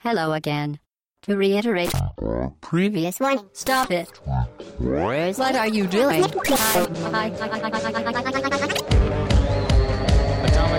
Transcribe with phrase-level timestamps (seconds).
[0.00, 0.78] Hello again.
[1.22, 1.90] To reiterate,
[2.60, 4.08] previous one, stop it.
[4.78, 6.22] What are you doing?
[6.22, 6.46] Atomic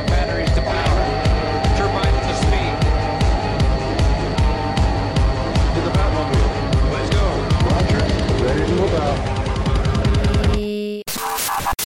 [0.07, 1.03] batteries to power.
[1.75, 2.73] Turbines to speed.
[5.75, 6.47] To the Batmobile.
[6.93, 7.25] Let's go.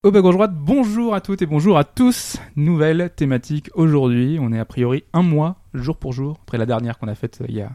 [0.04, 2.38] Au bas gauche droite, bonjour à toutes et bonjour à tous.
[2.56, 4.38] Nouvelle thématique aujourd'hui.
[4.40, 7.40] On est a priori un mois, jour pour jour, après la dernière qu'on a faite
[7.42, 7.72] euh, il y a.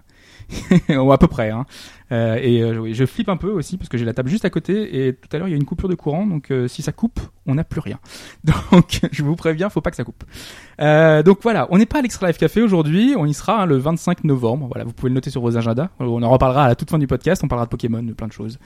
[1.00, 1.50] ou à peu près.
[1.50, 1.66] Hein.
[2.12, 4.44] Euh, et euh, oui, je flippe un peu aussi parce que j'ai la table juste
[4.44, 6.66] à côté et tout à l'heure il y a une coupure de courant donc euh,
[6.68, 7.98] si ça coupe on n'a plus rien.
[8.44, 10.22] Donc je vous préviens, faut pas que ça coupe.
[10.80, 13.66] Euh, donc voilà, on n'est pas à l'Extra Life Café aujourd'hui, on y sera hein,
[13.66, 14.66] le 25 novembre.
[14.68, 15.88] Voilà, vous pouvez le noter sur vos agendas.
[15.98, 18.26] On en reparlera à la toute fin du podcast, on parlera de Pokémon, de plein
[18.26, 18.58] de choses.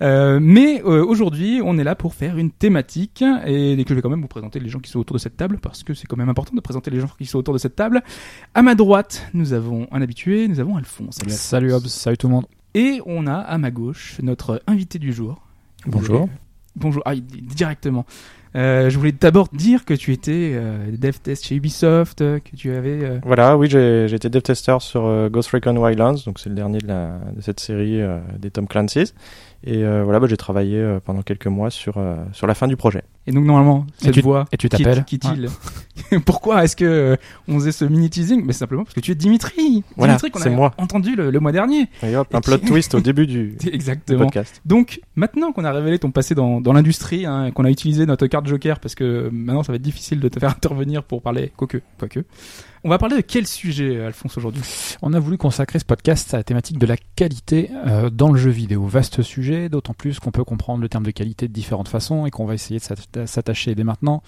[0.00, 4.02] Euh, mais euh, aujourd'hui, on est là pour faire une thématique et que je vais
[4.02, 6.06] quand même vous présenter les gens qui sont autour de cette table parce que c'est
[6.06, 8.02] quand même important de présenter les gens qui sont autour de cette table.
[8.54, 11.16] À ma droite, nous avons un habitué, nous avons Alphonse.
[11.16, 11.32] Salut.
[11.32, 12.46] Salut Hobbs, salut tout le monde.
[12.74, 15.42] Et on a à ma gauche notre invité du jour.
[15.86, 16.28] Bonjour.
[16.76, 18.06] Bonjour, ah, directement.
[18.56, 22.56] Euh, je voulais d'abord dire que tu étais euh, dev test chez Ubisoft, euh, que
[22.56, 23.20] tu avais.
[23.24, 26.86] Voilà, oui, j'ai été dev tester sur Ghost Recon Wildlands, donc c'est le dernier de,
[26.86, 28.00] la, de cette série
[28.38, 29.14] des Tom Clancy's.
[29.64, 32.68] Et euh, voilà, bah, j'ai travaillé euh, pendant quelques mois sur, euh, sur la fin
[32.68, 33.02] du projet.
[33.26, 34.44] Et donc normalement, cette tu- voix.
[34.52, 35.48] et tu qui- t'appelles qui t'île.
[36.24, 37.16] Pourquoi est-ce que euh,
[37.48, 39.82] on faisait ce mini teasing Mais simplement parce que tu es Dimitri.
[39.96, 40.72] Voilà, Dimitri qu'on c'est a moi.
[40.78, 41.88] entendu le, le mois dernier.
[42.04, 44.20] Et hop, un Et plot qui- twist au début du, du Exactement.
[44.26, 44.62] podcast.
[44.64, 48.28] Donc maintenant qu'on a révélé ton passé dans, dans l'industrie, hein, qu'on a utilisé notre
[48.28, 51.52] carte Joker parce que maintenant ça va être difficile de te faire intervenir pour parler,
[51.56, 52.20] quoique, quoique.
[52.88, 54.62] On va parler de quel sujet, Alphonse, aujourd'hui?
[55.02, 58.38] On a voulu consacrer ce podcast à la thématique de la qualité euh, dans le
[58.38, 58.86] jeu vidéo.
[58.86, 62.30] Vaste sujet, d'autant plus qu'on peut comprendre le terme de qualité de différentes façons et
[62.30, 64.22] qu'on va essayer de s'atta- s'attacher dès maintenant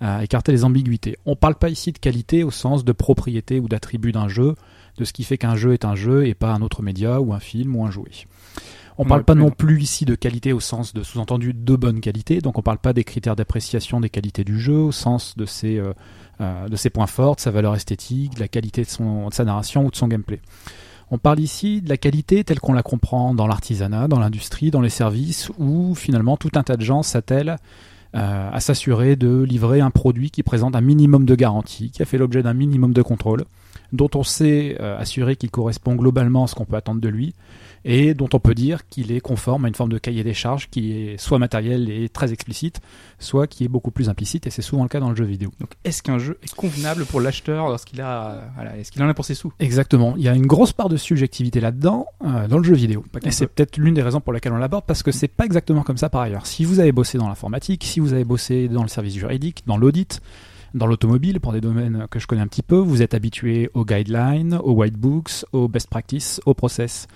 [0.00, 1.16] à écarter les ambiguïtés.
[1.26, 4.54] On parle pas ici de qualité au sens de propriété ou d'attribut d'un jeu,
[4.96, 7.34] de ce qui fait qu'un jeu est un jeu et pas un autre média ou
[7.34, 8.12] un film ou un jouet.
[8.96, 12.00] On Ouais, parle pas non plus ici de qualité au sens de sous-entendu de bonne
[12.00, 15.46] qualité, donc on parle pas des critères d'appréciation des qualités du jeu au sens de
[15.46, 15.92] ses, euh, euh,
[16.40, 19.44] de ses points forts, de sa valeur esthétique, de la qualité de, son, de sa
[19.44, 20.40] narration ou de son gameplay.
[21.10, 24.80] On parle ici de la qualité telle qu'on la comprend dans l'artisanat, dans l'industrie, dans
[24.80, 27.56] les services, où finalement tout un tas de gens s'attellent
[28.14, 32.04] euh, à s'assurer de livrer un produit qui présente un minimum de garantie, qui a
[32.04, 33.44] fait l'objet d'un minimum de contrôle,
[33.92, 37.34] dont on sait euh, assurer qu'il correspond globalement à ce qu'on peut attendre de lui,
[37.84, 40.68] et dont on peut dire qu'il est conforme à une forme de cahier des charges
[40.70, 42.80] qui est soit matériel et très explicite,
[43.18, 45.50] soit qui est beaucoup plus implicite, et c'est souvent le cas dans le jeu vidéo.
[45.60, 49.14] Donc est-ce qu'un jeu est convenable pour l'acheteur lorsqu'il a, voilà, est-ce qu'il en a
[49.14, 49.52] pour ses sous?
[49.60, 50.14] Exactement.
[50.16, 53.04] Il y a une grosse part de subjectivité là-dedans, euh, dans le jeu vidéo.
[53.22, 53.52] Et c'est peu.
[53.54, 56.08] peut-être l'une des raisons pour lesquelles on l'aborde, parce que c'est pas exactement comme ça
[56.08, 56.46] par ailleurs.
[56.46, 59.76] Si vous avez bossé dans l'informatique, si vous avez bossé dans le service juridique, dans
[59.76, 60.20] l'audit,
[60.74, 63.84] dans l'automobile, pour des domaines que je connais un petit peu, vous êtes habitué aux
[63.84, 67.06] guidelines, aux white books, aux best practices, aux process,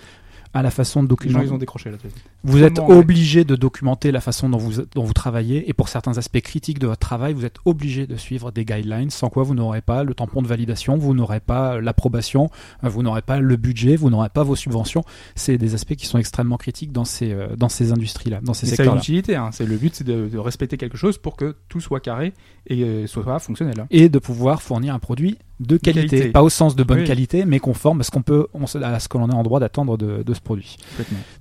[0.55, 1.47] à la façon de documenter.
[1.47, 1.97] ils ont décroché là.
[2.45, 2.95] Vous êtes ouais.
[2.95, 6.79] obligé de documenter la façon dont vous, dont vous travaillez et pour certains aspects critiques
[6.79, 10.05] de votre travail, vous êtes obligé de suivre des guidelines sans quoi vous n'aurez pas
[10.05, 12.51] le tampon de validation, vous n'aurez pas l'approbation,
[12.85, 15.05] euh, vous n'aurez pas le budget, vous n'aurez pas vos subventions.
[15.35, 18.67] C'est des aspects qui sont extrêmement critiques dans ces, euh, dans ces industries-là, dans ces
[18.67, 19.01] C'est ça une secteurs-là.
[19.01, 19.37] utilité.
[19.37, 19.51] Hein.
[19.53, 22.33] C'est le but, c'est de, de respecter quelque chose pour que tout soit carré
[22.67, 23.81] et euh, soit fonctionnel.
[23.81, 23.87] hein.
[23.91, 26.31] Et de pouvoir fournir un produit de qualité, qualité.
[26.31, 27.05] pas au sens de bonne Oui.
[27.05, 29.59] qualité, mais conforme à ce qu'on peut, on à ce que l'on est en droit
[29.61, 30.77] d'attendre de, de ce produit.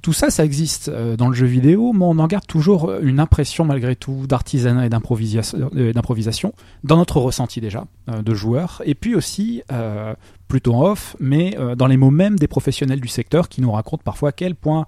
[0.01, 3.19] Tout ça, ça existe euh, dans le jeu vidéo, mais on en garde toujours une
[3.19, 8.81] impression malgré tout d'artisanat et d'improvisation, euh, d'improvisation dans notre ressenti déjà euh, de joueurs,
[8.85, 10.13] et puis aussi euh,
[10.47, 13.71] plutôt en off, mais euh, dans les mots mêmes des professionnels du secteur qui nous
[13.71, 14.85] racontent parfois à quel point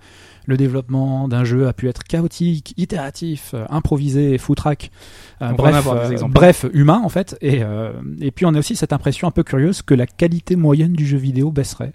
[0.49, 4.91] le développement d'un jeu a pu être chaotique, itératif, euh, improvisé, foutraque,
[5.41, 7.37] euh, en bref, euh, bref, humain en fait.
[7.41, 7.61] Et,
[8.19, 11.05] et puis on a aussi cette impression un peu curieuse que la qualité moyenne du
[11.05, 11.93] jeu vidéo baisserait.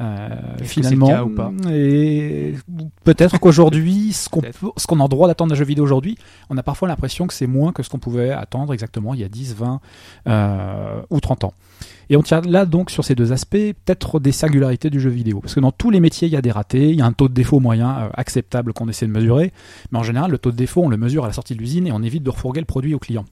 [0.00, 0.28] Euh,
[0.62, 2.54] finalement, cas ou pas et
[3.02, 6.16] peut-être qu'aujourd'hui, ce qu'on ce a le droit d'attendre d'un jeu vidéo aujourd'hui,
[6.50, 9.24] on a parfois l'impression que c'est moins que ce qu'on pouvait attendre exactement il y
[9.24, 9.80] a 10, 20
[10.28, 11.54] euh, ou 30 ans.
[12.10, 15.40] Et on tient là donc sur ces deux aspects peut-être des singularités du jeu vidéo.
[15.40, 17.12] Parce que dans tous les métiers, il y a des ratés, il y a un
[17.12, 19.52] taux de défaut moyen euh, acceptable qu'on essaie de mesurer.
[19.92, 21.86] Mais en général, le taux de défaut, on le mesure à la sortie de l'usine
[21.86, 23.24] et on évite de refourguer le produit au client.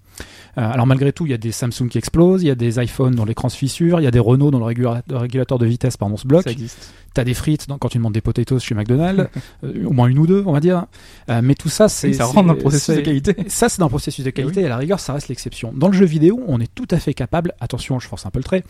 [0.59, 2.79] Euh, alors malgré tout, il y a des Samsung qui explosent, il y a des
[2.83, 5.59] iPhones dont l'écran se fissure, il y a des Renault dont le régula- le régulateur
[5.59, 6.45] de vitesse pardon, se bloque.
[6.45, 6.93] Ça existe.
[7.13, 9.29] T'as des frites dans- quand tu demandes des potatoes chez McDonald's,
[9.65, 10.87] euh, au moins une ou deux, on va dire.
[11.31, 13.35] Euh, mais tout ça, c'est ça rentre dans le processus de qualité.
[13.49, 15.73] ça, c'est dans le processus de qualité et à la rigueur, ça reste l'exception.
[15.75, 18.39] Dans le jeu vidéo, on est tout à fait capable, attention, je force un peu
[18.39, 18.65] le trait,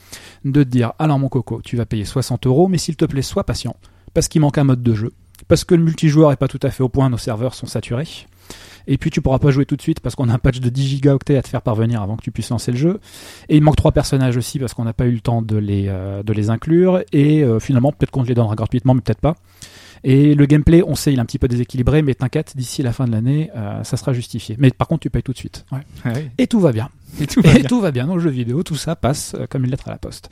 [0.45, 3.23] de te dire alors mon coco, tu vas payer 60 euros, mais s'il te plaît,
[3.23, 3.77] sois patient,
[4.15, 5.13] parce qu'il manque un mode de jeu,
[5.49, 8.27] parce que le multijoueur est pas tout à fait au point, nos serveurs sont saturés.
[8.87, 10.69] Et puis tu pourras pas jouer tout de suite parce qu'on a un patch de
[10.69, 13.01] 10 gigaoctets à te faire parvenir avant que tu puisses lancer le jeu.
[13.49, 15.87] Et il manque trois personnages aussi parce qu'on n'a pas eu le temps de les,
[15.89, 17.03] euh, inclure.
[17.13, 19.35] Et euh, finalement, peut-être qu'on te les donnera gratuitement, mais peut-être pas.
[20.09, 22.93] Et le gameplay, on sait, il est un petit peu déséquilibré, mais t'inquiète, d'ici la
[22.93, 24.55] fin de l'année, euh, ça sera justifié.
[24.57, 25.67] Mais par contre, tu payes tout de suite.
[25.73, 25.81] Ouais.
[26.05, 26.31] Ah oui.
[26.39, 26.91] Et tout va bien.
[27.21, 27.65] Et tout va Et bien.
[27.65, 29.91] tout va bien dans le jeu vidéo, tout ça passe euh, comme une lettre à
[29.91, 30.31] la poste.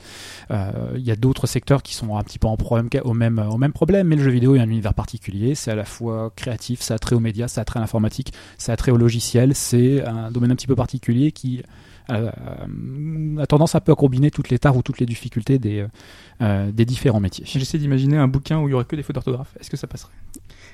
[0.49, 3.37] Euh, Il y a d'autres secteurs qui sont un petit peu en problème, au même,
[3.51, 5.55] au même problème, mais le jeu vidéo est un univers particulier.
[5.55, 8.31] C'est à la fois créatif, ça a trait aux médias, ça a trait à l'informatique,
[8.57, 9.55] ça a trait au logiciel.
[9.55, 11.61] C'est un domaine un petit peu particulier qui euh,
[12.09, 15.85] a tendance un peu à combiner toutes les tares ou toutes les difficultés des,
[16.41, 17.45] euh, des différents métiers.
[17.47, 19.55] J'essaie d'imaginer un bouquin où il y aurait que des fautes d'orthographe.
[19.59, 20.11] Est-ce que ça passerait?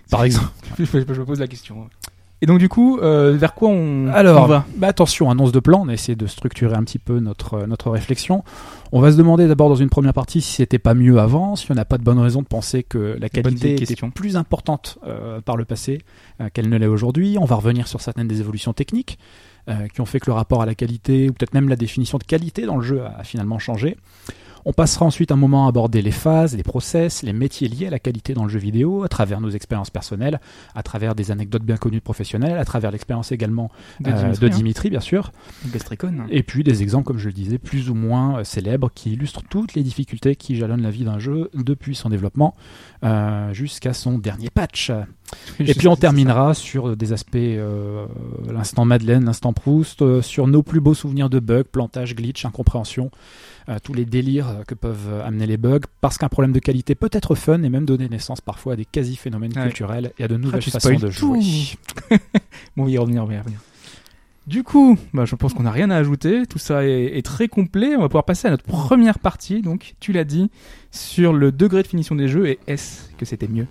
[0.09, 0.49] Par exemple.
[0.79, 1.89] je, me pose la question.
[2.43, 4.65] Et donc du coup, euh, vers quoi on, Alors, on va?
[4.77, 7.91] bah attention, annonce de plan, on a essayé de structurer un petit peu notre, notre
[7.91, 8.43] réflexion.
[8.91, 11.71] On va se demander d'abord dans une première partie si c'était pas mieux avant, si
[11.71, 15.39] on n'a pas de bonne raison de penser que la qualité était plus importante euh,
[15.39, 16.01] par le passé
[16.41, 17.37] euh, qu'elle ne l'est aujourd'hui.
[17.39, 19.50] On va revenir sur certaines des évolutions techniques euh,
[19.93, 22.23] qui ont fait que le rapport à la qualité, ou peut-être même la définition de
[22.23, 23.97] qualité dans le jeu a finalement changé.
[24.65, 27.89] On passera ensuite un moment à aborder les phases, les process, les métiers liés à
[27.89, 30.39] la qualité dans le jeu vidéo, à travers nos expériences personnelles,
[30.75, 34.45] à travers des anecdotes bien connues de professionnels, à travers l'expérience également de euh, Dimitri,
[34.45, 35.31] hein, Dimitri, bien sûr.
[35.71, 36.25] Gastricon.
[36.29, 39.43] Et puis des exemples, comme je le disais, plus ou moins euh, célèbres qui illustrent
[39.49, 42.55] toutes les difficultés qui jalonnent la vie d'un jeu depuis son développement
[43.03, 44.91] euh, jusqu'à son dernier patch.
[45.59, 48.05] Et puis on terminera sur des aspects, euh,
[48.51, 53.11] l'instant Madeleine, l'instant Proust, euh, sur nos plus beaux souvenirs de bugs, plantage, glitch, incompréhension,
[53.71, 56.59] euh, tous les délires euh, que peuvent euh, amener les bugs, parce qu'un problème de
[56.59, 59.63] qualité peut être fun et même donner naissance parfois à des quasi-phénomènes Ouais.
[59.63, 61.39] culturels et à de nouvelles tu façons de jouer.
[62.77, 63.59] Bon, on va y revenir, on va y revenir.
[64.47, 66.45] Du coup, bah, je pense qu'on n'a rien à ajouter.
[66.47, 67.95] Tout ça est, est très complet.
[67.95, 69.61] On va pouvoir passer à notre première partie.
[69.61, 70.49] Donc, tu l'as dit,
[70.91, 73.67] sur le degré de finition des jeux et est-ce que c'était mieux?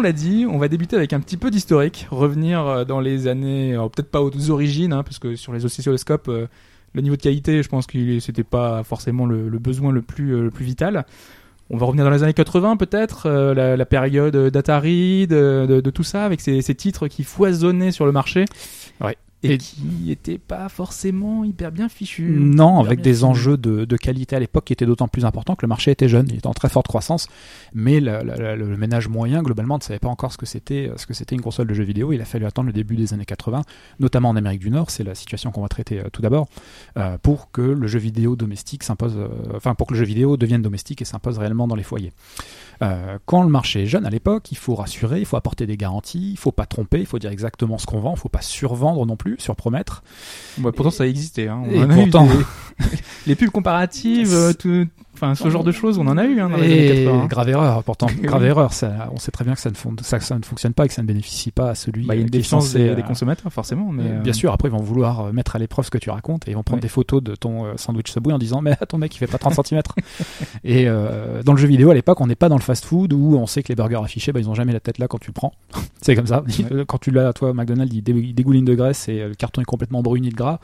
[0.00, 3.28] On l'a dit, on va débuter avec un petit peu d'historique, revenir euh, dans les
[3.28, 6.46] années, alors peut-être pas aux origines, hein, parce que sur les oscilloscopes, euh,
[6.94, 10.42] le niveau de qualité, je pense que c'était pas forcément le, besoin le plus, euh,
[10.42, 11.04] le plus vital.
[11.68, 16.24] On va revenir dans les années 80 peut-être, euh, la, période d'Atari, de, tout ça,
[16.24, 18.46] avec ces, titres qui foisonnaient sur le marché.
[19.42, 22.36] Et, Et- qui n'étaient pas forcément hyper bien fichus.
[22.38, 25.64] Non, avec des enjeux de, de qualité à l'époque qui étaient d'autant plus importants que
[25.64, 27.28] le marché était jeune, il était en très forte croissance,
[27.74, 31.34] mais le, ménage moyen globalement ne savait pas encore ce que c'était ce que c'était
[31.34, 32.12] une console de jeux vidéo.
[32.12, 33.62] Il a fallu attendre le début des années 80,
[33.98, 36.48] notamment en Amérique du Nord, c'est la situation qu'on va traiter euh, tout d'abord,
[36.96, 40.36] euh, pour que le jeu vidéo domestique s'impose, euh, enfin pour que le jeu vidéo
[40.36, 42.12] devienne domestique et s'impose réellement dans les foyers.
[42.82, 45.76] Euh, quand le marché est jeune à l'époque, il faut rassurer, il faut apporter des
[45.76, 48.40] garanties, il faut pas tromper, il faut dire exactement ce qu'on vend, il faut pas
[48.40, 50.02] survendre non plus, surpromettre.
[50.62, 51.48] Ouais, pourtant, ça existait.
[51.48, 51.62] Hein.
[51.66, 52.86] On Et a eu pourtant- des-
[53.26, 54.86] les pubs comparatives, euh, tout...
[55.20, 57.26] enfin, ce genre de choses, on en a eu hein, dans les années Et 80.
[57.26, 58.72] grave erreur, pourtant, grave erreur.
[58.72, 60.88] Ça, on sait très bien que ça ne, fon- ça, ça ne fonctionne pas et
[60.88, 62.42] que ça ne bénéficie pas à celui Bah, il y a euh, une qui est
[62.42, 63.90] censé, des, euh, des consommateurs, forcément.
[63.92, 66.10] Mais, euh, euh, Bien sûr, après ils vont vouloir mettre à l'épreuve ce que tu
[66.10, 66.82] racontes et ils vont prendre Ouais.
[66.82, 69.66] des photos de ton sandwich Subway en disant mais ton mec il fait pas 30
[69.66, 69.82] cm.
[70.64, 73.36] et euh, dans le jeu vidéo à l'époque on n'est pas dans le fast-food où
[73.36, 75.28] on sait que les burgers affichés bah, ils ont jamais la tête là quand tu
[75.28, 75.52] le prends.
[76.02, 76.42] C'est comme ça.
[76.42, 76.84] Ouais.
[76.86, 79.64] Quand tu l'as toi McDonald's il, dé- il dégouline de graisse et le carton est
[79.64, 80.58] complètement bruni de gras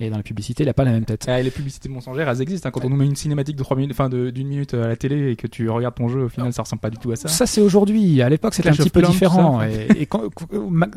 [0.00, 1.26] et dans la publicité il a pas la même tête.
[1.28, 2.68] ah, les publicités mensongères, elles existent.
[2.68, 2.72] hein.
[2.72, 4.96] Quand on nous met une cinématique de 3 minutes, enfin de- d'une minute à la
[4.96, 7.16] télé et que tu regardes ton jeu, au final, ça ressemble pas du tout à
[7.16, 7.28] ça.
[7.28, 8.20] Ça, c'est aujourd'hui.
[8.22, 9.62] À l'époque, c'était un petit peu différent.
[9.62, 10.22] Et, et quand,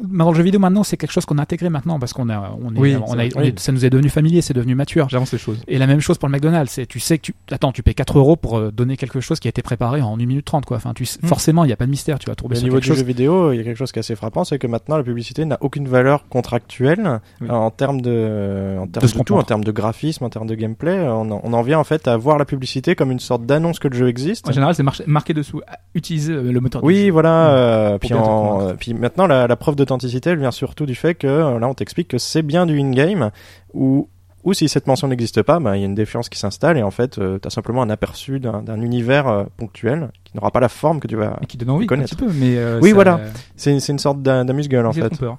[0.03, 2.55] dans le jeu vidéo maintenant, c'est quelque chose qu'on a intégré maintenant parce qu'on a,
[2.61, 3.29] on est, Oui, on a, vrai.
[3.35, 5.07] on est- ça nous est devenu familier, c'est devenu mature.
[5.09, 5.59] J'avance les choses.
[5.67, 6.71] Et la même chose pour le McDonald's.
[6.71, 9.39] C'est, tu sais que tu, attends, tu payes 4 euros pour euh, donner quelque chose
[9.39, 10.77] qui a été préparé en 1 minute 30, quoi.
[10.77, 11.27] Enfin, tu, sais- Mm.
[11.27, 12.19] forcément, il n'y a pas de mystère.
[12.19, 12.97] Tu vas trouver au niveau du chose.
[12.97, 15.03] jeu vidéo, il y a quelque chose qui est assez frappant, c'est que maintenant la
[15.03, 17.47] publicité n'a aucune valeur contractuelle Oui.
[17.49, 20.55] euh, en termes de, en termes De tout, en termes de graphisme, en termes de
[20.55, 20.99] gameplay.
[21.07, 23.79] On en, on en vient en fait à voir la publicité comme une sorte d'annonce
[23.79, 24.47] que le jeu existe.
[24.47, 25.61] En général, c'est marqué, marqué dessous.
[25.95, 26.83] Utiliser euh, le moteur.
[26.83, 27.11] Oui, jeu.
[27.11, 27.49] voilà.
[27.51, 31.15] Euh, puis, en- euh, puis maintenant, la, la preuve d'authenticité, elle vient surtout du fait
[31.15, 33.31] que euh, là, on t'explique que c'est bien du in-game
[33.73, 34.07] ou
[34.43, 36.83] ou si cette mention n'existe pas, bah, il y a une défiance qui s'installe et
[36.83, 40.69] en fait, tu as simplement un aperçu d'un univers euh, ponctuel qui n'aura pas la
[40.69, 41.37] forme que tu vas.
[41.41, 42.15] Et qui donne envie un connaître.
[42.15, 43.19] petit peu, mais euh, Oui, ça- voilà.
[43.57, 45.01] C'est c'est une sorte d'am- d'amuse-gueule en fait.
[45.09, 45.37] trompeur.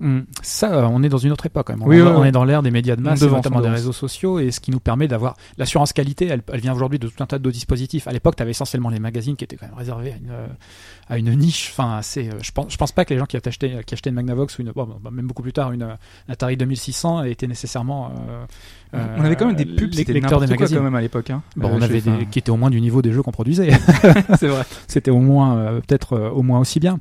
[0.00, 0.20] Mm.
[0.42, 1.82] Ça, euh, on est dans une autre époque quand même.
[1.82, 2.28] On, Oui, est- ouais, on ouais.
[2.28, 4.80] est dans l'ère des médias de masse, notamment des réseaux sociaux, et ce qui nous
[4.80, 6.26] permet d'avoir l'assurance qualité.
[6.26, 8.08] Elle, elle vient aujourd'hui de tout un tas de dispositifs.
[8.08, 10.46] À l'époque, tu avais essentiellement les magazines qui étaient quand même réservés à une, euh,
[11.08, 11.70] à une niche.
[11.72, 12.28] Enfin, assez.
[12.28, 14.58] euh, je pense, je pense pas que les gens qui achetaient, qui achetaient une Magnavox
[14.58, 15.94] ou une, bon, même beaucoup plus tard, une euh,
[16.28, 18.12] Atari 2600 étaient nécessairement.
[18.28, 18.44] euh,
[19.18, 20.78] on avait quand même des pubs, c'était lecteurs des magazines.
[20.78, 21.30] quand même à l'époque.
[21.30, 21.42] Hein.
[21.56, 23.70] Bon, on avait des qui étaient au moins du niveau des jeux qu'on produisait.
[24.38, 24.62] c'est vrai.
[24.86, 27.00] c'était au moins peut-être au moins aussi bien.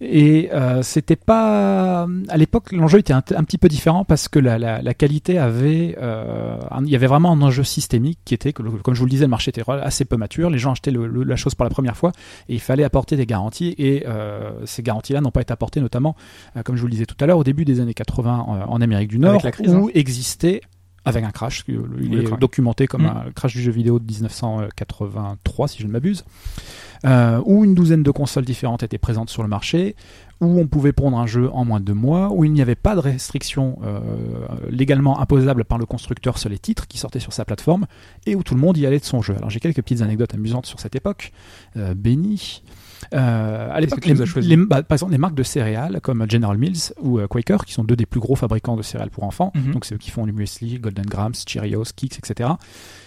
[0.00, 4.58] Et euh, c'était pas à l'époque l'enjeu était un, petit peu différent parce que la,
[4.58, 8.52] la, la qualité avait euh, un- il y avait vraiment un enjeu systémique qui était
[8.52, 10.90] que comme je vous le disais le marché était assez peu mature les gens achetaient
[10.90, 12.10] le- le- la chose pour la première fois
[12.48, 15.80] et il fallait apporter des garanties et euh, ces garanties là n'ont pas été apportées
[15.80, 16.14] notamment
[16.56, 18.60] euh, comme je vous le disais tout à l'heure au début des années 80 en,
[18.74, 20.60] en Amérique du Nord crise, où existait
[21.06, 22.38] avec un crash, il Oui, est crash.
[22.38, 23.06] documenté comme Mm.
[23.28, 26.24] un crash du jeu vidéo de 1983 si je ne m'abuse,
[27.04, 29.96] euh, où une douzaine de consoles différentes étaient présentes sur le marché,
[30.40, 32.74] où on pouvait prendre un jeu en moins de deux mois, où il n'y avait
[32.74, 34.00] pas de restrictions euh,
[34.70, 37.84] légalement imposables par le constructeur sur les titres qui sortaient sur sa plateforme,
[38.26, 39.34] et où tout le monde y allait de son jeu.
[39.36, 41.32] Alors j'ai quelques petites anecdotes amusantes sur cette époque.
[41.76, 42.62] Euh, Benny.
[43.12, 47.18] Euh, à l'époque, les, bah, par exemple, les marques de céréales comme General Mills ou
[47.18, 49.72] euh, Quaker, qui sont deux des plus gros fabricants de céréales pour enfants, Mhm.
[49.72, 52.50] donc c'est eux qui font du muesli, Golden Grams, Cheerios, Kix, etc.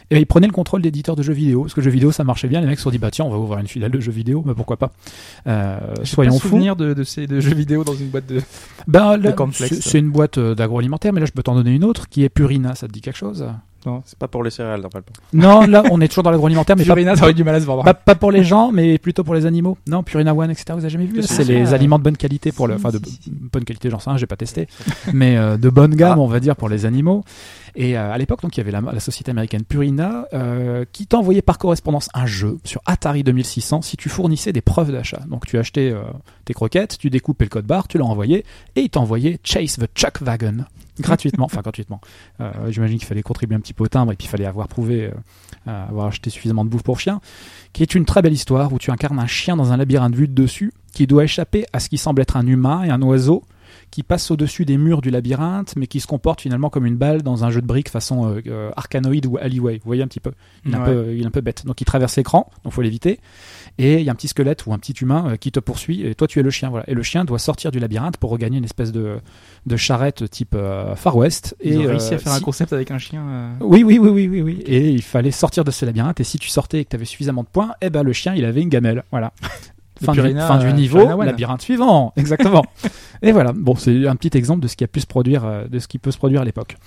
[0.10, 2.48] Et ils prenaient le contrôle d'éditeurs de jeux vidéo, parce que jeux vidéo ça marchait
[2.48, 2.62] bien.
[2.62, 4.42] Les mecs se sont dit bah tiens on va ouvrir une filiale de jeux vidéo,
[4.46, 4.92] mais pourquoi pas?
[5.48, 6.48] Euh, Soyons pas fous.
[6.50, 8.42] souvenir de, de ces de jeux vidéo dans une boîte de.
[8.88, 9.20] Ben,
[9.56, 12.30] c'est une boîte euh, d'agroalimentaire, mais là je peux t'en donner une autre qui est
[12.30, 12.74] Purina.
[12.76, 13.46] Ça te dit quelque chose?
[14.06, 15.06] C'est pas pour les céréales, normalement.
[15.34, 17.62] Non, là on est toujours dans l'agroalimentaire, mais pas, Purina, ça aurait du mal à
[17.62, 17.84] se vendre.
[17.84, 19.78] pas, pas pour les gens, mais plutôt pour les animaux.
[19.88, 20.66] Non, Purina One, etc.
[20.72, 23.64] Vous avez jamais vu C'est les aliments de bonne qualité pour le, enfin de bonne
[23.64, 24.68] qualité, j'en sais rien, j'ai pas testé,
[25.14, 26.22] mais euh, de bonne gamme, Ah.
[26.22, 27.24] on va dire pour les animaux.
[27.76, 31.06] Et euh, à l'époque, donc il y avait la, la société américaine Purina euh, qui
[31.06, 35.20] t'envoyait par correspondance un jeu sur Atari 2600 si tu fournissais des preuves d'achat.
[35.30, 36.02] Donc tu achetais euh,
[36.46, 38.44] tes croquettes, tu découpais le code barre, tu l'as envoyé
[38.76, 40.66] et il t'envoyait Chase the Chuck Wagon
[41.00, 42.02] gratuitement, enfin gratuitement.
[42.42, 44.68] Euh, J'imagine qu'il fallait contribuer un petit peu au timbre et puis il fallait avoir
[44.68, 45.12] prouvé
[45.68, 47.22] euh, avoir acheté suffisamment de bouffe pour chien,
[47.74, 50.28] qui est une très belle histoire où tu incarnes un chien dans un labyrinthe vu
[50.28, 53.44] de dessus qui doit échapper à ce qui semble être un humain et un oiseau
[53.92, 57.22] qui passe au-dessus des murs du labyrinthe, mais qui se comporte finalement comme une balle
[57.22, 59.76] dans un jeu de briques façon euh, euh, Arkanoid ou Alleyway.
[59.76, 60.32] Vous voyez un petit peu?
[60.66, 61.66] Il est, un peu il est un peu bête.
[61.66, 63.20] Donc il traverse l'écran, donc faut l'éviter.
[63.78, 66.06] Et il y a un petit squelette ou un petit humain euh, qui te poursuit,
[66.06, 66.70] et toi tu es le chien.
[66.70, 66.90] Voilà.
[66.90, 69.18] Et le chien doit sortir du labyrinthe pour regagner une espèce de,
[69.66, 71.56] de charrette type euh, Far West.
[71.64, 73.56] Ils et ont réussi à faire un concept avec un chien.
[73.62, 74.64] oui, oui, oui, oui, oui, oui.
[74.66, 76.20] Et il fallait sortir de ce labyrinthe.
[76.20, 78.34] Et si tu sortais et que tu avais suffisamment de points, eh ben le chien,
[78.36, 79.04] il avait une gamelle.
[79.12, 79.34] Voilà.
[80.00, 82.14] Fin, du, fin du euh, niveau, labyrinthe suivant.
[82.16, 82.64] Exactement.
[83.22, 83.54] et voilà.
[83.54, 85.88] Bon, c'est un petit exemple de ce qui a pu se produire, euh, de ce
[85.88, 86.78] qui peut se produire à l'époque.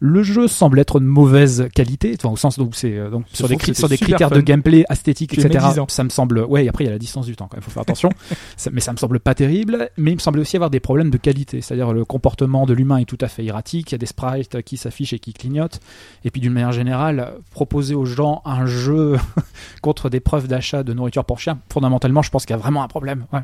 [0.00, 3.48] Le jeu semble être de mauvaise qualité, enfin, au sens où c'est euh, donc sur
[3.48, 5.64] des, sur critères de gameplay, esthétique, etc.
[5.88, 6.64] Ça me semble, ouais.
[6.64, 7.48] et Après, il y a la distance du temps.
[7.56, 8.10] Il faut faire attention.
[8.56, 9.90] Ça- mais ça me semble pas terrible.
[9.96, 12.98] Mais il me semble aussi avoir des problèmes de qualité, c'est-à-dire le comportement de l'humain
[12.98, 13.90] est tout à fait erratique.
[13.90, 15.80] Il y a des sprites qui s'affichent et qui clignotent.
[16.24, 19.16] Et puis d'une manière générale, proposer aux gens un jeu
[19.82, 22.82] contre des preuves d'achat de nourriture pour chien, fondamentalement, je pense qu'il y a vraiment
[22.82, 23.40] un problème ouais,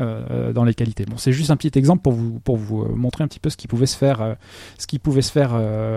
[0.00, 1.04] euh, dans les qualités.
[1.04, 3.50] Bon, c'est juste un petit exemple pour vous pour vous euh, montrer un petit peu
[3.50, 4.34] ce qui pouvait se faire, euh,
[4.78, 5.89] ce qui pouvait se faire euh,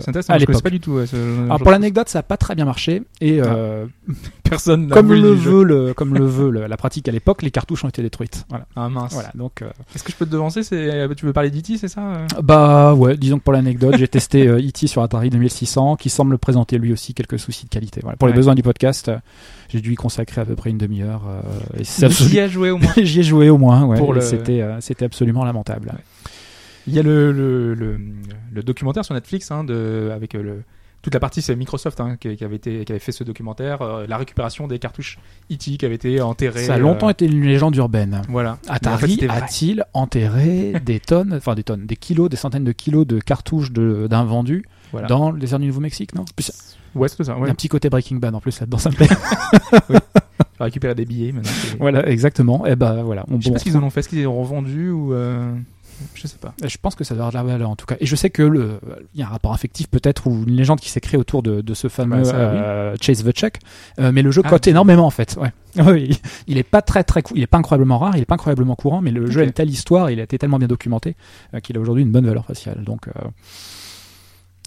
[0.00, 0.92] C'est intéressant, à je pas du tout.
[0.92, 3.86] ouais, ce Alors pour l'anecdote, ça a pas très bien marché et euh,
[4.44, 7.50] personne n'a comme le veut le comme le veut le- la pratique à l'époque, les
[7.50, 8.44] cartouches ont été détruites.
[8.48, 8.66] Voilà.
[8.76, 9.12] Ah mince.
[9.12, 9.30] Voilà.
[9.34, 10.76] Donc euh, Est-ce que je peux te devancer c'est...
[10.76, 12.26] euh, Tu veux parler d'E.T., c'est ça euh?
[12.42, 14.86] Bah ouais, disons que pour l'anecdote, j'ai testé euh, E.T.
[14.86, 18.00] sur Atari 2600 qui semble présenter lui aussi quelques soucis de qualité.
[18.02, 18.16] Voilà.
[18.16, 18.36] Pour les Ouais.
[18.38, 19.18] besoins du podcast, euh,
[19.68, 21.40] j'ai dû y consacrer à peu près une demi-heure euh,
[21.80, 22.92] et c'est Donc, absolu- Tu y as joué au moins.
[23.02, 23.98] J'y ai joué au moins, ouais.
[23.98, 25.92] Pour et le- C'était, euh, c'était absolument lamentable.
[26.88, 27.98] Il y a le, le, le,
[28.52, 30.62] le documentaire sur Netflix hein, de, avec euh, le,
[31.02, 33.82] toute la partie, c'est Microsoft hein, qui, qui avait été, qui avait fait ce documentaire,
[33.82, 35.18] euh, la récupération des cartouches
[35.52, 35.76] E.T.
[35.76, 36.64] qui avaient été enterrées.
[36.64, 38.22] Ça a euh, longtemps été une légende urbaine.
[38.28, 38.58] Voilà.
[38.64, 42.64] Mais en fait, Atari a-t-il enterré des tonnes, enfin des tonnes, des kilos, des centaines
[42.64, 45.06] de kilos de cartouches de- d'invendus Voilà.
[45.06, 46.24] dans les airs du Nouveau-Mexique, non?
[46.34, 46.50] Plus,
[46.94, 47.38] Ouais, c'est ça.
[47.38, 47.48] Ouais.
[47.48, 49.06] a un petit côté Breaking Bad en plus là-dedans, ça me plaît.
[49.90, 49.96] J'ai
[50.64, 51.50] récupéré des billets maintenant.
[51.78, 52.66] voilà, exactement.
[52.66, 53.24] Et ben voilà.
[53.30, 54.00] On, Je sais bon, pas ce qu'ils en ont fait.
[54.00, 55.12] Est-ce qu'ils ont revendus ou.
[55.12, 55.54] euh,
[56.14, 56.54] Je sais pas.
[56.64, 57.96] Je pense que ça doit avoir de la valeur en tout cas.
[58.00, 58.80] Et je sais que le,
[59.14, 61.60] il y a un rapport affectif peut-être ou une légende qui s'est créée autour de,
[61.60, 63.58] de ce fameux ça, euh, Chase the Check.
[63.98, 65.36] Euh, mais le jeu Ah, cote énormément en fait.
[65.40, 65.52] Ouais.
[65.84, 68.74] Oui, il est pas très très il est pas incroyablement rare, il est pas incroyablement
[68.74, 71.14] courant, mais le jeu a une telle histoire, il a été tellement bien documenté
[71.54, 72.82] euh, qu'il a aujourd'hui une bonne valeur faciale.
[72.84, 73.08] Donc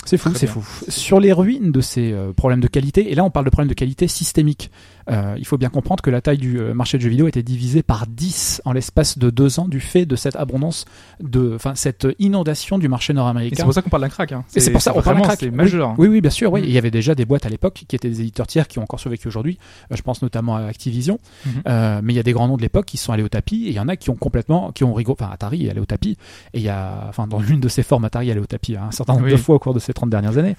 [0.06, 0.66] C'est fou, c'est fou.
[0.88, 3.70] Sur les ruines de ces euh, problèmes de qualité, et là on parle de problèmes
[3.70, 4.72] de qualité systémiques,
[5.10, 7.44] euh, il faut bien comprendre que la taille du euh, marché de jeux vidéo était
[7.44, 10.86] divisée par 10 en l'espace de deux ans du fait de cette abondance,
[11.22, 13.56] de, enfin cette inondation du marché nord-américain.
[13.58, 14.32] c'est pour ça qu'on parle d'un crack.
[14.32, 14.44] Hein.
[14.56, 15.40] Et c'est pour ça on parle d'un crack.
[15.40, 15.96] C'est Oui, majeur.
[15.98, 16.52] Oui, oui, bien sûr.
[16.52, 16.62] Oui.
[16.62, 16.66] Mm.
[16.66, 18.84] Il y avait déjà des boîtes à l'époque qui étaient des éditeurs tiers qui ont
[18.84, 19.58] encore survécu aujourd'hui.
[19.92, 21.20] Euh, je pense notamment à Activision.
[21.46, 21.52] Mhm.
[21.68, 23.66] Euh, mais il y a des grands noms de l'époque qui sont allés au tapis
[23.66, 25.18] et il y en a qui ont complètement, qui ont rigolé.
[25.20, 26.18] Enfin, Atari est allé au tapis
[26.54, 28.76] et il y a, enfin, dans l'une de ses formes, Atari est allé au tapis
[28.76, 29.32] hein, un certain nombre Oui.
[29.32, 30.56] de fois au cours de ces 30 dernières années.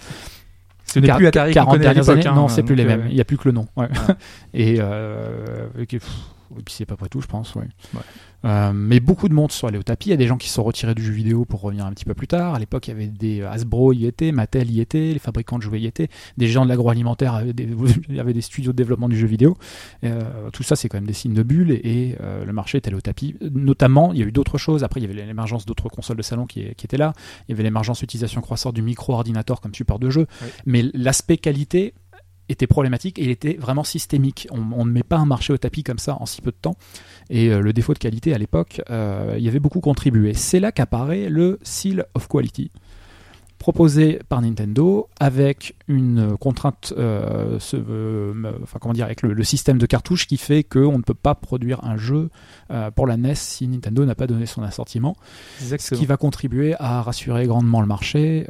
[0.86, 2.26] Ce n'est plus Atari qu'on 40 connaît à dernières l'époque.
[2.26, 3.06] années, hein, non, c'est plus les euh, mêmes.
[3.08, 3.66] Il n'y a plus que le nom.
[3.76, 3.88] Ouais.
[3.92, 4.16] Voilà.
[4.54, 6.10] et, euh, et puis, pff,
[6.58, 7.54] et puis c'est pas près tout, je pense.
[7.54, 7.68] Ouais.
[8.44, 10.08] Euh, mais beaucoup de monde sont allés au tapis.
[10.08, 12.04] Il y a des gens qui sont retirés du jeu vidéo pour revenir un petit
[12.04, 12.54] peu plus tard.
[12.54, 15.58] À l'époque, il y avait des euh, Hasbro y étaient, Mattel y était, les fabricants
[15.58, 17.68] de jouets y étaient, des gens de l'agroalimentaire, avaient des-
[18.08, 19.56] il y avait des studios de développement du jeu vidéo.
[20.04, 22.78] Euh, tout ça, c'est quand même des signes de bulle et, et, euh, le marché
[22.78, 23.36] est allé au tapis.
[23.40, 24.82] Notamment, il y a eu d'autres choses.
[24.84, 27.12] Après, il y avait l'émergence d'autres consoles de salon qui, qui étaient là.
[27.48, 30.26] Il y avait l'émergence utilisation croissante du micro-ordinateur comme support de jeu.
[30.42, 30.48] Oui.
[30.66, 31.94] Mais l'aspect qualité
[32.48, 34.48] était problématique et il était vraiment systémique.
[34.50, 36.56] On, on ne met pas un marché au tapis comme ça en si peu de
[36.60, 36.74] temps.
[37.34, 40.34] Et euh, le défaut de qualité à l'époque, euh, il y avait beaucoup contribué.
[40.34, 42.70] C'est là qu'apparaît le Seal of Quality,
[43.58, 48.32] proposé par Nintendo avec une contrainte, euh, ce- euh,
[48.64, 51.36] enfin comment dire, avec le, le système de cartouches qui fait qu'on ne peut pas
[51.36, 52.28] produire un jeu
[52.72, 55.14] euh, pour la NES si Nintendo n'a pas donné son assortiment
[55.80, 58.46] ce qui va contribuer à rassurer grandement le marché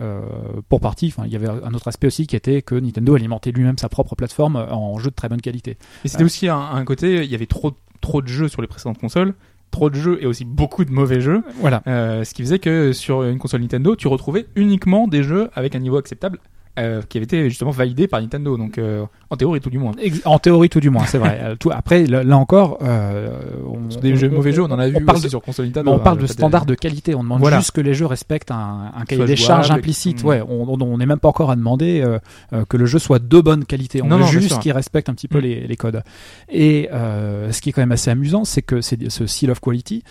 [0.70, 1.08] pour partie.
[1.14, 3.90] Enfin, il y avait un autre aspect aussi qui était que Nintendo alimentait lui-même sa
[3.90, 5.76] propre plateforme en jeux de très bonne qualité.
[6.04, 8.68] Et c'était aussi un, un côté, il y avait trop, trop de jeux sur les
[8.68, 9.32] précédentes consoles,
[9.70, 11.82] trop de jeux et aussi beaucoup de mauvais jeux, Voilà.
[11.86, 15.74] euh, ce qui faisait que sur une console Nintendo, tu retrouvais uniquement des jeux avec
[15.74, 16.38] un niveau acceptable
[16.78, 19.92] euh, qui avait été justement validé par Nintendo, donc euh, en théorie tout du moins.
[20.24, 21.38] En théorie, tout du moins, c'est vrai.
[21.42, 23.30] Euh, tout, après, là, là encore, euh,
[23.66, 25.66] on, des jeux, mauvais jeux, on en a vu on parle aussi de, sur console
[25.66, 25.90] Nintendo.
[25.92, 27.14] on parle hein, de pas standards de qualité.
[27.14, 27.58] On demande Voilà.
[27.58, 30.22] juste que les jeux respectent un, un cahier des charges jouable, implicite.
[30.24, 30.26] mm.
[30.26, 32.18] Ouais, on on- on n'est même pas encore à demander euh,
[32.52, 34.02] euh, que le jeu soit de bonne qualité.
[34.02, 35.42] On Non, veut non, juste qu'il respecte un petit peu Mm.
[35.42, 36.02] les, les codes.
[36.48, 39.60] Et euh, ce qui est quand même assez amusant, c'est que c'est ce seal of
[39.60, 40.02] quality,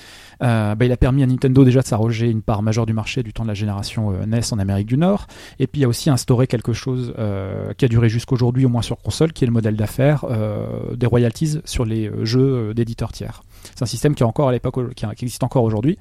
[0.42, 3.34] bah, il a permis à Nintendo déjà de s'arroger une part majeure du marché du
[3.34, 5.28] temps de la génération euh, NES en Amérique du Nord.
[5.60, 8.82] Et puis il a aussi instauré quelque chose euh, qui a duré jusqu'aujourd'hui, au moins
[8.82, 12.74] sur console, qui est le modèle d'affaires euh, des royalties sur les euh, jeux euh,
[12.74, 13.44] d'éditeurs tiers.
[13.76, 15.98] C'est un système qui est encore à l'époque, qui, existe encore aujourd'hui,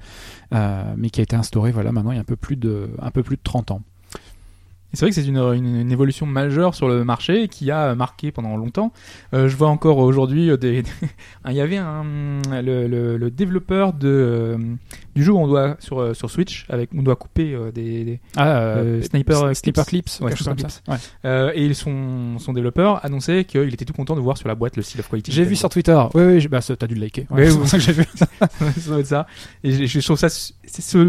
[0.53, 2.89] euh, mais qui a été instauré voilà maintenant il y a un peu plus de
[2.99, 3.81] un peu plus de 30 ans.
[4.93, 7.95] Et c'est vrai que c'est une, une, une évolution majeure sur le marché qui a
[7.95, 8.91] marqué pendant longtemps.
[9.33, 10.83] Euh, je vois encore aujourd'hui euh, des.
[11.47, 12.03] Il y avait un
[12.51, 14.57] le, le, le développeur de euh,
[15.15, 18.03] du jeu où on doit sur euh, sur Switch avec on doit couper euh, des,
[18.03, 20.05] des Ah, Euh, Sniper, Sniper Clips.
[20.05, 20.81] Clips, Ouais, Sniper ça.
[21.23, 21.51] Ouais.
[21.57, 24.83] et son son développeur annonçait qu'il était tout content de voir sur la boîte le
[24.83, 25.31] Seal of Quality.
[25.31, 25.99] J'ai vu sur Twitter.
[26.13, 27.27] Oui, oui, bah, t'as dû le liker.
[27.29, 28.05] Ouais, c'est pour ça que j'ai vu.
[29.03, 29.27] ça.
[29.63, 30.53] Et je, trouve ça ce,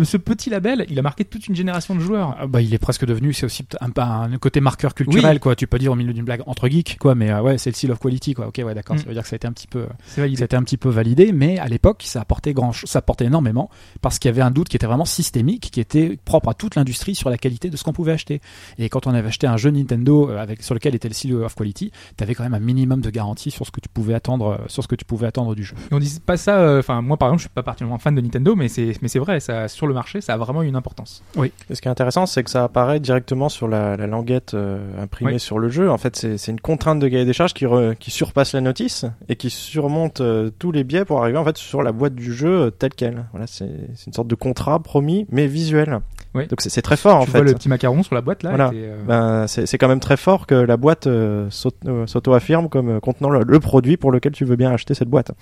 [0.04, 2.36] ce petit label, il a marqué toute une génération de joueurs.
[2.38, 5.40] Ah, bah, il est presque devenu, c'est aussi un, côté marqueur culturel, Oui.
[5.40, 5.56] quoi.
[5.56, 7.76] Tu peux dire au milieu d'une blague entre geeks, quoi, mais euh, ouais, c'est le
[7.76, 8.48] seal of quality, quoi.
[8.48, 8.96] Ok, ouais, d'accord.
[8.96, 9.00] Mm.
[9.00, 9.86] Ça veut dire que ça a été un petit peu,
[10.18, 14.28] un petit peu validé, mais à l'époque, ça apportait grand, ça apportait énormément parce qu'il
[14.28, 17.30] y avait un doute qui était vraiment systémique, qui était propre à toute l'industrie sur
[17.30, 18.40] la qualité de ce qu'on pouvait acheter.
[18.78, 21.34] Et quand on avait acheté un jeu Nintendo euh, avec sur lequel était le seal
[21.34, 24.58] of quality, t'avais quand même un minimum de garantie sur ce que tu pouvais attendre,
[24.60, 25.76] euh, sur ce que tu pouvais attendre du jeu.
[25.90, 26.58] Et on dit pas ça.
[26.58, 29.08] euh, Enfin, moi par exemple, je suis pas particulièrement fan de Nintendo, mais c'est mais
[29.08, 31.22] c'est vrai, ça sur le marché, ça a vraiment une importance.
[31.42, 35.02] Et ce qui est intéressant, c'est que ça apparaît directement sur la, la languette euh,
[35.02, 35.40] imprimée Oui.
[35.40, 35.90] sur le jeu.
[35.90, 38.60] En fait, c'est c'est une contrainte de cahier des charges qui, re- qui surpasse la
[38.60, 42.14] notice et qui surmonte euh, tous les biais pour arriver en fait sur la boîte
[42.14, 43.26] du jeu euh, telle quelle.
[43.32, 46.00] Voilà, c'est c'est une sorte de contrat promis mais visuel.
[46.34, 46.46] Oui.
[46.46, 47.38] Donc c'est très fort en tu fait.
[47.38, 48.50] vois le petit macaron sur la boîte là.
[48.50, 48.70] Voilà.
[48.74, 51.48] euh, Ben, c'est quand même très fort que la boîte euh,
[51.86, 55.32] euh, s'auto-affirme comme contenant le, le produit pour lequel tu veux bien acheter cette boîte.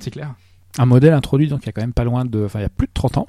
[0.00, 0.34] c'est clair.
[0.78, 2.66] un modèle introduit donc il y a quand même pas loin de enfin il y
[2.66, 3.26] a plus de 30 ans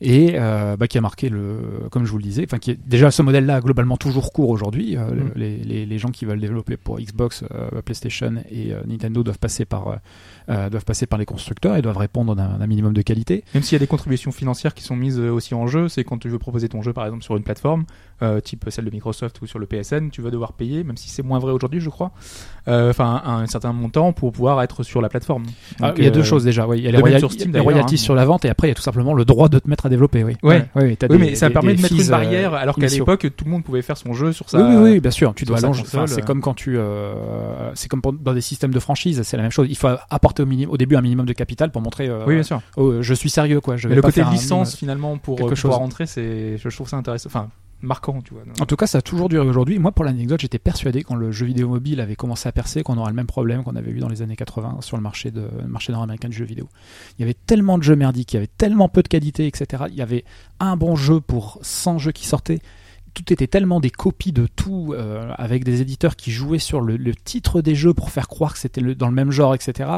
[0.00, 1.56] et euh, bah, qui a marqué le
[1.90, 4.50] comme je vous le disais enfin qui est déjà ce modèle là globalement toujours court
[4.50, 5.30] aujourd'hui Euh, Mm.
[5.36, 9.64] les, les, les gens qui veulent développer pour Xbox euh, PlayStation et Nintendo doivent passer
[9.64, 9.98] par
[10.48, 13.76] doivent passer par les constructeurs et doivent répondre d'un d'un minimum de qualité Même s'il
[13.76, 16.38] y a des contributions financières qui sont mises aussi en jeu, c'est quand tu veux
[16.38, 17.84] proposer ton jeu par exemple sur une plateforme,
[18.42, 21.22] type celle de Microsoft ou sur le PSN, tu vas devoir payer, même si c'est
[21.22, 22.12] moins vrai aujourd'hui, je crois,
[22.66, 25.44] enfin un, certain montant pour pouvoir être sur la plateforme.
[25.80, 27.20] Ah, il y a deux choses déjà oui il y a les, de même royal-
[27.20, 27.98] sur Steam, les d'ailleurs, royalties hein.
[27.98, 29.83] sur la vente et après il y a tout simplement le droit de te mettre
[29.86, 30.66] à développer oui Ouais.
[30.74, 32.58] ouais, ouais, t'as Oui, des- mais ça des- permet des de mettre une barrière, euh,
[32.58, 34.58] alors qu'à l'époque, tout le monde pouvait faire son jeu sur sa.
[34.58, 35.34] Oui, oui, oui, bien sûr.
[35.34, 35.82] Tu dois allonger.
[35.86, 36.24] c'est euh.
[36.24, 37.14] comme quand tu, euh,
[37.74, 39.66] c'est comme pour- dans des systèmes de franchise, c'est la même chose.
[39.70, 42.08] Il faut apporter au, minimum, au début un minimum de capital pour montrer.
[42.08, 42.60] euh, Oui, bien sûr.
[42.76, 43.76] oh, je suis sérieux, quoi.
[43.76, 45.82] Je Mais le côté faire licence finalement pour, quelque euh, pouvoir chose.
[45.82, 47.48] rentrer, c'est, je trouve ça intéressant, enfin
[47.82, 48.42] marquant, tu vois.
[48.60, 49.78] En tout cas, ça a toujours duré aujourd'hui.
[49.78, 52.96] Moi, pour l'anecdote, j'étais persuadé quand le jeu vidéo mobile avait commencé à percer qu'on
[52.98, 55.48] aurait le même problème qu'on avait eu dans les années 80 sur le marché de
[55.66, 56.68] marché nord-américain du jeu vidéo.
[57.18, 59.84] Il y avait tellement de jeux merdiques, il y avait tellement peu de qualité, etc.
[59.88, 60.24] Il y avait
[60.60, 62.60] un bon jeu pour 100 jeux qui sortaient.
[63.14, 67.14] tout était tellement des copies de tout, euh, avec des éditeurs qui jouaient sur le,
[67.14, 69.90] titre des jeux pour faire croire que c'était dans le même genre, etc.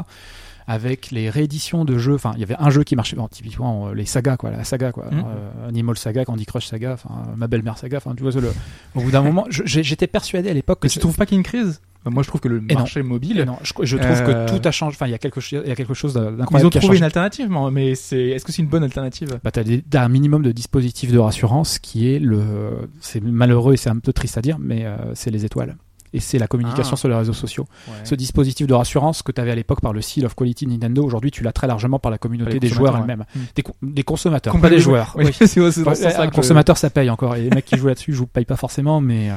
[0.69, 3.89] Avec les rééditions de jeux, enfin, il y avait un jeu qui marchait, bon, typiquement
[3.89, 5.25] euh, les sagas, quoi, la saga, quoi, Mhm.
[5.25, 8.53] euh, Animal Saga, Candy Crush Saga, enfin, euh, ma belle-mère Saga, enfin, tu vois, le,
[8.97, 11.39] au bout d'un moment, j'étais persuadé à l'époque que Mais tu trouves pas qu'il y
[11.39, 11.81] a une crise?
[12.03, 12.81] Enfin, Moi, je trouve que le Et non.
[12.81, 13.41] marché mobile.
[13.41, 14.95] Et non, je, je trouve Euh, que tout a changé.
[14.97, 16.59] Enfin, il y a quelque chose, il y a quelque chose d'incroyable.
[16.61, 19.39] Ils ont trouvé une alternative, mais- c'est est-ce que c'est une bonne alternative?
[19.45, 23.77] Bah, t'as, des- un minimum de dispositifs de rassurance qui est le, c'est malheureux et
[23.77, 25.77] c'est un peu triste à dire, mais euh, c'est les étoiles.
[26.17, 26.97] Et c'est la communication Ah.
[26.97, 27.67] sur les réseaux sociaux.
[28.05, 31.05] Ce dispositif de rassurance que tu avais à l'époque par le Seal of Quality Nintendo,
[31.05, 33.21] aujourd'hui tu l'as très largement par la communauté Les des joueurs elles-mêmes.
[33.37, 33.43] ouais.
[33.55, 35.15] Des, con- des consommateurs, pas des joueurs.
[35.19, 35.33] Oui, Oui.
[35.39, 38.13] c'est ce un que je- consommateur ça paye encore et les mecs qui jouent là-dessus
[38.15, 39.35] jouent payent pas forcément mais euh,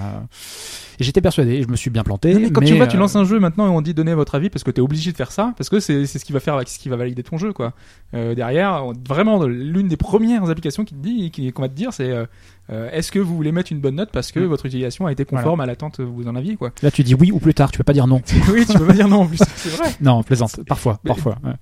[1.00, 3.24] j'étais persuadé je me suis bien planté mais quand tu vois, tu euh, lances un
[3.26, 5.54] jeu maintenant et on dit donnez votre avis parce que t'es obligé de faire ça
[5.58, 7.74] parce que c'est ce qui va faire, ce qui va valider ton jeu quoi.
[8.14, 11.94] Euh, derrière, on- vraiment l'une des premières applications qui te dit, qu'on va te dire,
[11.94, 12.12] c'est
[12.72, 14.46] euh, euh, est-ce que vous voulez mettre une bonne note parce que Mm.
[14.46, 16.72] votre utilisation a été conforme à l'attente que vous en aviez quoi.
[16.84, 18.22] là tu dis oui ou plus tard tu peux pas dire non
[18.54, 19.90] oui, tu peux pas dire non en plus, c'est vrai.
[20.02, 21.54] non plaisante parfois parfois ouais.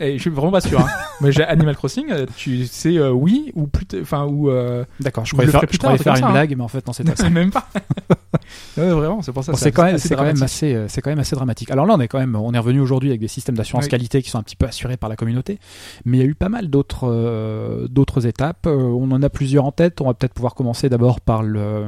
[0.00, 0.80] Et je suis vraiment pas sûr.
[0.80, 0.88] Hein.
[1.20, 5.24] Moi, j'ai Animal Crossing, euh, tu sais euh, oui ou plus, enfin ou euh, d'accord
[5.24, 6.32] je croyais faire, je croyais faire une ça, hein.
[6.32, 7.66] blague mais en fait non c'est pas ça c'est même pas.
[8.76, 9.52] ouais, vraiment, c'est pour ça.
[9.52, 10.56] Bon, c'est quand même, assez c'est quand même dramatique.
[10.56, 11.70] assez, euh, c'est quand même assez dramatique.
[11.70, 13.90] Alors là, on est quand même, on est revenu aujourd'hui avec des systèmes d'assurance Oui.
[13.90, 15.58] qualité qui sont un petit peu assurés par la communauté,
[16.04, 18.66] mais il y a eu pas mal d'autres, euh, d'autres étapes.
[18.66, 20.00] Euh, on en a plusieurs en tête.
[20.00, 21.86] On va peut-être pouvoir commencer d'abord par le,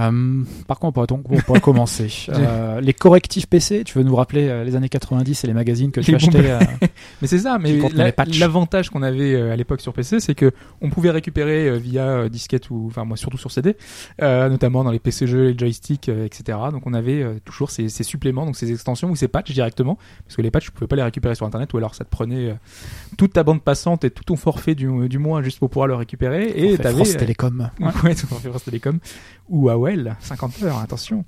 [0.00, 3.84] euh, par quoi on pourrait, on pourrait commencer Euh, Les correctifs PC.
[3.84, 6.58] Tu veux nous rappeler euh, les années 90 et les magazines que tu achetais euh,
[7.22, 10.90] Mais c'est ça, mais la- l'avantage qu'on avait à l'époque sur PC, c'est que on
[10.90, 13.76] pouvait récupérer via disquette ou, enfin moi surtout sur CD,
[14.22, 16.58] euh, notamment dans les PC jeux, les joysticks, etc.
[16.72, 20.36] Donc on avait toujours ces, ces suppléments, donc ces extensions ou ces patchs directement, parce
[20.36, 22.56] que les patchs, tu pouvais pas les récupérer sur Internet, ou alors ça te prenait
[23.16, 25.94] toute ta bande passante et tout ton forfait du, du mois juste pour pouvoir le
[25.94, 26.52] récupérer.
[26.56, 27.70] Et t'avais France Télécom.
[27.80, 28.98] Ouais, ouais, France Télécom
[29.48, 31.24] ou AOL, 50 heures, attention.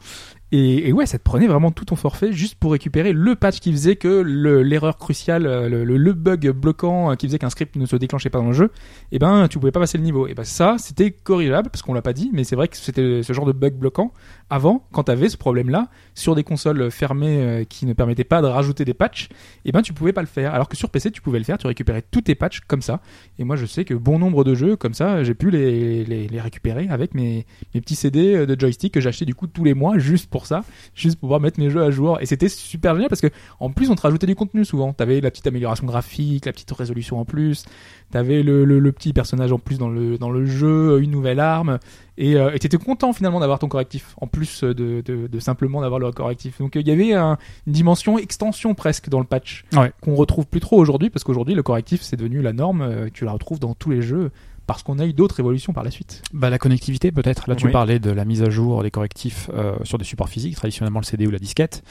[0.52, 3.72] Et, ouais, ça te prenait vraiment tout ton forfait juste pour récupérer le patch qui
[3.72, 7.96] faisait que le- l'erreur cruciale, le, bug bloquant euh, qui faisait qu'un script ne se
[7.96, 8.70] déclenchait pas dans le jeu,
[9.10, 10.28] et ben tu pouvais pas passer le niveau.
[10.28, 13.22] Et ben ça, c'était corrigeable parce qu'on l'a pas dit, mais c'est vrai que c'était
[13.24, 14.12] ce genre de bug bloquant
[14.50, 18.46] avant, quand t'avais ce problème-là sur des consoles fermées euh, qui ne permettaient pas de
[18.46, 19.28] rajouter des patchs,
[19.64, 20.54] et ben tu pouvais pas le faire.
[20.54, 23.00] Alors que sur PC, tu pouvais le faire, tu récupérais tous tes patchs comme ça.
[23.38, 26.88] Et moi, je sais que bon nombre de jeux comme ça, j'ai pu les, récupérer
[26.88, 30.46] avec mes, petits CD de joystick que j'achetais du coup tous les mois juste pour
[30.46, 32.20] ça, juste pour pouvoir mettre mes jeux à jour.
[32.20, 34.92] Et c'était super génial parce que en plus, on te rajoutait du contenu souvent.
[34.92, 37.64] T'avais la petite amélioration graphique, la petite résolution en plus,
[38.10, 41.40] t'avais le, le, le petit personnage en plus dans le, dans le jeu, une nouvelle
[41.40, 41.78] arme.
[42.18, 45.80] Et euh, et t'étais content finalement d'avoir ton correctif, en plus de, de, de simplement
[45.82, 46.58] d'avoir le correctif.
[46.58, 49.92] Donc euh, il y avait un- une dimension extension presque dans le patch Ouais.
[50.00, 52.80] qu'on retrouve plus trop aujourd'hui parce qu'aujourd'hui le correctif c'est devenu la norme.
[52.82, 54.30] euh, Tu la retrouves dans tous les jeux
[54.66, 56.22] parce qu'on a eu d'autres évolutions par la suite.
[56.32, 57.48] Bah, la connectivité peut-être.
[57.48, 57.72] Là, tu Oui.
[57.72, 61.04] parlais de la mise à jour des correctifs euh, sur des supports physiques, traditionnellement le
[61.04, 61.82] CD ou la disquette.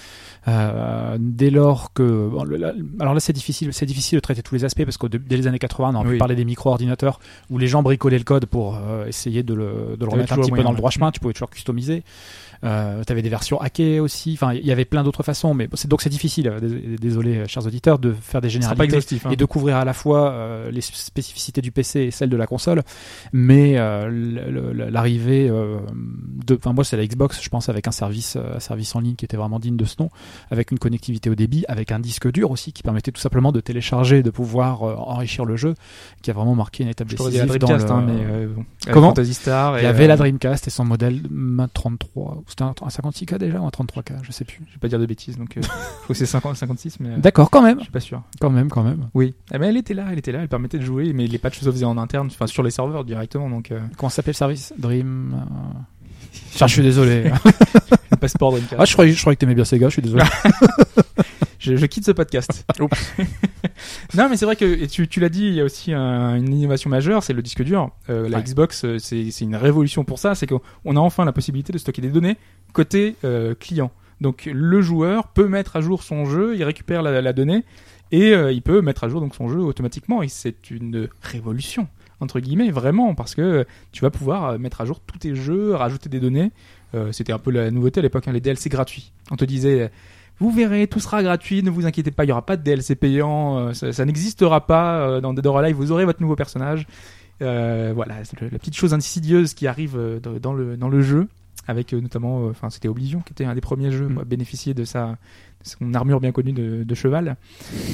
[0.47, 4.43] Euh, dès lors que, bon, le- la- alors là, c'est difficile, c'est difficile de traiter
[4.43, 6.17] tous les aspects parce que dès les années 80, on Oui.
[6.17, 10.05] parler des micro-ordinateurs où les gens bricolaient le code pour euh, essayer de le, de
[10.05, 11.11] le remettre un petit peu dans le droit chemin.
[11.11, 12.03] Tu pouvais toujours customiser.
[12.63, 14.33] Euh, T'avais des versions hackées aussi.
[14.33, 16.51] Enfin, il y avait plein d'autres façons, mais bon, donc c'est difficile.
[16.61, 19.25] dés- Désolé, euh, chers auditeurs, de faire des sera pas généralités exhaustif.
[19.25, 19.31] hein.
[19.31, 22.47] et de couvrir à la fois euh, les spécificités du PC et celles de la
[22.47, 22.83] console
[23.33, 25.77] mais euh, l'arrivée euh,
[26.45, 28.99] de enfin moi c'est la Xbox je pense avec un service euh, un service en
[28.99, 30.09] ligne qui était vraiment digne de ce nom
[30.51, 33.59] avec une connectivité au débit avec un disque dur aussi qui permettait tout simplement de
[33.59, 35.75] télécharger de pouvoir enrichir le jeu
[36.21, 37.91] qui a vraiment marqué une étape décisive dans le...
[37.91, 38.47] hein, mais euh.
[38.93, 39.09] Comment?
[39.79, 43.59] Il y avait la Dreamcast et son modèle MA 33 c'était un, un 56K déjà
[43.59, 44.61] ou un 33K je sais plus.
[44.67, 47.09] Je vais pas dire de bêtises, donc euh, je crois que c'est 50, 56, mais
[47.09, 47.77] euh, d'accord quand même.
[47.79, 48.21] je suis pas sûr.
[48.39, 49.09] quand même quand même.
[49.13, 51.37] Oui, Eh ben, elle était là, elle était là, elle permettait de jouer, mais les
[51.37, 54.37] patchs se faisaient en interne, enfin sur les serveurs directement, donc euh, comment s'appelle le
[54.37, 54.73] service?
[54.77, 55.79] Dream euh,
[56.55, 57.23] Enfin, je suis désolé.
[58.11, 58.75] le passeport Dreamcast.
[58.79, 60.23] Ah, je croyais, je croyais que t'aimais bien Sega, je suis désolé.
[61.59, 62.65] je, je quitte ce podcast.
[64.15, 66.35] non, mais c'est vrai que et tu, tu l'as dit, il y a aussi un-
[66.35, 67.89] une innovation majeure, c'est le disque dur.
[68.09, 68.43] Euh, la Ouais.
[68.43, 71.77] Xbox, euh, c'est une révolution pour ça, c'est qu'on on a enfin la possibilité de
[71.77, 72.37] stocker des données
[72.73, 73.91] côté euh, client.
[74.21, 77.63] Donc le joueur peut mettre à jour son jeu, il récupère la, la donnée
[78.11, 80.21] et euh, il peut mettre à jour donc son jeu automatiquement.
[80.23, 81.87] Et c'est une révolution
[82.19, 85.75] entre guillemets vraiment parce que tu vas pouvoir euh, mettre à jour tous tes jeux,
[85.75, 86.51] rajouter des données.
[86.93, 89.11] Euh, C'était un peu la nouveauté à l'époque, hein, les DLC gratuits.
[89.31, 89.91] On te disait
[90.39, 92.95] vous verrez, tout sera gratuit, ne vous inquiétez pas, il n'y aura pas de DLC
[92.95, 96.35] payant, euh, ça, ça n'existera pas euh, dans Dead or Alive, vous aurez votre nouveau
[96.35, 96.87] personnage.
[97.41, 101.01] Euh, voilà, c'est le- la petite chose insidieuse qui arrive euh, dans- le, dans le
[101.01, 101.27] jeu,
[101.67, 104.17] avec euh, notamment, euh, enfin c'était Oblivion qui était un des premiers jeux Mm.
[104.19, 105.07] à bénéficier de sa
[105.63, 107.37] de son armure bien connue de, de cheval.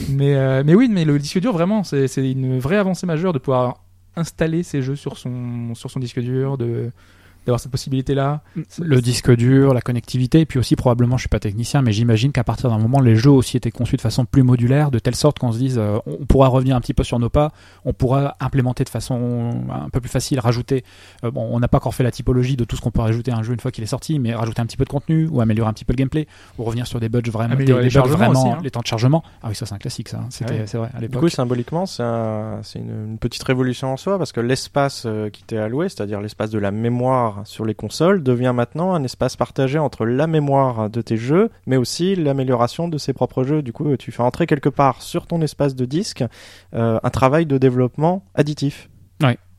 [0.10, 3.40] Mais, euh, mais oui, mais le disque dur, vraiment, c'est une vraie avancée majeure de
[3.40, 3.84] pouvoir
[4.16, 6.92] installer ces jeux sur son, sur son disque dur, de,
[7.46, 8.42] d'avoir cette possibilité-là.
[8.80, 12.32] Le disque dur, la connectivité, et puis aussi probablement, je suis pas technicien, mais j'imagine
[12.32, 15.16] qu'à partir d'un moment, les jeux aussi étaient conçus de façon plus modulaire, de telle
[15.16, 17.52] sorte qu'on se dise, euh, on pourra revenir un petit peu sur nos pas,
[17.86, 20.84] on pourra implémenter de façon un peu plus facile, rajouter.
[21.24, 23.32] euh, bon, on n'a pas encore fait la typologie de tout ce qu'on peut rajouter
[23.32, 25.28] à un jeu une fois qu'il est sorti, mais rajouter un petit peu de contenu
[25.32, 26.28] ou améliorer un petit peu le gameplay
[26.58, 28.60] ou revenir sur des bugs vraiment, des, les bugs vraiment, aussi, hein.
[28.64, 29.24] les temps de chargement.
[29.42, 30.18] Ah oui, ça c'est un classique, ça.
[30.18, 30.28] hein.
[30.30, 30.68] C'était, Ouais.
[30.68, 34.18] c'est vrai, à Du coup, symboliquement, c'est un- c'est une, une petite révolution en soi
[34.18, 38.24] parce que l'espace euh, qui t'est alloué, c'est-à-dire l'espace de la mémoire sur les consoles,
[38.24, 42.98] devient maintenant un espace partagé entre la mémoire de tes jeux, mais aussi l'amélioration de
[42.98, 43.62] ses propres jeux.
[43.62, 46.24] Du coup, tu fais entrer quelque part sur ton espace de disque
[46.74, 48.90] euh, un travail de développement additif.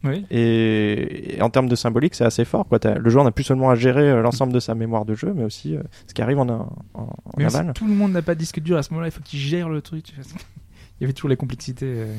[0.05, 0.27] Oui.
[0.33, 2.67] Et, et en termes de symbolique, c'est assez fort.
[2.67, 2.81] Quoi.
[2.99, 5.45] Le joueur n'a plus seulement à gérer euh, l'ensemble de sa mémoire de jeu, mais
[5.45, 7.73] aussi euh, ce qui arrive en, en, en Mais si aval.
[7.73, 9.69] tout le monde n'a pas de disque dur à ce moment-là, il faut qu'il gère
[9.69, 10.13] le truc.
[11.01, 12.15] Il y avait toujours les complexités euh,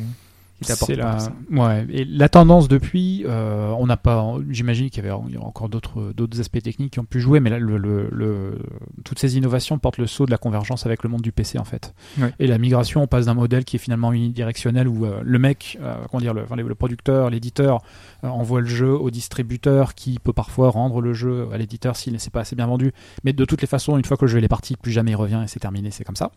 [0.96, 1.18] la...
[1.52, 1.86] Ouais.
[1.90, 4.34] Et la tendance depuis, euh, on n'a pas.
[4.50, 7.60] J'imagine qu'il y avait encore d'autres d'autres aspects techniques qui ont pu jouer, mais là,
[7.60, 8.60] le, le, le-
[9.04, 11.64] toutes ces innovations portent le saut de la convergence avec le monde du PC en
[11.64, 11.94] fait.
[12.20, 12.34] Ouais.
[12.40, 15.78] Et la migration, on passe d'un modèle qui est finalement unidirectionnel où euh, le mec,
[15.82, 17.82] euh, comment dire, le, enfin, le producteur, l'éditeur
[18.24, 22.14] euh, envoie le jeu au distributeur qui peut parfois rendre le jeu à l'éditeur s'il
[22.14, 22.92] ne s'est pas assez bien vendu.
[23.24, 25.16] Mais de toutes les façons, une fois que le jeu est parti, plus jamais il
[25.16, 26.32] revient et c'est terminé, c'est comme ça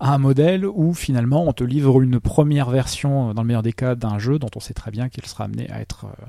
[0.00, 3.62] à un modèle où finalement on te livre une première version, euh, dans le meilleur
[3.62, 6.26] des cas, d'un jeu dont on sait très bien qu'il sera amené à être, euh,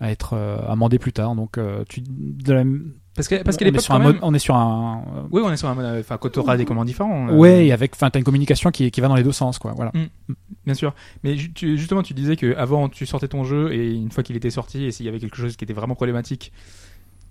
[0.00, 1.34] à être euh, amendé plus tard.
[1.36, 2.64] Donc tu, de la-
[3.14, 5.04] Parce que parce qu'à on, est l'époque, même- on est sur un.
[5.30, 6.00] Oui, on est sur un mode.
[6.00, 7.28] Enfin, quand tu auras des commandes différents.
[7.28, 9.58] euh, Ouais, et avec, enfin, t'as une communication qui, qui va dans les deux sens,
[9.60, 9.72] quoi.
[9.76, 9.92] Voilà.
[10.64, 10.94] Bien sûr.
[11.22, 14.24] Mais ju- tu- justement, tu disais que avant tu sortais ton jeu et une fois
[14.24, 16.52] qu'il était sorti, et s'il y avait quelque chose qui était vraiment problématique,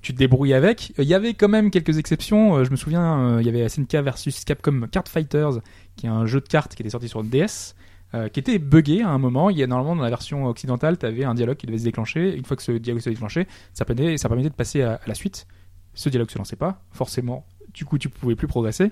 [0.03, 0.93] tu te débrouillais avec.
[0.99, 2.57] Il y avait quand même quelques exceptions.
[2.57, 5.61] Euh, Je me souviens, euh, il y avait SNK versus Capcom Card Fighters,
[5.95, 7.73] qui est un jeu de cartes qui était sorti sur DS.
[8.15, 9.49] euh, qui était buggé à un moment.
[9.49, 11.83] Il y a normalement dans la version occidentale, tu avais un dialogue qui devait se
[11.83, 12.35] déclencher.
[12.35, 15.15] Une fois que ce dialogue se déclenchait, ça permettait, ça permettait de passer à, la
[15.15, 15.47] suite.
[15.95, 17.47] Ce dialogue se lançait pas, forcément.
[17.73, 18.91] Du coup, tu pouvais plus progresser.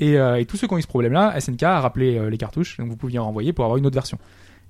[0.00, 0.16] Et,
[0.48, 3.18] tous ceux qui ont eu ce problème-là, SNK a rappelé les cartouches, donc vous pouviez
[3.18, 4.18] en renvoyer pour avoir une autre version.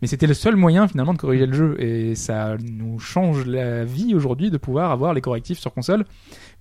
[0.02, 3.84] Mais c'était le seul moyen finalement de corriger le jeu et ça nous change la
[3.84, 6.04] vie aujourd'hui de pouvoir avoir les correctifs sur console,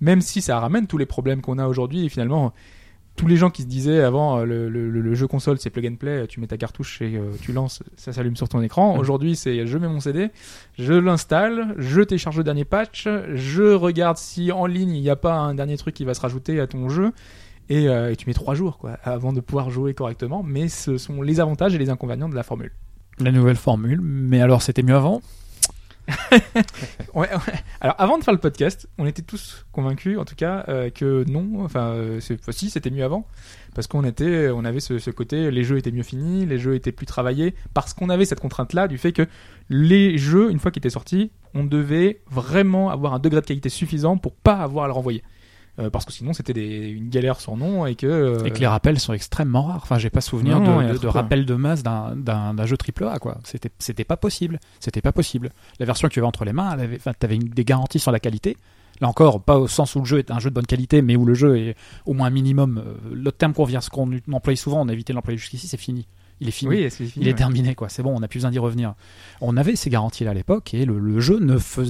[0.02, 2.54] même si ça ramène tous les problèmes qu'on a aujourd'hui et finalement
[3.15, 5.86] tous les gens qui se disaient avant euh, le, le- le jeu console c'est plug
[5.86, 8.93] and play, tu mets ta cartouche et euh, tu lances, ça s'allume sur ton écran.
[8.93, 9.00] Mhm.
[9.00, 10.30] Aujourd'hui c'est je mets mon CD,
[10.80, 15.15] je l'installe, je télécharge le dernier patch, je regarde si en ligne il n'y a
[15.15, 17.12] pas un dernier truc qui va se rajouter à ton jeu.
[17.69, 20.98] Et, euh, et tu mets trois jours quoi, avant de pouvoir jouer correctement, mais ce
[20.98, 22.72] sont les avantages et les inconvénients de la formule.
[23.19, 24.02] La nouvelle formule.
[24.02, 25.21] Mais alors, c'était mieux avant?
[27.82, 31.23] Alors avant de faire le podcast, on était tous convaincus, en tout cas, euh, que
[31.30, 31.63] non.
[31.63, 33.26] Enfin, euh, si c'était mieux avant,
[33.73, 36.76] parce qu'on était, on avait ce, ce côté, les jeux étaient mieux finis, les jeux
[36.76, 39.26] étaient plus travaillés, parce qu'on avait cette contrainte-là du fait que
[39.69, 43.69] les jeux, une fois qu'ils étaient sortis, on devait vraiment avoir un degré de qualité
[43.69, 45.23] suffisant pour pas avoir à le renvoyer.
[45.80, 48.68] Euh, parce que sinon c'était une galère sans nom et que euh, et que les
[48.68, 49.80] rappels sont extrêmement rares.
[49.82, 51.08] Enfin, j'ai pas souvenir Non, de, a de, de peu.
[51.08, 53.40] rappels de masse d'un- jeu triple A, quoi.
[53.44, 54.60] C'était c'était pas possible.
[54.80, 55.50] C'était pas possible.
[55.80, 56.78] La version que tu avais entre les mains,
[57.18, 58.56] t'avais une- des garanties sur la qualité.
[59.02, 61.16] Là encore, pas au sens où le jeu est un jeu de bonne qualité, mais
[61.16, 62.78] où le jeu est au moins un minimum.
[62.86, 65.68] euh, L'autre terme qu'on vient, ce qu'on emploie souvent, on a évité de l'employer jusqu'ici,
[65.68, 66.06] c'est fini.
[66.40, 66.70] Il est fini.
[66.70, 67.90] oui, fini, Il est terminé, quoi.
[67.90, 68.94] C'est bon, on n'a plus besoin d'y revenir.
[69.42, 71.40] On avait ces garanties-là à l'époque et le, le jeu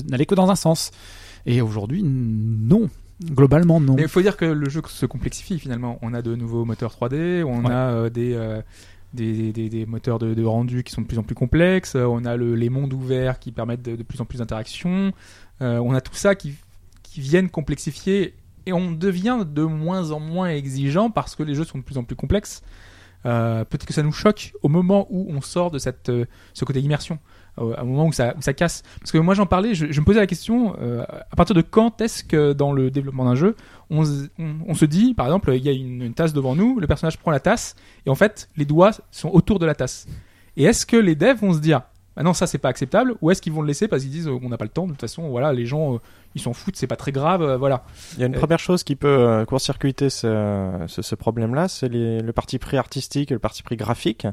[0.10, 0.92] n'allait que dans un sens.
[1.46, 2.90] Et aujourd'hui, non.
[3.24, 3.96] Globalement, non.
[3.96, 5.98] Mais il faut dire que le jeu se complexifie finalement.
[6.02, 7.72] On a de nouveaux moteurs 3D, on Ouais.
[7.72, 8.62] a euh, des, euh,
[9.14, 12.06] des, des, des moteurs de, de rendu qui sont de plus en plus complexes, euh,
[12.06, 15.12] on a le- les mondes ouverts qui permettent de, de plus en plus d'interactions,
[15.62, 16.56] euh, on a tout ça qui,
[17.04, 18.34] qui viennent complexifier
[18.66, 21.98] et on devient de moins en moins exigeant parce que les jeux sont de plus
[21.98, 22.62] en plus complexes.
[23.24, 26.12] Peut-être que ça nous choque au moment où on sort de cette,
[26.54, 27.20] ce côté immersion,
[27.58, 28.84] à un moment où ça, ça casse.
[29.00, 32.02] Parce que moi j'en parlais, je, me posais la question, euh, à partir de quand
[32.02, 33.56] est-ce que dans le développement d'un jeu,
[33.90, 34.04] on,
[34.40, 37.18] on se dit, par exemple, il y a une, une tasse devant nous, le personnage
[37.18, 40.08] prend la tasse, et en fait les doigts sont autour de la tasse.
[40.56, 41.82] Et est-ce que les devs vont se dire,
[42.16, 44.28] ah non ça c'est pas acceptable, ou est-ce qu'ils vont le laisser parce qu'ils disent,
[44.28, 45.98] euh, on n'a pas le temps, de toute façon, voilà, les gens, euh,
[46.36, 47.84] ils s'en foutent, c'est pas très grave, euh, voilà.
[48.16, 51.90] Il y a une Euh, première chose qui peut court-circuiter ce, ce, ce problème-là, c'est
[51.90, 54.28] le parti pris artistique et le parti pris graphique.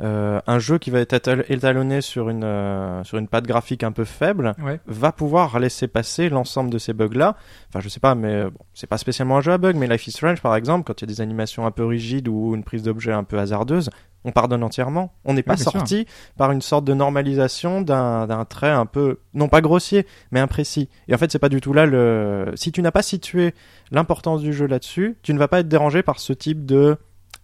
[0.00, 4.04] Un jeu qui va être étal- étalonné sur une, sur une patte graphique un peu
[4.04, 4.80] faible Ouais.
[4.86, 7.36] va pouvoir laisser passer l'ensemble de ces bugs-là.
[7.68, 10.06] Enfin, je sais pas, mais bon, c'est pas spécialement un jeu à bug, mais Life
[10.06, 12.64] is Strange, par exemple, quand il y a des animations un peu rigides ou une
[12.64, 13.90] prise d'objet un peu hasardeuse,
[14.26, 15.12] on pardonne entièrement.
[15.24, 19.48] On n'est pas sorti par une sorte de normalisation d'un d'un trait un peu, non
[19.48, 20.90] pas grossier, mais imprécis.
[21.08, 22.52] Et en fait, c'est pas du tout là le.
[22.56, 23.54] Si tu n'as pas situé
[23.92, 26.98] l'importance du jeu là-dessus, tu ne vas pas être dérangé par ce type de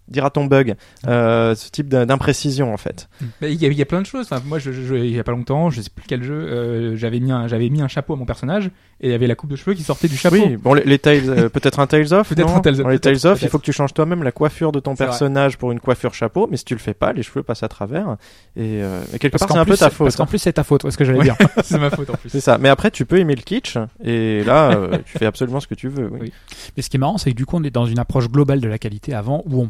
[0.07, 0.75] dira ton bug,
[1.07, 3.07] euh, ce type d'im- d'imprécision en fait.
[3.41, 4.27] Mais il y, a, il y a plein de choses.
[4.29, 6.33] Enfin, moi, je, je, je- il y a pas longtemps, je sais plus quel jeu,
[6.33, 8.67] euh, j'avais mis un, j'avais mis un chapeau à mon personnage
[9.01, 10.35] et il y avait la coupe de cheveux qui sortait du chapeau.
[10.35, 12.29] Oui, bon, les, les euh, peut-être un Tales of.
[12.29, 14.23] Peut-être un Tales of, Dans les peut-être, Tales of, il faut que tu changes toi-même
[14.23, 15.05] la coiffure de ton vrai.
[15.05, 17.67] personnage pour une coiffure chapeau, mais si tu le fais pas, les cheveux passent à
[17.67, 18.17] travers.
[18.55, 20.15] Et, et quelque Parce part, c'est un peu ta parce faute.
[20.15, 21.35] qu'en plus, c'est ta faute, ce que j'allais dire.
[21.63, 22.29] c'est ma faute en plus.
[22.29, 22.57] C'est ça.
[22.57, 25.87] Mais après, tu peux aimer le kitsch, et là, tu fais absolument ce que tu
[25.89, 26.07] veux.
[26.11, 26.19] Oui.
[26.23, 26.33] Oui.
[26.77, 28.61] Mais ce qui est marrant, c'est que du coup, on est dans une approche globale
[28.61, 29.67] de la qualité avant, où on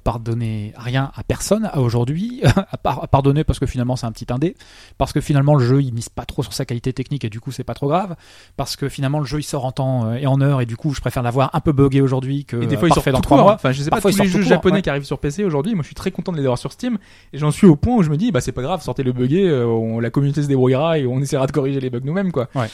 [0.75, 2.41] rien à personne, à aujourd'hui,
[2.71, 4.55] à, par- à pardonner parce que finalement c'est un petit indé,
[4.97, 7.39] parce que finalement le jeu il mise pas trop sur sa qualité technique et du
[7.39, 8.15] coup c'est pas trop grave,
[8.57, 10.77] parce que finalement le jeu il sort en temps euh, et en heure et du
[10.77, 13.11] coup je préfère l'avoir un peu buggé aujourd'hui que Et des euh, fois, ils parfait
[13.11, 13.53] sortent dans trois mois.
[13.55, 14.81] Enfin, je sais pas, Parfois, tous ils les jeux japonais ouais.
[14.81, 16.97] qui arrivent sur PC aujourd'hui, moi, je suis très content de les avoir sur Steam.
[17.33, 19.11] Et j'en suis au point où je me dis, bah, c'est pas grave, sortez le
[19.11, 22.31] buggé, euh, on, la communauté se débrouillera et on essaiera de corriger les bugs nous-mêmes,
[22.31, 22.47] quoi.
[22.55, 22.67] Ouais.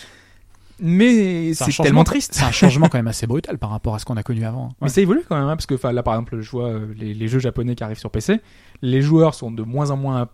[0.81, 2.33] Mais C'est tellement triste.
[2.35, 4.69] C'est un changement quand même assez brutal par rapport à ce qu'on a connu avant.
[4.81, 4.89] Mais Ouais.
[4.89, 7.27] ça évolue quand même, hein, parce que là, par exemple, je vois euh, les, les
[7.27, 8.39] jeux japonais qui arrivent sur PC.
[8.81, 10.29] Les joueurs sont de moins en moins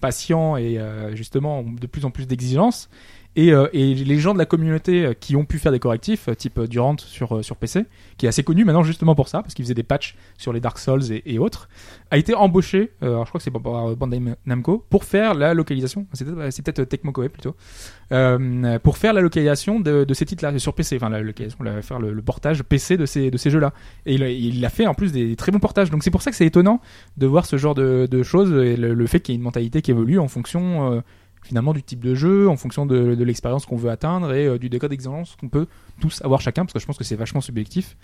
[0.00, 2.88] patients et euh, justement ont de plus en plus d'exigences.
[3.36, 6.28] Et, euh, et les gens de la communauté euh, qui ont pu faire des correctifs,
[6.28, 7.84] euh, type euh, Durant sur, sur PC,
[8.16, 10.60] qui est assez connu maintenant justement pour ça, parce qu'il faisait des patchs sur les
[10.60, 11.68] Dark Souls et, autres,
[12.10, 15.52] a été embauché, euh, alors je crois que c'est par Bandai Namco, pour faire la
[15.54, 17.56] localisation, c'est peut-être peut-être Tecmo Koei plutôt,
[18.12, 22.22] euh, pour faire la localisation de, ces titres-là sur PC, enfin la localisation, faire le,
[22.22, 23.72] portage PC de ces, de ces jeux-là.
[24.06, 25.90] Et il a, fait en plus des très bons portages.
[25.90, 26.80] Donc c'est pour ça que c'est étonnant
[27.16, 29.82] de voir ce genre de, choses et le, le fait qu'il y ait une mentalité
[29.82, 31.02] qui évolue en fonction
[31.44, 34.68] finalement du type de jeu, en fonction de, l'expérience qu'on veut atteindre et euh, du
[34.68, 35.66] degré d'exigence qu'on peut
[36.00, 37.96] tous avoir chacun, parce que je pense que c'est vachement subjectif.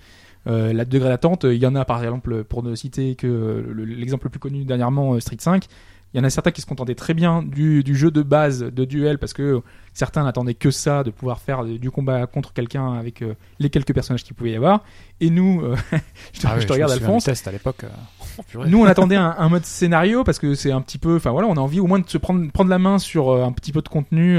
[0.46, 3.62] Euh, la degré d'attente, il y en a par exemple, pour ne citer que euh,
[3.72, 5.66] le- l'exemple le plus connu dernièrement, euh, Street 5,
[6.12, 8.84] il y en a certains qui se contentaient très bien du jeu de base de
[8.84, 13.22] duel parce que certains n'attendaient que ça, de pouvoir faire du combat contre quelqu'un avec
[13.22, 14.82] euh, les quelques personnages qu'il pouvait y avoir.
[15.20, 15.76] Et nous, euh,
[16.32, 17.84] je te, Ah je te me regarde Alphonse, test à l'époque.
[17.84, 21.30] euh, nous, on attendait un, un mode scénario parce que c'est un petit peu, enfin
[21.30, 23.72] voilà, on a envie au moins de se prendre, prendre la main sur un petit
[23.72, 24.38] peu de contenu.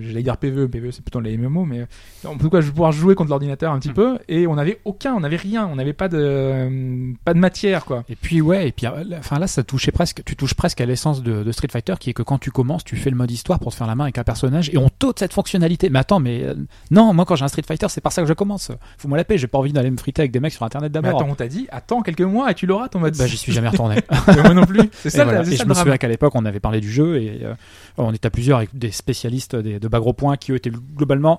[0.00, 1.86] J'allais dire PVE, PVE c'est plutôt les MMO, mais
[2.26, 3.94] en tout cas, je vais pouvoir jouer contre l'ordinateur un petit Mm.
[3.94, 4.18] peu.
[4.28, 8.04] Et on avait aucun, on avait rien, on n'avait pas de, pas de matière quoi.
[8.08, 8.86] Et puis ouais, et puis
[9.18, 12.10] enfin là ça touchait presque, tu touches presque à l'essence de, de Street Fighter qui
[12.10, 14.04] est que quand tu commences, tu fais le mode histoire pour te faire la main
[14.04, 15.90] avec un personnage et on t'ôte cette fonctionnalité.
[15.90, 16.54] Mais attends, mais euh,
[16.90, 18.70] non, moi quand j'ai un Street Fighter, c'est par ça que je commence.
[18.98, 21.00] Faut-moi la paix, j'ai pas envie d'aller me friter avec des mecs sur internet Mais
[21.00, 21.20] d'abord.
[21.20, 23.16] attends, on t'a dit, attends quelques mois et tu l'auras ton mode.
[23.16, 23.96] Bah j'y suis jamais retourné.
[24.28, 24.88] Et moi non plus.
[24.92, 25.42] C'est ça, voilà.
[25.42, 27.54] Et je me souviens qu'à l'époque, on avait parlé du jeu et euh,
[27.96, 30.72] on était à plusieurs avec des spécialistes des, de bas gros points qui eux étaient
[30.96, 31.38] globalement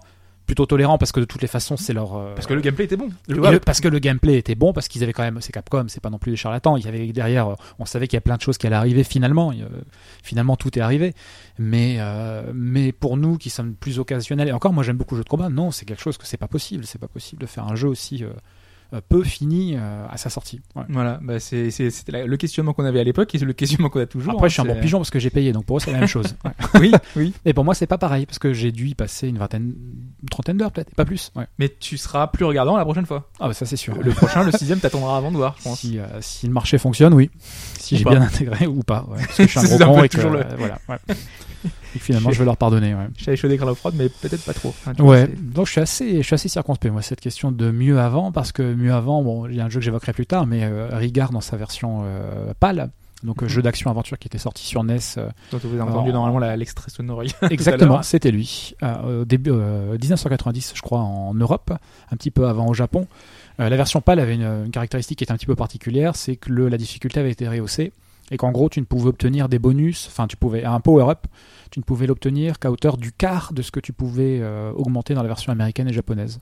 [0.51, 2.13] plutôt tolérants parce que de toutes les façons, c'est leur.
[2.17, 3.07] euh, Parce que le gameplay était bon.
[3.29, 6.01] Le- parce que le gameplay était bon, parce qu'ils avaient quand même, c'est Capcom, c'est
[6.01, 6.75] pas non plus des charlatans.
[6.75, 8.75] Il y avait derrière, euh, on savait qu'il y a plein de choses qui allaient
[8.75, 9.53] arriver finalement.
[9.53, 9.67] Il a-
[10.23, 11.13] finalement, tout est arrivé.
[11.57, 15.19] Mais, euh, mais pour nous qui sommes plus occasionnels, et encore, moi j'aime beaucoup le
[15.19, 15.47] jeu de combat.
[15.47, 16.85] Non, c'est quelque chose que c'est pas possible.
[16.85, 18.33] C'est pas possible de faire un jeu aussi euh, euh,
[18.99, 20.59] peu fini euh, à sa sortie.
[20.75, 20.83] Ouais.
[20.89, 24.05] Voilà, bah c'est, le questionnement qu'on avait à l'époque et c'est le questionnement qu'on a
[24.05, 24.33] toujours.
[24.33, 25.91] Après, hein, je suis un bon pigeon parce que j'ai payé, donc pour eux c'est
[25.91, 26.35] la même chose.
[26.43, 26.51] Ouais.
[26.79, 27.33] Oui, oui.
[27.45, 29.73] Et pour moi, c'est pas pareil parce que j'ai dû y passer une vingtaine,
[30.23, 31.31] une trentaine d'heures peut-être, pas plus.
[31.35, 31.45] Ouais.
[31.59, 33.29] Mais tu seras plus regardant la prochaine fois.
[33.39, 33.95] Ah bah ça c'est sûr.
[34.01, 35.79] Le prochain, le sixième, t'attendras avant de voir, je pense.
[35.79, 37.29] Si, euh, si le marché fonctionne, oui.
[37.79, 39.05] Si j'ai bien intégré ou pas.
[39.09, 40.79] Parce que je suis un gros peu et que, toujours le- euh, voilà.
[41.63, 41.69] Et
[41.99, 42.93] que finalement, je vais leur pardonner.
[42.95, 43.07] Ouais.
[43.17, 44.73] Je suis chaud d'écrire la fraude, mais peut-être pas trop.
[44.97, 47.99] Vois, Ouais, donc je suis assez, je suis assez circonspect moi cette question de mieux
[47.99, 50.45] avant parce que mieux avant, bon, il y a un jeu que j'évoquerai plus tard,
[50.47, 52.89] mais euh, Rigard dans sa version euh, pâle,
[53.23, 53.49] donc euh, Mhm.
[53.51, 56.89] jeu d'action aventure qui était sorti sur NES, euh, dont vous avez entendu normalement l'extrait
[56.89, 57.21] sonore.
[57.51, 61.71] exactement, c'était lui, euh, au début euh, 1990, je crois, en Europe,
[62.11, 63.07] un petit peu avant au Japon.
[63.59, 66.51] La version pâle avait une, une caractéristique qui était un petit peu particulière, c'est que
[66.51, 67.91] le- la difficulté avait été rehaussée
[68.31, 71.27] et qu'en gros tu ne pouvais obtenir des bonus, enfin tu pouvais un power-up,
[71.69, 75.13] tu ne pouvais l'obtenir qu'à hauteur du quart de ce que tu pouvais euh, augmenter
[75.13, 76.39] dans la version américaine et japonaise.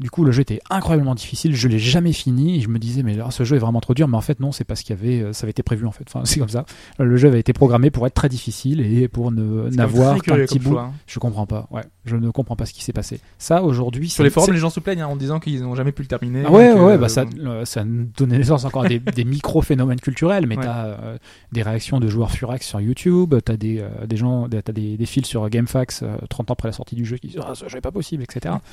[0.00, 1.54] Du coup, le jeu était incroyablement difficile.
[1.54, 2.56] Je l'ai jamais fini.
[2.56, 4.08] Et je me disais, mais là, ce jeu est vraiment trop dur.
[4.08, 5.92] Mais en fait, non, c'est parce qu'il y avait, euh, ça avait été prévu en
[5.92, 6.04] fait.
[6.08, 6.64] Enfin, c'est comme ça.
[7.00, 10.34] Euh, Le jeu avait été programmé pour être très difficile et pour ne n'avoir qu'un
[10.36, 10.70] petit bout.
[10.72, 10.92] choix, hein.
[11.06, 11.68] Je comprends pas.
[11.70, 13.20] Ouais, je ne comprends pas ce qui s'est passé.
[13.38, 15.92] Ça, aujourd'hui, Sur les forums, les gens se plaignent hein, en disant qu'ils n'ont jamais
[15.92, 16.42] pu le terminer.
[16.46, 20.00] ah ouais, ouais, euh, bah ça, euh, ça donnait naissance encore à des, des micro-phénomènes
[20.00, 20.64] culturels, mais Ouais.
[20.64, 21.18] t'as euh,
[21.52, 25.26] des réactions de joueurs furax sur YouTube, t'as des, des gens, t'as des, des fils
[25.26, 27.78] sur GameFAQs euh, 30 ans après la sortie du jeu qui disent ah, ce jeu
[27.78, 28.54] est pas possible, etc.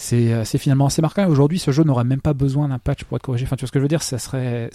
[0.00, 1.28] c'est, euh, c'est finalement assez marquant.
[1.28, 3.44] Aujourd'hui, ce jeu n'aurait même pas besoin d'un patch pour être corrigé.
[3.44, 4.02] Enfin, tu vois ce que je veux dire?
[4.02, 4.70] Ça serait,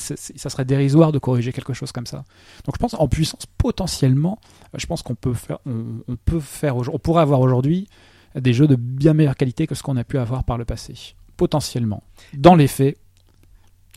[0.66, 2.26] dérisoire de corriger quelque chose comme ça.
[2.66, 4.40] Donc, je pense en puissance potentiellement,
[4.76, 7.88] euh, je pense qu'on peut faire, on, peut faire, on pourrait avoir aujourd'hui
[8.36, 11.16] des jeux de bien meilleure qualité que ce qu'on a pu avoir par le passé
[11.38, 12.04] potentiellement.
[12.36, 12.98] Dans les faits,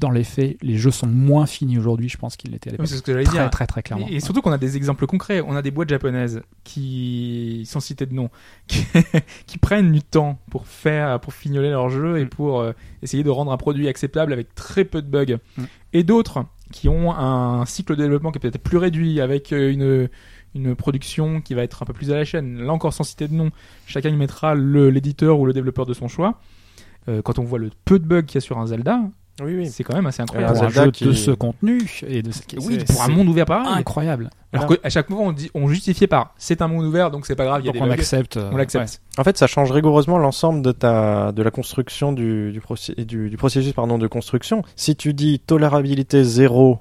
[0.01, 2.77] dans les faits, les jeux sont moins finis aujourd'hui, je pense qu'ils l'étaient à Oui,
[2.77, 2.87] l'époque.
[2.89, 3.49] c'est ce que j'allais dire.
[3.51, 4.07] très, très clairement.
[4.09, 5.41] Et, et surtout qu'on a des exemples concrets.
[5.41, 8.31] On a des boîtes japonaises qui, sans citer de nom,
[8.69, 8.85] qui,
[9.47, 12.29] qui prennent du temps pour faire, pour fignoler leur jeu et Mm.
[12.29, 15.39] pour euh, essayer de rendre un produit acceptable avec très peu de bugs.
[15.57, 15.63] Mm.
[15.95, 19.73] Et d'autres qui ont un cycle de développement qui est peut-être plus réduit avec euh,
[19.73, 20.09] une
[20.55, 22.59] une production qui va être un peu plus à la chaîne.
[22.63, 23.51] Là encore, sans citer de nom,
[23.87, 26.41] chacun y mettra l'éditeur ou le développeur de son choix.
[27.09, 28.99] Euh, quand on voit le peu de bugs qu'il y a sur un Zelda,
[29.43, 29.67] Oui, oui.
[29.69, 30.57] c'est quand même assez Pour incroyable.
[30.59, 33.47] un Zelda jeu qui- de ce contenu et de ce Oui, pour un monde ouvert
[33.47, 33.73] pareil.
[33.79, 34.31] incroyable.
[34.53, 37.37] Alors qu'à chaque fois, on, dit, on justifiait par c'est un monde ouvert, donc c'est
[37.37, 37.93] pas grave, il y a Donc des on bugs.
[37.93, 38.37] accepte.
[38.39, 39.01] euh, On l'accepte.
[39.19, 43.37] En fait, ça change rigoureusement l'ensemble de ta de la construction du du, du, du
[43.37, 44.63] processus pardon de construction.
[44.75, 46.79] Si tu dis tolérabilité zéro,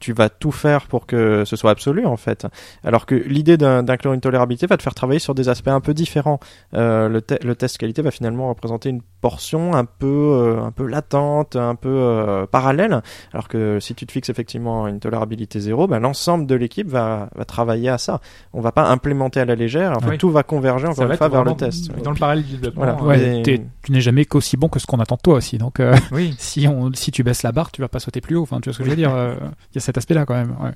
[0.00, 2.46] tu vas tout faire pour que ce soit absolu en fait.
[2.84, 5.94] Alors que l'idée d'inclure une tolérabilité va te faire travailler sur des aspects un peu
[5.94, 6.40] différents.
[6.74, 10.70] Euh, le, te- le test qualité va finalement représenter une portion un peu euh, un
[10.70, 13.02] peu latente, un peu euh, parallèle.
[13.32, 17.28] Alors que si tu te fixes effectivement une tolérabilité zéro, ben, l'ensemble de l'équipe va,
[17.34, 18.20] va travailler à ça.
[18.52, 19.94] On va pas implémenter à la légère.
[20.08, 20.18] Oui.
[20.18, 21.90] tout va converger encore une fois vers le test.
[22.02, 22.82] Dans le parallèle du développement.
[22.84, 23.02] Voilà.
[23.02, 25.58] Ouais, Mais- t'es- tu n'es jamais qu'aussi bon que ce qu'on attend de toi aussi.
[25.58, 26.34] Donc, euh, Oui.
[26.38, 28.42] si, on, si tu baisses la barre, tu vas pas sauter plus haut.
[28.42, 29.34] Enfin, tu vois ce que je veux dire euh,
[29.72, 30.50] Il y a cet aspect-là quand même.
[30.62, 30.72] ouais.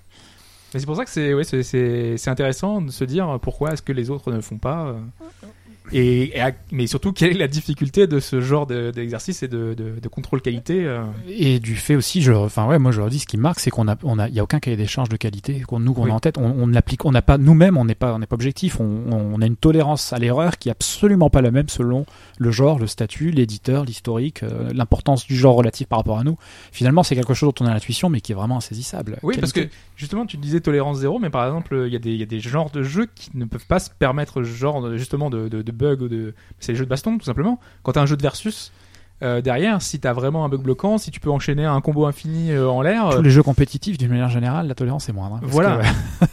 [0.75, 3.93] Mais c'est pour ça que c'est ouais, c'est- intéressant de se dire pourquoi est-ce que
[3.93, 4.87] les autres ne font pas.
[4.87, 4.95] euh,
[5.93, 9.49] Et, et à- mais surtout, quelle est la difficulté de ce genre de- d'exercice et
[9.49, 13.01] de, de, de contrôle qualité euh, Et du fait aussi, je, enfin ouais, moi je
[13.01, 14.77] leur dis ce qui marque, c'est qu'on a, on a, il y a aucun cahier
[14.77, 16.11] des charges de qualité qu'on nous qu'on Oui.
[16.11, 16.39] a en tête.
[16.39, 18.81] On, on l'applique, on n'a pas nous-mêmes, on n'est pas, on n'est pas objectif.
[18.81, 22.07] On, on a une tolérance à l'erreur qui est absolument pas la même selon
[22.43, 26.37] le genre, le statut, l'éditeur, l'historique, euh, l'importance du genre relatif par rapport à nous.
[26.73, 29.19] Finalement, c'est quelque chose dont on a l'intuition, mais qui est vraiment insaisissable.
[29.23, 32.11] Oui, parce que justement, tu disais tolérance zéro, mais par exemple, il y, a des-
[32.13, 35.31] il y a des genres de jeux qui ne peuvent pas se permettre genre justement
[35.31, 36.35] de, de, de bugs ou de.
[36.59, 37.59] C'est les jeux de baston, tout simplement.
[37.83, 38.73] Quand t'as un jeu de versus.
[39.23, 42.51] Euh, derrière, si t'as vraiment un bug bloquant, si tu peux enchaîner un combo infini
[42.53, 45.37] euh, en l'air, tous euh, les jeux compétitifs, d'une manière générale, la tolérance est moindre.
[45.37, 45.81] hein, Voilà.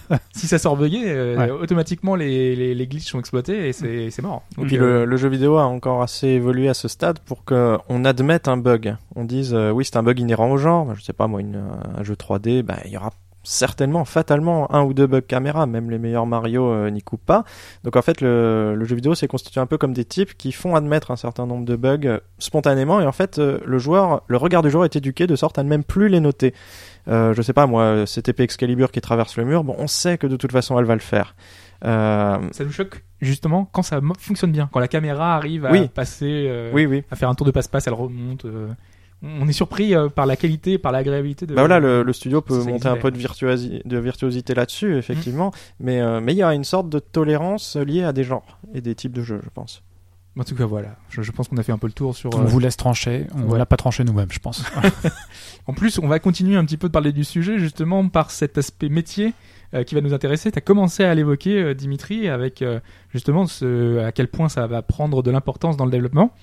[0.09, 1.51] que, si ça sort bugué, euh, Ouais.
[1.51, 4.43] automatiquement les, les, les glitches sont exploités et c'est c'est mort.
[4.53, 7.19] Et Donc, puis euh, le, le jeu vidéo a encore assez évolué à ce stade
[7.19, 8.95] pour qu'on admette un bug.
[9.15, 10.85] On dise euh, oui c'est un bug inhérent au genre.
[10.85, 11.61] Bah, Je sais pas moi une,
[11.97, 13.11] un jeu 3D, bah, il y aura
[13.49, 15.65] certainement fatalement un ou deux bugs caméra.
[15.65, 17.43] Même les meilleurs Mario euh, n'y coupent pas.
[17.83, 20.51] Donc en fait le, le jeu vidéo s'est constitué un peu comme des types qui
[20.51, 24.21] font admettre un certain nombre de bugs euh, spontanément et en fait euh, le joueur,
[24.27, 26.53] le regard du joueur est éduqué de sorte à ne même plus les noter.
[27.07, 30.27] Je sais pas moi cette épée Excalibur qui traverse le mur, bon on sait que
[30.27, 31.33] de toute façon elle va le faire.
[31.81, 35.87] Ça nous choque justement quand ça fonctionne bien, quand la caméra arrive à Oui.
[35.87, 37.03] passer, oui oui.
[37.09, 38.45] à faire un tour de passe-passe, elle remonte.
[39.23, 41.53] On est surpris euh, par la qualité, par l'agréabilité de.
[41.53, 45.51] Bah voilà, le, le studio peut monter un peu de, virtuosi- de virtuosité là-dessus, effectivement,
[45.79, 48.81] mais euh, mais il y a une sorte de tolérance liée à des genres et
[48.81, 49.83] des types de jeux, je pense.
[50.37, 50.95] En tout cas, voilà.
[51.09, 52.29] Je, je pense qu'on a fait un peu le tour sur.
[52.33, 53.25] on euh, vous laisse trancher.
[53.35, 53.57] On Ouais.
[53.57, 54.63] l'a pas tranché nous-mêmes, je pense.
[55.67, 58.57] En plus, on va continuer un petit peu de parler du sujet justement par cet
[58.57, 59.33] aspect métier
[59.73, 60.51] euh, qui va nous intéresser.
[60.51, 62.79] Tu as commencé à l'évoquer, euh, Dimitri, avec euh,
[63.11, 66.33] justement ce, à quel point ça va prendre de l'importance dans le développement.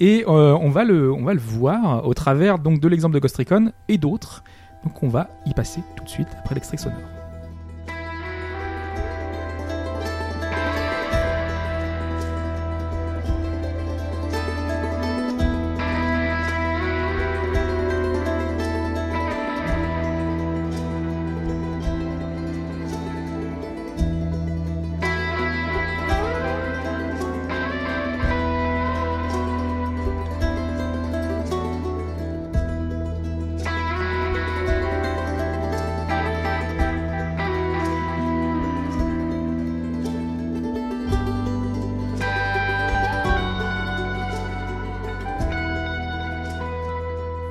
[0.00, 4.44] Et euh, on, va le, voir au travers de l'exemple de Ghost Recon et d'autres.
[4.84, 7.17] Donc on va y passer tout de suite après l'extrait sonore.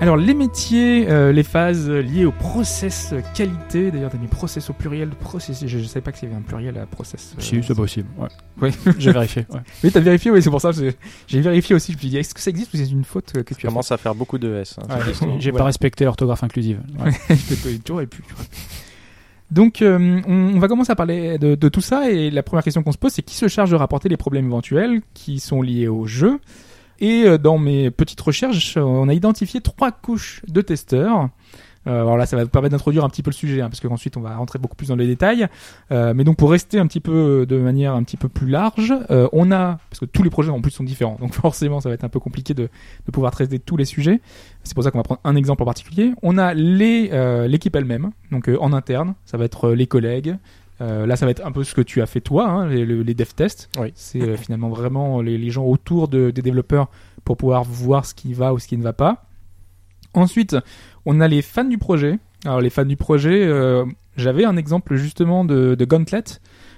[0.08, 4.74] Alors les métiers, euh, les phases liées au process qualité, d'ailleurs t'as mis process au
[4.74, 7.34] pluriel, process, je, je savais pas que c'était un pluriel à process.
[7.38, 8.08] euh, si, c'est possible.
[8.18, 8.30] Ouais.
[8.62, 8.72] Ouais.
[8.98, 9.46] J'ai vérifié.
[9.50, 9.60] ouais.
[9.84, 10.72] Oui, t'as vérifié, oui, c'est pour ça.
[11.28, 11.92] J'ai vérifié aussi.
[11.92, 13.68] Je me suis dit, est-ce que ça existe ou c'est une faute euh, que tu
[13.68, 14.78] as commence à faire beaucoup de S.
[14.82, 14.96] hein.
[14.98, 15.14] Ouais.
[15.40, 15.58] J'ai Ouais.
[15.58, 16.80] pas respecté l'orthographe inclusive.
[17.04, 18.06] Ouais.
[18.06, 18.24] pu.
[19.52, 22.10] Donc, euh, on, on va commencer à parler de, de tout ça.
[22.10, 24.46] Et la première question qu'on se pose, c'est qui se charge de rapporter les problèmes
[24.46, 26.40] éventuels qui sont liés au jeu?
[27.00, 31.30] Et euh, dans mes petites recherches, euh, on a identifié trois couches de testeurs.
[31.88, 33.80] Euh, alors là, ça va vous permettre d'introduire un petit peu le sujet, hein, parce
[33.80, 35.48] qu'ensuite on va rentrer beaucoup plus dans les détails.
[35.92, 38.94] Euh, mais donc pour rester un petit peu de manière un petit peu plus large,
[39.10, 41.90] euh, on a, parce que tous les projets en plus sont différents, donc forcément ça
[41.90, 42.70] va être un peu compliqué de,
[43.06, 44.20] de pouvoir traiter tous les sujets.
[44.64, 46.14] C'est pour ça qu'on va prendre un exemple en particulier.
[46.24, 50.36] On a euh, l'équipe elle-même, donc euh, en interne, ça va être euh, les collègues.
[50.82, 52.86] Euh, là, ça va être un peu ce que tu as fait toi, hein, les,
[52.86, 53.70] le- les dev tests.
[53.80, 53.92] Oui.
[53.96, 56.90] C'est euh, finalement vraiment les, les gens autour de- des développeurs
[57.24, 59.26] pour pouvoir voir ce qui va ou ce qui ne va pas.
[60.14, 60.56] Ensuite,
[61.06, 62.20] on a les fans du projet.
[62.46, 66.24] Alors les fans du projet, euh, j'avais un exemple justement de, de Gauntlet.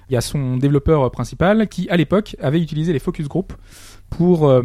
[0.08, 3.52] Il y a son développeur principal qui, à l'époque, avait utilisé les focus group
[4.08, 4.62] pour euh,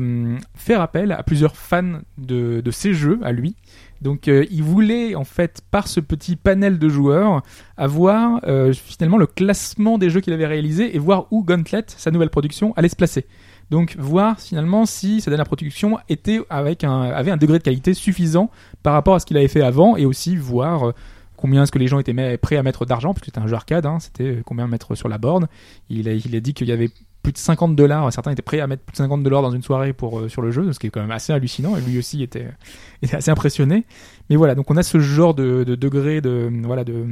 [0.55, 3.55] faire appel à plusieurs fans de, de ces jeux, à lui.
[4.01, 7.41] Donc euh, il voulait en fait, par ce petit panel de joueurs,
[7.77, 12.11] avoir euh, finalement le classement des jeux qu'il avait réalisés et voir où Gauntlet, sa
[12.11, 13.25] nouvelle production, allait se placer.
[13.71, 18.51] Donc voir finalement si sa dernière production était avec avait un degré de qualité suffisant
[18.83, 20.91] par rapport à ce qu'il avait fait avant et aussi voir euh,
[21.35, 23.55] combien est-ce que les gens étaient prêts à mettre d'argent, parce que c'était un jeu
[23.55, 25.47] arcade, hein, c'était combien mettre sur la borne.
[25.89, 26.89] Il a dit qu'il y avait
[27.25, 29.63] plus de 50 dollars, certains étaient prêts à mettre plus de 50 dollars dans une
[29.63, 31.97] soirée pour, euh, sur le jeu, ce qui est quand même assez hallucinant, et lui
[31.97, 32.49] aussi était,
[33.01, 33.85] était assez impressionné.
[34.29, 37.07] Mais voilà, donc on a ce genre de, de degré de, voilà, de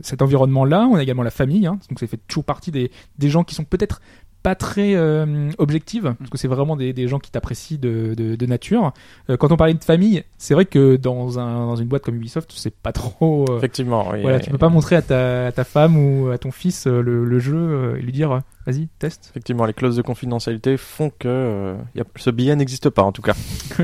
[0.00, 0.88] cet environnement-là.
[0.90, 3.54] On a également la famille, hein, donc ça fait toujours partie des, des gens qui
[3.54, 4.00] sont peut-être
[4.48, 8.34] pas très euh, objectives, parce que c'est vraiment des, des gens qui t'apprécient de, de,
[8.34, 8.94] de nature.
[9.28, 12.14] Euh, quand on parlait de famille, c'est vrai que dans, un, dans une boîte comme
[12.16, 13.44] Ubisoft, c'est pas trop.
[13.50, 14.22] euh, Effectivement, oui.
[14.22, 17.02] voilà, tu peux pas montrer à ta, à ta femme ou à ton fils euh,
[17.02, 19.28] le, le jeu euh, et lui dire euh, vas-y, teste.
[19.32, 23.12] Effectivement, les clauses de confidentialité font que euh, y a- ce billet n'existe pas en
[23.12, 23.34] tout cas.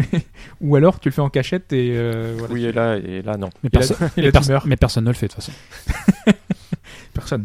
[0.63, 3.37] ou alors tu le fais en cachette et euh, voilà, oui, et là, et là
[3.37, 3.51] non.
[3.63, 4.23] Mais, Et là- et
[4.67, 5.53] mais personne ne le fait de toute façon.
[7.13, 7.45] personne.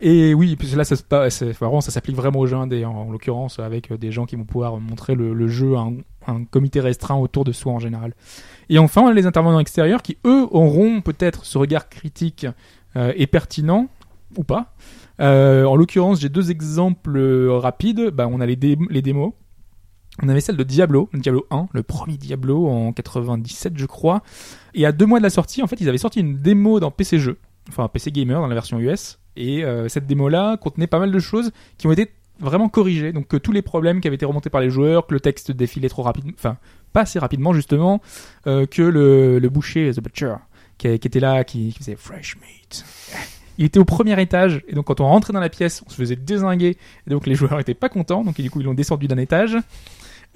[0.00, 4.10] Et oui, puis là, ça, s'applique vraiment aux jeux indés, en l'occurrence, avec euh, des
[4.10, 5.86] gens qui vont pouvoir montrer le, jeu à
[6.26, 8.14] un, comité restreint autour de soi en général.
[8.70, 12.46] Et enfin, les intervenants extérieurs qui, eux, auront peut-être ce regard critique
[12.96, 13.88] euh, et pertinent,
[14.36, 14.74] ou pas.
[15.20, 18.10] Euh, en l'occurrence, j'ai deux exemples euh, rapides.
[18.10, 19.32] Bah, on a les, les démos.
[20.22, 24.22] On avait celle de Diablo, Diablo 1, le premier Diablo en 97, je crois.
[24.74, 26.90] Et à deux mois de la sortie, en fait, ils avaient sorti une démo dans
[26.90, 27.38] PC Jeux,
[27.68, 29.19] enfin PC Gamer dans la version US.
[29.40, 33.12] Et euh, cette démo-là contenait pas mal de choses qui ont été vraiment corrigées.
[33.12, 35.50] Donc que tous les problèmes qui avaient été remontés par les joueurs, que le texte
[35.50, 36.58] défilait trop rapidement, enfin
[36.92, 38.02] pas assez rapidement justement,
[38.46, 40.34] euh, que le, le boucher, The Butcher,
[40.76, 42.84] qui, était là, qui, faisait Fresh Meat.
[43.56, 45.96] Il était au premier étage, et donc quand on rentrait dans la pièce, on se
[45.96, 46.76] faisait désinguer,
[47.06, 49.56] et donc les joueurs étaient pas contents, donc du coup ils l'ont descendu d'un étage.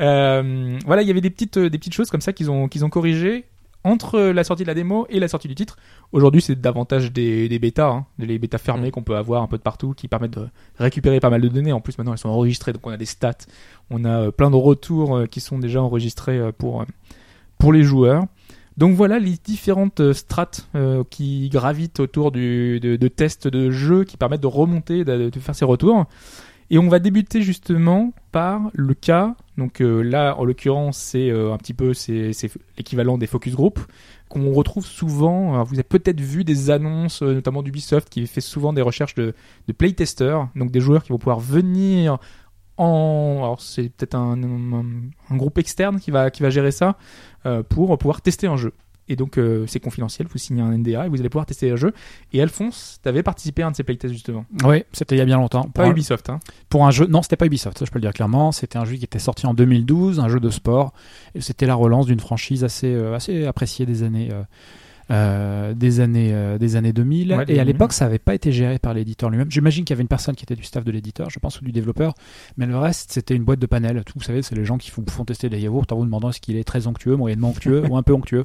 [0.00, 2.84] Euh, voilà, il y avait des petites, des petites choses comme ça qu'ils ont, qu'ils
[2.84, 3.44] ont corrigées
[3.84, 5.76] entre la sortie de la démo et la sortie du titre.
[6.12, 8.90] Aujourd'hui, c'est davantage des, des bêtas, hein, des bêtas fermées Mm.
[8.90, 11.72] qu'on peut avoir un peu de partout, qui permettent de récupérer pas mal de données.
[11.72, 13.46] En plus, maintenant, elles sont enregistrées, donc on a des stats,
[13.90, 16.84] on a euh, plein de retours euh, qui sont déjà enregistrés euh, pour,
[17.58, 18.24] pour les joueurs.
[18.76, 24.02] Donc voilà les différentes strates euh, qui gravitent autour du, de, de tests de jeux
[24.02, 26.06] qui permettent de remonter, de, de faire ces retours.
[26.70, 31.52] Et on va débuter justement par le cas, donc euh, là en l'occurrence c'est euh,
[31.52, 32.32] un petit peu c'est
[32.76, 33.80] l'équivalent des focus group
[34.28, 35.62] qu'on retrouve souvent.
[35.64, 39.34] Vous avez peut-être vu des annonces, euh, notamment d'Ubisoft, qui fait souvent des recherches de,
[39.76, 42.18] playtesters, donc des joueurs qui vont pouvoir venir
[42.76, 43.36] en.
[43.42, 44.36] Alors c'est peut-être un,
[45.30, 46.96] groupe externe qui va gérer ça
[47.68, 48.72] pour pouvoir tester un jeu.
[49.08, 51.76] Et donc euh, c'est confidentiel, vous signez un NDA et vous allez pouvoir tester un
[51.76, 51.92] jeu.
[52.32, 54.46] Et Alphonse, t'avais participé à un de ces playtests justement.
[54.64, 55.64] Oui, c'était il y a bien longtemps.
[55.64, 56.40] Pour un, Ubisoft, hein.
[56.68, 58.52] pour un jeu, non, c'était pas Ubisoft, ça je peux le dire clairement.
[58.52, 60.92] C'était un jeu qui était sorti en 2012, un jeu de sport,
[61.34, 64.42] et c'était la relance d'une franchise assez, euh, assez appréciée des années, euh,
[65.10, 67.34] euh, des années, euh, des années 2000.
[67.34, 69.50] Ouais, et à l'époque, ça avait pas été géré par l'éditeur lui-même.
[69.50, 71.64] J'imagine qu'il y avait une personne qui était du staff de l'éditeur, je pense, ou
[71.64, 72.14] du développeur,
[72.56, 74.02] mais le reste, c'était une boîte de panel.
[74.04, 76.30] Tout, vous savez, c'est les gens qui font, font tester des yaourts en vous demandant
[76.30, 78.44] est-ce qu'il est très onctueux, moyennement onctueux ou un peu onctueux.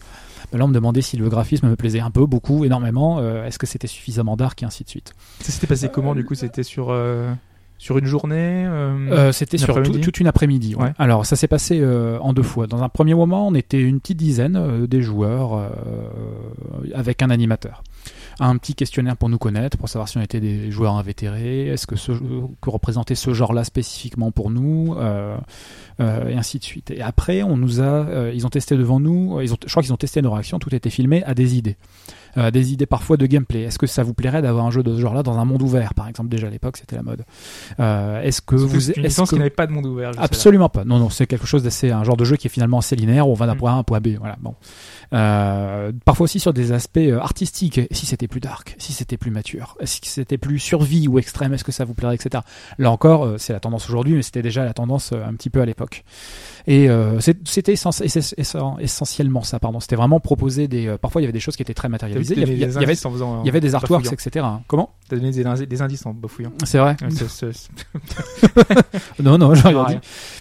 [0.52, 3.20] Ben là, on me demandait si le graphisme me plaisait un peu, beaucoup, énormément.
[3.20, 5.14] euh, est-ce que c'était suffisamment dark et ainsi de suite.
[5.42, 6.36] Ça s'était passé comment du coup?
[6.36, 7.32] C'était sur euh,
[7.80, 10.76] sur une journée euh, Euh, C'était Une sur tout- toute une après-midi.
[10.76, 10.84] ouais.
[10.84, 10.94] Ouais.
[11.00, 12.68] Alors, ça s'est passé euh, en deux fois.
[12.68, 15.70] Dans un premier moment, on était une petite dizaine euh, des joueurs euh,
[16.94, 17.84] avec un animateur.
[18.40, 21.86] Un petit questionnaire pour nous connaître, pour savoir si on était des joueurs invétérés, est-ce
[21.88, 25.36] que ce que représentait ce genre-là spécifiquement pour nous, euh,
[26.00, 26.92] euh, et ainsi de suite.
[26.92, 29.42] Et après, on nous a, euh, ils ont testé devant nous.
[29.42, 30.58] Ils ont, je crois qu'ils ont testé nos réactions.
[30.60, 31.76] Tout était filmé à des idées.
[32.38, 33.64] Euh, des idées parfois de gameplay.
[33.64, 35.94] Est-ce que ça vous plairait d'avoir un jeu de ce genre-là dans un monde ouvert,
[35.96, 36.30] par exemple?
[36.30, 37.26] Déjà à l'époque, c'était la mode.
[37.80, 40.12] Euh, est-ce que vous, une est-ce que- qui n'avait pas de monde ouvert.
[40.18, 40.86] Absolument pas.
[40.86, 43.28] Non, non, c'est quelque chose d'assez un genre de jeu qui est finalement assez linéaire
[43.28, 43.58] où on va d'un Mm.
[43.58, 44.10] point A à un point B.
[44.20, 44.38] Voilà.
[44.42, 44.54] Bon.
[45.12, 47.82] Euh, parfois aussi sur des aspects euh, artistiques.
[47.92, 51.64] Si c'était plus dark, si c'était plus mature, si c'était plus survie ou extrême, est-ce
[51.64, 52.44] que ça vous plairait, etc.
[52.78, 55.62] Là encore, euh, c'est la tendance aujourd'hui, mais c'était déjà la tendance un petit peu
[55.62, 56.04] à l'époque.
[56.68, 59.60] Et euh, c'était essen- essen- essen- essentiellement ça.
[59.60, 59.80] Pardon.
[59.80, 60.96] C'était vraiment proposer des.
[61.02, 62.36] parfois, il y avait des choses qui étaient très matérialisées.
[62.36, 63.78] Il y avait, il y des avait- indices en faisant- il y avait des en
[63.80, 64.46] artworks, etc.
[64.68, 64.92] Comment?
[65.10, 66.52] T'as donné des, indices- des indices en bafouillant.
[66.66, 66.96] C'est vrai.
[69.22, 69.98] Non, non, j'ai rien dit.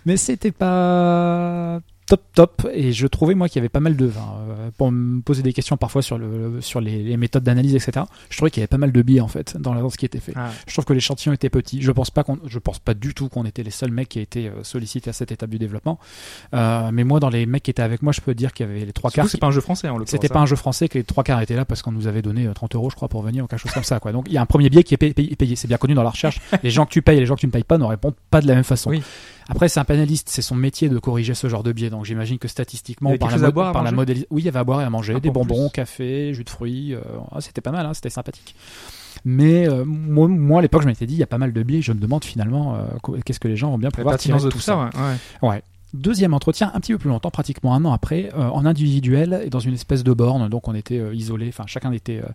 [0.07, 4.07] Mais c'était pas top top et je trouvais moi qu'il y avait pas mal de
[4.07, 8.07] euh, pour me poser des questions parfois sur le sur les, les méthodes d'analyse etc
[8.31, 10.07] je trouvais qu'il y avait pas mal de biais en fait dans, dans ce qui
[10.07, 10.51] était fait Ah.
[10.67, 13.29] je trouve que l'échantillon était petit je pense pas qu'on je pense pas du tout
[13.29, 15.99] qu'on était les seuls mecs qui a été euh, sollicités à cette étape du développement
[16.55, 18.71] Euh, mais moi dans les mecs qui étaient avec moi je peux dire qu'il y
[18.71, 20.11] avait les trois quarts c'est pas un jeu français en l'occurrence.
[20.11, 22.23] c'était pas un jeu français que les trois quarts étaient là parce qu'on nous avait
[22.23, 24.25] donné euh, 30 euros je crois pour venir ou quelque chose comme ça quoi donc
[24.29, 25.57] il y a un premier biais qui est payé, payé- payé.
[25.57, 27.41] c'est bien connu dans la recherche les gens que tu payes et les gens que
[27.41, 29.03] tu ne payes pas ne répondent pas de la même façon Oui.
[29.49, 32.39] Après c'est un panéliste c'est son métier de corriger ce genre de biais donc j'imagine
[32.39, 34.45] que statistiquement par la, chose à mo- boire, à par la manger modélis- oui il
[34.45, 35.75] y avait à boire et à manger Ah, des bonbons plus.
[35.75, 37.01] café jus de fruits euh,
[37.33, 38.55] ah, c'était pas mal hein, c'était sympathique
[39.25, 41.63] mais euh, moi, moi, à l'époque je m'étais dit il y a pas mal de
[41.63, 44.51] biais je me demande finalement euh, qu'est-ce que les gens vont bien pouvoir tirer de
[44.51, 44.91] tout ça.
[45.43, 45.63] Ouais.
[45.95, 49.49] Deuxième entretien, un petit peu plus longtemps, pratiquement un an après, euh, en individuel et
[49.49, 50.47] dans une espèce de borne.
[50.51, 52.29] Donc on était euh, isolés, enfin chacun était euh,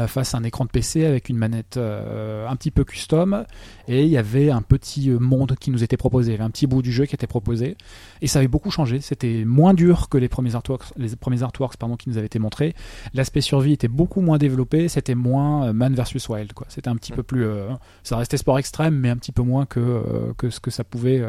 [0.00, 3.44] euh, face à un écran de PC avec une manette un petit peu custom
[3.86, 6.50] et il y avait un petit monde qui nous était proposé, il y avait un
[6.50, 7.76] petit bout du jeu qui était proposé
[8.22, 9.00] et ça avait beaucoup changé.
[9.00, 12.40] C'était moins dur que les premiers artworks, les premiers artworks pardon qui nous avaient été
[12.40, 12.74] montrés.
[13.14, 16.66] L'aspect survie était beaucoup moins développé, c'était moins Man versus Wild quoi.
[16.70, 17.46] C'était un petit peu plus,
[18.02, 20.02] ça restait sport extrême mais un petit peu moins que
[20.38, 21.22] que ce que ça pouvait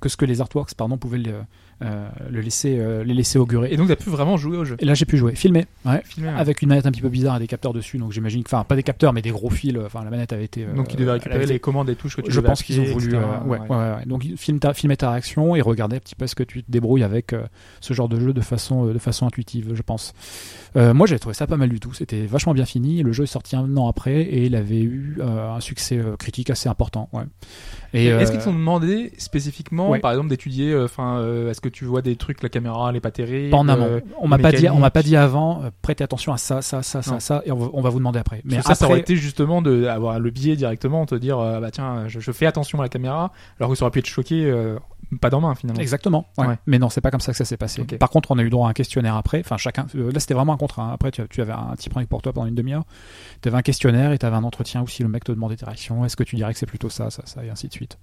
[0.00, 1.42] que ce que les artworks pardon pouvaient le,
[1.80, 3.68] le laisser euh, les laisser augurer.
[3.72, 4.76] Et donc, t'as pu vraiment jouer au jeu.
[4.80, 6.34] Et là j'ai pu jouer, filmer, ouais, Filmer, ouais.
[6.36, 8.76] avec une manette un petit peu bizarre et des capteurs dessus, donc j'imagine enfin pas
[8.76, 10.64] des capteurs mais des gros fils, euh, enfin la manette avait été.
[10.64, 12.84] euh, Donc, ils devaient récupérer les commandes et touches que tu je pense qu'ils ont
[12.84, 13.14] voulu.
[13.14, 14.06] euh, ouais, ouais, ouais, ouais.
[14.06, 16.70] Donc filme ta, filmer ta réaction et regarder un petit peu ce que tu te
[16.70, 17.42] débrouilles avec euh,
[17.80, 20.14] ce genre de jeu de façon, euh, de façon intuitive, je pense.
[20.76, 21.92] Euh, moi j'ai trouvé ça pas mal du tout.
[21.94, 23.02] C'était vachement bien fini.
[23.02, 26.16] Le jeu est sorti un an après et il avait eu euh, un succès euh,
[26.16, 27.08] critique assez important.
[27.12, 27.22] Ouais.
[27.94, 29.98] Et, Est-ce euh, qu'ils t'ont demandé spécifiquement, ouais.
[30.00, 33.00] par exemple, d'étudier, euh, enfin, euh, est-ce que tu vois des trucs, la caméra, est
[33.00, 33.84] pas terrible pas en amont.
[33.84, 35.62] euh, on m'a pas dit, on m'a pas dit avant.
[35.64, 37.98] euh, prêtez attention à ça, ça, ça, ça, ça, et on va, on va vous
[37.98, 38.42] demander après.
[38.44, 41.70] Mais ça, ça aurait été justement de avoir le biais directement, te dire, euh, bah
[41.70, 44.52] tiens, je, je fais attention à la caméra, alors que ça aurait pu être choqué,
[45.22, 45.80] pas dans main finalement.
[45.80, 46.26] Exactement.
[46.36, 46.46] ouais.
[46.46, 46.58] Ouais.
[46.66, 47.82] Mais non, c'est pas comme ça que ça s'est passé.
[47.84, 49.40] Par contre, on a eu droit à un questionnaire après.
[49.40, 49.86] Enfin, chacun.
[49.94, 50.82] là, c'était vraiment un contrat.
[50.82, 50.90] hein.
[50.92, 52.84] Après, tu, tu avais un petit prank pour toi pendant une demi-heure.
[53.40, 55.56] Tu avais un questionnaire et tu avais un entretien où si le mec te demandait
[55.56, 57.72] tes réactions, est-ce que tu dirais que c'est plutôt ça, ça, ça, et ainsi de
[57.72, 57.96] suite.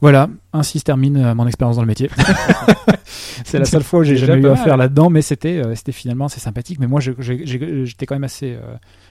[0.00, 2.10] Voilà, ainsi se termine euh, mon expérience dans le métier.
[3.44, 5.92] c'est la seule fois où j'ai jamais eu à faire là-dedans, mais c'était euh, c'était
[5.92, 6.78] finalement assez sympathique.
[6.78, 8.58] Mais moi, j'étais quand même assez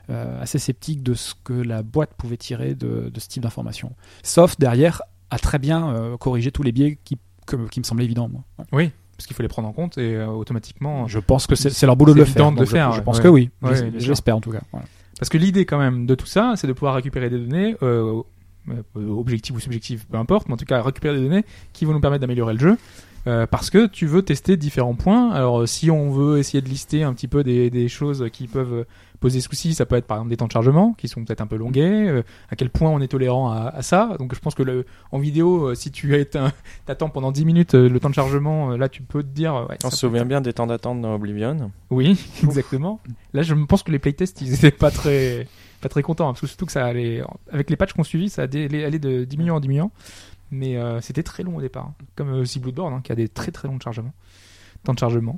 [0.10, 3.94] euh, assez sceptique de ce que la boîte pouvait tirer de, de ce type d'information.
[4.24, 7.18] Sauf derrière à très bien euh, corriger tous les biais qui
[7.48, 8.30] que- qui me semblaient évidents.
[8.30, 8.44] Moi.
[8.72, 11.08] Oui, parce qu'il faut les prendre en compte et euh, automatiquement.
[11.08, 12.52] Je pense que c'est leur boulot de le faire.
[12.52, 13.24] de je- faire, Je, pense Ouais.
[13.24, 13.50] que oui.
[13.62, 13.92] Ouais.
[13.98, 14.62] J'espère en tout cas.
[14.72, 14.86] Voilà.
[15.20, 18.22] Parce que l'idée quand même de tout ça, c'est de pouvoir récupérer des données, euh,
[18.70, 21.93] euh, objectives ou subjectives, peu importe, mais en tout cas récupérer des données qui vont
[21.93, 22.78] nous permettre d'améliorer le jeu.
[23.28, 25.32] euh, parce que tu veux tester différents points.
[25.32, 28.47] Alors euh, si on veut essayer de lister un petit peu des, des choses qui
[28.47, 28.86] peuvent
[29.22, 31.47] poser souci, ça peut être par exemple des temps de chargement qui sont peut-être un
[31.47, 34.16] peu longuets, euh, à quel point on est tolérant à, à ça.
[34.20, 36.51] Donc je pense que le, en vidéo, si tu un-
[36.86, 39.53] t'attends pendant 10 minutes le temps de chargement, là tu peux te dire...
[39.70, 41.72] ouais, On se souvient bien des temps d'attente dans Oblivion.
[41.89, 42.99] oui, exactement.
[43.34, 45.47] Là, je pense que les playtests, ils étaient pas très,
[45.84, 47.22] pas très contents, hein, parce que surtout que ça allait,
[47.52, 49.92] avec les patchs qu'on suivit, ça allait aller de diminuant en diminuant.
[50.52, 52.06] Mais euh, c'était très long au départ, hein.
[52.16, 54.14] comme euh, aussi Bloodborne, hein, qui a des très très longs chargements,
[54.84, 55.36] temps de chargement.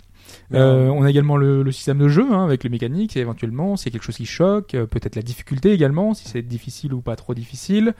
[0.53, 3.87] Euh, on a également le, le système de jeu, avec les mécaniques, et éventuellement, s'il
[3.87, 7.15] y a quelque chose qui choque, peut-être la difficulté également, si c'est difficile ou pas
[7.15, 7.93] trop difficile.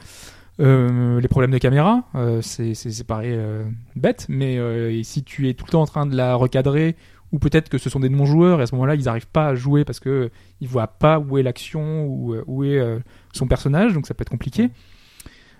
[0.60, 3.64] Euh, les problèmes de caméra, euh, c'est c'est- c'est pareil euh,
[3.96, 4.58] bête, mais
[5.04, 6.96] si tu es tout le temps en train de la recadrer,
[7.36, 9.56] ou peut-être que ce sont des non-joueurs, et à ce moment-là, ils n'arrivent pas à
[9.56, 10.30] jouer parce que
[10.62, 13.00] ils voient pas où est l'action, ou euh, où est euh,
[13.34, 14.70] son personnage, donc ça peut être compliqué.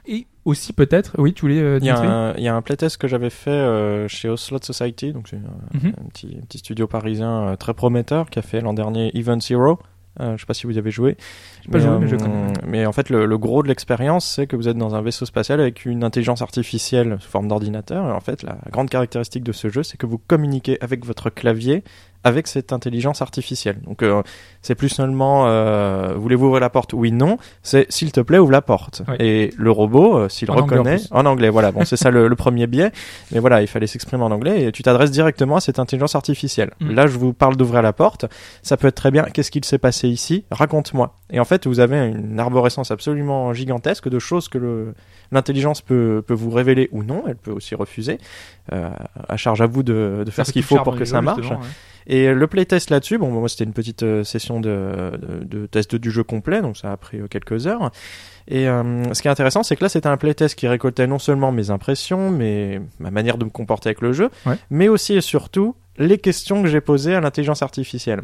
[0.08, 2.62] Et aussi peut-être, oui, tu voulais euh, Il y, a un, il y a un
[2.62, 5.94] playtest que j'avais fait euh, chez Oslot Society, donc c'est un, Mhm.
[6.00, 9.40] un petit, un petit studio parisien euh, très prometteur qui a fait l'an dernier Event
[9.42, 9.80] Zero.
[10.20, 11.18] Euh, je sais pas si vous y avez joué.
[11.72, 12.54] Pas joué, mais je euh, connais.
[12.66, 15.26] mais en fait, le, le gros de l'expérience, c'est que vous êtes dans un vaisseau
[15.26, 18.08] spatial avec une intelligence artificielle sous forme d'ordinateur.
[18.08, 21.30] Et en fait, la grande caractéristique de ce jeu, c'est que vous communiquez avec votre
[21.30, 21.84] clavier
[22.26, 23.78] avec cette intelligence artificielle.
[23.86, 24.24] Donc, euh,
[24.64, 26.94] c'est plus seulement euh, voulez-vous ouvrir la porte?
[26.94, 27.38] Oui, non.
[27.62, 29.04] C'est s'il te plaît, ouvre la porte.
[29.20, 31.72] Et le robot, euh, s'il En anglais, en reconnaît, en anglais, voilà.
[31.72, 32.92] Bon, c'est ça le, le premier biais.
[33.32, 36.72] Mais voilà, il fallait s'exprimer en anglais et tu t'adresses directement à cette intelligence artificielle.
[36.80, 36.96] Mm.
[36.96, 38.26] Là, je vous parle d'ouvrir la porte.
[38.64, 39.24] Ça peut être très bien.
[39.26, 40.46] Qu'est-ce qu'il s'est passé ici?
[40.50, 41.14] Raconte-moi.
[41.30, 44.94] Et en fait, vous avez une arborescence absolument gigantesque de choses que
[45.32, 47.24] l'intelligence peut, peut vous révéler ou non.
[47.28, 48.18] Elle peut aussi refuser.
[48.74, 48.90] Euh,
[49.30, 51.42] à charge à vous de, de faire ce qu'il faut pour que ça marche.
[51.42, 51.68] justement, ouais.
[52.08, 55.96] Et le playtest là-dessus, bon, moi c'était une petite euh, session de, de, de test
[55.96, 57.92] du jeu complet, donc ça a pris euh, quelques heures.
[58.48, 61.20] Et euh, ce qui est intéressant, c'est que là c'était un playtest qui récoltait non
[61.20, 64.58] seulement mes impressions, mais ma manière de me comporter avec le jeu, Ouais.
[64.70, 68.22] mais aussi et surtout les questions que j'ai posées à l'intelligence artificielle.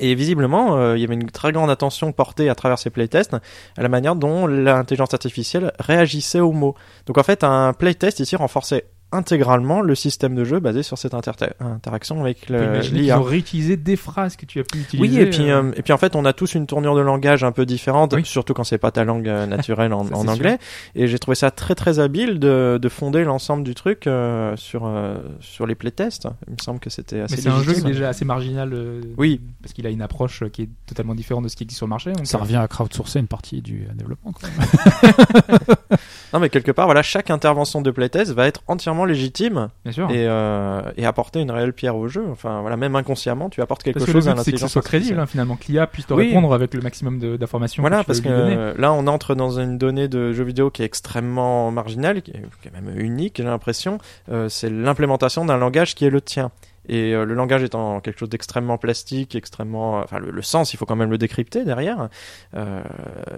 [0.00, 3.34] Et visiblement, euh, il y avait une très grande attention portée à travers ces playtests
[3.78, 6.74] à la manière dont l'intelligence artificielle réagissait aux mots.
[7.06, 11.14] Donc en fait, un playtest ici renforçait intégralement le système de jeu basé sur cette
[11.14, 13.18] inter- interaction avec l'IA.
[13.18, 15.08] ont réutilisé des phrases que tu as pu utiliser.
[15.16, 17.00] Oui, et puis, euh, euh, et puis en fait, on a tous une tournure de
[17.00, 18.22] langage un peu différente, Oui.
[18.24, 20.58] surtout quand c'est pas ta langue euh, naturelle en, Ça, en c'est anglais.
[20.94, 24.82] Et j'ai trouvé ça très très habile de, de fonder l'ensemble du truc euh, sur
[24.86, 26.28] euh, sur les playtests.
[26.46, 27.90] Il me semble que c'était assez mais c'est un jeu qui est légitime.
[27.92, 28.72] déjà assez marginal.
[28.74, 29.40] euh, Oui.
[29.62, 31.90] Parce qu'il a une approche qui est totalement différente de ce qui existe sur le
[31.90, 32.12] marché.
[32.12, 34.32] donc, Ça euh, revient à crowdsourcer une partie du développement.
[34.32, 35.98] Quand même.
[36.32, 40.10] Non, mais quelque part, voilà, chaque intervention de playtest va être entièrement légitime Bien sûr.
[40.10, 42.24] et, euh, et apporter une réelle pierre au jeu.
[42.30, 44.58] Enfin, voilà, même inconsciemment, tu apportes quelque Parce que chose le à but, c'est que
[44.58, 46.28] ce soit crédible, hein, finalement, que l'IA puisse te Oui.
[46.28, 47.82] répondre avec le maximum d'informations.
[47.82, 50.86] Voilà, que parce que là, on entre dans une donnée de jeu vidéo qui est
[50.86, 53.98] extrêmement marginale, qui est même unique, j'ai l'impression.
[54.30, 56.50] Euh, c'est l'implémentation d'un langage qui est le tien.
[56.88, 60.76] Et euh, le langage étant quelque chose d'extrêmement plastique, extrêmement, enfin le, le sens, il
[60.76, 62.08] faut quand même le décrypter derrière.
[62.54, 62.80] Euh,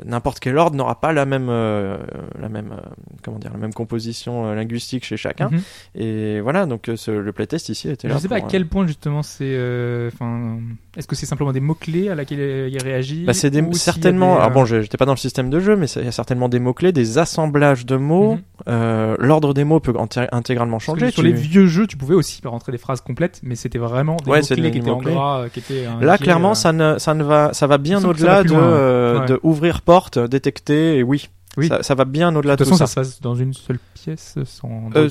[0.04, 1.98] N'importe quel ordre n'aura pas la même, euh,
[2.40, 2.80] la même, euh,
[3.22, 5.48] comment dire, la même composition euh, linguistique chez chacun.
[5.50, 5.60] Mhm.
[5.96, 8.20] Et voilà, donc euh, ce- le playtest ici était Je là.
[8.20, 9.44] sais pas à euh, quel point justement c'est.
[9.44, 10.58] euh, Enfin,
[10.96, 14.34] est-ce que c'est simplement des mots clés à laquelle il réagit Bah, c'est certainement.
[14.34, 16.08] des, Alors euh, bon, je- j'étais pas dans le système de jeu, mais il y
[16.08, 18.34] a certainement des mots clés, des assemblages de mots.
[18.34, 18.40] Mhm.
[18.68, 21.10] Euh, L'ordre des mots peut inté- intégralement changer.
[21.10, 24.16] sur tu- les vieux jeux, tu pouvais aussi rentrer des phrases complètes, mais c'était vraiment
[24.16, 25.86] des Ouais, mots c'est clés des qui étaient en gras, euh, qui étaient.
[26.00, 29.26] Là, clairement, euh, ça ne, ça ne va, ça va bien au-delà de, euh, ouais.
[29.26, 31.28] de ouvrir porte, détecter, et oui.
[31.56, 31.66] Oui.
[31.66, 33.04] Ça, ça va bien au-delà De de, toute façon, tout ça ça.
[33.04, 35.08] se passe dans une seule pièce, sans Euh.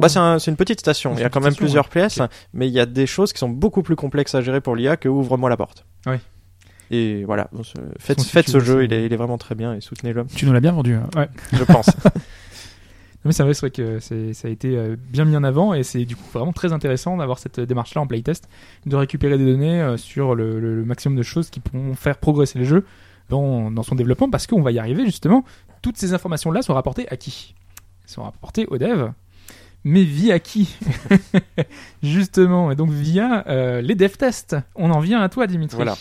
[0.00, 1.12] Bah, c'est un- c'est une petite station.
[1.14, 1.90] Il y a quand même station, plusieurs ouais.
[1.90, 2.20] pièces,
[2.54, 4.96] mais il y a des choses qui sont beaucoup plus complexes à gérer pour l'IA
[4.96, 5.84] que ouvre-moi la porte.
[6.06, 6.16] Oui.
[6.90, 7.48] Et voilà,
[7.98, 10.52] faites, faites ce jeu, il est, il est vraiment très bien et soutenez-le, tu nous
[10.52, 10.94] l'as bien vendu.
[10.94, 11.08] hein.
[11.16, 11.28] Ouais.
[11.52, 11.86] je pense.
[13.24, 15.82] Mais c'est vrai, c'est vrai que ça a été euh, bien mis en avant et
[15.82, 18.48] c'est du coup vraiment très intéressant d'avoir cette démarche-là en playtest,
[18.86, 22.18] de récupérer des données euh, sur le, le- le maximum de choses qui pourront faire
[22.18, 22.84] progresser le jeu
[23.30, 25.44] dans, dans son développement parce qu'on va y arriver justement.
[25.80, 27.54] Toutes ces informations-là sont rapportées à qui?
[28.04, 29.10] Elles sont rapportées aux devs.
[29.86, 30.74] Mais via qui?
[32.02, 34.56] Justement, et donc via euh, les dev tests.
[34.74, 35.76] On en vient à toi, Dimitri.
[35.76, 35.96] Voilà.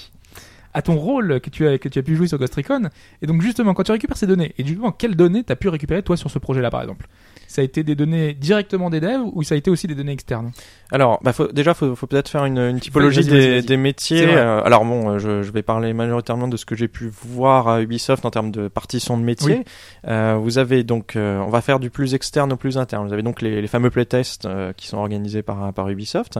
[0.73, 2.89] À ton rôle que tu as que tu as pu jouer sur Ghost Recon.
[3.21, 5.69] Et donc justement, quand tu récupères ces données, et justement, quelles données tu as pu
[5.69, 7.07] récupérer toi sur ce projet-là, par exemple?
[7.47, 10.13] Ça a été des données directement des devs ou ça a été aussi des données
[10.13, 10.51] externes?
[10.91, 13.61] Alors, bah, faut, déjà, faut, faut peut-être faire une, une typologie Vas-y, vas-y, des, vas-y.
[13.61, 14.27] des C'est métiers.
[14.27, 17.67] Euh, alors bon, euh, je, je vais parler majoritairement de ce que j'ai pu voir
[17.67, 19.57] à Ubisoft en termes de partition de métier.
[19.57, 19.63] Oui.
[20.07, 23.05] Euh, vous avez donc, euh, on va faire du plus externe au plus interne.
[23.05, 26.39] Vous avez donc les, les fameux playtests euh, qui sont organisés par, par Ubisoft,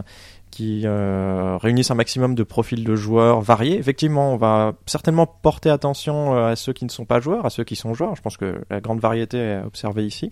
[0.54, 3.80] qui euh, réunissent un maximum de profils de joueurs variés.
[3.80, 7.50] Effectivement, on va certainement porter attention euh, à ceux qui ne sont pas joueurs, à
[7.50, 8.16] ceux qui sont joueurs.
[8.16, 10.32] Je pense que la grande variété est observée ici.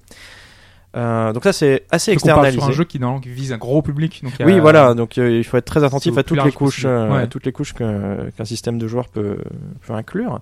[0.96, 2.60] Euh, donc ça c'est assez on parle externalisé.
[2.60, 4.22] sur un jeu qui, vise un gros public.
[4.24, 4.94] Donc a- Oui, voilà.
[4.94, 7.12] Donc euh, il faut être très attentif à toutes les couches, possible.
[7.12, 7.22] Ouais.
[7.22, 9.38] à toutes les couches qu'un système de joueurs peut,
[9.88, 10.40] peut inclure.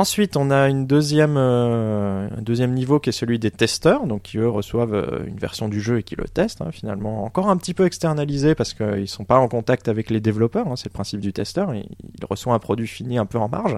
[0.00, 4.22] Ensuite, on a une deuxième, euh, un deuxième niveau qui est celui des testeurs, donc
[4.22, 6.62] qui eux reçoivent euh, une version du jeu et qui le testent.
[6.62, 10.20] hein, finalement, encore un petit peu externalisé parce qu'ils sont pas en contact avec les
[10.20, 10.66] développeurs.
[10.68, 11.74] hein, c'est le principe du testeur.
[11.74, 11.84] Il,
[12.18, 13.76] il reçoit un produit fini un peu en marge.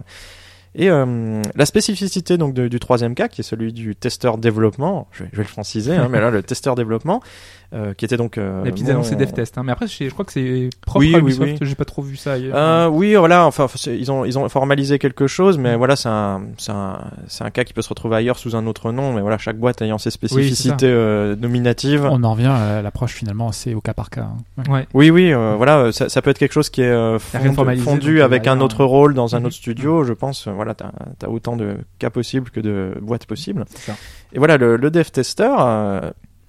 [0.74, 5.24] Et euh, la spécificité donc du troisième cas, qui est celui du testeur développement, je
[5.24, 7.20] vais, je vais le franciser, hein, mais là le testeur développement,
[7.74, 9.56] euh, qui était donc euh, La petite mon- c'est dev test.
[9.58, 9.62] hein.
[9.64, 11.50] Mais après, je, crois que c'est propre Oui, à oui, Ubisoft.
[11.60, 11.66] oui.
[11.68, 12.54] J'ai pas trop vu ça ailleurs.
[12.56, 13.46] Euh, oui, voilà.
[13.46, 17.00] Enfin, c'est- ils ont ils ont formalisé quelque chose, mais voilà, c'est un c'est un
[17.28, 19.56] c'est un cas qui peut se retrouver ailleurs sous un autre nom, mais voilà, chaque
[19.58, 22.04] boîte ayant ses spécificités euh, nominatives.
[22.10, 24.28] On en revient à l'approche finalement assez au cas par cas.
[24.58, 24.62] hein.
[24.70, 24.86] Ouais.
[24.94, 28.14] Oui, oui, euh, voilà, ça, ça peut être quelque chose qui est euh, fondu, fondu
[28.16, 30.46] donc, avec euh, un autre rôle dans un autre studio, je pense.
[30.46, 30.90] euh, Voilà, t'as
[31.24, 33.64] as autant de cas possibles que de boîtes possibles.
[33.70, 33.96] C'est ça.
[34.34, 35.48] Et voilà, le, le dev tester.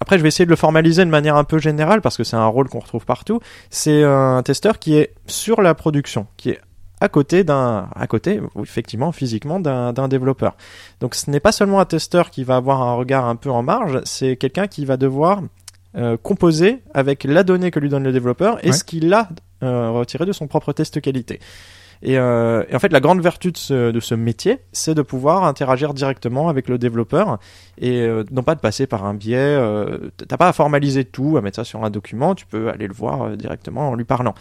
[0.04, 2.36] Après, je vais essayer de le formaliser de manière un peu générale parce que c'est
[2.36, 3.40] un rôle qu'on retrouve partout.
[3.70, 6.60] C'est un testeur qui est sur la production, qui est
[7.00, 10.56] à côté d'un, à côté, effectivement, physiquement, d'un d'un développeur.
[11.00, 13.62] Donc, ce n'est pas seulement un testeur qui va avoir un regard un peu en
[13.62, 15.40] marge, c'est quelqu'un qui va devoir
[15.96, 18.72] euh, composer avec la donnée que lui donne le développeur et Ouais.
[18.76, 19.28] ce qu'il a
[19.62, 21.40] euh, retiré de son propre test qualité.
[22.04, 25.94] Et, euh, et en fait, la grande vertu de ce, métier, c'est de pouvoir interagir
[25.94, 27.38] directement avec le développeur
[27.78, 29.38] et euh, non pas de passer par un biais.
[29.38, 32.34] Euh, T'as pas à formaliser tout, à mettre ça sur un document.
[32.34, 34.34] Tu peux aller le voir directement en lui parlant.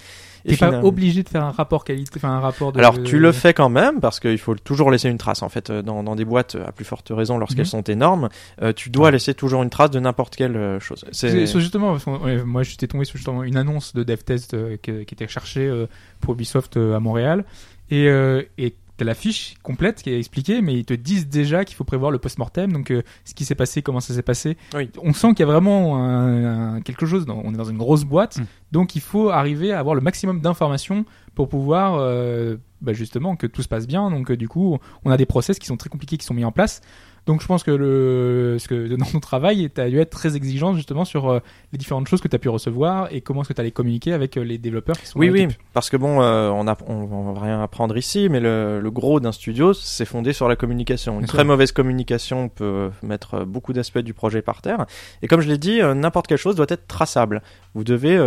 [0.46, 2.80] T'es pas obligé de faire un rapport qualité, enfin un rapport de.
[2.80, 5.70] alors tu le fais quand même parce qu'il faut toujours laisser une trace en fait
[5.70, 7.66] euh, dans, dans des boîtes à plus forte raison lorsqu'elles Mhm.
[7.66, 8.30] sont énormes
[8.62, 12.04] euh, tu dois laisser toujours une trace de n'importe quelle euh, chose C'est justement, parce
[12.06, 15.28] que, ouais, moi j'étais tombé sur justement une annonce de DevTest euh, qui, qui était
[15.28, 15.88] cherchée euh,
[16.20, 17.46] pour Ubisoft euh, à Montréal
[17.90, 21.66] et, euh, et t'as la fiche complète qui est expliquée, mais ils te disent déjà
[21.66, 24.56] qu'il faut prévoir le post-mortem, donc euh, ce qui s'est passé, comment ça s'est passé.
[24.76, 24.90] Oui.
[25.02, 27.78] On sent qu'il y a vraiment un, un- quelque chose, dans- on est dans une
[27.78, 28.46] grosse boîte, Mm.
[28.72, 33.48] donc il faut arriver à avoir le maximum d'informations pour pouvoir euh, bah, justement que
[33.48, 34.12] tout se passe bien.
[34.12, 36.46] Donc euh, du coup, on a des process qui sont très compliqués qui sont mis
[36.46, 36.82] en place.
[37.26, 40.36] Donc je pense que le, ce que dans ton travail, tu as dû être très
[40.36, 41.40] exigeant justement sur euh,
[41.72, 44.12] les différentes choses que tu as pu recevoir et comment est-ce que tu allais communiquer
[44.12, 46.78] avec euh, les développeurs qui sont Oui, dans oui, parce que bon, euh, on, a,
[46.86, 50.50] on, on va rien apprendre ici, mais le, le gros d'un studio, c'est fondé sur
[50.50, 51.14] la communication.
[51.14, 51.46] Une Bien très sûr.
[51.48, 54.86] mauvaise communication peut mettre beaucoup d'aspects du projet par terre.
[55.22, 57.42] Et comme je l'ai dit, n'importe quelle chose doit être traçable.
[57.74, 58.20] Vous devez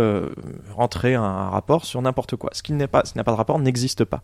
[0.73, 2.49] rentrer un rapport sur n'importe quoi.
[2.53, 4.21] Ce qui n'est pas, ce qui n'a pas de rapport n'existe pas.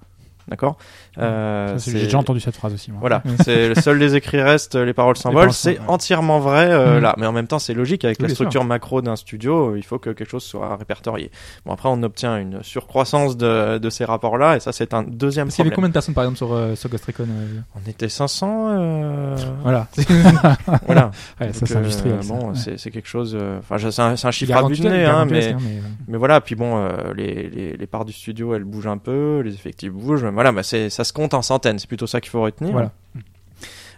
[0.48, 0.78] D'accord
[1.18, 2.92] Euh, J'ai déjà entendu cette phrase aussi.
[2.92, 3.00] moi.
[3.00, 5.54] Voilà, c'est le seul les écrits restent, les paroles s'envolent.
[5.54, 5.86] C'est ouais.
[5.88, 7.02] entièrement vrai euh, Mhm.
[7.02, 8.36] là, mais en même temps c'est logique avec Oui, la sûr.
[8.36, 9.76] structure macro d'un studio.
[9.76, 11.32] Il faut que quelque chose soit répertorié.
[11.66, 15.48] Bon après on obtient une surcroissance de, de ces rapports-là et ça c'est un deuxième
[15.48, 15.76] Parce qu'il y avait problème.
[15.76, 18.68] combien de personnes par exemple sur, euh, sur Ghost Recon euh, On était 500.
[18.72, 19.88] euh, Voilà.
[20.86, 21.12] voilà.
[21.40, 22.24] Ouais, ça c'est industriel.
[22.24, 22.34] ça.
[22.34, 22.78] bon, Ouais.
[22.78, 23.38] c'est quelque chose.
[23.60, 25.56] Enfin, c'est un, chiffre à garant hein, tutel, mais mais,
[26.08, 26.42] mais voilà.
[26.42, 30.26] Puis bon, les, les les parts du studio elles bougent un peu, les effectifs bougent.
[30.34, 31.80] Voilà, bah c'est ça se compte en centaines.
[31.80, 32.72] C'est plutôt ça qu'il faut retenir.
[32.72, 32.92] Voilà.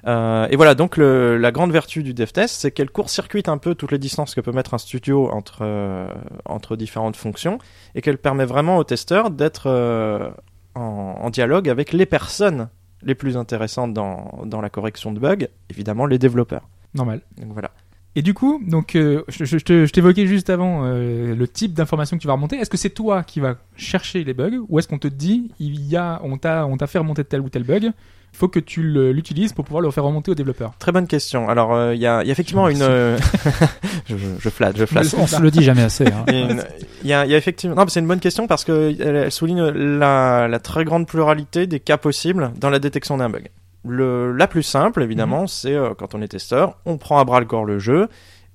[0.08, 3.58] Euh, et voilà, donc le, la grande vertu du dev test, c'est qu'elle court-circuite un
[3.58, 6.08] peu toutes les distances que peut mettre un studio entre, euh,
[6.46, 7.58] entre différentes fonctions
[7.96, 10.30] et qu'elle permet vraiment aux testeurs d'être euh,
[10.76, 10.82] en,
[11.22, 12.70] en dialogue avec les personnes
[13.02, 16.68] les plus intéressantes dans, dans la correction de bugs, évidemment les développeurs.
[16.94, 17.22] normal.
[17.38, 17.72] Donc voilà.
[18.18, 22.28] Et du coup, donc, euh, je, t'évoquais juste avant euh, le type d'information que tu
[22.28, 22.56] vas remonter.
[22.56, 25.82] Est-ce que c'est toi qui vas chercher les bugs ou est-ce qu'on te dit il
[25.86, 28.60] y a, on t'a, on t'a fait remonter tel ou tel bug, il faut que
[28.60, 30.74] tu l'utilises pour pouvoir le faire remonter au développeur?
[30.80, 31.50] Très bonne question.
[31.50, 32.82] Alors, euh, il y, a, il y a effectivement une...
[32.82, 33.18] euh,
[34.10, 35.14] je, je flatte, je flatte.
[35.18, 36.06] On se le dit jamais assez.
[36.08, 36.24] hein.
[36.30, 37.76] Il y a y y effectivement.
[37.76, 41.68] Non, c'est une bonne question parce que elle, elle souligne la, la très grande pluralité
[41.68, 43.50] des cas possibles dans la détection d'un bug.
[43.86, 47.40] Le, la plus simple, évidemment, c'est euh, quand on est testeur, on prend à bras
[47.40, 48.08] le corps le jeu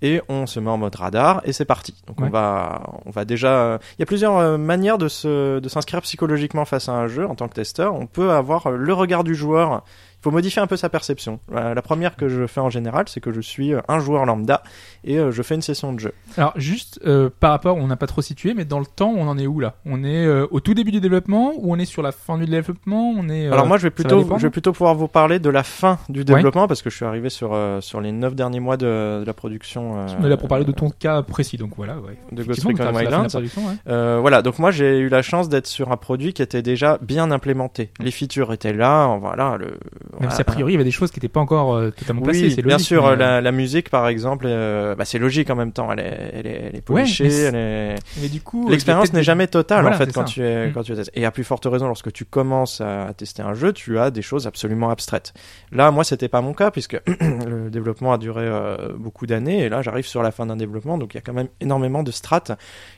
[0.02, 1.94] et on se met en mode radar et c'est parti.
[2.06, 2.26] Donc Ouais.
[2.26, 3.78] on va, on va déjà.
[3.98, 7.26] Il y a plusieurs euh, manières de se, de s'inscrire psychologiquement face à un jeu
[7.26, 7.94] en tant que testeur.
[7.94, 9.84] On peut avoir euh, le regard du joueur.
[10.20, 11.40] Il faut modifier un peu sa perception.
[11.54, 14.26] Euh, La première que je fais en général, c'est que je suis euh, un joueur
[14.26, 14.62] lambda
[15.02, 16.12] et euh, je fais une session de jeu.
[16.36, 19.26] Alors juste euh, par rapport, on n'a pas trop situé, mais dans le temps, on
[19.28, 19.76] en est où là?
[19.86, 22.44] On est euh, au tout début du développement ou on est sur la fin du
[22.44, 23.14] développement?
[23.16, 23.46] On est.
[23.46, 25.62] euh, Alors moi, je vais va plutôt, je vais plutôt pouvoir vous parler de la
[25.62, 29.20] fin du développement parce que je suis arrivé sur sur les neuf derniers mois de,
[29.20, 30.04] de la production.
[30.20, 31.96] on est là pour parler de ton cas précis, donc voilà.
[31.98, 32.18] Ouais.
[32.30, 33.26] de Ghost Recon Wildlands.
[33.34, 34.18] ouais.
[34.20, 37.30] Voilà, donc moi j'ai eu la chance d'être sur un produit qui était déjà bien
[37.30, 37.90] implémenté.
[38.00, 39.56] Les features étaient là, voilà.
[39.56, 39.78] Le,
[40.12, 40.34] Même voilà.
[40.34, 42.42] si a priori il y avait des choses qui n'étaient pas encore euh, totalement placées.
[42.44, 45.18] Oui, c'est bien logique, sûr, mais, euh, la, la musique par exemple, euh, bah, c'est
[45.18, 45.90] logique en même temps.
[45.92, 47.94] Elle est, elle est, elle est polichée, elle est...
[48.20, 50.32] mais du coup, L'expérience n'est jamais totale Voilà, en fait c'est quand ça.
[50.32, 50.72] tu es Mm.
[50.72, 51.10] quand tu es testes.
[51.14, 54.22] Et à plus forte raison lorsque tu commences à, tester un jeu, tu as des
[54.22, 55.32] choses absolument abstraites.
[55.72, 59.68] Là, moi, c'était pas mon cas puisque le développement a duré euh, beaucoup d'années et
[59.68, 62.10] là, j'arrive sur la fin d'un développement, donc il y a quand même énormément de
[62.10, 62.52] strates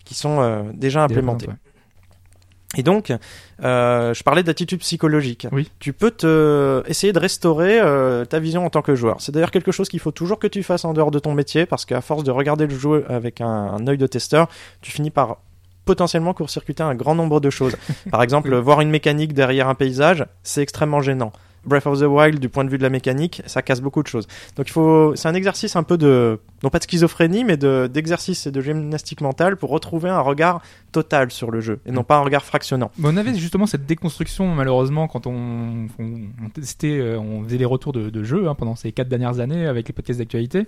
[0.05, 1.47] qui sont euh, déjà implémentées.
[1.49, 1.55] ouais.
[2.77, 3.13] Et donc,
[3.63, 5.47] euh, je parlais d'attitude psychologique.
[5.53, 5.71] Oui.
[5.79, 9.17] Tu peux te essayer de restaurer euh, ta vision en tant que joueur.
[9.21, 11.67] C'est d'ailleurs quelque chose qu'il faut toujours que tu fasses en dehors de ton métier,
[11.67, 14.49] parce qu'à force de regarder le jeu avec un, un œil de testeur,
[14.81, 15.39] tu finis par
[15.85, 17.77] potentiellement court-circuiter un grand nombre de choses.
[18.11, 21.33] Par exemple, voir une mécanique derrière un paysage, c'est extrêmement gênant.
[21.65, 24.09] Breath of the Wild, du point de vue de la mécanique, ça casse beaucoup de
[24.09, 24.27] choses.
[24.57, 27.89] Donc il faut, c'est un exercice un peu de, non pas de schizophrénie, mais de,
[27.93, 30.61] d'exercice et de gymnastique mentale pour retrouver un regard
[30.91, 32.91] total sur le jeu et non pas un regard fractionnant.
[32.99, 36.05] Mais on avait justement cette déconstruction malheureusement quand on, on,
[36.45, 39.41] on testait, euh, on faisait les retours de, de jeux hein, pendant ces quatre dernières
[39.41, 40.67] années avec les podcasts d'actualité.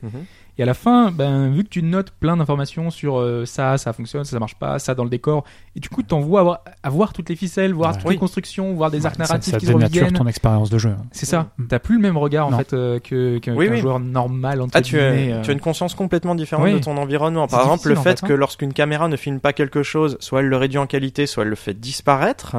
[0.56, 3.92] Et à la fin, ben, vu que tu notes plein d'informations sur euh, ça, ça
[3.92, 5.44] fonctionne, ça, ça marche pas, ça dans le décor,
[5.76, 7.96] et du coup t'envoies avoir, avoir toutes les ficelles, voir Ouais.
[7.98, 8.14] toutes Oui.
[8.14, 10.18] les constructions, voir des arcs Ça, narratifs ça qui se dénature reviennent.
[10.18, 10.83] ton expérience de jeu.
[11.12, 11.50] C'est ça.
[11.68, 12.58] T'as plus le même regard en Non.
[12.58, 13.80] fait euh, que qu'un Oui, qu'un oui.
[13.80, 15.42] joueur normal entre Ah, tu as, euh.
[15.42, 16.74] tu as une conscience complètement différente Oui.
[16.74, 17.46] de ton environnement.
[17.46, 18.36] Par exemple, le difficile, en fait fait, que hein.
[18.36, 21.50] lorsqu'une caméra ne filme pas quelque chose, soit elle le réduit en qualité, soit elle
[21.50, 22.56] le fait disparaître,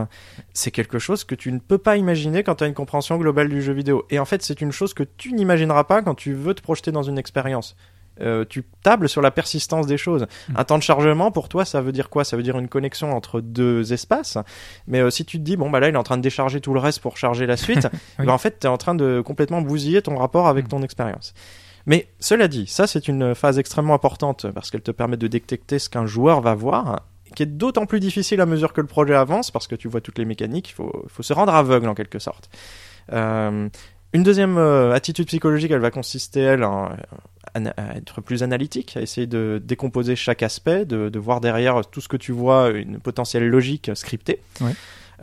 [0.53, 3.49] c'est quelque chose que tu ne peux pas imaginer quand tu as une compréhension globale
[3.49, 4.05] du jeu vidéo.
[4.09, 6.91] Et en fait, c'est une chose que tu n'imagineras pas quand tu veux te projeter
[6.91, 7.75] dans une expérience.
[8.21, 10.25] Euh, tu tables sur la persistance des choses.
[10.49, 10.53] Mm.
[10.57, 12.23] Un temps de chargement, pour toi, ça veut dire quoi?
[12.23, 14.37] Ça veut dire une connexion entre deux espaces.
[14.87, 16.61] Mais euh, si tu te dis, bon, bah là, il est en train de décharger
[16.61, 17.87] tout le reste pour charger la suite,
[18.19, 18.25] Oui.
[18.25, 20.69] bah, en fait, tu es en train de complètement bousiller ton rapport avec Mm.
[20.69, 21.33] ton expérience.
[21.87, 25.77] Mais cela dit, ça c'est une phase extrêmement importante parce qu'elle te permet de détecter
[25.77, 27.01] ce qu'un joueur va voir,
[27.35, 30.01] qui est d'autant plus difficile à mesure que le projet avance parce que tu vois
[30.01, 32.49] toutes les mécaniques, il faut, il faut se rendre aveugle en quelque sorte.
[33.13, 33.69] Euh,
[34.15, 36.89] une deuxième euh, attitude psychologique, elle va consister, elle, en-
[37.53, 42.07] à, être plus analytique, à essayer de décomposer chaque aspect, de, voir derrière tout ce
[42.07, 44.39] que tu vois une potentielle logique scriptée.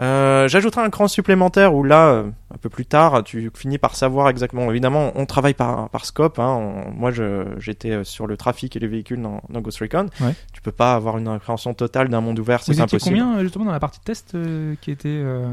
[0.00, 2.22] Euh, J'ajouterai un cran supplémentaire où là, euh,
[2.52, 4.70] un peu plus tard, tu finis par savoir exactement.
[4.70, 6.38] Évidemment, on travaille par, par scope.
[6.38, 7.10] Hein, on- moi,
[7.58, 10.06] j'étais euh, sur le trafic et les véhicules dans, dans Ghost Recon.
[10.20, 10.34] Ouais.
[10.52, 13.18] Tu peux pas avoir une appréhension totale d'un monde ouvert, c'est Vous étiez impossible.
[13.18, 15.46] combien justement dans la partie de test euh, qui était euh,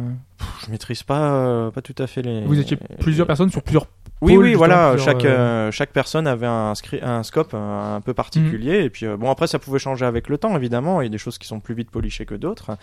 [0.66, 2.46] je maîtrise pas, pas tout à fait les.
[2.46, 3.88] Vous étiez plusieurs personnes sur plusieurs
[4.22, 4.98] Oui, oui, voilà.
[4.98, 8.84] Chaque, euh, euh, chaque personne avait un, un scope un, un peu particulier.
[8.84, 11.02] Et puis, euh, bon, après, ça pouvait changer avec le temps, évidemment.
[11.02, 12.78] Il y a des choses qui sont plus vite polichées que d'autres.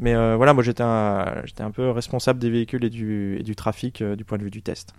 [0.00, 3.42] Mais euh, voilà, moi, j'étais un, j'étais un peu responsable des véhicules et du, et
[3.42, 4.94] du trafic euh, du point de vue du test.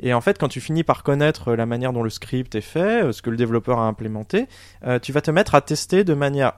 [0.00, 3.04] Et en fait, quand tu finis par connaître la manière dont le script est fait,
[3.04, 4.46] euh, ce que le développeur a implémenté,
[4.86, 6.52] euh, tu vas te mettre à tester de manière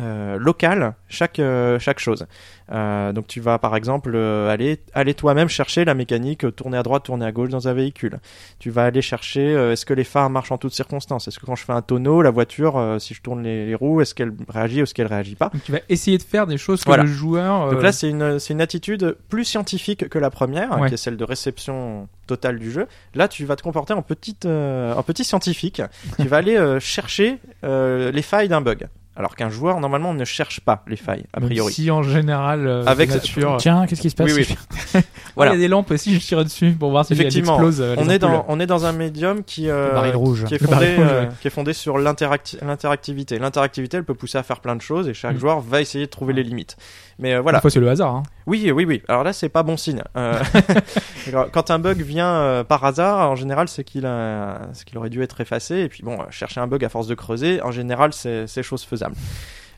[0.00, 2.26] euh, locale chaque, euh, chaque chose.
[2.70, 7.02] Euh, donc tu vas par exemple aller, aller toi-même chercher la mécanique tourner à droite,
[7.04, 8.18] tourner à gauche dans un véhicule.
[8.58, 11.28] Tu vas aller chercher est-ce que les phares marchent en toutes circonstances?
[11.28, 14.00] Est-ce que quand je fais un tonneau, la voiture, si je tourne les, les roues,
[14.00, 15.50] est-ce qu'elle réagit ou est-ce qu'elle réagit pas?
[15.52, 17.02] Donc tu vas essayer de faire des choses que Voilà.
[17.02, 17.70] le joueur.
[17.70, 20.88] donc là, c'est une, c'est une attitude plus scientifique que la première, Ouais.
[20.88, 22.86] qui est celle de réception totale du jeu.
[23.14, 25.82] Là, tu vas te comporter en, petite, en petit scientifique.
[26.18, 28.88] tu vas aller chercher les failles d'un bug.
[29.14, 31.72] Alors qu'un joueur, normalement, ne cherche pas les failles, a même priori.
[31.72, 33.56] Si en général, euh, Avec- nature.
[33.60, 34.44] Tiens, qu'est-ce qui se passe Oui, oui.
[34.46, 35.04] si je- Ouais,
[35.36, 35.52] Voilà.
[35.52, 37.80] Il y a des lampes aussi, je tire dessus pour voir si Effectivement, explosent.
[37.82, 40.44] euh, les on est, dans, on est dans un médium qui, euh, rouge.
[40.46, 41.28] qui, est fondé, rouge, euh, ouais.
[41.40, 43.38] qui est fondé sur l'interacti- l'interactivité.
[43.38, 45.40] L'interactivité, elle peut pousser à faire plein de choses et chaque Mm.
[45.40, 46.76] joueur va essayer de trouver les limites.
[47.18, 47.58] Mais euh, voilà.
[47.58, 48.14] Des fois, c'est le hasard.
[48.14, 48.22] Hein.
[48.46, 49.02] Oui, oui, oui.
[49.08, 50.02] Alors là, c'est pas bon signe.
[50.16, 50.40] Euh,
[51.52, 55.10] quand un bug vient euh, par hasard, en général, c'est qu'il a, c'est qu'il aurait
[55.10, 55.76] dû être effacé.
[55.80, 58.62] Et puis bon, euh, chercher un bug à force de creuser, en général, c'est c'est
[58.62, 59.01] chose faisable.
[59.02, 59.16] zusammen.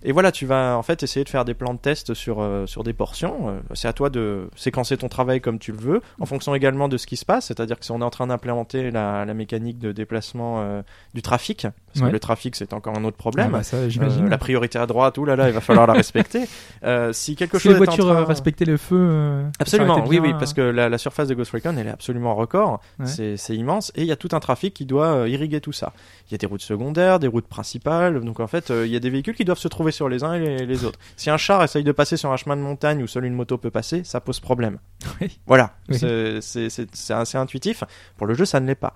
[0.04, 2.66] Et voilà, tu vas en fait essayer de faire des plans de test sur, euh,
[2.66, 3.48] sur des portions.
[3.48, 6.88] Euh, c'est à toi de séquencer ton travail comme tu le veux, en fonction également
[6.88, 7.46] de ce qui se passe.
[7.46, 10.82] C'est-à-dire que si on est en train d'implémenter la, la mécanique de déplacement euh,
[11.14, 12.08] du trafic, parce Ouais.
[12.08, 13.48] que le trafic c'est encore un autre problème.
[13.50, 15.92] Ah bah, ça, Euh, la priorité à droite, ouh là là, il va falloir la
[15.94, 16.44] respecter.
[17.12, 19.42] Si quelque si chose les voitures train- respectaient le feu.
[19.58, 22.34] Absolument, oui, bien, oui, parce que la, la surface de Ghost Recon, elle est absolument
[22.34, 22.80] record.
[22.98, 23.06] Ouais.
[23.06, 23.90] C'est immense.
[23.94, 25.92] Et il y a tout un trafic qui doit irriguer tout ça.
[26.28, 28.20] Il y a des routes secondaires, des routes principales.
[28.20, 30.34] Donc en fait, il y a des véhicules qui doivent se trouver sur les uns
[30.34, 30.98] et les, les autres.
[31.16, 33.56] Si un char essaye de passer sur un chemin de montagne où seule une moto
[33.56, 34.78] peut passer, ça pose problème.
[35.20, 35.38] Oui.
[35.46, 35.98] Voilà, Oui.
[35.98, 37.84] C'est- assez intuitif.
[38.18, 38.92] Pour le jeu, ça ne l'est pas.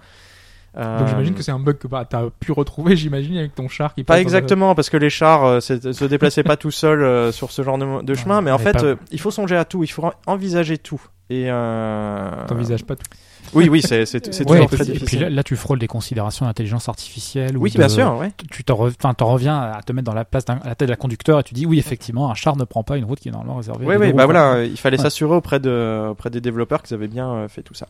[0.76, 3.94] Donc j'imagine que c'est un bug que bah, t'as pu retrouver, j'imagine, avec ton char
[3.94, 7.50] qui Pas exactement, parce que les chars euh, se déplaçaient pas tout seuls euh, sur
[7.50, 9.82] ce genre de, de chemin, mais en fait, pas- euh, il faut songer à tout,
[9.82, 11.00] il faut en- envisager tout.
[11.30, 12.46] Et euh...
[12.46, 13.06] T'envisages pas tout.
[13.54, 15.20] Oui, oui, c'est Ouais, toujours très et puis difficile.
[15.20, 17.56] là, là, tu frôles des considérations d'intelligence artificielle.
[17.56, 18.30] ou oui, de- bien sûr, ouais.
[18.50, 21.40] Tu t'en re- reviens à te mettre dans la place à la tête d'un conducteur
[21.40, 23.56] et tu dis oui, effectivement, un char ne prend pas une route qui est normalement
[23.56, 23.86] réservée.
[23.86, 25.02] Oui, oui, bah voilà, euh, il fallait Ouais.
[25.02, 27.86] s'assurer auprès de auprès des développeurs qu'ils avaient bien euh, fait tout ça.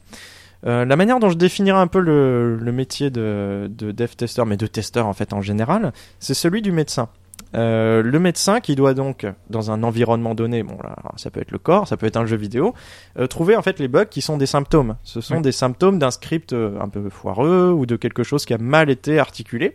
[0.66, 4.42] Euh, la manière dont je définirais un peu le, le métier de, de dev tester,
[4.44, 7.08] mais de testeur en fait en général, c'est celui du médecin.
[7.54, 11.50] Euh, le médecin qui doit donc, dans un environnement donné, bon là, ça peut être
[11.50, 12.74] le corps, ça peut être un jeu vidéo,
[13.18, 14.96] euh, trouver en fait les bugs qui sont des symptômes.
[15.02, 15.42] Ce sont Oui.
[15.42, 18.90] des symptômes d'un script euh, un peu foireux ou de quelque chose qui a mal
[18.90, 19.74] été articulé.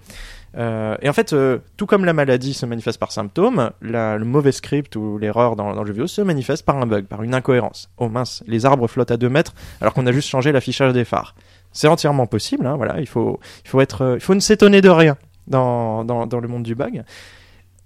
[0.56, 1.36] Euh, et en fait,
[1.78, 5.74] tout comme la maladie se manifeste par symptômes, la- le mauvais script ou l'erreur dans,
[5.74, 7.90] dans le jeu vidéo se manifeste par un bug, par une incohérence.
[7.98, 11.06] Oh mince, les arbres flottent à 2 mètres alors qu'on a juste changé l'affichage des
[11.06, 11.34] phares.
[11.72, 14.90] C'est entièrement possible, hein, voilà, il faut, il faut être, il faut ne s'étonner de
[14.90, 15.18] rien
[15.48, 17.04] dans, dans, dans le monde du bug.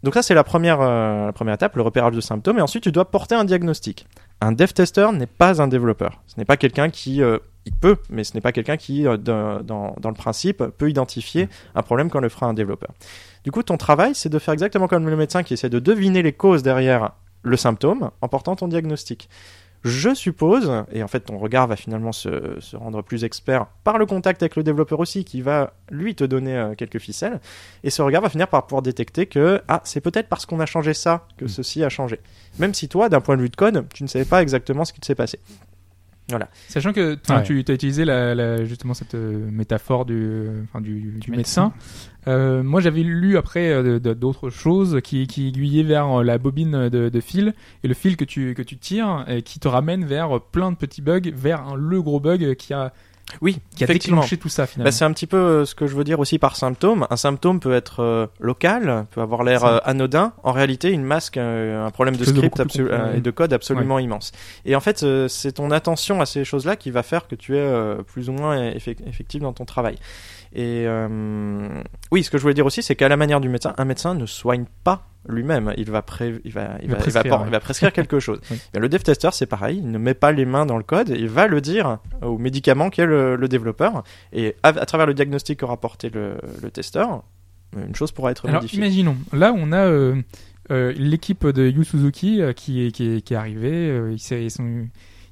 [0.08, 2.84] Donc ça, c'est la première, euh, la première étape, le repérage de symptômes, et ensuite
[2.84, 4.08] tu dois porter un diagnostic.
[4.39, 6.22] Un dev tester n'est pas un développeur.
[6.28, 7.39] Ce n'est pas quelqu'un qui, euh,
[7.82, 11.82] peut, mais ce n'est pas quelqu'un qui, euh, dans, dans le principe, peut identifier un
[11.82, 12.91] problème quand le fera un développeur.
[13.43, 16.24] Du coup, ton travail, c'est de faire exactement comme le médecin qui essaie de deviner
[16.24, 19.28] les causes derrière le symptôme en portant ton diagnostic.
[19.88, 23.97] Je suppose, et en fait ton regard va finalement se, se rendre plus expert par
[23.97, 27.39] le contact avec le développeur aussi, qui va lui te donner euh, quelques ficelles,
[27.83, 30.65] et ce regard va finir par pouvoir détecter que ah c'est peut-être parce qu'on a
[30.65, 32.19] changé ça que ceci a changé.
[32.59, 34.91] Même si toi, d'un point de vue de code, tu ne savais pas exactement ce
[34.91, 35.39] qui s'est passé.
[36.67, 37.43] Sachant que enfin, Ouais.
[37.43, 41.71] tu as utilisé la, la- justement cette euh, métaphore du, enfin, du, du médecin.
[42.28, 46.89] Euh, moi, j'avais lu après euh, d'autres choses qui, qui aiguillaient vers euh, la bobine
[46.89, 47.53] de, de fil
[47.84, 50.78] et le fil que tu, que tu tires et qui te ramène vers plein de
[50.78, 52.91] petits bugs, vers un, le gros bug qui a,
[53.41, 54.21] Oui, qui a effectivement.
[54.21, 54.88] déclenché tout ça finalement.
[54.88, 57.05] Bah, c'est un petit peu euh, ce que je veux dire aussi par symptôme.
[57.09, 60.34] Un symptôme peut être euh, local, peut avoir l'air euh, anodin.
[60.43, 62.59] En réalité, il masque un problème de script
[63.13, 64.32] et de code absolument immense.
[64.65, 67.95] Et en fait, c'est ton attention à ces choses-là qui va faire que tu es
[68.07, 69.97] plus ou moins effe- effectif dans ton travail.
[70.53, 71.67] Et euh,
[72.11, 74.15] oui, ce que je voulais dire aussi, c'est qu'à la manière du médecin, un médecin
[74.15, 75.73] ne soigne pas lui-même.
[75.77, 77.47] Il va, pré- il va, il va va, il va prescrire, por- ouais.
[77.47, 78.39] il va prescrire quelque chose.
[78.49, 78.57] Oui.
[78.79, 79.77] Le dev tester, c'est pareil.
[79.83, 81.09] Il ne met pas les mains dans le code.
[81.09, 84.03] Il va le dire au médicament qu'est le, le développeur.
[84.33, 87.23] Et à, à travers le diagnostic qu'aura porté le, le testeur,
[87.75, 88.79] une chose pourra être Alors modifiée.
[88.79, 90.15] imaginons, là on a euh,
[90.71, 94.49] euh, l'équipe de Yu Suzuki qui, est, qui, est, qui est arrivée, ils, s'est- ils
[94.51, 94.87] sont-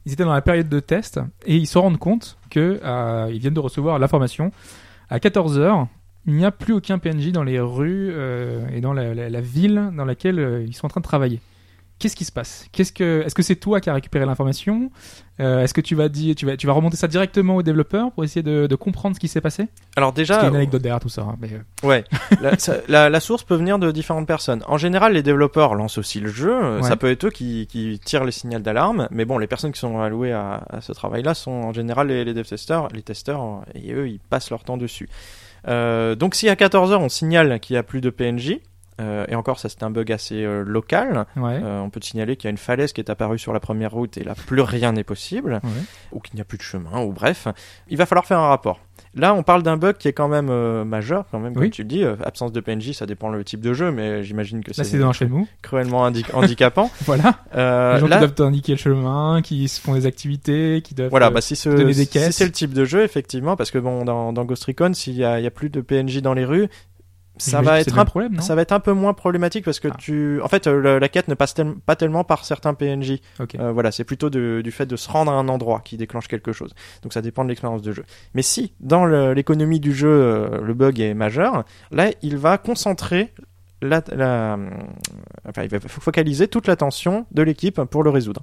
[0.05, 3.39] ils étaient dans la période de test et ils se rendent compte que euh, ils
[3.39, 4.51] viennent de recevoir l'information
[5.09, 5.87] à 14h,
[6.27, 10.05] il n'y a plus aucun PNJ dans les rues euh, et dans la, ville dans
[10.05, 11.39] laquelle euh, ils sont en train de travailler.
[12.05, 12.67] Qu'est-ce qui se passe?
[12.71, 14.89] Qu'est-ce que, est-ce que c'est toi qui as récupéré l'information?
[15.41, 18.11] Euh, Est-ce que tu vas dire, tu vas, tu vas remonter ça directement au développeur
[18.13, 19.67] pour essayer de, de comprendre ce qui s'est passé?
[19.97, 21.23] Alors Parce qu'il y déjà, a une anecdote derrière tout ça.
[21.23, 22.05] hein, mais, euh, Ouais,
[22.41, 24.63] la, ça- la, la source peut venir de différentes personnes.
[24.67, 26.53] En général, les développeurs lancent aussi le jeu.
[26.53, 26.87] Euh, Ouais.
[26.87, 29.07] Ça peut être eux qui, qui tirent les signaux d'alarme.
[29.11, 32.23] Mais bon, les personnes qui sont allouées à, à ce travail-là sont en général les,
[32.23, 35.09] les dev testeurs, les testeurs, euh, et eux, ils passent leur temps dessus.
[35.67, 38.59] Euh, donc, si à 14h on signale qu'il y a plus de PNJ,
[39.01, 41.25] euh, et encore, ça c'est un bug assez euh, local.
[41.35, 41.59] ouais.
[41.63, 43.59] Euh, on peut te signaler qu'il y a une falaise qui est apparue sur la
[43.59, 45.69] première route et là plus rien n'est possible, Ouais.
[46.11, 47.47] ou qu'il n'y a plus de chemin, ou bref,
[47.89, 48.79] il va falloir faire un rapport.
[49.13, 50.47] Là, on parle d'un bug qui est quand même
[50.83, 51.69] majeur, quand même, comme Oui.
[51.69, 52.03] tu le dis.
[52.23, 54.99] absence de PNJ, ça dépend le type de jeu, mais j'imagine que c'est
[55.61, 56.89] cruellement handi- handicapant.
[57.05, 57.35] Voilà.
[57.53, 61.09] Les gens là, qui doivent t'indiquer le chemin, qui se font des activités, qui doivent.
[61.09, 62.35] voilà, bah, si, ce- donner des si caisses.
[62.35, 65.23] c'est le type de jeu, effectivement, parce que bon, dans, dans Ghost Recon, s'il y
[65.23, 66.67] a, il y a plus de PNJ dans les rues,
[67.37, 69.95] ça va être un problème, ça va être un peu moins problématique parce que Ah.
[69.97, 73.19] tu, en fait, euh, la quête ne passe tel- pas tellement par certains PNJ.
[73.59, 76.27] Euh, voilà, c'est plutôt de- du fait de se rendre à un endroit qui déclenche
[76.27, 76.73] quelque chose.
[77.03, 78.03] Donc ça dépend de l'expérience de jeu.
[78.33, 83.33] Mais si dans l'économie du jeu euh, le bug est majeur, là il va concentrer
[83.81, 84.57] la, la-
[85.47, 88.41] enfin, il va focaliser toute l'attention de l'équipe pour le résoudre.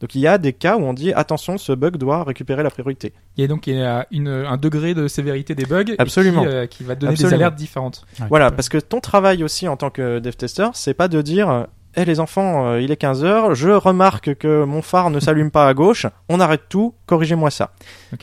[0.00, 2.70] Donc il y a des cas où on dit attention, ce bug doit récupérer la
[2.70, 3.12] priorité.
[3.36, 6.42] Il y a donc il y a une, un degré de sévérité des bugs Absolument.
[6.42, 7.30] Qui, euh, qui va donner Absolument.
[7.30, 8.04] des alertes différentes.
[8.18, 11.22] Ouais, Voilà, parce que ton travail aussi en tant que dev tester, c'est pas de
[11.22, 11.66] dire
[11.96, 15.68] Eh les enfants, euh, il est 15h, je remarque que mon phare ne s'allume pas
[15.68, 17.70] à gauche, on arrête tout, corrigez-moi ça.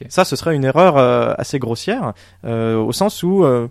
[0.10, 2.14] Ça, ce serait une erreur euh, assez grossière,
[2.46, 3.68] euh, au sens où euh,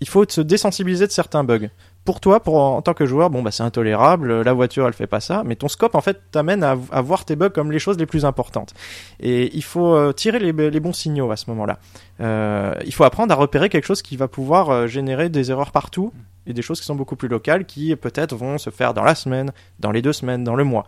[0.00, 1.68] il faut se désensibiliser de certains bugs.
[2.04, 5.20] Pour toi, en tant que joueur, bon, bah, c'est intolérable, la voiture, elle fait pas
[5.20, 8.04] ça, mais ton scope, en fait, t'amène à, voir tes bugs comme les choses les
[8.04, 8.74] plus importantes.
[9.20, 11.78] Et il faut euh, tirer les, bons signaux à ce moment-là.
[12.20, 15.72] Euh, il faut apprendre à repérer quelque chose qui va pouvoir euh, générer des erreurs
[15.72, 16.12] partout
[16.46, 19.14] et des choses qui sont beaucoup plus locales qui peut-être vont se faire dans la
[19.14, 20.86] semaine, dans les deux semaines, dans le mois.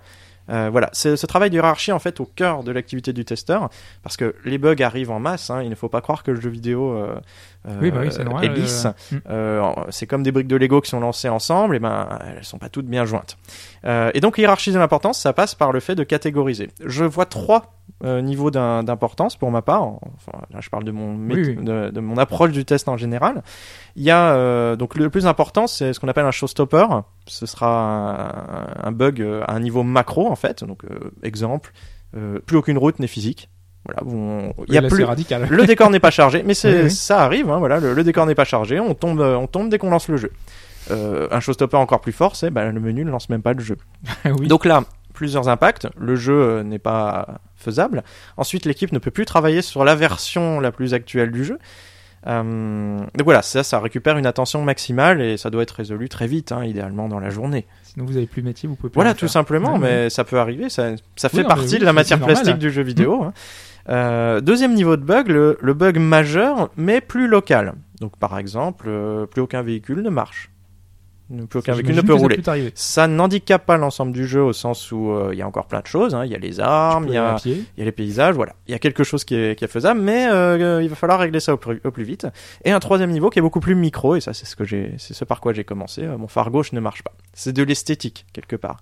[0.49, 3.69] Voilà, c'est ce travail de en fait au cœur de l'activité du testeur,
[4.05, 5.51] parce que les bugs arrivent en masse.
[5.51, 7.05] hein, il ne faut pas croire que le jeu vidéo
[7.81, 8.45] Oui, bah oui, c'est normal.
[8.87, 9.21] euh, mm.
[9.29, 12.59] Euh, c'est comme des briques de Lego qui sont lancées ensemble, et ben elles sont
[12.59, 13.37] pas toutes bien jointes.
[13.85, 16.71] Euh, et donc hiérarchiser l'importance, ça passe par le fait de catégoriser.
[16.85, 17.73] Je vois trois
[18.05, 19.83] euh, niveaux d'im- d'importance pour ma part.
[19.85, 21.57] Enfin, là, je parle de mon Oui, oui.
[21.57, 23.43] De, de mon approche du test en général.
[23.97, 26.87] Il y a euh, donc le plus important, c'est ce qu'on appelle un showstopper.
[27.27, 30.62] Ce sera un, un bug euh, à un niveau macro en fait.
[30.64, 31.73] Donc euh, exemple,
[32.17, 33.51] euh, plus aucune route n'est physique.
[33.87, 35.47] Voilà, bon, il y a là, plus radical.
[35.49, 36.91] le décor n'est pas chargé, mais c'est Oui, oui.
[36.91, 37.51] ça arrive.
[37.51, 39.91] Hein, voilà, le, le décor n'est pas chargé, on tombe, euh, on tombe dès qu'on
[39.91, 40.30] lance le jeu.
[40.91, 43.61] Euh, un showstopper encore plus fort, c'est bah, le menu ne lance même pas le
[43.61, 43.76] jeu.
[44.39, 44.47] oui.
[44.49, 44.84] Donc là,
[45.14, 45.89] plusieurs impacts.
[45.99, 48.05] Le jeu euh, n'est pas faisable.
[48.37, 51.59] Ensuite, l'équipe ne peut plus travailler sur la version la plus actuelle du jeu.
[52.26, 56.26] Euh, donc voilà, ça, ça récupère une attention maximale et ça doit être résolu très
[56.26, 57.66] vite, hein, idéalement dans la journée.
[57.84, 59.30] Sinon, vous avez plus de métier, vous pouvez plus Voilà, tout faire.
[59.30, 62.18] simplement, Ouais, mais ça peut arriver, ça, ça fait non, partie oui, de la matière
[62.18, 62.37] normal.
[62.37, 63.22] plastique du jeu vidéo.
[63.22, 63.32] hein.
[63.89, 67.74] Euh, deuxième niveau de bug, le, le bug majeur, mais plus local.
[68.01, 70.51] Donc par exemple, euh, plus aucun véhicule ne marche.
[71.51, 72.37] Plus aucun véhicule ne peut rouler.
[72.76, 75.80] Ça n'handicape pas l'ensemble du jeu au sens où euh, il y a encore plein
[75.80, 76.14] de choses.
[76.14, 76.24] hein.
[76.24, 77.37] Il y a les armes, il y a,
[77.78, 78.55] y a les paysages, voilà.
[78.68, 81.18] Il y a quelque chose qui est, qui est faisable, mais euh, il va falloir
[81.18, 82.28] régler ça au plus, au plus vite.
[82.64, 84.95] Et un troisième niveau qui est beaucoup plus micro, et ça c'est ce que j'ai,
[84.99, 86.05] c'est ce par quoi j'ai commencé.
[86.05, 87.12] Euh, Mon phare gauche ne marche pas.
[87.32, 88.80] C'est de l'esthétique quelque part.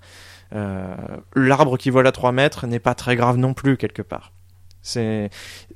[0.54, 0.94] Euh,
[1.34, 4.32] L'arbre qui vole à 3 mètres n'est pas très grave non plus quelque part.
[4.84, 5.30] C'est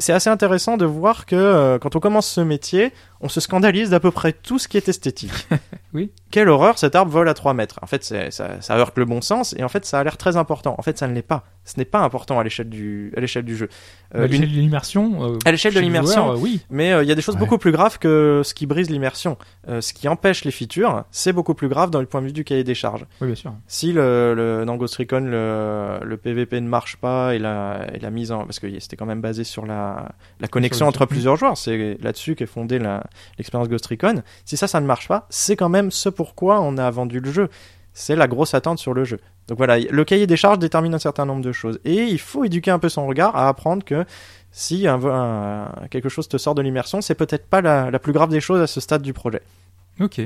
[0.09, 4.01] assez intéressant de voir que euh, quand on commence ce métier, on se scandalise d'à
[4.01, 5.33] peu près tout ce qui est esthétique.
[5.95, 6.13] Oui.
[6.31, 7.79] Quelle horreur, cet arbre vole à 3 mètres.
[7.81, 10.37] En fait, ça, ça heurte le bon sens et en fait, ça a l'air très
[10.37, 10.75] important.
[10.77, 11.45] En fait, ça ne l'est pas.
[11.65, 13.71] Ce n'est pas important à l'échelle du, à l'échelle du jeu.
[14.15, 15.25] Euh, à une- l'échelle de l'immersion.
[15.33, 16.33] euh, À l'échelle de l'immersion.
[16.33, 16.61] euh, oui.
[16.69, 17.41] mais il y a des choses Ouais.
[17.41, 19.39] beaucoup plus graves que ce qui brise l'immersion.
[19.81, 22.45] Ce qui empêche les features, c'est beaucoup plus grave dans le point de vue du
[22.45, 23.07] cahier des charges.
[23.23, 23.55] Oui, bien sûr.
[23.67, 27.99] Si le, le, dans Ghost Recon le, le PVP ne marche pas et la, et
[27.99, 30.11] la mise en parce que c'était quand même basé sur la,
[30.41, 33.05] la connexion le entre plusieurs joueurs, c'est là-dessus qu'est fondée la-
[33.39, 34.23] l'expérience Ghost Recon.
[34.45, 37.31] Si ça, ça ne marche pas, c'est quand même ce pourquoi on a vendu le
[37.31, 37.49] jeu.
[37.93, 39.19] C'est la grosse attente sur le jeu.
[39.49, 42.45] Donc voilà, le cahier des charges détermine un certain nombre de choses et il faut
[42.45, 44.05] éduquer un peu son regard à apprendre que
[44.53, 48.29] si un, quelque chose te sort de l'immersion, c'est peut-être pas la, la plus grave
[48.29, 49.43] des choses à ce stade du projet.
[50.01, 50.21] Ok.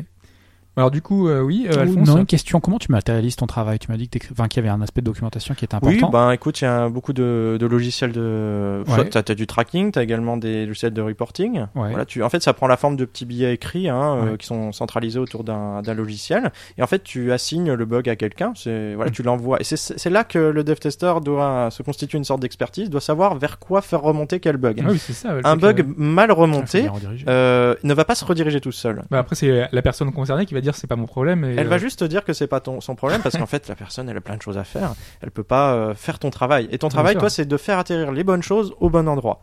[0.76, 2.08] Alors du coup, euh, oui, euh, Alphonse.
[2.08, 2.58] non, une question.
[2.60, 3.78] Comment tu matérialises ton travail?
[3.78, 5.96] Tu m'as dit que enfin, qu'il y avait un aspect de documentation qui était Oui,
[5.96, 6.10] important.
[6.10, 8.82] ben écoute, il y a beaucoup de, de logiciels de.
[8.88, 9.08] Ouais.
[9.10, 11.58] T'as as du tracking, t'as également des logiciels de reporting.
[11.74, 11.90] Ouais.
[11.90, 14.46] Voilà, tu, en fait, ça prend la forme de petits billets écrits hein, euh, qui
[14.46, 16.50] sont centralisés autour d'un logiciel.
[16.78, 18.52] Et en fait, tu assignes le bug à quelqu'un.
[18.56, 19.14] C'est voilà, Mm.
[19.14, 19.60] tu l'envoies.
[19.60, 23.36] Et c'est- là que le dev tester doit se constituer une sorte d'expertise, doit savoir
[23.36, 24.82] vers quoi faire remonter quel bug.
[24.82, 25.34] Ah oui, c'est ça.
[25.44, 27.26] Un bug mal Ah, remonté rediriger.
[27.28, 29.02] euh, ne va pas se rediriger tout seul.
[29.10, 31.44] bah, après, c'est la personne concernée qui va dire c'est pas mon problème.
[31.44, 33.46] Et, Elle euh, va juste te dire que c'est pas ton, son problème parce qu'en
[33.46, 34.94] fait la personne elle a plein de choses à faire.
[35.20, 36.68] Elle peut pas euh, faire ton travail.
[36.70, 39.42] Et ton travail toi c'est de faire atterrir les bonnes choses au bon endroit.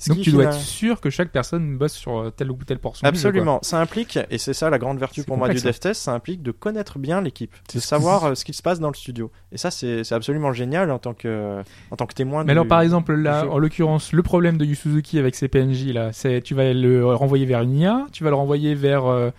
[0.00, 2.78] Ce Donc tu dois être sûr que chaque personne bosse sur euh, telle ou telle
[2.78, 3.06] portion.
[3.06, 3.58] Absolument.
[3.60, 6.12] Ça implique, et c'est ça la grande vertu pour moi du complexe, dev test, ça
[6.12, 9.30] implique de connaître bien l'équipe, de savoir euh, ce qui se passe dans le studio.
[9.52, 12.44] Et ça, c'est absolument génial en tant que, en tant que témoin.
[12.44, 15.48] Mais du- alors par exemple là, en l'occurrence, le problème de Yu Suzuki avec ses
[15.48, 19.04] PNJ là, c'est tu vas le renvoyer vers une IA, tu vas le renvoyer vers
[19.04, 19.30] euh,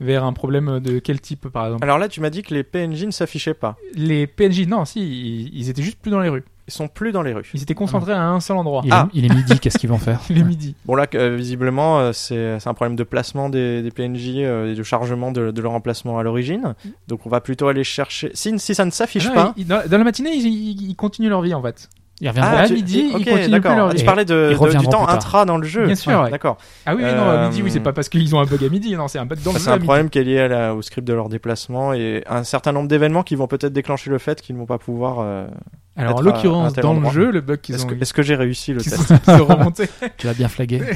[0.00, 2.62] vers un problème de quel type par exemple Alors là, tu m'as dit que les
[2.62, 3.76] PNJ ne s'affichaient pas.
[3.94, 6.44] Les PNJ non, si, ils, ils étaient juste plus dans les rues.
[6.68, 7.48] Ils sont plus dans les rues.
[7.54, 8.82] Ils étaient concentrés à un seul endroit.
[8.84, 9.08] Il, Ah.
[9.14, 10.74] est, il est midi, qu'est-ce qu'ils vont faire Les midi.
[10.84, 14.74] Bon là, euh, visiblement, euh, c'est un problème de placement des, des PNJ euh, et
[14.74, 16.74] de chargement de, de leur emplacement à l'origine.
[17.06, 18.32] Donc on va plutôt aller chercher.
[18.34, 19.54] Si, si ça ne s'affiche Ah pas.
[19.58, 21.88] dans, dans la matinée, ils, ils- ils continuent leur vie en fait.
[22.20, 22.52] Ils reviendront.
[22.54, 23.70] Ah, à tu- midi, ok, ils continuent d'accord.
[23.72, 25.84] plus leur Ah, parlais de, du temps intra dans le jeu.
[25.84, 26.30] Bien sûr, ouais.
[26.30, 26.56] D'accord.
[26.86, 28.64] Ah oui, oui, non, Euh, à midi, oui, c'est pas parce qu'ils ont un bug
[28.64, 29.70] à midi, non, c'est un bug dans le c'est jeu.
[29.72, 32.42] à un problème qui est lié à la- au script de leur déplacement et un
[32.42, 35.18] certain nombre d'événements qui vont peut-être déclencher le fait qu'ils ne vont pas pouvoir.
[35.20, 35.46] euh,
[35.94, 37.12] Alors en l'occurrence, dans endroit.
[37.12, 39.12] le jeu, le bug qu'ils Est-ce ont que, est-ce que j'ai réussi le test.
[40.16, 40.80] Tu l'as bien flagué.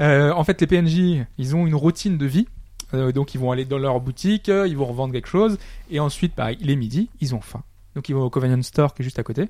[0.00, 2.46] Euh, en fait, les PNJ, ils ont une routine de vie.
[2.94, 5.58] Euh, donc, ils vont aller dans leur boutique, euh, ils vont revendre quelque chose.
[5.90, 7.62] Et ensuite, bah, il est midi, ils ont faim.
[7.96, 9.48] Donc, ils vont au Convenience Store qui est juste à côté.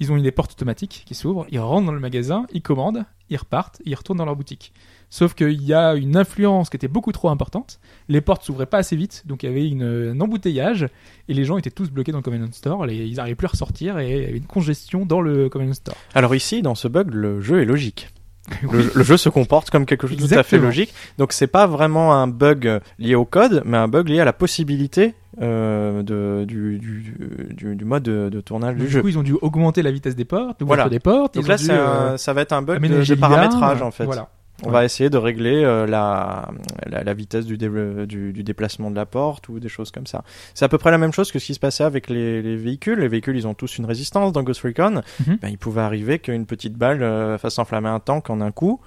[0.00, 1.46] Ils ont une des portes automatiques qui s'ouvrent.
[1.50, 4.72] Ils rentrent dans le magasin, ils commandent, ils repartent, ils retournent dans leur boutique.
[5.08, 7.78] Sauf qu'il y a une influence qui était beaucoup trop importante.
[8.08, 10.88] Les portes s'ouvraient pas assez vite, donc il y avait une, un embouteillage.
[11.28, 12.84] Et les gens étaient tous bloqués dans le Convenience Store.
[12.86, 15.76] Les- ils n'arrivaient plus à ressortir et il y avait une congestion dans le Convenience
[15.76, 15.96] Store.
[16.14, 18.08] Alors ici, dans ce bug, le jeu est logique.
[18.70, 20.92] Le, le jeu se comporte comme quelque chose de tout à fait logique.
[21.16, 24.34] Donc c'est pas vraiment un bug lié au code, mais un bug lié à la
[24.34, 27.14] possibilité euh, de, du, du,
[27.54, 29.00] du, du mode de, de tournage du du jeu.
[29.02, 30.88] coup, ils ont dû augmenter la vitesse des portes, Voilà.
[30.88, 31.34] des portes.
[31.34, 34.04] Donc là, dû, euh, un- ça va être un bug de, de paramétrage en fait.
[34.04, 34.28] Voilà.
[34.64, 36.48] On va essayer de régler euh, la,
[36.86, 37.68] la, la vitesse du, dé-
[38.06, 40.22] du, du déplacement de la porte ou des choses comme ça.
[40.54, 42.56] C'est à peu près la même chose que ce qui se passait avec les, les
[42.56, 43.00] véhicules.
[43.00, 45.02] Les véhicules, ils ont tous une résistance dans Ghost Recon.
[45.26, 45.38] Mhm.
[45.42, 48.80] Ben, il pouvait arriver qu'une petite balle euh, fasse enflammer un tank en un coup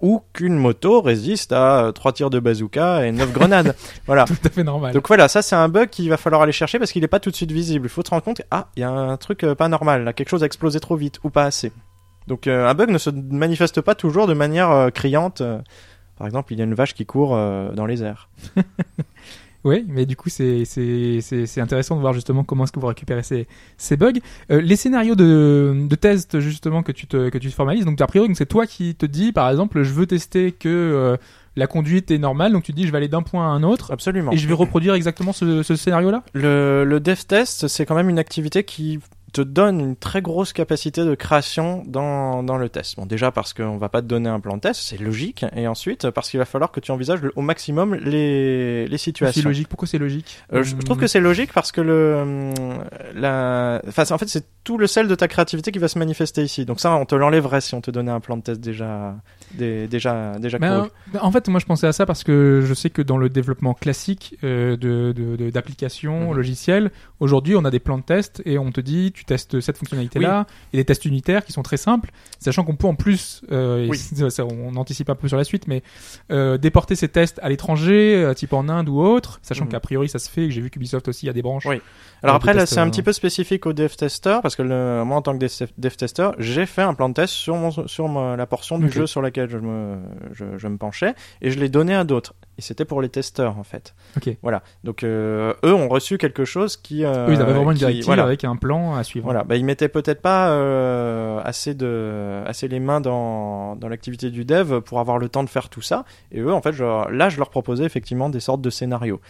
[0.00, 3.74] ou qu'une moto résiste à euh, trois tirs de bazooka et neuf grenades.
[4.06, 4.24] Voilà.
[4.24, 4.92] Tout à fait normal.
[4.92, 7.20] Donc voilà, ça c'est un bug qu'il va falloir aller chercher parce qu'il n'est pas
[7.20, 7.86] tout de suite visible.
[7.86, 10.12] Il faut te rendre compte, ah, il y a un truc euh, pas normal, là,
[10.12, 11.72] quelque chose a explosé trop vite ou pas assez.
[12.30, 15.42] Donc euh, un bug ne se manifeste pas toujours de manière euh, criante.
[16.16, 18.28] par exemple, il y a une vache qui court euh, dans les airs.
[19.64, 22.80] Oui, mais du coup, c'est c'est c'est c'est intéressant de voir justement comment est-ce que
[22.80, 23.46] vous récupérez ces
[23.76, 24.12] ces bugs.
[24.50, 27.84] Euh, les scénarios de de test justement que tu te que tu te formalises.
[27.84, 30.68] Donc a priori, donc, c'est toi qui te dis, par exemple, je veux tester que
[30.68, 31.16] euh,
[31.56, 32.52] la conduite est normale.
[32.52, 34.32] Donc tu dis, je vais aller d'un point à un autre Absolument.
[34.32, 36.22] et je vais reproduire exactement ce ce scénario-là?
[36.32, 38.98] Le, le dev test, c'est quand même une activité qui
[39.30, 42.96] te donne une très grosse capacité de création dans, dans le test.
[42.96, 45.66] Bon, déjà parce qu'on va pas te donner un plan de test, c'est logique, et
[45.66, 49.48] ensuite parce qu'il va falloir que tu envisages au maximum les, les C'est situations.
[49.48, 49.68] logique?
[49.68, 50.38] Pourquoi c'est logique?
[50.52, 52.52] Euh, je trouve que c'est logique parce que le,
[53.14, 55.98] la, enfin, c'est- en fait, c'est tout le sel de ta créativité qui va se
[55.98, 56.64] manifester ici.
[56.64, 59.16] Donc ça, on te l'enlèverait si on te donnait un plan de test déjà,
[59.54, 62.74] dé- déjà, déjà Ben, ben, en fait, moi, je pensais à ça parce que je
[62.74, 66.36] sais que dans le développement classique euh, de de- de- d'applications Mhm.
[66.36, 66.90] logicielles,
[67.20, 70.46] aujourd'hui, on a des plans de test et on te dit, tu testes cette fonctionnalité-là
[70.72, 73.98] et des tests unitaires qui sont très simples, sachant qu'on peut en plus, euh, Oui.
[74.30, 75.82] ça, on anticipe un peu sur la suite, mais
[76.30, 79.70] euh, déporter ces tests à l'étranger, euh, type en Inde ou autre, sachant Mhm.
[79.72, 81.66] qu'a priori ça se fait, que j'ai vu qu'Ubisoft aussi a des branches.
[81.66, 81.80] Oui.
[82.22, 85.16] Alors après, là, c'est un petit peu spécifique au dev tester parce que le, moi,
[85.18, 85.44] en tant que
[85.78, 88.90] dev, tester, j'ai fait un plan de test sur mon, sur ma- la portion du
[88.90, 89.96] jeu sur laquelle je me,
[90.32, 92.34] je, je me penchais et je l'ai donné à d'autres.
[92.60, 93.94] Et c'était pour les testeurs, en fait.
[94.18, 94.36] Ok.
[94.42, 94.62] Voilà.
[94.84, 98.22] Donc, euh, eux ont reçu quelque chose qui, euh, ils avaient vraiment une directive voilà.
[98.22, 99.24] avec un plan à suivre.
[99.24, 104.28] Voilà, bah, ils mettaient peut-être pas euh, assez de assez les mains dans, dans l'activité
[104.28, 106.04] du dev pour avoir le temps de faire tout ça.
[106.32, 109.22] Et eux, en fait, là, je leur proposais effectivement des sortes de scénarios.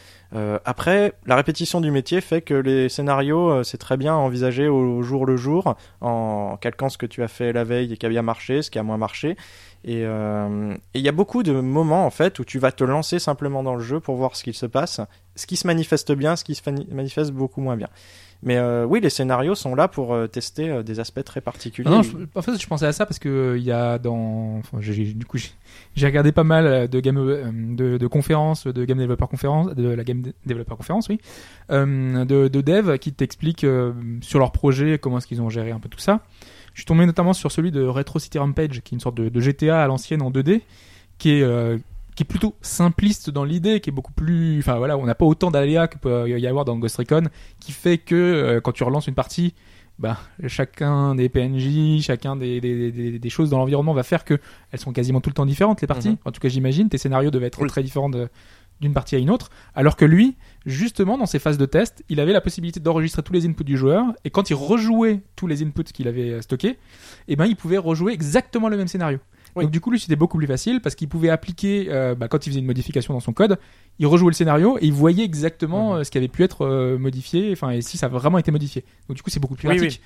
[0.65, 5.25] Après, la répétition du métier fait que les scénarios, c'est très bien envisagé au jour
[5.25, 8.23] le jour, en calquant ce que tu as fait la veille et qui a bien
[8.23, 9.37] marché, ce qui a moins marché.
[9.85, 12.85] Et euh, et il y a beaucoup de moments en fait où tu vas te
[12.85, 15.01] lancer simplement dans le jeu pour voir ce qu'il se passe,
[15.37, 16.61] ce qui se manifeste bien, ce qui se
[16.93, 17.89] manifeste beaucoup moins bien.
[18.43, 21.91] Mais euh, oui, les scénarios sont là pour euh, tester des aspects très particuliers.
[22.35, 25.37] En fait, je pensais à ça parce que il y a dans, j'ai- du coup,
[25.95, 30.05] j'ai- regardé pas mal de game, de, de conférences, de game developer conférence, de la
[30.05, 31.21] game developer conférence, oui,
[31.71, 33.67] de, de dev qui t'expliquent
[34.23, 36.21] sur leur projet comment est-ce qu'ils ont géré un peu tout ça.
[36.81, 39.29] Je suis tombé notamment sur celui de Retro City Rampage, qui est une sorte de,
[39.29, 40.63] de GTA à l'ancienne en 2D,
[41.19, 41.77] qui est euh,
[42.17, 45.27] qui est plutôt simpliste dans l'idée, qui est beaucoup plus, enfin voilà, on n'a pas
[45.27, 47.25] autant d'aléas que peut y avoir dans Ghost Recon,
[47.61, 49.53] qui fait que euh, quand tu relances une partie,
[49.99, 50.17] bah,
[50.47, 54.39] chacun des PNJ, chacun des, des, des, des choses dans l'environnement va faire que
[54.73, 56.09] elles sont quasiment tout le temps différentes les parties.
[56.09, 56.17] Mhm.
[56.25, 57.69] En tout cas, j'imagine tes scénarios devaient être Oui.
[57.69, 58.31] très différents de,
[58.81, 60.37] d'une partie à une autre, alors que lui,
[60.67, 63.77] justement, dans ses phases de test, il avait la possibilité d'enregistrer tous les inputs du
[63.77, 66.79] joueur, et quand il rejouait tous les inputs qu'il avait euh, stockés,
[67.29, 69.19] eh ben, il pouvait rejouer exactement le même scénario.
[69.57, 69.65] Oui.
[69.65, 72.47] Donc du coup, lui, c'était beaucoup plus facile parce qu'il pouvait appliquer, euh, bah, quand
[72.47, 73.59] il faisait une modification dans son code,
[73.99, 75.99] il rejouait le scénario et il voyait exactement Mhm.
[75.99, 78.53] euh, ce qui avait pu être euh, modifié, enfin, et si ça a vraiment été
[78.53, 78.85] modifié.
[79.09, 80.01] Donc du coup, c'est beaucoup plus Oui, pratique.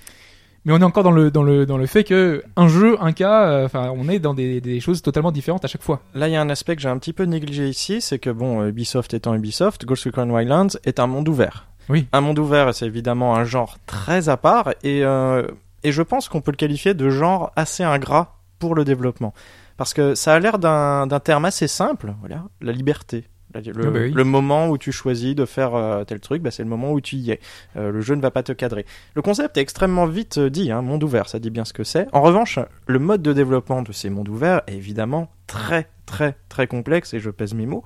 [0.65, 3.13] Mais on est encore dans le dans le dans le fait que un jeu, un
[3.13, 6.01] cas, euh, enfin, on est dans des, des choses totalement différentes à chaque fois.
[6.15, 8.31] Là, il y a un aspect que j'ai un petit peu négligé ici, c'est que
[8.31, 11.67] bon, euh, Ubisoft étant Ubisoft, Ghost Recon Wildlands est un monde ouvert.
[11.91, 12.07] Oui.
[12.13, 15.47] Un monde ouvert, c'est évidemment un genre très à part, et, euh,
[15.83, 19.35] et je pense qu'on peut le qualifier de genre assez ingrat pour le développement.
[19.77, 23.29] Parce que ça a l'air d'un d'un terme assez simple, voilà, la liberté.
[23.55, 24.13] Le, Ah bah oui.
[24.13, 27.01] le moment où tu choisis de faire euh, tel truc, bah, c'est le moment où
[27.01, 27.41] tu y es.
[27.77, 28.85] Euh, le jeu ne va pas te cadrer.
[29.15, 31.85] Le concept est extrêmement vite euh, dit, hein, monde ouvert, ça dit bien ce que
[31.85, 32.09] c'est.
[32.13, 36.67] En revanche, le mode de développement de ces mondes ouverts est évidemment très, très, très
[36.67, 37.85] complexe, et je pèse mes mots.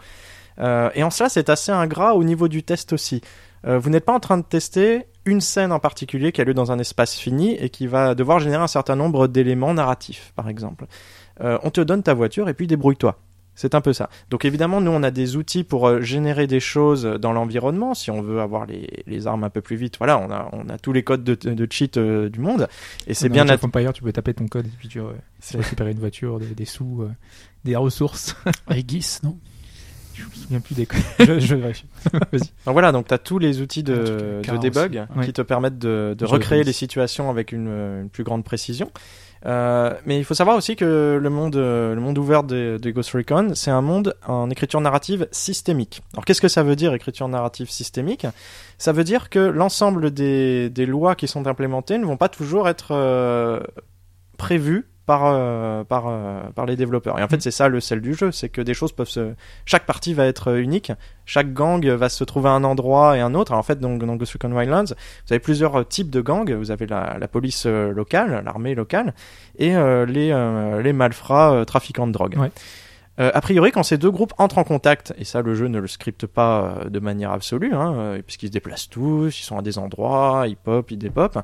[0.58, 3.20] Euh, et en cela, c'est assez ingrat au niveau du test aussi.
[3.64, 6.70] Vous n'êtes pas en train de tester une scène en particulier qui a lieu dans
[6.70, 10.86] un espace fini et qui va devoir générer un certain nombre d'éléments narratifs, par exemple.
[11.40, 13.18] On te donne ta voiture et puis débrouille-toi.
[13.60, 14.08] C'est un peu ça.
[14.30, 17.92] Donc évidemment, nous, on a des outils pour euh, générer des choses dans l'environnement.
[17.92, 20.68] Si on veut avoir les, les armes un peu plus vite, voilà, on a, on
[20.68, 22.68] a tous les codes de, de cheat euh, du monde.
[23.08, 23.44] Et c'est Dans bien...
[23.46, 25.10] Nat- Empires, tu peux taper ton code et puis tu, euh,
[25.44, 27.10] tu récupérer une voiture, des, des sous, euh,
[27.64, 28.36] des ressources.
[28.70, 29.36] Aegis, non?
[30.14, 31.00] Je me souviens plus des codes.
[31.18, 31.86] je, je vérifie.
[32.12, 32.38] Vas-y.
[32.64, 35.18] Donc voilà, donc tu as tous les outils de, de debug aussi.
[35.18, 35.26] Ouais.
[35.26, 37.66] qui te permettent de, de recréer les situations avec une,
[38.02, 38.90] une plus grande précision.
[39.46, 43.12] Euh, mais il faut savoir aussi que le monde, euh, le monde ouvert de, Ghost
[43.12, 46.02] Recon, c'est un monde en écriture narrative systémique.
[46.14, 48.26] Alors qu'est-ce que ça veut dire écriture narrative systémique?
[48.78, 52.68] Ça veut dire que l'ensemble des, des lois qui sont implémentées ne vont pas toujours
[52.68, 53.60] être euh,
[54.36, 57.18] prévues par, euh, par, euh, par les développeurs.
[57.18, 57.40] Et en fait, Mhm.
[57.40, 59.32] c'est ça le sel du jeu, c'est que des choses peuvent se...
[59.64, 60.92] Chaque partie va être euh, unique,
[61.24, 63.52] chaque gang va se trouver à un endroit et un autre.
[63.52, 66.52] Alors, en fait, donc, dans Ghost Recon Wildlands, vous avez plusieurs types de gangs.
[66.52, 69.14] Vous avez la, la police locale, l'armée locale,
[69.58, 70.28] et euh, les,
[70.82, 72.36] les malfrats trafiquants de drogue.
[72.38, 72.50] Ouais.
[73.20, 75.80] Euh, a priori, quand ces deux groupes entrent en contact, et ça le jeu ne
[75.80, 79.58] le scripte pas euh, de manière absolue, hein, euh, puisqu'ils se déplacent tous, ils sont
[79.58, 81.40] à des endroits, ils pop, ils dépopent,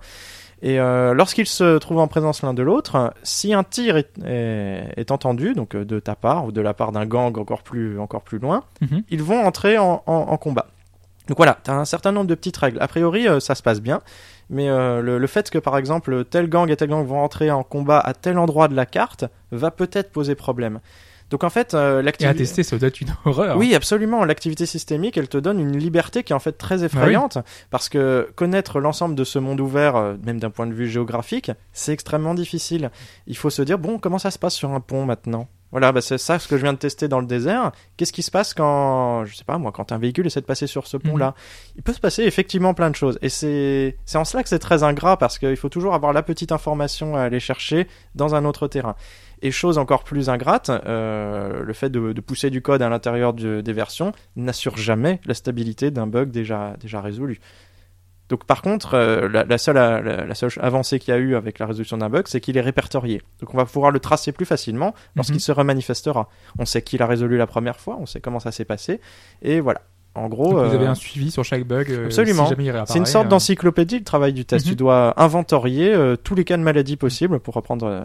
[0.66, 4.88] et euh, lorsqu'ils se trouvent en présence l'un de l'autre, si un tir est, est,
[4.96, 7.98] est entendu, donc euh, de ta part ou de la part d'un gang encore plus,
[8.00, 9.02] encore plus loin, Mhm.
[9.10, 10.66] ils vont entrer en, en, en combat.
[11.28, 12.78] Donc voilà, tu as un certain nombre de petites règles.
[12.80, 14.00] A priori, euh, ça se passe bien,
[14.50, 17.50] mais euh, le, le fait que par exemple tel gang et tel gang vont entrer
[17.50, 20.80] en combat à tel endroit de la carte va peut-être poser problème.
[21.30, 22.38] Donc en fait, euh, Et à l'activité...
[22.38, 23.56] tester, ça doit être une horreur.
[23.56, 24.24] Oui, absolument.
[24.24, 27.38] L'activité systémique, elle te donne une liberté qui est en fait très effrayante,
[27.70, 31.50] parce que connaître l'ensemble de ce monde ouvert, euh, même d'un point de vue géographique,
[31.72, 32.90] c'est extrêmement difficile.
[33.26, 35.48] Il faut se dire, bon, comment ça se passe sur un pont maintenant?
[35.74, 37.72] Voilà, bah c'est ça ce que je viens de tester dans le désert.
[37.96, 40.68] Qu'est-ce qui se passe quand, je sais pas moi, quand un véhicule essaie de passer
[40.68, 41.34] sur ce pont-là?
[41.74, 43.18] Il peut se passer effectivement plein de choses.
[43.22, 46.52] Et c'est en cela que c'est très ingrat parce qu'il faut toujours avoir la petite
[46.52, 48.94] information à aller chercher dans un autre terrain.
[49.46, 53.34] Et chose encore plus ingrate, euh, le fait de, de pousser du code à l'intérieur
[53.34, 57.38] de- des versions n'assure jamais la stabilité d'un bug déjà, déjà résolu.
[58.30, 61.36] Donc par contre, euh, la, la seule, la, la seule avancée qu'il y a eu
[61.36, 63.20] avec la résolution d'un bug, c'est qu'il est répertorié.
[63.40, 65.40] Donc on va pouvoir le tracer plus facilement lorsqu'il Mhm.
[65.40, 66.30] se remanifestera.
[66.58, 68.98] On sait qui l'a résolu la première fois, on sait comment ça s'est passé,
[69.42, 69.82] et voilà.
[70.16, 71.90] En gros, Donc, vous euh, avez un suivi sur chaque bug.
[71.90, 72.46] euh, Absolument.
[72.46, 72.54] si
[72.86, 74.64] c'est une sorte euh, d'encyclopédie le travail du test.
[74.64, 74.70] Mhm.
[74.72, 78.04] Tu dois inventorier euh, tous les cas de maladie possibles pour reprendre euh,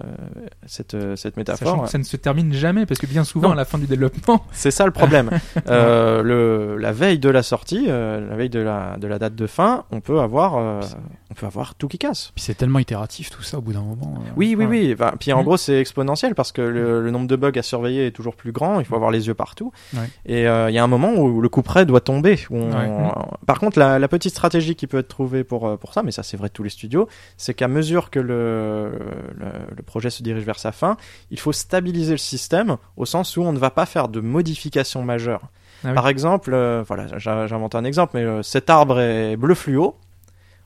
[0.66, 1.84] cette, euh, cette Sachant métaphore.
[1.84, 3.54] que ça ne se termine jamais parce que bien souvent Non.
[3.54, 5.30] à la fin du développement, C'est ça le problème.
[5.70, 9.36] euh, le, la veille de la sortie, euh, la veille de la, de la date
[9.36, 10.82] de fin, on peut avoir, euh,
[11.30, 12.32] on peut avoir tout qui casse.
[12.36, 14.16] Puis c'est tellement itératif tout ça au bout d'un moment.
[14.18, 14.80] euh, Oui, oui, ouais.
[14.88, 14.96] oui.
[14.96, 15.46] Enfin, puis en Mhm.
[15.46, 18.52] gros, c'est exponentiel parce que le, le nombre de bugs à surveiller est toujours plus
[18.52, 18.80] grand.
[18.80, 19.72] Il faut avoir les yeux partout.
[19.94, 20.10] Ouais.
[20.26, 22.40] Et euh, il y a un moment où le coup près doit tomber.
[22.52, 22.88] on- Ouais.
[22.88, 23.12] Mhm.
[23.46, 26.12] Par contre, la, la petite stratégie qui peut être trouvée pour, euh, pour ça, mais
[26.12, 27.08] ça c'est vrai de tous les studios,
[27.38, 28.92] c'est qu'à mesure que le,
[29.38, 30.98] le, le projet se dirige vers sa fin,
[31.32, 35.04] il faut stabiliser le système au sens où on ne va pas faire de modifications
[35.04, 35.42] majeures.
[35.84, 35.94] Ah oui.
[35.94, 39.96] Par exemple, euh, voilà, j'invente un exemple, mais euh, cet arbre est bleu fluo.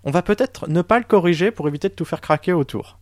[0.03, 2.97] On va peut-être ne pas le corriger pour éviter de tout faire craquer autour.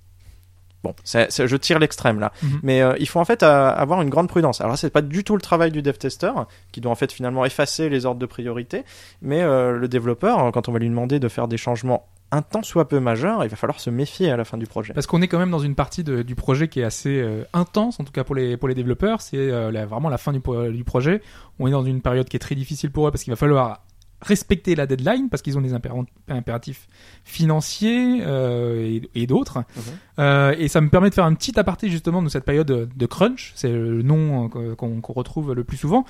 [0.83, 2.59] Bon, je tire l'extrême là, Mhm.
[2.63, 4.61] mais euh, il faut en fait euh, avoir une grande prudence.
[4.61, 6.31] Alors là, c'est pas du tout le travail du dev tester
[6.71, 8.83] qui doit en fait finalement effacer les ordres de priorité,
[9.21, 12.63] mais euh, le développeur, quand on va lui demander de faire des changements un tant
[12.63, 14.93] soit peu majeurs, il va falloir se méfier à la fin du projet.
[14.93, 17.43] Parce qu'on est quand même dans une partie de- du projet qui est assez euh,
[17.53, 19.19] intense, en tout cas pour les, pour les développeurs.
[19.21, 20.39] C'est euh, vraiment la fin du,
[20.71, 21.21] du projet.
[21.59, 23.81] On est dans une période qui est très difficile pour eux parce qu'il va falloir
[24.21, 26.87] respecter la deadline parce qu'ils ont des impéra- impératifs
[27.23, 29.59] financiers euh, et, et d'autres.
[29.59, 29.83] Mhm.
[30.19, 33.05] Euh, et ça me permet de faire un petit aparté justement de cette période de,
[33.05, 36.05] crunch, c'est le nom euh, qu'on retrouve le plus souvent.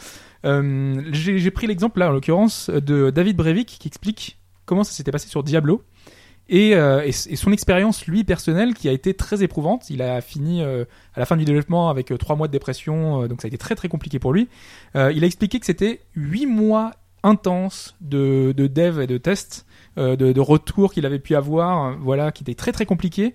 [0.46, 5.12] Euh, J'ai pris l'exemple là en l'occurrence de David Brevik qui explique comment ça s'était
[5.12, 5.84] passé sur Diablo.
[6.50, 9.90] Et, et, et son expérience, lui, personnelle, qui a été très éprouvante.
[9.90, 13.46] Il a fini à la fin du développement avec trois mois de dépression, donc ça
[13.46, 14.50] a été très très compliqué pour lui.
[14.96, 16.92] Il a expliqué que c'était huit mois
[17.24, 19.66] intenses de, de dev et de tests,
[19.98, 23.34] euh, de, de retours qu'il avait pu avoir, voilà, qui étaient très très compliqués,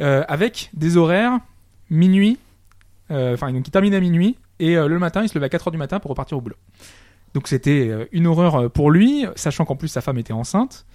[0.00, 1.38] euh, avec des horaires
[1.90, 2.38] minuit,
[3.10, 5.68] euh, enfin donc il terminait à minuit et le matin il se levait à 4
[5.68, 6.56] heures du matin pour repartir au boulot.
[7.34, 10.86] Donc c'était une horreur pour lui, sachant qu'en plus sa femme était enceinte.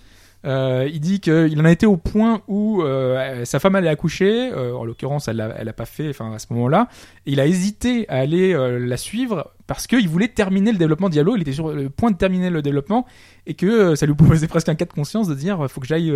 [0.45, 4.51] Euh, il dit qu'il en a été au point où euh, sa femme allait accoucher,
[4.51, 6.89] euh, en l'occurrence elle l'a elle a pas fait, enfin à ce moment-là,
[7.26, 11.35] et il a hésité à aller la suivre parce qu'il voulait terminer le développement Diablo,
[11.35, 13.05] il était sur le point de terminer le développement
[13.47, 16.14] et que ça lui posait presque un cas de conscience de dire faut que j'aille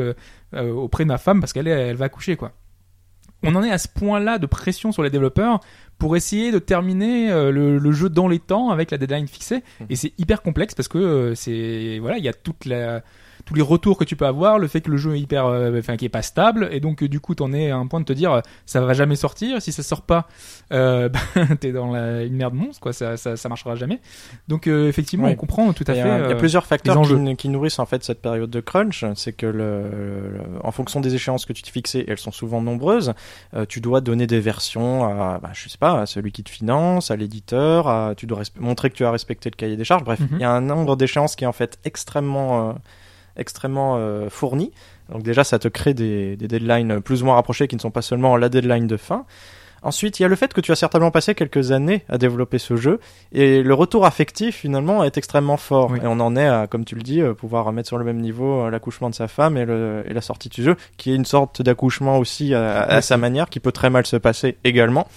[0.53, 2.51] auprès de ma femme parce qu'elle elle va accoucher quoi.
[3.43, 5.61] On en est à ce point-là de pression sur les développeurs
[5.97, 9.63] pour essayer de terminer le, le jeu dans les temps avec la deadline fixée.
[9.89, 13.01] Et c'est hyper complexe parce que c'est voilà il y a toute la
[13.51, 15.77] tous les retours que tu peux avoir, le fait que le jeu est hyper, euh,
[15.77, 17.99] enfin, qui est pas stable, et donc euh, du coup t'en es à un point
[17.99, 19.61] de te dire ça va jamais sortir.
[19.61, 20.27] Si ça sort pas,
[20.71, 22.93] euh, ben, t'es dans la, une merde monstre, quoi.
[22.93, 23.99] Ça, ça, ça marchera jamais.
[24.47, 25.99] Donc euh, effectivement, on comprend tout à fait.
[25.99, 27.01] il y a plusieurs facteurs
[27.37, 29.03] qui, nourrissent en fait cette période de crunch.
[29.15, 32.61] C'est que le, le- en fonction des échéances que tu t'es fixées, elles sont souvent
[32.61, 33.13] nombreuses.
[33.55, 36.49] euh, tu dois donner des versions à, bah, je sais pas, à celui qui te
[36.49, 37.87] finance, à l'éditeur.
[37.89, 40.03] à- Tu dois montrer que tu as respecté le cahier des charges.
[40.03, 40.27] Bref, Mhm.
[40.33, 42.75] il y a un nombre d'échéances qui est en fait extrêmement,
[43.37, 44.71] extrêmement euh, fourni.
[45.11, 47.91] Donc déjà, ça te crée des, des deadlines plus ou moins rapprochées qui ne sont
[47.91, 49.25] pas seulement la deadline de fin.
[49.83, 52.59] Ensuite, il y a le fait que tu as certainement passé quelques années à développer
[52.59, 52.99] ce jeu
[53.31, 55.89] et le retour affectif finalement est extrêmement fort.
[55.89, 55.97] Oui.
[56.03, 58.19] Et on en est à, comme tu le dis, euh, pouvoir mettre sur le même
[58.21, 61.15] niveau euh, l'accouchement de sa femme et, le, et la sortie du jeu, qui est
[61.15, 63.01] une sorte d'accouchement aussi à, à Oui.
[63.03, 65.07] sa manière, qui peut très mal se passer également.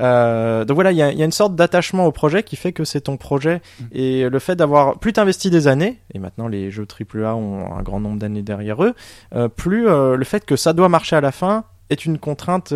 [0.00, 2.56] Euh, donc voilà, il y a, il y a une sorte d'attachement au projet qui
[2.56, 3.84] fait que c'est ton projet Mm.
[3.92, 7.82] et le fait d'avoir plus t'investis des années et maintenant les jeux AAA ont un
[7.82, 8.94] grand nombre d'années derrière eux,
[9.34, 12.72] euh, plus euh, le fait que ça doit marcher à la fin est une contrainte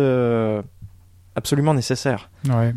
[1.35, 2.28] absolument nécessaire.
[2.47, 2.73] Ouais.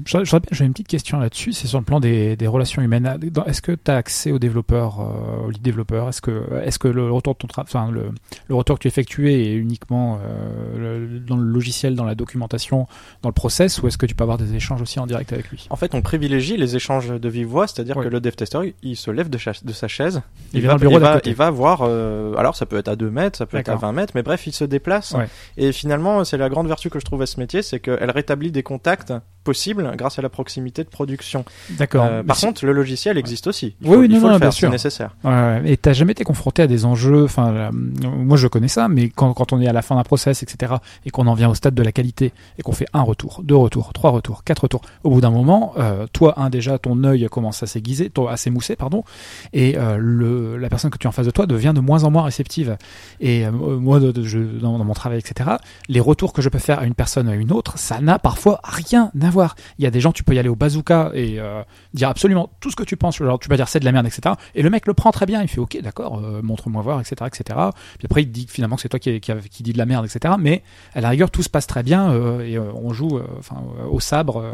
[0.51, 3.19] J'ai une petite question là-dessus, c'est sur le plan des, des relations humaines.
[3.31, 6.09] Dans- Est-ce que tu as accès aux développeurs, euh, aux lead développeurs?
[6.09, 8.11] Est-ce que, est que le retour de ton enfin, le,
[8.49, 12.87] le retour que tu effectues est uniquement euh, le- dans le logiciel, dans la documentation,
[13.23, 15.49] dans le process, ou est-ce que tu peux avoir des échanges aussi en direct avec
[15.51, 15.67] lui?
[15.71, 18.05] En fait, on privilégie les échanges de vive voix, c'est-à-dire Ouais.
[18.05, 20.23] que le dev tester, il se lève de, sa chaise,
[20.55, 22.89] Il vient dans le bureau il va, il va voir, euh, alors ça peut être
[22.89, 23.91] à 2 mètres, ça peut être à D'accord.
[23.91, 25.13] 20 mètres, mais bref, il se déplace.
[25.13, 25.29] Ouais.
[25.57, 28.51] Et finalement, c'est la grande vertu que je trouve à ce métier, c'est qu'elle rétablit
[28.51, 29.13] des contacts
[29.45, 29.52] possibles
[29.97, 31.45] grâce à la proximité de production.
[31.71, 32.05] D'accord.
[32.09, 33.75] Euh, par si- contre, le logiciel existe aussi.
[33.81, 35.17] Il Oui, faut, oui, il non, faut non, le bien faire, c'est nécessaire.
[35.25, 38.89] Ouais, et t'as jamais été confronté à des enjeux, enfin, euh, moi je connais ça,
[38.89, 40.75] mais quand, quand on est à la fin d'un process, etc.,
[41.07, 43.57] et qu'on en vient au stade de la qualité, et qu'on fait un retour, deux
[43.57, 47.27] retours, trois retours, quatre retours, au bout d'un moment, euh, toi, un déjà, ton œil
[47.31, 49.05] commence à s'aiguiser, à s'émousser, pardon,
[49.53, 52.05] et euh, le, la personne que tu as en face de toi devient de moins
[52.05, 52.77] en moins réceptive.
[53.21, 55.51] Et moi, de- de- je- dans, dans mon travail, etc.,
[55.89, 58.61] les retours que je peux faire à une personne à une autre, ça n'a parfois
[58.63, 59.42] rien à voir.
[59.79, 61.63] Il y a des gens, tu peux y aller au bazooka et euh,
[61.95, 63.17] dire absolument tout ce que tu penses.
[63.19, 64.35] Genre, tu peux dire c'est de la merde, etc.
[64.55, 65.43] Et le mec le prend très bien.
[65.43, 67.59] Il fait ok, d'accord, euh, montre-moi voir, etc., etc.
[67.99, 69.87] Puis après, il te dit finalement que c'est toi qui, qui, qui dit de la
[69.87, 70.35] merde, etc.
[70.39, 70.63] Mais
[70.95, 73.57] à la rigueur, tout se passe très bien euh, et on joue, enfin,
[73.91, 74.45] au sabre,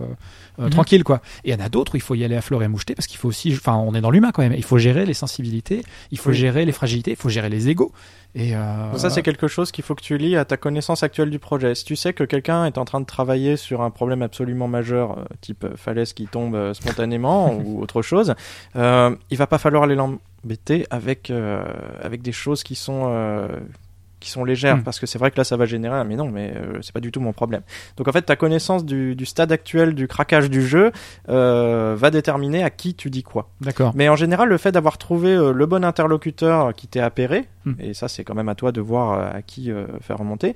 [0.59, 0.71] Mhm.
[0.71, 1.21] tranquille, quoi.
[1.45, 2.97] Et il y en a d'autres, où il faut y aller à fleur et moucheté
[2.97, 4.55] parce qu'il faut aussi, enfin, on est dans l'humain quand même.
[4.55, 6.37] Il faut gérer les sensibilités, il faut Oui.
[6.37, 7.93] gérer les fragilités, il faut gérer les égos.
[8.35, 11.31] Et euh, ça, c'est quelque chose qu'il faut que tu lis à ta connaissance actuelle
[11.31, 11.75] du projet.
[11.75, 15.19] Si tu sais que quelqu'un est en train de travailler sur un problème absolument majeur,
[15.19, 18.35] euh, type euh, falaise qui tombe spontanément ou autre chose,
[18.77, 21.63] euh, il va pas falloir aller l'embêter avec euh,
[22.03, 23.49] avec des choses qui sont
[24.29, 24.83] qui sont légères Mm.
[24.83, 26.93] parce que c'est vrai que là ça va générer un mais non mais euh, c'est
[26.93, 27.63] pas du tout mon problème
[27.97, 30.93] donc en fait ta connaissance du, du stade actuel du craquage du jeu
[31.31, 33.93] euh, va déterminer à qui tu dis quoi d'accord.
[33.95, 37.73] mais en général, le fait d'avoir trouvé euh, le bon interlocuteur qui t'est appairé, Hmm.
[37.81, 40.55] et ça c'est quand même à toi de voir à qui faire remonter,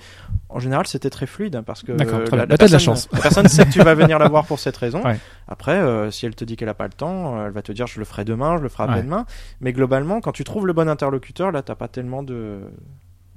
[0.49, 2.05] en général c'était très fluide hein, parce que la.
[2.05, 3.09] Bah, de la personne, chance.
[3.13, 5.03] la personne sait que tu vas venir la voir pour cette raison.
[5.05, 5.19] Ouais.
[5.49, 7.99] Après, si elle te dit qu'elle a pas le temps, elle va te dire je
[7.99, 8.91] le ferai demain, je le ferai Ouais.
[8.91, 9.27] après-demain.
[9.61, 12.61] Mais globalement, quand tu trouves le bon interlocuteur, là t'as pas tellement de,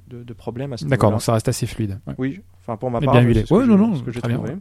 [0.08, 2.00] de, de problèmes à ce D'accord, donc ça reste assez fluide.
[2.08, 2.14] Ouais.
[2.18, 3.40] Oui, enfin pour ma Mais part, bien euh, huilé.
[3.42, 4.38] c'est ce que Ouais, non, non, ce que j'ai très bien.
[4.38, 4.54] trouvé.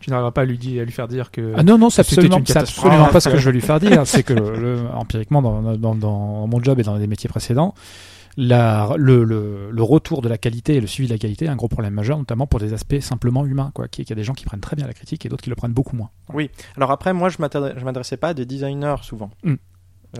[0.00, 1.52] Tu n'arriveras pas à lui, dire, à lui faire dire que.
[1.56, 2.86] Ah non, non, c'est C'était absolument, une c'est catastrophe.
[2.86, 4.06] absolument pas ce que je veux lui faire dire.
[4.06, 7.74] C'est que le, empiriquement, dans, dans, dans mon job et dans des métiers précédents,
[8.38, 11.48] la, le, le, le retour de la qualité et le suivi de la qualité est
[11.48, 13.72] un gros problème majeur, notamment pour des aspects simplement humains.
[13.74, 15.50] Quoi, qu'il y a des gens qui prennent très bien la critique et d'autres qui
[15.50, 16.08] le prennent beaucoup moins.
[16.76, 19.30] Alors après, moi, je je m'adressais pas à des designers souvent.
[19.44, 19.56] Hmm.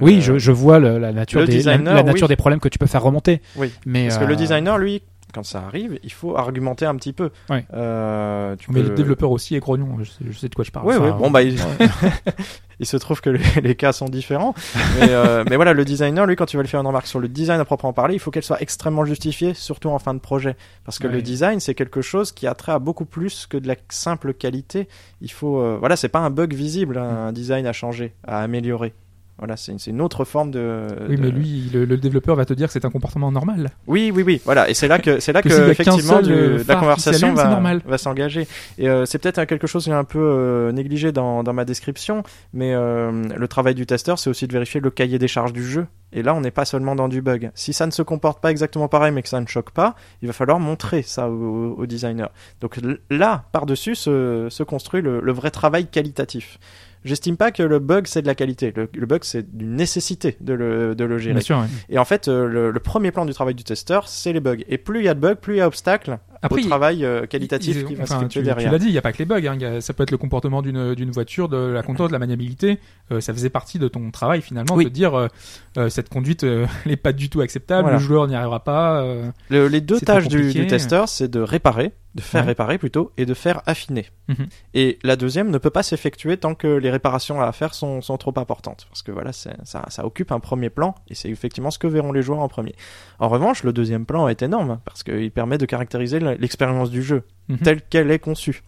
[0.01, 2.29] Oui, Euh, je, je vois le- la nature, le des, la- designer, la, nature oui.
[2.29, 3.41] des problèmes que tu peux faire remonter.
[3.57, 3.73] Oui.
[3.87, 5.03] Mais, Parce que euh, le designer, lui,
[5.35, 7.31] quand ça arrive, il faut argumenter un petit peu.
[7.49, 7.65] Ouais.
[7.75, 10.65] Euh, tu Mais peux- le développeur aussi est grognon, je sais, je sais de quoi
[10.65, 10.87] je parle.
[10.87, 11.19] Oui, Enfin, oui.
[11.19, 11.57] Bon, bah, il...
[12.81, 14.55] il se trouve que les, les cas sont différents.
[14.99, 17.21] Mais, euh, mais voilà, le designer, lui, quand tu vas lui faire une remarque sur
[17.21, 20.19] le design à proprement parler, il faut qu'elle soit extrêmement justifiée, surtout en fin de
[20.21, 20.57] projet.
[20.85, 21.13] Parce que Ouais.
[21.13, 24.33] le design, c'est quelque chose qui a trait à beaucoup plus que de la simple
[24.35, 24.89] qualité.
[25.21, 28.41] Il faut, euh, voilà, c'est pas un bug visible, hein, un design à changer, à
[28.43, 28.95] améliorer.
[29.41, 30.87] Voilà, c'est une, autre forme de.
[31.09, 33.71] Oui, de- mais lui, le, le développeur va te dire que c'est un comportement normal.
[33.87, 34.41] Oui, oui, oui.
[34.45, 37.99] Voilà, et c'est là que c'est là Que que, effectivement du- euh, la conversation va,
[37.99, 38.47] s'engager.
[38.77, 41.65] Et euh, c'est peut-être quelque chose qui est un peu euh, négligé dans, dans ma
[41.65, 42.23] description,
[42.53, 45.65] mais euh, le travail du testeur, c'est aussi de vérifier le cahier des charges du
[45.65, 45.87] jeu.
[46.13, 47.51] Et là, on n'est pas seulement dans du bug.
[47.55, 50.27] Si ça ne se comporte pas exactement pareil, mais que ça ne choque pas, il
[50.27, 52.31] va falloir montrer ça au, au designer.
[52.61, 56.59] Donc là, par-dessus, se, se construit le, le vrai travail qualitatif.
[57.05, 58.73] J'estime pas que le bug c'est de la qualité.
[58.77, 61.35] Le, le bug c'est d'une nécessité de le, de le gérer.
[61.35, 61.59] Bien sûr.
[61.59, 61.67] ouais.
[61.89, 64.59] Et en fait, euh, le, le premier plan du travail du testeur, c'est les bugs.
[64.69, 67.05] Et plus il y a de bugs, plus il y a obstacle Après, au travail
[67.05, 68.73] euh, qualitatif il- qui va enfin, se tu, situer tu derrière.
[68.73, 69.47] l'as dit, il n'y a pas que les bugs.
[69.47, 69.59] hein.
[69.61, 72.79] A- ça peut être le comportement d'une voiture, de la conduite, de la maniabilité.
[73.13, 74.85] Euh, ça faisait partie de ton travail finalement Oui.
[74.85, 75.29] de dire euh,
[75.77, 76.45] euh, cette conduite
[76.87, 77.99] n'est pas du tout acceptable, Voilà.
[77.99, 79.05] le joueur n'y arrivera pas.
[79.51, 82.49] Le- les deux tâches du, du testeur, c'est de réparer, de faire Ouais.
[82.49, 84.07] réparer plutôt, et de faire affiner.
[84.29, 84.47] Mhm.
[84.75, 88.17] Et la deuxième ne peut pas s'effectuer tant que les réparations à faire sont, sont
[88.17, 88.87] trop importantes.
[88.89, 92.13] Parce que voilà, ça, ça occupe un premier plan, et c'est effectivement ce que verront
[92.13, 92.75] les joueurs en premier.
[93.19, 97.23] En revanche, le deuxième plan est énorme, parce qu'il permet de caractériser l'expérience du jeu,
[97.49, 97.59] Mhm.
[97.59, 98.63] telle qu'elle est conçue.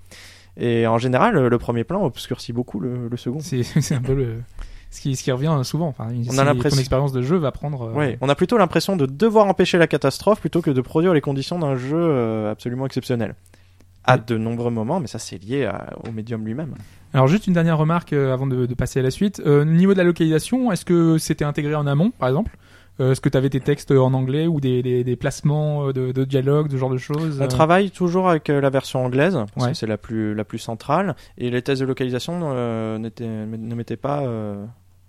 [0.59, 3.41] Et en général, le premier plan obscurcit beaucoup le, le second.
[3.41, 3.63] C'est
[3.95, 4.37] un peu le
[4.91, 5.89] ce qui, ce qui revient souvent.
[5.89, 7.89] Enfin, si l'impression- ton expérience de jeu va prendre.
[7.89, 11.15] euh, Ouais, on a plutôt l'impression de devoir empêcher la catastrophe plutôt que de produire
[11.15, 13.35] les conditions d'un jeu euh, absolument exceptionnel.
[14.05, 16.75] À de nombreux moments, mais ça c'est lié à- au médium lui-même.
[17.15, 19.41] Alors juste une dernière remarque euh, avant de, de passer à la suite.
[19.47, 22.55] Au niveau de la localisation, est-ce que c'était intégré en amont, par exemple?
[22.99, 26.13] Est-ce que tu avais tes textes en anglais ou des, des, des placements euh, de,
[26.13, 29.35] de dialogue, ce genre de choses On euh, travaille toujours avec euh, la version anglaise,
[29.55, 29.73] parce Ouais.
[29.73, 33.97] que c'est la plus, la plus centrale, et les tests de localisation euh, ne m'étaient
[33.97, 34.65] pas euh,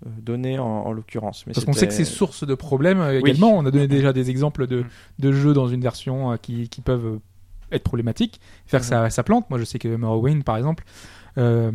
[0.05, 1.43] euh, donnés en, en l'occurrence.
[1.45, 3.29] Parce qu'on sait que c'est source de problèmes euh, Oui.
[3.31, 3.55] également.
[3.57, 4.85] On a donné déjà des exemples de, Mm.
[5.19, 7.19] de jeux dans une version euh, qui, qui peuvent euh,
[7.75, 8.89] être problématiques, faire que Mhm.
[8.89, 9.49] ça, ça plante.
[9.49, 10.83] Moi, je sais que Morrowind, par exemple,
[11.37, 11.71] euh,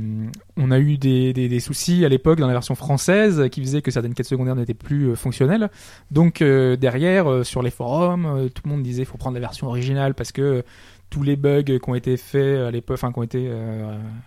[0.57, 3.83] on a eu des, des, des soucis à l'époque dans la version française qui faisaient
[3.83, 5.71] que certaines quêtes secondaires n'étaient plus euh, fonctionnelles.
[6.11, 9.41] Donc euh, derrière, euh, sur les forums, euh, tout le monde disait faut prendre la
[9.41, 10.63] version originale parce que euh,
[11.11, 13.51] tous les bugs qui ont été faits à l'époque, enfin qui ont été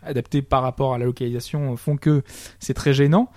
[0.02, 2.24] adaptés par rapport à la localisation font que
[2.60, 3.30] c'est très gênant.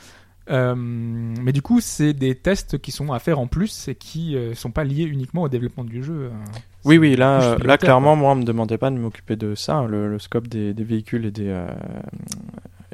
[0.50, 4.36] Euh, mais du coup, c'est des tests qui sont à faire en plus et qui
[4.36, 6.14] euh, sont pas liés uniquement au développement du jeu.
[6.24, 6.30] euh.
[6.84, 9.76] Oui, oui, là, euh, là clairement, moi, on me demandait pas de m'occuper de ça.
[9.76, 9.86] hein.
[9.86, 11.66] Le, le scope des, des véhicules et, des, euh,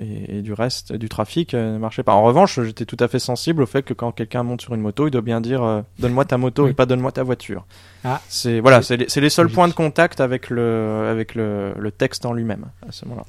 [0.01, 2.13] et, et du reste du trafic ne marchait pas.
[2.13, 4.81] En revanche, j'étais tout à fait sensible au fait que quand quelqu'un monte sur une
[4.81, 6.71] moto, il doit bien dire donne-moi ta moto Oui.
[6.71, 7.67] et pas donne-moi ta voiture.
[8.05, 8.21] Ah.
[8.29, 9.55] C'est voilà, c'est les, les seuls Logique.
[9.57, 13.27] points de contact avec le avec le, le texte en lui-même à ce moment-là.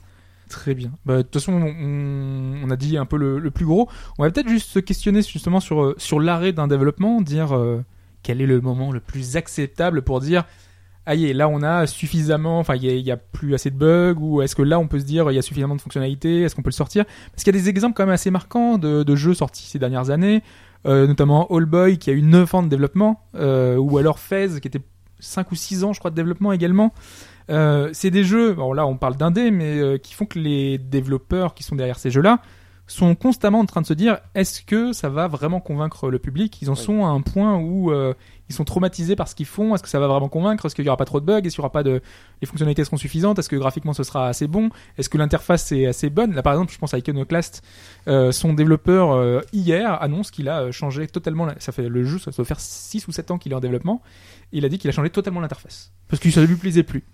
[0.52, 0.92] Très bien.
[1.06, 3.88] Bah, De toute façon, on, a dit un peu le, plus gros.
[4.20, 7.86] On va peut-être juste se questionner justement sur, euh, sur l'arrêt d'un développement, dire euh,
[8.22, 10.44] quel est le moment le plus acceptable pour dire
[11.06, 14.56] aïe, là on a suffisamment, enfin il y, a- plus assez de bugs, ou est-ce
[14.56, 16.70] que là on peut se dire il y a suffisamment de fonctionnalités, est-ce qu'on peut
[16.70, 17.06] le sortir?
[17.32, 20.10] Parce qu'il y a des exemples quand même assez marquants de, jeux sortis ces dernières
[20.10, 20.44] années,
[20.86, 24.68] euh, notamment All Boy qui a eu 9 ans de développement, ou alors Fez qui
[24.68, 24.82] était
[25.22, 26.94] 5 ou 6 ans je crois de développement également.
[27.52, 30.78] Euh, c'est des jeux, bon là on parle d'indé, mais euh, qui font que les
[30.78, 32.42] développeurs qui sont derrière ces jeux-là
[32.92, 36.62] sont constamment en train de se dire est-ce que ça va vraiment convaincre le public?
[36.62, 36.80] Ils en Oui.
[36.80, 38.14] sont à un point où euh,
[38.50, 39.74] ils sont traumatisés par ce qu'ils font.
[39.76, 40.66] Est-ce que ça va vraiment convaincre?
[40.66, 41.38] Est-ce qu'il y aura pas trop de bugs?
[41.40, 42.02] Est-ce qu'il y aura pas de
[42.42, 43.40] les fonctionnalités seront suffisantes?
[43.40, 44.70] Est-ce que graphiquement ce sera assez bon?
[44.98, 46.34] Est-ce que l'interface est assez bonne?
[46.34, 47.64] Là par exemple, je pense à Iconoclast,
[48.08, 51.46] euh, son développeur euh, hier annonce qu'il a changé totalement.
[51.46, 53.60] la- Ça fait le jeu, ça doit faire 6 ou 7 ans qu'il est en
[53.60, 54.02] développement.
[54.52, 57.06] Il a dit qu'il a changé totalement l'interface parce que ça lui plaisait plus.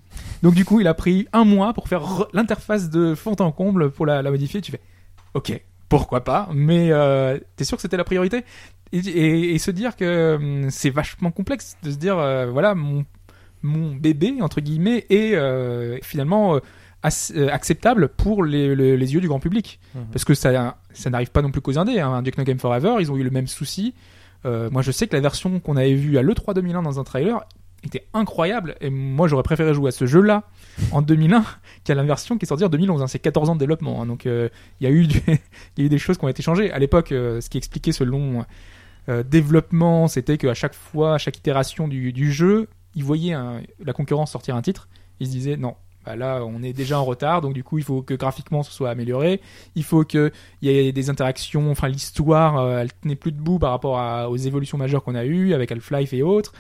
[0.42, 3.52] Donc du coup, il a pris un mois pour faire re- l'interface de fond en
[3.52, 4.60] comble pour la, la modifier.
[4.60, 4.82] Tu fais,
[5.36, 8.44] ok, pourquoi pas Mais euh, t'es sûr que c'était la priorité?
[8.92, 12.74] Et, et- et se dire que hum, c'est vachement complexe de se dire, euh, voilà,
[12.76, 13.06] mon,
[13.64, 16.60] mon bébé entre guillemets est euh, finalement euh,
[17.36, 19.80] euh, acceptable pour les, les- les yeux du grand public.
[19.96, 20.06] Mhm.
[20.12, 22.00] Parce que ça, ça n'arrive pas non plus qu'aux indés.
[22.00, 22.22] Hein.
[22.22, 23.94] Duke Nukem Forever, ils ont eu le même souci.
[24.46, 27.04] Euh, moi, je sais que la version qu'on avait vue à l'E3 2001 dans un
[27.04, 27.44] trailer
[27.84, 28.76] était incroyable.
[28.82, 30.44] Et moi, j'aurais préféré jouer à ce jeu-là
[30.92, 31.44] en 2001
[31.84, 33.02] qu'à la version qui est sortie en 2011.
[33.02, 33.08] hein.
[33.08, 34.02] C'est 14 ans de développement.
[34.02, 34.06] hein.
[34.06, 34.50] Donc, euh,
[34.80, 35.22] il y, a eu du-
[35.78, 36.72] y a eu des choses qui ont été changées.
[36.72, 38.46] À l'époque, euh, ce qui expliquait ce long
[39.10, 43.62] euh, développement, c'était qu'à chaque fois, à chaque itération du, du jeu, ils voyaient un-
[43.84, 44.88] la concurrence sortir un titre.
[45.20, 45.76] Ils se disaient non.
[46.06, 48.72] bah là on est déjà en retard, donc du coup il faut que graphiquement ce
[48.72, 49.42] soit amélioré,
[49.76, 50.32] il faut que
[50.62, 54.38] il y ait des interactions, enfin l'histoire euh, elle tenait plus debout par rapport aux
[54.38, 56.54] évolutions majeures qu'on a eues avec Half-Life et autres.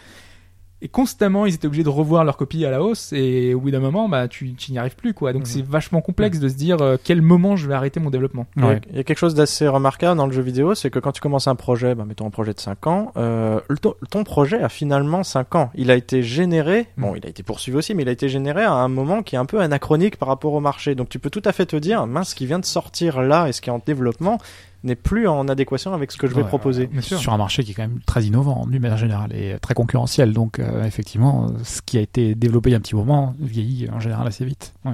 [0.83, 3.71] Et constamment, ils étaient obligés de revoir leur copie à la hausse, et au bout
[3.71, 5.33] d'un moment, bah, tu, tu n'y arrives plus, quoi.
[5.33, 5.45] Donc Mhm.
[5.47, 8.45] c'est vachement complexe de se dire euh, quel moment je vais arrêter mon développement.
[8.55, 8.81] Il y a- Ouais.
[8.91, 11.19] Il y a quelque chose d'assez remarquable dans le jeu vidéo, c'est que quand tu
[11.21, 14.69] commences un projet, bah, mettons un projet de 5 ans, euh, ton, ton projet a
[14.69, 15.71] finalement 5 ans.
[15.73, 18.61] Il a été généré, bon, il a été poursuivi aussi, mais il a été généré
[18.63, 20.93] à un moment qui est un peu anachronique par rapport au marché.
[20.93, 23.47] Donc tu peux tout à fait te dire, mince, ce qui vient de sortir là
[23.47, 24.37] et ce qui est en développement
[24.83, 26.87] n'est plus en adéquation avec ce que je vais Ouais, proposer.
[26.87, 27.17] Bien sûr.
[27.19, 30.33] sur un marché qui est quand même très innovant d'une manière générale et très concurrentiel.
[30.33, 33.89] Donc euh, effectivement, ce qui a été développé il y a un petit moment vieillit
[33.91, 34.73] en général assez vite.
[34.85, 34.93] Ouais,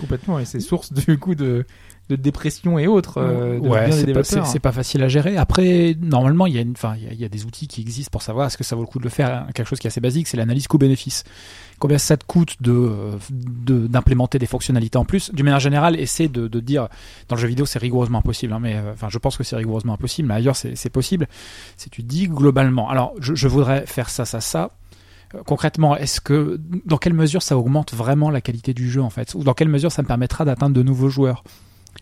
[0.00, 1.66] Complètement, et c'est source du coup de,
[2.08, 3.18] de dépression et autres.
[3.18, 5.36] euh, de Ouais, c'est pas, c'est- facile à gérer.
[5.36, 7.66] Après, normalement, il y, a une- enfin, il y, a, il y a des outils
[7.66, 9.46] qui existent pour savoir est-ce que ça vaut le coup de le faire.
[9.54, 11.24] Quelque chose qui est assez basique, c'est l'analyse coût-bénéfice.
[11.78, 16.88] Combien ça te coûte d'implémenter des fonctionnalités en plus D'une manière générale, essaie de, dire
[17.28, 18.52] dans le jeu vidéo, c'est rigoureusement impossible.
[18.52, 20.28] hein, mais euh, je pense que c'est rigoureusement impossible.
[20.28, 21.28] Mais ailleurs, c'est possible.
[21.76, 24.70] Si tu dis globalement, alors je, je voudrais faire ça, ça, ça.
[25.34, 29.10] Euh, Concrètement, est-ce que dans quelle mesure ça augmente vraiment la qualité du jeu en
[29.10, 31.44] fait, ou dans quelle mesure ça me permettra d'atteindre de nouveaux joueurs?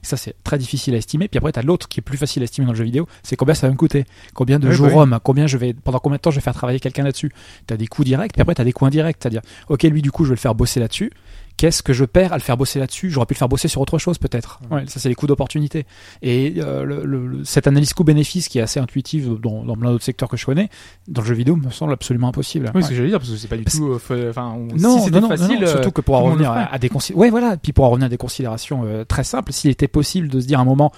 [0.03, 1.29] Ça, c'est très difficile à estimer.
[1.29, 3.07] Puis après, tu as l'autre qui est plus facile à estimer dans le jeu vidéo.
[3.23, 4.05] C'est combien ça va me coûter?
[4.35, 5.19] Combien de Oui, jours bah oui.
[5.23, 7.33] Combien je vais, pendant combien de temps je vais faire travailler quelqu'un là-dessus?
[7.67, 9.17] Tu as des coûts directs, puis après, tu as des coûts indirects.
[9.21, 11.11] C'est-à-dire, OK, lui, du coup, je vais le faire bosser là-dessus.
[11.57, 13.11] Qu'est-ce que je perds à le faire bosser là-dessus?
[13.11, 14.61] J'aurais pu le faire bosser sur autre chose, peut-être.
[14.71, 15.87] Ouais, ça, c'est les coûts d'opportunité.
[16.21, 19.91] Et euh, le- le- le- cette analyse coût-bénéfice qui est assez intuitive dans, dans plein
[19.91, 20.69] d'autres secteurs que je connais,
[21.09, 22.67] dans le jeu vidéo, me semble absolument impossible.
[22.75, 22.83] Oui, Ouais.
[22.83, 23.99] c'est ce que j'allais dire, parce que c'est pas du Parce- tout.
[24.11, 26.51] euh, Enfin, on- Non, si non, non, facile, non, surtout euh, que pour en revenir
[26.53, 29.53] à, des considérations, ouais, voilà, puis pour en revenir à des considérations euh, très simples,
[29.53, 30.93] s'il était possible de se dire à un moment,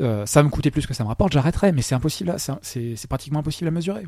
[0.00, 3.06] euh, ça va me coûter plus que ça me rapporte, j'arrêterais, mais c'est impossible, c'est
[3.08, 4.04] pratiquement impossible à mesurer.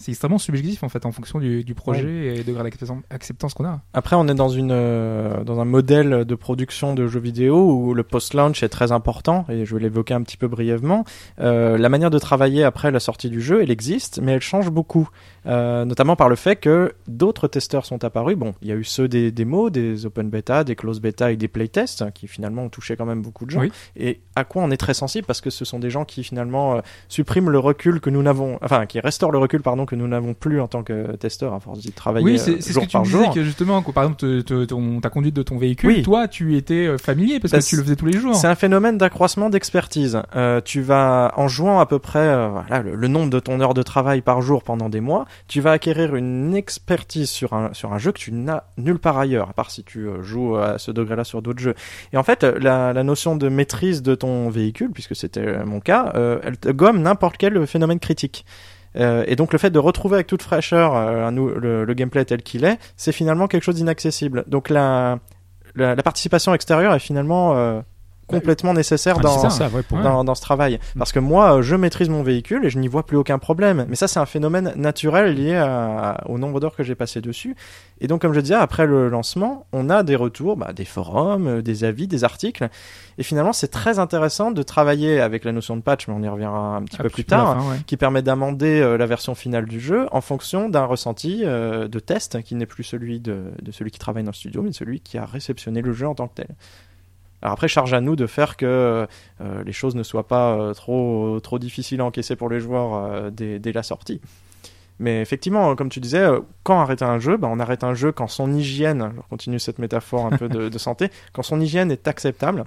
[0.00, 3.52] C'est extrêmement subjectif en fait en fonction du, du projet et de degré d'acceptance- acceptance
[3.52, 3.82] qu'on a.
[3.92, 7.92] Après, on est dans une euh, dans un modèle de production de jeux vidéo où
[7.92, 11.04] le post-launch est très important et je vais l'évoquer un petit peu brièvement.
[11.38, 14.70] Euh, la manière de travailler après la sortie du jeu, elle existe, mais elle change
[14.70, 15.08] beaucoup,
[15.46, 18.36] Euh, notamment par le fait que d'autres testeurs sont apparus.
[18.36, 21.36] Bon, il y a eu ceux des démos, des open beta, des close beta et
[21.36, 23.60] des playtests qui finalement ont touché quand même beaucoup de gens.
[23.60, 23.72] Oui.
[23.96, 25.26] Et à quoi on est très sensible?
[25.26, 28.58] Parce que ce sont des gens qui finalement euh, suppriment le recul que nous n'avons,
[28.62, 31.60] enfin qui restaurent le recul pardon que nous n'avons plus en tant que testeur à
[31.60, 33.34] force d'y travailler Oui, euh, c'est c'est ce que tu par disais jour.
[33.34, 36.02] que justement, que, par exemple, te- te- ton- ta conduite de ton véhicule, Oui.
[36.02, 38.34] toi, tu étais euh, familier parce Bah, que tu le faisais tous les jours.
[38.34, 40.20] C'est un phénomène d'accroissement d'expertise.
[40.36, 43.72] Euh, tu vas, en jouant à peu près voilà, le, le nombre de ton heure
[43.74, 47.92] de travail par jour pendant des mois, tu vas acquérir une expertise sur un, sur
[47.92, 50.78] un jeu que tu n'as nulle part ailleurs, à part si tu euh, joues à
[50.78, 51.74] ce degré-là sur d'autres jeux.
[52.12, 56.12] Et en fait, la, notion de maîtrise de ton véhicule, puisque c'était euh, mon cas,
[56.14, 58.44] euh, elle te gomme n'importe quel phénomène critique.
[58.96, 63.12] Et donc le fait de retrouver avec toute fraîcheur le, gameplay tel qu'il est, c'est
[63.12, 64.42] finalement quelque chose d'inaccessible.
[64.48, 65.20] Donc la,
[65.76, 67.84] la, participation extérieure est finalement
[68.30, 70.78] complètement nécessaire Enfin, dans, ça, ouais, dans, dans ce travail.
[70.98, 73.86] Parce que moi, je maîtrise mon véhicule et je n'y vois plus aucun problème.
[73.88, 77.56] Mais ça, c'est un phénomène naturel lié à- au nombre d'heures que j'ai passé dessus.
[78.00, 81.46] Et donc, comme je disais, après le lancement, on a des retours, bah, des forums,
[81.46, 82.68] euh, des avis, des articles.
[83.18, 86.28] Et finalement, c'est très intéressant de travailler avec la notion de patch, mais on y
[86.28, 87.76] reviendra un petit Ah, peu plus tard, fin, ouais.
[87.86, 91.98] qui permet d'amender euh, la version finale du jeu en fonction d'un ressenti euh, de
[91.98, 95.00] test qui n'est plus celui de, de celui qui travaille dans le studio, mais celui
[95.00, 96.48] qui a réceptionné le jeu en tant que tel.
[97.42, 99.06] Alors après, charge à nous de faire que
[99.40, 102.94] euh, les choses ne soient pas euh, trop, trop difficiles à encaisser pour les joueurs
[102.94, 104.20] euh, dès, dès la sortie.
[104.98, 106.26] Mais effectivement, comme tu disais,
[106.62, 109.78] quand arrêter un jeu, bah, on arrête un jeu quand son hygiène, je continue cette
[109.78, 112.64] métaphore un peu de, de santé, quand son hygiène est acceptable.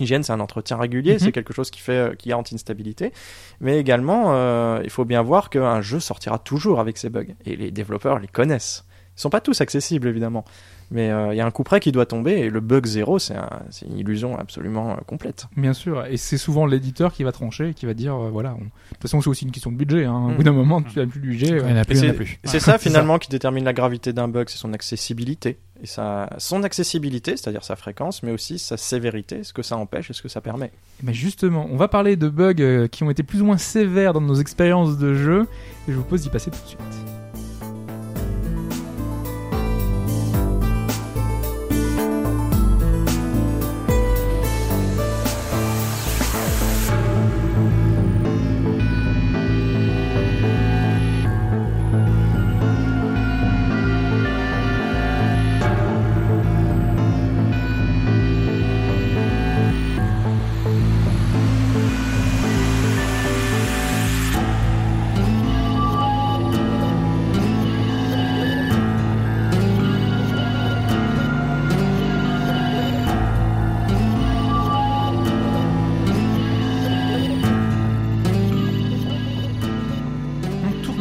[0.00, 1.18] Hygiène, c'est un entretien régulier, Mhm.
[1.18, 3.12] c'est quelque chose qui fait, qui garantit une stabilité.
[3.60, 7.26] Mais également, euh, il faut bien voir qu'un jeu sortira toujours avec ses bugs.
[7.44, 8.86] Et les développeurs les connaissent.
[9.16, 10.44] Ils sont pas tous accessibles, évidemment.
[10.90, 13.18] Mais euh, il y a un coup près qui doit tomber et le bug zéro,
[13.18, 15.46] c'est un- c'est une illusion absolument euh, complète.
[15.56, 18.64] Bien sûr, et c'est souvent l'éditeur qui va trancher, qui va dire, euh, voilà, on-
[18.64, 20.04] de toute façon c'est aussi une question de budget.
[20.04, 20.26] Hein.
[20.28, 20.36] Au Mm.
[20.36, 21.46] bout d'un moment, tu n'as plus de budget.
[21.48, 22.38] Il n'y en a plus, Et il y en a c'est- plus.
[22.44, 25.58] C'est ça finalement qui détermine la gravité d'un bug, c'est son accessibilité.
[25.82, 30.10] Et ça, son accessibilité, c'est-à-dire sa fréquence, mais aussi sa sévérité, ce que ça empêche
[30.10, 30.70] et ce que ça permet.
[31.02, 34.20] Mais justement, on va parler de bugs qui ont été plus ou moins sévères dans
[34.20, 35.42] nos expériences de jeu,
[35.88, 37.23] et je vous propose d'y passer tout de suite.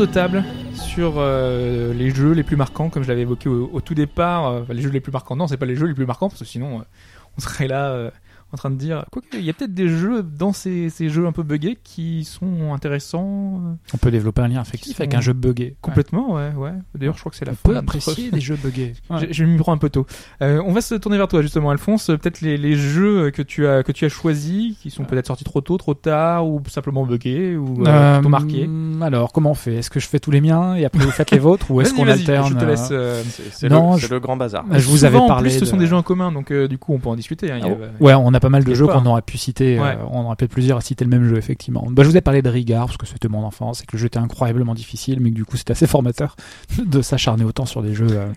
[0.05, 0.43] Table
[0.73, 4.47] sur euh, les jeux les plus marquants, comme je l'avais évoqué au, tout départ.
[4.47, 6.39] euh, les jeux les plus marquants, non, c'est pas les jeux les plus marquants, parce
[6.39, 6.83] que sinon, euh,
[7.37, 8.11] on serait là
[8.53, 9.05] en train de dire.
[9.11, 12.23] Quoique, il y a peut-être des jeux dans ces, ces jeux un peu buggés qui
[12.23, 13.61] sont intéressants.
[13.65, 15.75] euh, On peut développer un lien affectif avec un jeu buggé.
[15.81, 16.71] complètement, ouais, ouais.
[16.95, 18.93] D'ailleurs, je crois que c'est la On fin peut apprécier des jeux buggés.
[19.19, 20.05] J'ai- Je m'y prends un peu tôt.
[20.41, 22.07] Euh, on va se tourner vers toi justement, Alphonse.
[22.07, 25.43] Peut-être les, les jeux que tu as que tu as choisis, qui sont peut-être sortis
[25.43, 28.69] trop tôt, trop tard, ou simplement buggés, ou euh, Euh, plutôt marqués.
[29.01, 29.75] Alors, comment on fait?
[29.75, 31.93] Est-ce que je fais tous les miens et après vous faites les vôtres ou est-ce
[31.93, 32.89] qu'on alterne Je te euh, laisse.
[32.91, 34.65] euh, C'est c'est Non, le, je- c'est le grand bazar.
[34.71, 36.51] je vous souvent, avais en parlé plus, ce sont de- des jeux en commun, donc
[36.51, 37.51] euh, du coup, on peut en discuter.
[37.51, 37.57] hein.
[37.61, 39.79] Il y a- Ouais, on a pas mal de jeux qu'on aurait pu citer.
[39.79, 41.87] euh, on aurait peut-être plusieurs à citer le même jeu, effectivement.
[41.89, 43.99] Bah, je vous ai parlé de Rigard, parce que c'était mon enfance et que le
[43.99, 46.35] jeu était incroyablement difficile, mais que du coup, c'était assez formateur
[46.85, 48.27] de s'acharner autant sur des jeux euh,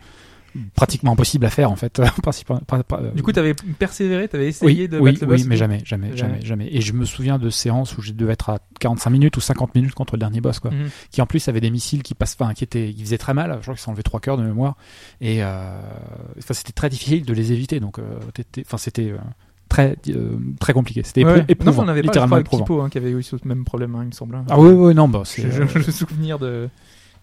[0.75, 2.01] pratiquement impossibles à faire, en fait.
[2.39, 5.47] Euh, Du coup, t'avais persévéré, t'avais essayé oui, de oui, battre le oui, boss.
[5.47, 6.41] mais jamais, jamais, Jamais.
[6.43, 6.69] jamais.
[6.71, 9.75] Et je me souviens de séances où je devais être à 45 minutes ou 50
[9.75, 10.71] minutes contre le dernier boss, quoi.
[10.71, 10.89] Mhm.
[11.11, 13.57] Qui en plus avait des missiles qui passent, enfin, qui étaient, qui faisaient très mal.
[13.59, 14.77] Je crois qu'ils s'enlevaient trois cœurs de mémoire.
[15.21, 15.81] Et, euh,
[16.39, 17.81] enfin, c'était très difficile de les éviter.
[17.81, 18.19] Donc, euh,
[18.79, 19.19] c'était euh,
[19.69, 21.03] très, euh, très compliqué.
[21.05, 21.33] C'était Ouais.
[21.33, 22.65] éprou- Non, éprouvant, on avait pas littéralement avec éprouvant.
[22.65, 24.35] Kipo, hein, qui avait eu ce même problème, hein, il me semble.
[24.37, 24.45] hein.
[24.49, 26.69] Ah oui, oui, non, bah, c'est Je, je, euh, je me souvenir de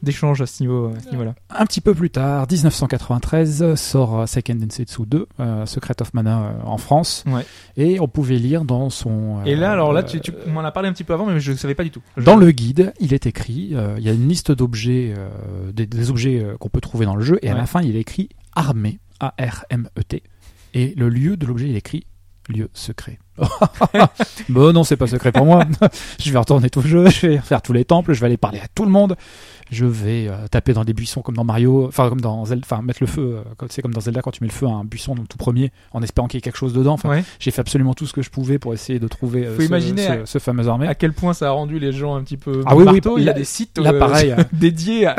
[0.02, 1.34] d'échanges à ce niveau, à ce niveau-là.
[1.50, 6.42] un petit peu plus tard, 1993, sort euh, Seiken Densetsu 2, euh, Secret of Mana
[6.42, 7.46] euh, en France, Ouais.
[7.78, 9.42] et on pouvait lire dans son.
[9.46, 11.40] Et là, alors là, euh, tu, tu m'en as parlé un petit peu avant, mais
[11.40, 12.02] je ne savais pas du tout.
[12.18, 15.86] Dans le guide, il est écrit, euh, il y a une liste d'objets, euh, des,
[15.86, 17.60] des objets euh, qu'on peut trouver dans le jeu, et à Ouais.
[17.60, 20.22] la fin, il est écrit armée, A-R-M-E-T,
[20.74, 22.06] et le lieu de l'objet, il est écrit
[22.50, 23.20] lieu secret.
[24.50, 25.66] bon, non, c'est pas secret pour moi.
[26.20, 28.38] je vais retourner tout le jeu, je vais faire tous les temples, je vais aller
[28.38, 29.16] parler à tout le monde,
[29.74, 32.82] je vais euh, taper dans des buissons comme dans Mario, enfin comme dans Zelda, enfin
[32.82, 34.84] mettre le feu, euh, c'est comme dans Zelda quand tu mets le feu à un
[34.86, 36.94] buisson dans tout premier, en espérant qu'il y ait quelque chose dedans.
[36.94, 37.24] Enfin, Ouais.
[37.40, 39.68] j'ai fait absolument tout ce que je pouvais pour essayer de trouver euh, Faut ce,
[39.68, 40.88] imaginer ce- à- ce fameux armée.
[40.88, 43.02] À quel point ça a rendu les gens un petit peu Ah oui, oui.
[43.18, 44.34] Il y a des sites là, euh, pareil.
[44.54, 45.16] dédiés à,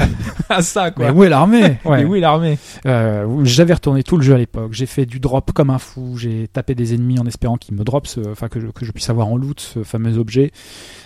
[0.48, 1.06] à ça, quoi.
[1.06, 1.78] Mais où est l'armée?
[1.84, 2.02] Ouais.
[2.02, 2.58] Et où est l'armée?
[2.86, 4.72] Euh, J'avais retourné tout le jeu à l'époque.
[4.72, 6.16] J'ai fait du drop comme un fou.
[6.16, 9.28] J'ai tapé des ennemis en espérant qu'ils me ce- enfin que que je puisse avoir
[9.28, 10.50] en loot ce fameux objet.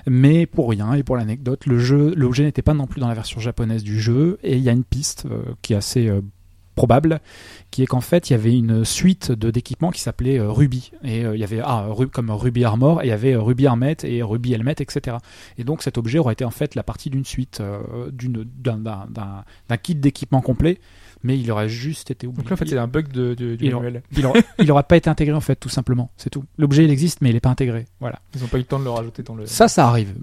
[0.08, 3.84] Mais pour rien et pour l'anecdote, l'objet n'était pas non plus dans la version japonaise
[3.84, 4.38] du jeu.
[4.42, 6.20] Et il y a une piste euh, qui est assez euh,
[6.74, 7.20] probable,
[7.70, 10.92] qui est qu'en fait il y avait une suite de d'équipements qui s'appelait euh, Ruby.
[11.04, 14.22] Et il y avait ah comme Ruby Armor, et il y avait Ruby Armet et
[14.22, 15.16] Ruby Helmet, etc.
[15.58, 17.60] Et donc cet objet aurait été en fait la partie d'une suite,
[18.12, 20.78] d'un kit d'équipement complet,
[21.22, 22.42] mais il aurait juste été oublié.
[22.42, 24.02] Donc là, en fait, c'est un bug de, de- du Il- manuel.
[24.16, 26.10] il aura, il aura pas été intégré en fait, tout simplement.
[26.16, 26.44] C'est tout.
[26.58, 27.86] L'objet il existe, mais il est pas intégré.
[28.00, 28.20] Voilà.
[28.34, 29.46] Ils ont pas eu le temps de le rajouter dans le.
[29.46, 30.14] Ça, ça arrive.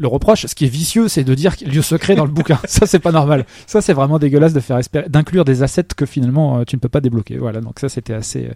[0.00, 2.60] Le reproche, ce qui est vicieux, c'est de dire lieu secret dans le bouquin.
[2.66, 3.44] Ça, c'est pas normal.
[3.66, 6.88] Ça, c'est vraiment dégueulasse de faire d'inclure des assets que finalement euh, tu ne peux
[6.88, 7.36] pas débloquer.
[7.38, 7.60] Voilà.
[7.60, 8.52] Donc ça, c'était assez, euh,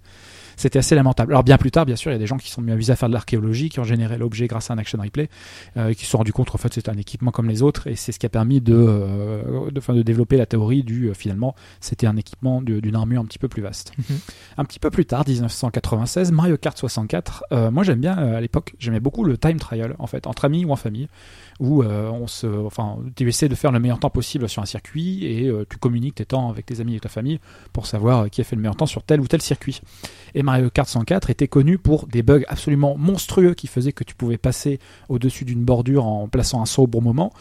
[0.56, 1.32] c'était assez lamentable.
[1.32, 2.92] Alors bien plus tard, bien sûr, il y a des gens qui sont mis amusés
[2.92, 5.28] à faire de l'archéologie, qui ont généré l'objet grâce à un action replay,
[5.76, 7.86] euh, et qui se sont rendus compte en fait c'était un équipement comme les autres,
[7.86, 11.08] et c'est ce qui a permis de, euh, de, enfin, de développer la théorie du
[11.08, 13.92] euh, finalement c'était un équipement d'une armure un petit peu plus vaste.
[13.98, 14.18] Mhm.
[14.58, 17.44] Un petit peu plus tard, 1996, Mario Kart 64.
[17.52, 20.44] Euh, moi, j'aime bien euh, à l'époque, j'aimais beaucoup le time trial en fait, entre
[20.44, 21.08] amis ou en famille,
[21.62, 24.66] où euh, on se, enfin, tu essaies de faire le meilleur temps possible sur un
[24.66, 27.39] circuit et euh, tu communiques tes temps avec tes amis et ta famille
[27.72, 29.80] pour savoir euh, qui a fait le meilleur temps sur tel ou tel circuit.
[30.34, 34.16] Et Mario Kart 104 était connu pour des bugs absolument monstrueux qui faisaient que tu
[34.16, 37.32] pouvais passer au-dessus d'une bordure en plaçant un saut au bon moment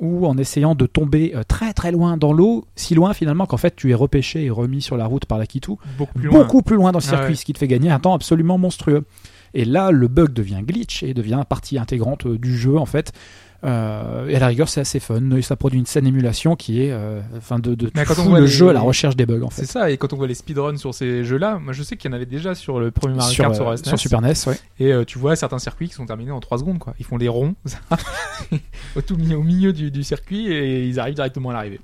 [0.00, 3.76] ou en essayant de tomber très très loin dans l'eau, si loin finalement qu'en fait
[3.76, 6.42] tu es repêché et remis sur la route par la Kitu beaucoup plus loin.
[6.42, 7.34] beaucoup plus loin dans le Ah circuit, ouais.
[7.36, 9.04] ce qui te fait gagner un temps absolument monstrueux.
[9.54, 13.12] Et là, le bug devient glitch et devient partie intégrante du jeu en fait.
[13.64, 15.20] Euh, et à la rigueur, c'est assez fun.
[15.42, 18.44] Ça produit une scène émulation qui est, euh, enfin, de, de quand on voit le
[18.44, 19.66] les- jeu à la recherche des bugs en C'est fait.
[19.66, 22.14] ça, et quand on voit les speedruns sur ces jeux-là, moi je sais qu'il y
[22.14, 24.58] en avait déjà sur le premier Mario Kart euh, sur, sur SNES, Super NES, ouais.
[24.78, 26.94] et tu vois certains circuits qui sont terminés en 3 secondes, quoi.
[27.00, 27.56] Ils font des ronds
[28.96, 31.80] au, tout milieu, au milieu du, du circuit et ils arrivent directement à l'arrivée.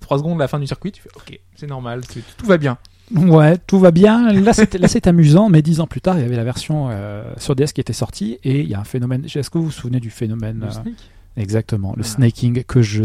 [0.00, 2.76] 3 secondes la fin du circuit, tu fais ok, c'est normal, c'est- tout va bien.
[3.14, 4.32] Ouais, tout va bien.
[4.32, 6.88] Là, c'est là, c'est amusant, mais dix ans plus tard, il y avait la version
[6.90, 9.24] euh, sur DS qui était sortie et il y a un phénomène.
[9.24, 10.92] Est-ce que vous vous souvenez du phénomène Le euh,
[11.36, 12.08] Exactement, le Ah.
[12.08, 13.04] snaking que je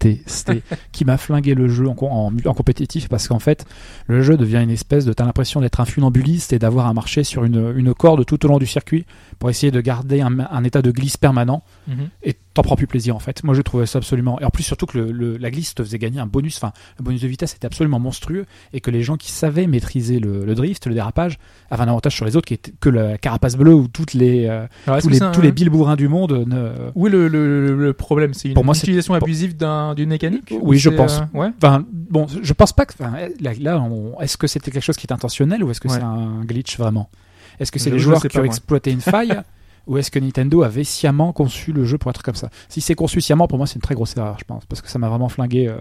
[0.00, 0.62] détestais,
[0.92, 3.64] qui m'a flingué le jeu en, co- en, en compétitif parce qu'en fait,
[4.06, 5.12] le jeu devient une espèce de.
[5.12, 8.48] T'as l'impression d'être un funambuliste et d'avoir à marcher sur une, une corde tout au
[8.48, 9.04] long du circuit
[9.38, 12.08] pour essayer de garder un, un état de glisse permanent Mhm.
[12.22, 13.42] et t'en prends plus plaisir en fait.
[13.42, 14.38] Moi, je trouvais ça absolument.
[14.40, 16.72] Et en plus, surtout que le, le- la glisse te faisait gagner un bonus, enfin,
[17.00, 20.44] un bonus de vitesse était absolument monstrueux et que les gens qui savaient maîtriser le,
[20.44, 21.38] le drift, le dérapage,
[21.70, 24.46] avaient un avantage sur les autres qui était que la carapace bleue ou toutes les,
[24.46, 26.72] euh, Alors, tous les, c'est un- tous les bilbourins du monde ne.
[26.94, 28.34] Où est le, problème?
[28.34, 29.56] C'est une Pour moi, c'est- utilisation pour- abusive
[29.90, 31.18] d'un- d'une mécanique Oui, Ou je pense.
[31.20, 31.48] euh, ouais.
[31.58, 32.92] Enfin, bon, je pense pas que.
[32.98, 35.88] enfin, là, là, on- est-ce que c'était quelque chose qui est intentionnel ou est-ce que
[35.88, 35.94] Ouais.
[35.96, 37.10] c'est un glitch vraiment?
[37.58, 39.40] Est-ce que c'est Je- les joueurs qui ont exploité une faille
[39.86, 42.48] ou est-ce que Nintendo avait sciemment conçu le jeu pour être comme ça?
[42.68, 44.88] Si c'est conçu sciemment, pour moi, c'est une très grosse erreur, je pense, parce que
[44.88, 45.68] ça m'a vraiment flingué.
[45.68, 45.76] euh,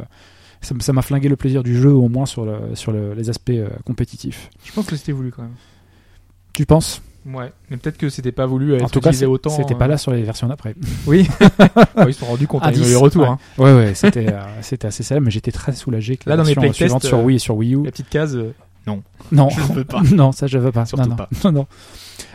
[0.61, 3.13] ça m- ça m'a flingué le plaisir du jeu, au moins sur, le, sur le-
[3.13, 4.49] les aspects euh, compétitifs.
[4.65, 5.53] Je pense que c'était voulu quand même.
[6.53, 7.01] Tu penses?
[7.25, 9.49] Ouais, mais peut-être que c'était pas voulu être En tout cas, utilisé autant.
[9.49, 10.75] c'était euh, pas là sur les versions d'après.
[11.05, 11.27] Oui.
[11.97, 13.23] Ouais, ils se sont rendus compte, Indice, les retours.
[13.23, 13.27] ouais.
[13.27, 13.39] hein.
[13.57, 16.43] Ouais, ouais, c'était euh, c'était assez célèbre, mais j'étais très soulagé que Là, la dans
[16.43, 17.83] version playtests, suivante sur euh, Wii et sur Wii U.
[17.85, 18.35] La petite case.
[18.37, 18.53] euh,
[19.31, 20.01] Non, Je ne veux pas.
[20.13, 20.85] non, ça je veux pas.
[20.85, 21.15] Surtout non, non.
[21.17, 21.29] pas.
[21.43, 21.67] Non, non.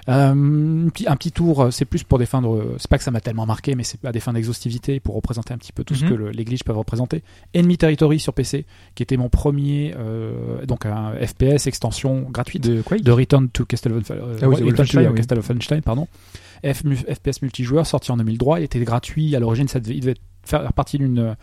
[0.09, 2.49] Euh, un petit- tour, euh, c'est plus pour des fins de.
[2.79, 5.55] C'est pas que ça m'a tellement marqué, mais c'est à des fins d'exhaustivité pour représenter
[5.55, 6.11] un petit peu tout ce Mhm.
[6.11, 7.23] que le- les glitches peuvent représenter.
[7.55, 12.83] Enemy Territory sur PC, qui était mon premier, euh, donc un FPS extension gratuite de
[12.83, 13.03] Quake.
[13.03, 15.15] de Return to Castle of, euh, Ah oui, Return to Wolfenstein, oui.
[15.17, 16.07] Castle of Wolfenstein, pardon.
[16.63, 20.71] FPS multijoueur sorti en 2003, il était gratuit à l'origine, ça devait, il devait faire
[20.75, 21.37] partie d'une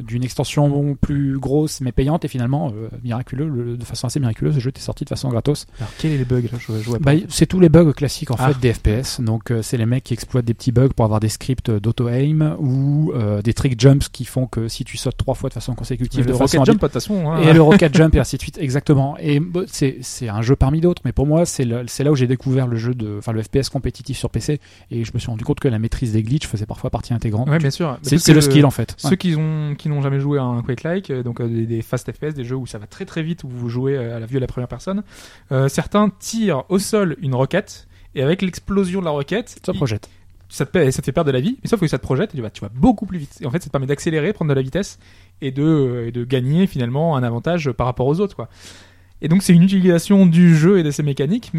[0.00, 4.54] d'une extension plus grosse mais payante et finalement euh, miraculeux le- de façon assez miraculeuse
[4.54, 6.88] le jeu était sorti de façon gratos Alors, quel est les bugs là Je je
[6.88, 8.48] vois bah, c'est tous les bugs classiques en Ah.
[8.52, 9.20] fait des FPS.
[9.20, 12.56] Donc euh, c'est les mecs qui exploitent des petits bugs pour avoir des scripts d'auto-aim
[12.58, 15.74] ou euh, des trick jumps qui font que si tu sautes trois fois de façon
[15.74, 17.30] consécutive le de Rocket façon Jump, de façon.
[17.30, 17.40] hein.
[17.42, 20.56] et le rocket jump et ainsi de suite exactement et bah, c'est c'est un jeu
[20.56, 23.16] parmi d'autres mais pour moi c'est le- c'est là où j'ai découvert le jeu de
[23.18, 24.60] enfin le FPS compétitif sur PC
[24.90, 27.48] et je me suis rendu compte que la maîtrise des glitches faisait parfois partie intégrante
[27.48, 27.98] Ouais, bien sûr.
[28.02, 29.16] c'est le skill en fait Ceux Ouais.
[29.16, 32.10] qui ont qui n'ont jamais joué à un Quake-like, euh, donc euh, des, des fast
[32.12, 34.26] FPS, des jeux où ça va très très vite, où vous jouez euh, à la
[34.26, 35.02] vue à la première personne,
[35.68, 40.08] certains tirent au sol une roquette et avec l'explosion de la roquette, ça ils- projette
[40.48, 42.04] ça te, fait- ça te fait perdre de la vie, mais sauf que ça te
[42.04, 43.36] projette et tu vas, tu vas beaucoup plus vite.
[43.40, 45.00] Et en fait, ça te permet d'accélérer, prendre de la vitesse
[45.40, 48.48] et de, et de gagner finalement un avantage par rapport aux autres, quoi.
[49.22, 51.50] Et donc c'est une utilisation du jeu et de ses mécaniques,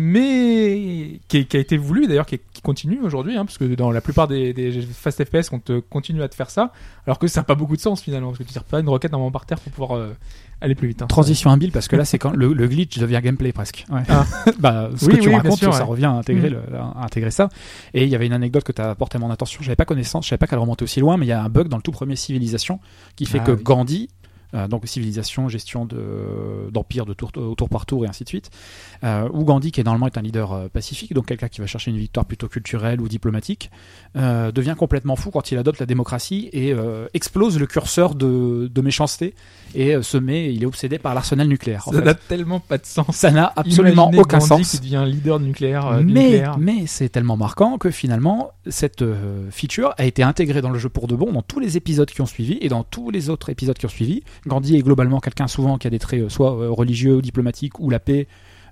[0.41, 4.27] mais qui, a été voulu d'ailleurs, qui, continue aujourd'hui, hein, parce que dans la plupart
[4.27, 6.71] des, des fast FPS, on te continue à te faire ça,
[7.05, 8.89] alors que ça n'a pas beaucoup de sens finalement, parce que tu tires pas une
[8.89, 10.13] roquette normalement par terre pour pouvoir euh,
[10.59, 11.01] aller plus vite.
[11.01, 11.07] hein.
[11.07, 13.85] Transition habile parce que là c'est quand le, le glitch devient gameplay presque.
[13.89, 14.01] Ouais.
[14.09, 14.25] Ah.
[14.59, 15.85] bah, ce Oui, que tu oui, racontes, sûr, ça ouais.
[15.85, 16.53] revient à intégrer, Mm.
[16.53, 17.49] le- à intégrer ça.
[17.93, 19.61] Et il y avait une anecdote que tu as apporté à mon attention.
[19.63, 21.49] J'avais pas connaissance, je savais pas qu'elle remontait aussi loin, mais il y a un
[21.49, 22.79] bug dans le tout premier Civilisation
[23.15, 23.63] qui fait Ah, que oui.
[23.63, 24.09] Gandhi
[24.53, 28.29] euh, donc civilisation, gestion de d'empire de tour, au tour par tour et ainsi de
[28.29, 28.49] suite.
[29.03, 31.67] Euh, où Gandhi, qui est normalement est un leader euh, pacifique, donc quelqu'un qui va
[31.67, 33.69] chercher une victoire plutôt culturelle ou diplomatique,
[34.15, 36.73] euh, devient complètement fou quand il adopte la démocratie et
[37.13, 39.33] explose le curseur de, de méchanceté
[39.75, 41.83] et se met, il est obsédé par l'arsenal nucléaire.
[41.91, 43.15] Ça n'a tellement pas de sens.
[43.15, 44.71] Ça n'a absolument Imaginez aucun Gandhi sens.
[44.71, 45.99] qui devient leader nucléaire.
[46.03, 46.57] Mais, nucléaire.
[46.59, 49.03] mais c'est tellement marquant que finalement, cette
[49.51, 52.21] feature a été intégrée dans le jeu pour de bon dans tous les épisodes qui
[52.21, 54.23] ont suivi et dans tous les autres épisodes qui ont suivi.
[54.45, 57.89] Gandhi est globalement quelqu'un souvent qui a des traits euh, soit euh, religieux diplomatiques ou
[57.89, 58.27] la paix.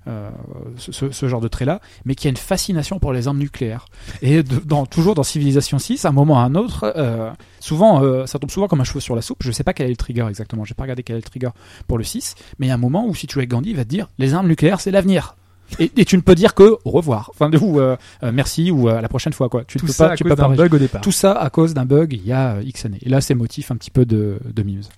[0.08, 0.30] euh,
[0.78, 3.86] ce, genre de trait-là, mais qui a une fascination pour les armes nucléaires.
[4.22, 7.32] Et de- dans, toujours dans Civilization 6, à un moment ou à un autre, euh,
[7.58, 9.38] souvent, euh, ça tombe souvent comme un cheveu sur la soupe.
[9.42, 11.48] Je sais pas quel est le trigger exactement, j'ai pas regardé quel est le trigger
[11.88, 13.76] pour le 6, mais il y a un moment où si tu avec Gandhi, il
[13.76, 15.34] va te dire les armes nucléaires, c'est l'avenir.
[15.80, 18.88] Et, et tu ne peux dire que au revoir, enfin ou euh, euh, merci ou
[18.88, 19.64] euh, à la prochaine fois quoi.
[19.64, 21.00] Tu Tout peux ça pas, à tu cause peux pas bug au départ.
[21.00, 23.00] Tout ça à cause d'un bug il y a X années.
[23.02, 24.88] Et là, c'est motif un petit peu de, de muse.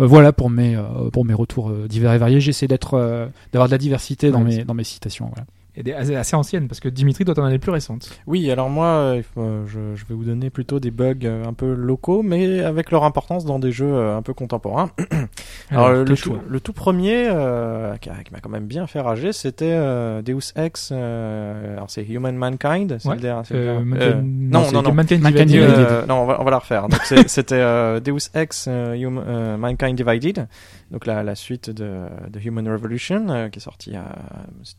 [0.00, 2.40] Euh, voilà pour mes euh, pour mes retours euh, divers et variés.
[2.40, 5.26] J'essaie d'être d'avoir de la diversité dans mes dans mes citations.
[5.26, 5.46] Voilà.
[5.74, 8.10] Et des- assez, assez ancienne, parce que Dimitri doit en aller plus récente.
[8.26, 11.54] Oui, alors moi, euh, euh, je, je vais vous donner plutôt des bugs euh, un
[11.54, 14.90] peu locaux, mais avec leur importance dans des jeux un peu contemporains.
[15.70, 19.32] Alors, Alors, le, tout, le tout premier, euh, qui, m'a quand même bien fait rager,
[19.32, 20.90] c'était euh, Deus Ex.
[20.92, 22.96] euh, alors c'est Human Mankind.
[22.98, 23.14] c'est Ouais.
[23.14, 24.92] le der- c'est le Euh, der- Mankind- euh, non, non, non.
[24.92, 26.88] Mankind Mankind euh, non, on va, on va la refaire.
[26.88, 30.46] Donc c'est- c'était euh, Deus Ex euh, Hum- euh, Mankind Divided,
[30.92, 34.14] donc la, la suite de, de Human Revolution euh, qui est sortie il y a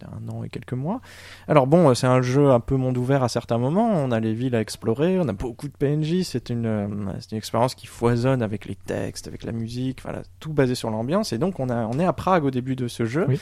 [0.03, 1.01] un an et quelques mois.
[1.47, 3.89] Alors bon, euh, c'est un jeu un peu monde ouvert à certains moments.
[3.91, 6.21] On a les villes à explorer, on a beaucoup de PNJ.
[6.23, 10.53] C'est une euh, une expérience qui foisonne avec les textes, avec la musique, voilà, tout
[10.53, 11.33] basé sur l'ambiance.
[11.33, 13.25] Et donc on a on est à Prague au début de ce jeu.
[13.27, 13.39] Oui.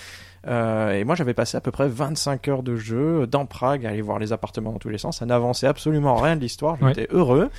[0.47, 3.89] Euh, et moi, j'avais passé à peu près 25 heures de jeu dans Prague, à
[3.89, 5.19] aller voir les appartements dans tous les sens.
[5.19, 6.81] Ça n'avançait absolument rien de l'histoire.
[6.81, 6.93] Ouais.
[6.95, 7.51] J'étais heureux.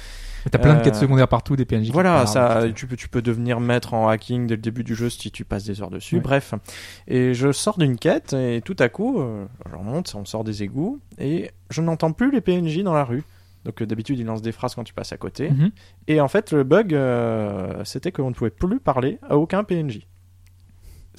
[0.51, 1.91] T'as plein de Euh, quêtes secondaires partout, des PNJ.
[1.91, 5.09] Voilà, ça, tu peux, tu peux devenir maître en hacking dès le début du jeu
[5.11, 6.17] si tu passes des heures dessus.
[6.17, 6.21] Ouais.
[6.21, 6.55] Bref.
[7.09, 10.63] Et je sors d'une quête et tout à coup, euh, je remonte, on sort des
[10.63, 13.23] égouts et je n'entends plus les PNJ dans la rue.
[13.65, 15.51] Donc euh, d'habitude, ils lancent des phrases quand tu passes à côté.
[15.51, 15.71] Mhm.
[16.09, 20.01] Et en fait, le bug, euh, c'était qu'on ne pouvait plus parler à aucun PNJ.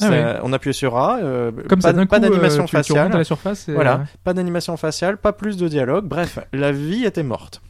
[0.01, 0.39] Ah.
[0.43, 3.13] On appuyait sur A, euh, Comme pas, pas d'animation euh, tu, tu faciale.
[3.13, 3.69] à la surface.
[3.69, 6.05] et, Voilà, euh, pas d'animation faciale, pas plus de dialogue.
[6.05, 7.61] Bref, la vie était morte.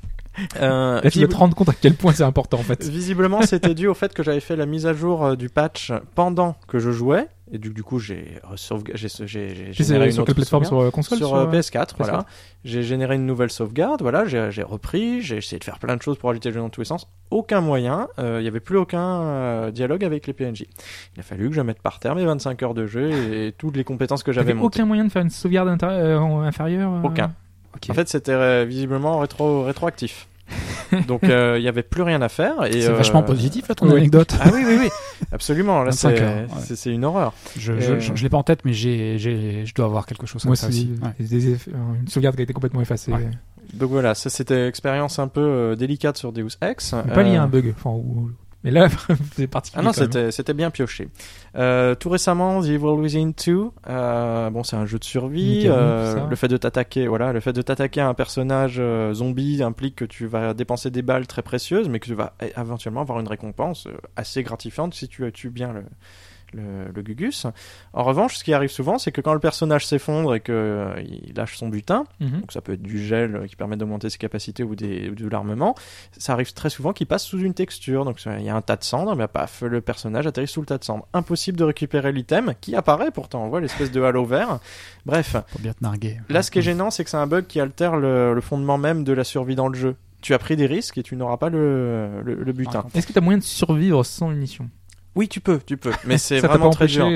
[0.62, 2.84] Euh, Là, tu vas te rendre compte à quel point c'est important en fait.
[2.84, 5.92] Visiblement, c'était dû au fait que j'avais fait la mise à jour euh, du patch
[6.16, 7.28] pendant que je jouais.
[7.52, 10.64] Et du, du coup, j'ai sauvega- j'ai j'ai- généré une sur autre quelle plateforme?
[10.64, 10.82] sauvegarde.
[10.82, 12.26] Sur euh, console sur, euh, euh, PS4, voilà.
[12.66, 16.02] J'ai généré une nouvelle sauvegarde, voilà, j'ai j'ai repris, j'ai essayé de faire plein de
[16.02, 17.06] choses pour agiter le jeu dans tous les sens.
[17.30, 20.64] Aucun moyen, euh, il n'y avait plus aucun euh, dialogue avec les PNJ.
[21.16, 23.76] Il a fallu que je mette par terre mes 25 heures de jeu et, toutes
[23.78, 24.80] les compétences que j'avais T'avais montées.
[24.80, 27.34] aucun moyen de faire une sauvegarde intérie- euh, inférieure euh, Aucun.
[27.90, 30.28] En fait, c'était euh, visiblement rétro rétroactif.
[31.08, 33.76] Donc euh, il y avait plus rien à faire et C'est euh, vachement positif là
[33.76, 33.98] ton oui.
[33.98, 34.36] anecdote.
[34.40, 34.90] Ah oui oui oui,
[35.32, 35.80] absolument.
[35.80, 36.16] Là 25
[36.60, 36.96] c'est ouais.
[36.96, 37.34] une horreur.
[37.58, 40.06] Je, Euh, je, je, je l'ai pas en tête, mais j'ai, j'ai, je dois avoir
[40.06, 41.04] quelque chose Moi ça aussi, aussi.
[41.04, 41.10] Ouais.
[41.20, 43.12] des- des effets- euh, une sauvegarde qui a été complètement effacée.
[43.12, 43.30] Ouais.
[43.74, 46.94] Donc voilà, ça c'était expérience un peu euh, délicate sur Deus Ex.
[47.08, 47.74] Mais Pas lié Euh, à un bug.
[47.76, 48.30] Enfin, ou-
[48.64, 48.88] Mais là,
[49.36, 49.82] c'est particulier.
[49.82, 51.10] Ah non, c'était c'était bien pioché.
[51.56, 55.64] Euh, tout récemment, The Evil Within 2, euh, bon, c'est un jeu de survie.
[55.66, 59.62] Euh, le fait de t'attaquer, voilà, le fait de t'attaquer à un personnage euh, zombie
[59.62, 63.20] implique que tu vas dépenser des balles très précieuses, mais que tu vas éventuellement avoir
[63.20, 65.84] une récompense euh, assez gratifiante si tu tues bien le,
[66.54, 67.48] le, le Gugus.
[67.94, 71.04] En revanche, ce qui arrive souvent, c'est que quand le personnage s'effondre et que euh,
[71.36, 72.42] lâche son butin, Mhm.
[72.42, 75.16] donc ça peut être du gel euh, qui permet d'augmenter ses capacités ou, des, ou
[75.16, 75.76] de l'armement.
[76.18, 78.06] Ça arrive très souvent qu'il passe sous une texture.
[78.06, 80.66] Donc il y a un tas de cendres, mais paf, le personnage atterrit sous le
[80.68, 81.08] tas de cendres.
[81.14, 83.44] Impossible de récupérer l'item qui apparaît pourtant.
[83.46, 84.60] On voit l'espèce de halo vert.
[85.06, 86.20] Bref, Pour bien te narguer.
[86.30, 88.78] là ce qui est gênant, c'est que c'est un bug qui altère le, le fondement
[88.78, 89.96] même de la survie dans le jeu.
[90.22, 92.86] Tu as pris des risques et tu n'auras pas le, le, le butin.
[92.96, 94.70] Est-ce que tu as moyen de survivre sans munition
[95.16, 97.08] Oui, tu peux, tu peux, mais c'est vraiment très dur.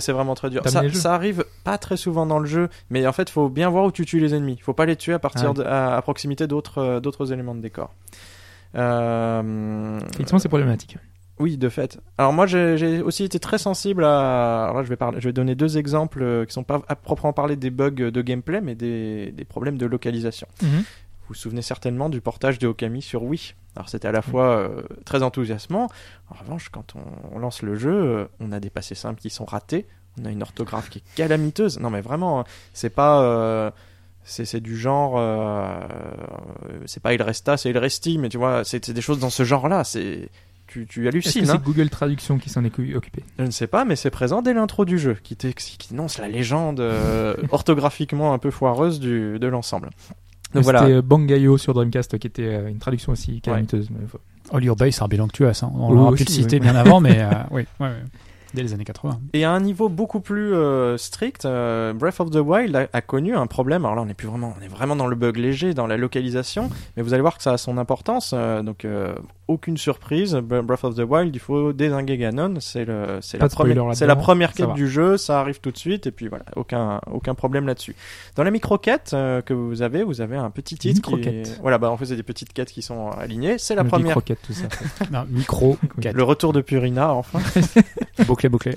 [0.00, 0.62] C'est vraiment très dur.
[0.66, 3.92] Ça, arrive pas très souvent dans le jeu, mais en fait, faut bien voir où
[3.92, 4.58] tu tues les ennemis.
[4.62, 5.52] Faut pas les tuer à partir Ah.
[5.54, 7.90] de, à, à proximité d'autres euh, d'autres éléments de décor.
[8.76, 10.96] Euh, Effectivement, c'est problématique.
[11.38, 11.98] oui, de fait.
[12.18, 14.64] Alors moi, j'ai aussi été très sensible à.
[14.64, 16.96] Alors là, je vais parler, je vais donner deux exemples euh, qui sont pas à
[16.96, 20.46] proprement parler des bugs de gameplay, mais des, des problèmes de localisation.
[20.62, 20.82] Mhm.
[21.34, 23.54] Vous souvenez certainement du portage de Okami sur Wii.
[23.76, 25.88] Alors c'était à la fois euh, très enthousiasmant.
[26.30, 29.30] En revanche, quand on, on lance le jeu, euh, on a des passés simples qui
[29.30, 29.86] sont ratés.
[30.20, 31.80] On a une orthographe qui est calamiteuse.
[31.80, 33.22] Non mais vraiment, hein, c'est pas...
[33.22, 33.70] euh,
[34.26, 35.14] c'est du genre...
[35.18, 35.80] euh,
[36.86, 38.18] c'est pas Il Resta, c'est Il Resti.
[38.18, 39.84] Mais tu vois, c'est des choses dans ce genre-là.
[39.84, 40.28] C'est...
[40.66, 41.50] Tu, tu hallucines.
[41.50, 41.58] hein.
[41.58, 43.22] c'est Google Traduction qui s'en est cu- occupé?
[43.38, 45.36] Je ne sais pas, mais c'est présent dès l'intro du jeu, qui,
[45.92, 49.90] annonce la légende euh, orthographiquement un peu foireuse du, de l'ensemble.
[50.54, 50.84] Donc C'était voilà.
[50.84, 53.88] euh, Bangayo sur Dreamcast qui était euh, une traduction aussi calamiteuse.
[53.90, 54.20] mais faut-
[54.52, 55.62] All Your Base are belong to us.
[55.62, 55.72] Hein.
[55.74, 56.60] On Oui, aurait aussi, pu le citer oui.
[56.60, 57.92] bien avant, mais euh, oui, ouais, ouais.
[58.52, 59.18] dès les années 80.
[59.32, 63.00] Et à un niveau beaucoup plus euh, strict, euh, Breath of the Wild a, a
[63.00, 63.84] connu un problème.
[63.84, 65.96] Alors là, on est plus vraiment, on est vraiment dans le bug léger, dans la
[65.96, 68.32] localisation, mais vous allez voir que ça a son importance.
[68.34, 69.14] euh, donc euh,
[69.48, 72.54] aucune surprise, Bre- Breath of the Wild, il faut désinguer Ganon.
[72.60, 75.16] C'est le, c'est Pas la la première quête du jeu.
[75.16, 77.94] Ça arrive tout de suite, et puis voilà, aucun, aucun problème là-dessus.
[78.36, 81.02] Dans la micro-quête euh, que vous avez, vous avez un petit titre.
[81.02, 81.46] qui Micro-quête.
[81.48, 83.58] est- Voilà, bah en fait, c'est des petites quêtes qui sont alignées.
[83.58, 84.12] C'est la le première.
[84.12, 84.66] croquette, tout ça.
[85.12, 86.14] Non, micro, Quête.
[86.14, 87.40] Le retour de Purina, enfin.
[88.26, 88.76] bouclé, bouclé.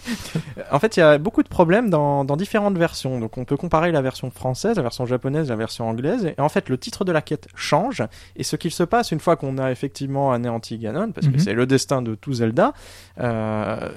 [0.72, 3.20] En fait, il y a beaucoup de problèmes dans, dans différentes versions.
[3.20, 6.26] Donc, on peut comparer la version française, la version japonaise, la version anglaise.
[6.38, 8.04] Et en fait, le titre de la quête change.
[8.36, 11.40] Et ce qu'il se passe une fois qu'on a effectivement anéanti Ganon, parce que Mhm.
[11.40, 12.74] c'est le destin de tout Zelda,
[13.20, 13.90] euh,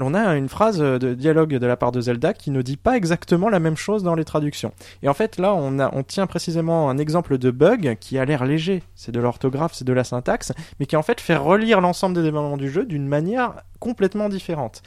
[0.00, 2.96] on a une phrase de dialogue de la part de Zelda qui ne dit pas
[2.96, 4.72] exactement la même chose dans les traductions.
[5.02, 8.24] Et en fait, là, on, a, on tient précisément un exemple de bug qui a
[8.24, 8.84] l'air léger.
[8.94, 12.20] C'est de l'orthographe, c'est de la syntaxe, mais qui en fait fait relire l'ensemble des
[12.20, 14.82] éléments du jeu d'une manière complètement différente.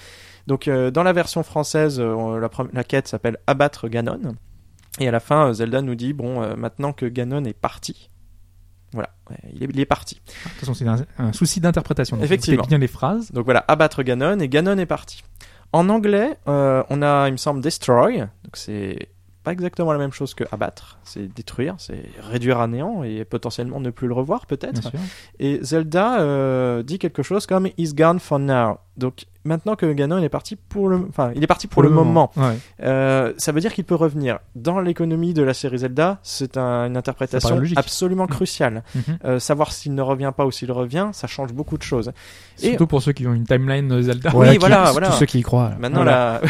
[0.48, 4.36] Donc, euh, dans la version française, euh, la, quête s'appelle Abattre Ganon.
[5.00, 8.10] Et à la fin, Zelda nous dit bon, euh, maintenant que Ganon est parti,
[8.94, 9.10] voilà,
[9.54, 10.16] il est, il est parti.
[10.16, 12.22] De toute façon, c'est un, un souci d'interprétation.
[12.22, 12.66] Effectivement.
[12.68, 13.32] bien les phrases.
[13.32, 15.24] Donc voilà, abattre Ganon et Ganon est parti.
[15.74, 18.18] En anglais, euh, on a, il me semble, destroy.
[18.20, 19.08] Donc c'est
[19.44, 21.00] pas exactement la même chose que abattre.
[21.04, 24.92] C'est détruire, c'est réduire à néant et potentiellement ne plus le revoir peut-être.
[25.40, 28.78] Et Zelda euh, dit quelque chose comme He's gone for now.
[28.98, 32.32] Donc maintenant que Ganon est parti pour le, enfin il est parti pour, le moment.
[32.36, 32.58] Ouais.
[32.84, 34.40] Euh, ça veut dire qu'il peut revenir.
[34.56, 38.84] Dans l'économie de la série Zelda, c'est un- une interprétation absolument cruciale.
[38.96, 39.02] Mhm.
[39.26, 42.12] Euh, savoir s'il ne revient pas ou s'il revient, ça change beaucoup de choses.
[42.62, 44.32] Et- Surtout pour ceux qui ont une timeline euh, Zelda.
[44.34, 45.08] Oui, qui- voilà, voilà.
[45.10, 45.70] Tous ceux qui y croient.
[45.70, 45.76] là.
[45.80, 46.42] Maintenant, Voilà.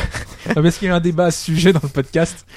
[0.46, 0.54] la...
[0.62, 2.46] Parce qu'il y a un débat à ce sujet dans le podcast.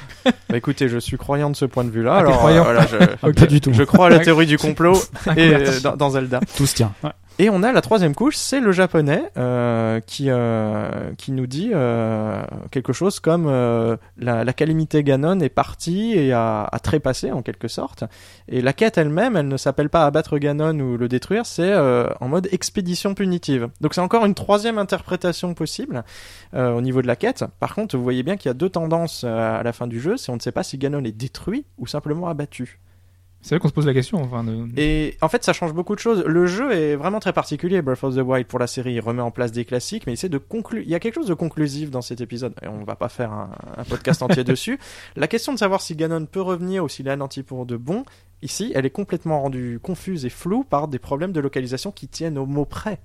[0.48, 2.14] Bah, écoutez, je suis croyant de ce point de vue-là.
[2.14, 3.72] Ah, alors, croyant euh, voilà, je, pas du tout.
[3.74, 4.96] je crois à la théorie du complot
[5.36, 6.40] et, euh, dans, dans Zelda.
[6.56, 6.92] Tout se tient.
[7.02, 7.10] Ouais.
[7.40, 11.70] Et on a la troisième couche, c'est le japonais euh, qui euh, qui nous dit
[11.74, 17.42] euh, quelque chose comme la, la calamité Ganon est partie et a, a trépassé en
[17.42, 18.04] quelque sorte.
[18.46, 22.28] Et la quête elle-même, elle ne s'appelle pas abattre Ganon ou le détruire, c'est en
[22.28, 23.68] mode expédition punitive.
[23.80, 26.04] Donc c'est encore une troisième interprétation possible
[26.52, 27.44] au niveau de la quête.
[27.58, 30.16] Par contre, vous voyez bien qu'il y a deux tendances à la fin du jeu,
[30.16, 32.78] c'est on ne sait pas si Ganon est détruit ou simplement abattu.
[33.44, 34.22] C'est vrai qu'on se pose la question.
[34.22, 36.24] Enfin, de- Et en fait, ça change beaucoup de choses.
[36.24, 37.82] Le jeu est vraiment très particulier.
[37.82, 40.14] Breath of the Wild pour la série, il remet en place des classiques, mais il
[40.14, 40.82] essaie de conclure.
[40.82, 42.54] Il y a quelque chose de conclusif dans cet épisode.
[42.62, 44.78] Et on va pas faire un, un podcast entier dessus.
[45.14, 48.04] La question de savoir si Ganon peut revenir ou s'il est anéanti pour de bon,
[48.40, 52.38] ici, elle est complètement rendue confuse et floue par des problèmes de localisation qui tiennent
[52.38, 52.98] au mot près.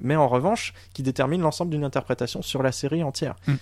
[0.00, 3.36] Mais en revanche, qui déterminent l'ensemble d'une interprétation sur la série entière.
[3.46, 3.54] Mm.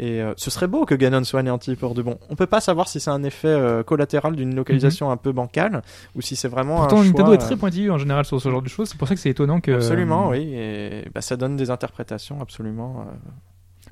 [0.00, 2.18] Et euh, ce serait beau que Ganon soit anéanti pour de bon.
[2.30, 5.82] On peut pas savoir si c'est un effet euh, collatéral d'une localisation un peu bancale
[6.14, 8.40] ou si c'est vraiment Pourtant, un Nintendo choix, est très euh, pointilleux en général sur
[8.40, 8.88] ce genre de choses.
[8.90, 9.72] C'est pour ça que c'est étonnant que.
[9.72, 10.50] Absolument, oui.
[10.54, 13.00] Et bah, ça donne des interprétations absolument.
[13.08, 13.12] euh,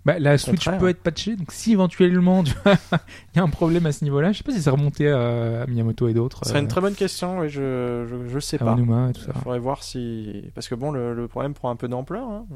[0.05, 0.79] Bah, la Switch contraire.
[0.79, 4.39] peut être patchée, donc si éventuellement il y a un problème à ce niveau-là, je
[4.39, 6.41] sais pas si c'est remonté à, à Miyamoto et d'autres.
[6.45, 8.73] Ce serait une euh, très bonne question, oui, je, je, je sais à pas.
[8.75, 9.33] Onuma et tout ça.
[9.35, 10.53] Il faudrait voir si.
[10.55, 12.29] Parce que bon, le, le problème prend un peu d'ampleur.
[12.29, 12.47] hein.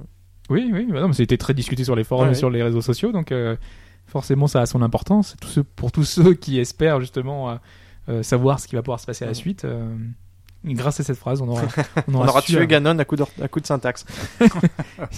[0.51, 2.62] Oui, oui, bah non, mais c'était très discuté sur les forums Ouais, et sur les
[2.62, 3.56] réseaux sociaux, donc euh,
[4.06, 5.36] forcément ça a son importance.
[5.77, 7.55] Pour tous ceux qui espèrent justement euh,
[8.09, 9.64] euh, savoir ce qui va pouvoir se passer à la suite,
[10.65, 11.62] grâce à cette phrase, on aura,
[12.09, 14.05] on On aura, tué euh, Ganon à coup de, à coup de syntaxe.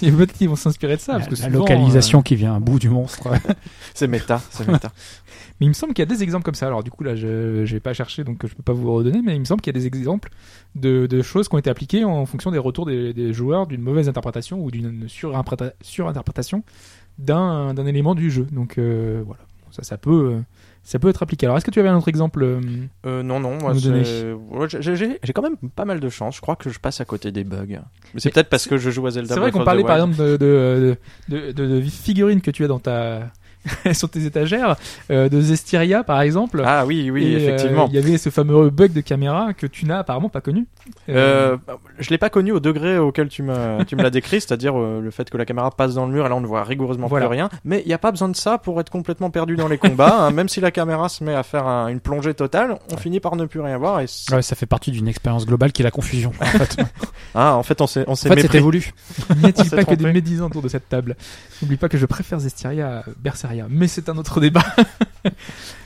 [0.01, 2.35] et Peut-être qu'ils vont s'inspirer de ça, La, parce que la souvent, localisation euh, qui
[2.35, 3.29] vient à bout du monstre.
[3.93, 4.91] C'est méta, c'est méta.
[5.59, 6.65] Mais il me semble qu'il y a des exemples comme ça.
[6.67, 9.35] Alors du coup là, je vais pas chercher, donc je peux pas vous redonner, mais
[9.35, 10.29] il me semble qu'il y a des exemples
[10.75, 13.81] de, de choses qui ont été appliquées en fonction des retours des, des joueurs d'une
[13.81, 16.63] mauvaise interprétation ou d'une surinterpréta- surinterprétation
[17.19, 18.47] d'un d'un élément du jeu.
[18.51, 19.43] Donc euh, voilà,
[19.73, 20.39] ça ça peut euh,
[20.83, 21.45] ça peut être appliqué.
[21.45, 22.59] Alors est-ce que tu avais un autre exemple euh,
[23.05, 23.73] Euh, non, non, moi,
[24.69, 26.35] j'ai- j'ai j'ai quand même pas mal de chance.
[26.35, 27.65] Je crois que je passe à côté des bugs.
[28.13, 29.33] Mais c'est peut-être parce que je joue à Zelda.
[29.33, 30.97] C'est vrai qu'on parlait par exemple de, de,
[31.29, 33.31] de, de- de figurines que tu as dans ta
[33.93, 34.75] sur tes étagères,
[35.11, 36.61] euh, de Zestiria par exemple.
[36.65, 37.87] Ah oui, oui, Et, euh, effectivement.
[37.89, 40.65] Il y avait ce fameux bug de caméra que tu n'as apparemment pas connu.
[41.09, 41.57] Euh,
[41.99, 44.99] je l'ai pas connu au degré auquel tu me, tu me l'as décrit, c'est-à-dire euh,
[45.01, 47.07] le fait que la caméra passe dans le mur et là on ne voit rigoureusement
[47.07, 47.27] Voilà.
[47.27, 47.49] plus rien.
[47.65, 50.25] Mais il n'y a pas besoin de ça pour être complètement perdu dans les combats.
[50.27, 50.31] hein.
[50.31, 53.35] Même si la caméra se met à faire un- une plongée totale, on finit par
[53.35, 54.01] ne plus rien voir.
[54.01, 56.31] Et Ouais, ça fait partie d'une expérience globale qui est la confusion.
[56.41, 56.77] En fait,
[57.35, 58.59] ah, en fait, on s'est, on en s'est fait c'était mépris.
[58.59, 58.93] voulu.
[59.37, 61.15] N'y a-t-il pas que des médisants autour de cette table?
[61.61, 64.63] N'oublie pas que je préfère Zestiria à Berseria, mais c'est un autre débat.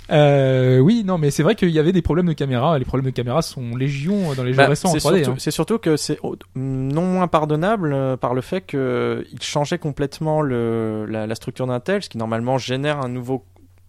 [0.09, 2.79] Euh, oui, non, mais c'est vrai qu'il y avait des problèmes de caméra.
[2.79, 5.17] Les problèmes de caméra sont légion dans les jeux Bah, récents en c'est 3D.
[5.17, 5.35] surtout, hein.
[5.37, 6.17] c'est surtout que c'est
[6.55, 11.81] non moins pardonnable euh, par le fait qu'il changeait complètement le, la, la structure d'un
[11.81, 13.43] tel, ce qui normalement génère un nouveau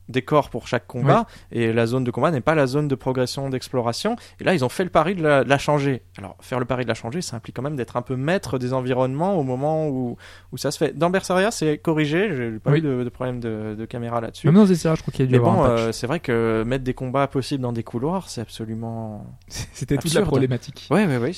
[0.09, 3.49] décor pour chaque combat et la zone de combat n'est pas la zone de progression
[3.51, 4.17] d'exploration.
[4.41, 6.03] Et là ils ont fait le pari de la, de la changer.
[6.19, 8.59] Alors faire le pari de la changer ça implique quand même d'être un peu maître
[8.59, 10.17] des environnements au moment où,
[10.53, 10.97] où ça se fait.
[10.97, 12.79] Dans Berseria c'est corrigé j'ai pas Oui.
[12.79, 14.47] eu de, de problème de, de caméra là-dessus.
[14.47, 16.63] Même dans Zestiria, je crois qu'il y a dû mais bon euh, c'est vrai que
[16.67, 20.89] mettre des combats possibles dans des couloirs c'est absolument C'était toute la problématique.
[20.91, 21.33] ouais ouais ouais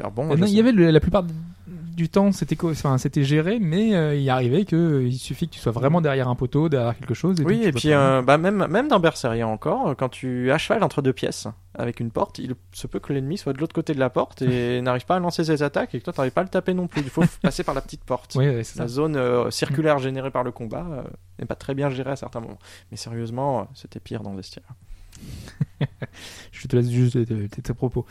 [0.00, 1.24] alors bon il y avait le- la plupart
[1.68, 5.60] du temps, c'était enfin, géré, mais euh, il arrivait que euh, il suffit que tu
[5.60, 7.40] sois vraiment derrière un poteau, derrière quelque chose.
[7.40, 10.84] Et Oui, et puis euh, bah, même, même dans Berseria encore, quand tu à cheval
[10.84, 13.94] entre deux pièces avec une porte, il se peut que l'ennemi soit de l'autre côté
[13.94, 16.42] de la porte et n'arrive pas à lancer ses attaques et que toi t'arrives pas
[16.42, 17.02] à le taper non plus.
[17.02, 18.36] Il faut passer par la petite porte.
[18.36, 18.82] Ouais, ça.
[18.82, 21.04] La zone euh, circulaire générée par le combat
[21.38, 22.58] n'est pas très bien gérée à certains moments.
[22.90, 24.62] Mais sérieusement, c'était pire dans Vestia.
[26.52, 27.18] Je te laisse juste
[27.62, 28.06] tes propos.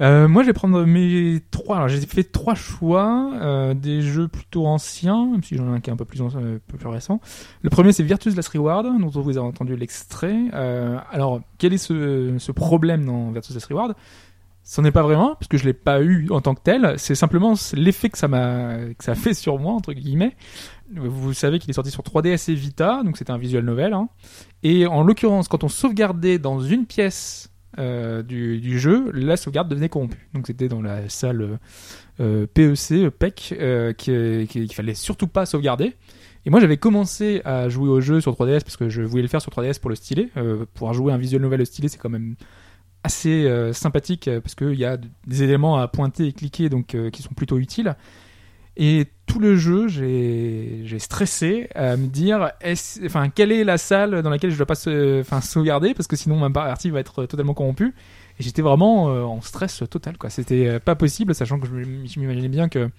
[0.00, 1.76] Euh, moi, je vais prendre mes trois.
[1.76, 5.80] Alors, j'ai fait trois choix, euh, des jeux plutôt anciens, même si j'en ai un
[5.80, 7.20] qui est un peu plus, ancien, euh, plus récent.
[7.62, 10.36] Le premier, c'est Virtus Last Reward, dont vous avez entendu l'extrait.
[10.52, 13.94] Euh, alors, quel est ce, ce problème dans Virtus Last Reward?
[14.68, 16.94] C'en est pas vraiment, parce que je l'ai pas eu en tant que tel.
[16.98, 20.34] C'est simplement l'effet que ça m'a, que ça fait sur moi entre guillemets.
[20.92, 23.92] Vous savez qu'il est sorti sur 3DS et Vita, donc c'était un visual novel.
[23.92, 24.08] Hein.
[24.64, 29.88] Et en l'occurrence, quand on sauvegardait dans une pièce euh, du, jeu, la sauvegarde devenait
[29.88, 30.28] corrompue.
[30.34, 31.58] Donc c'était dans la salle
[32.20, 35.94] euh, PEC, PEC, euh, qui- qui- qu'il fallait surtout pas sauvegarder.
[36.44, 39.28] Et moi j'avais commencé à jouer au jeu sur 3DS parce que je voulais le
[39.28, 40.28] faire sur 3DS pour le stylet.
[40.74, 42.36] Pouvoir jouer un visual novel au stylet, c'est quand même
[43.02, 44.96] assez sympathique parce qu'il y a
[45.26, 47.96] des éléments à pointer et cliquer donc qui sont plutôt utiles.
[48.76, 52.50] Et tout le jeu, j'ai stressé à me dire,
[53.04, 54.78] enfin, quelle est la salle dans laquelle je dois pas
[55.20, 57.94] enfin, sauvegarder parce que sinon ma partie va être totalement corrompue.
[58.38, 60.28] Et j'étais vraiment euh, en stress total, quoi.
[60.28, 62.90] C'était euh, pas possible, sachant que je je m'imaginais bien que.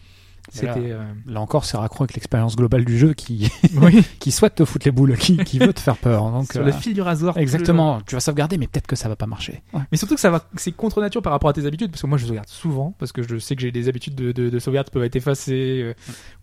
[0.49, 0.91] C'était.
[0.91, 3.52] euh, Là encore, c'est raccro avec l'expérience globale du jeu qui,
[3.82, 6.30] oui, qui souhaite te foutre les boules, qui, qui veut te faire peur.
[6.32, 7.38] Donc, sur euh, le fil du rasoir.
[7.38, 8.02] Exactement.
[8.07, 9.61] Tu vas sauvegarder, mais peut-être que ça va pas marcher.
[9.74, 9.82] Ouais.
[9.91, 12.07] Mais surtout que ça va, c'est contre nature par rapport à tes habitudes, parce que
[12.07, 14.60] moi je sauvegarde souvent, parce que je sais que j'ai des habitudes de, de, de
[14.60, 15.94] sauvegarde qui peuvent être effacées, euh,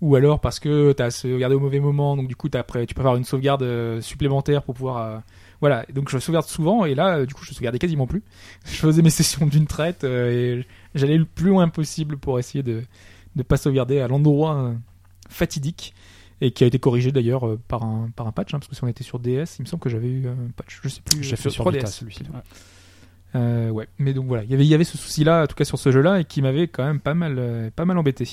[0.01, 2.95] ou alors parce que t'as sauvegardé au mauvais moment, donc du coup t'as après, tu
[2.95, 5.19] peux avoir une sauvegarde euh, supplémentaire pour pouvoir, euh,
[5.61, 5.85] voilà.
[5.95, 8.23] Donc je sauvegarde souvent, et là, euh, du coup, je sauvegardais quasiment plus.
[8.67, 12.63] Je faisais mes sessions d'une traite, euh, et j'allais le plus loin possible pour essayer
[12.63, 12.83] de
[13.37, 14.75] ne pas sauvegarder à l'endroit euh,
[15.29, 15.95] fatidique.
[16.41, 18.75] Et qui a été corrigé d'ailleurs euh, par un par un patch, hein, parce que
[18.75, 21.01] si on était sur DS, il me semble que j'avais eu un patch, je sais
[21.01, 21.23] plus.
[21.23, 21.73] J'ai euh, fait sur 3DS.
[21.73, 22.23] Vita celui-ci.
[22.25, 22.41] Ouais.
[23.37, 25.57] Euh, ouais, mais donc voilà, il y avait, il y avait ce souci-là, en tout
[25.57, 28.29] cas sur ce jeu-là, et qui m'avait quand même pas mal, euh, pas mal embêté.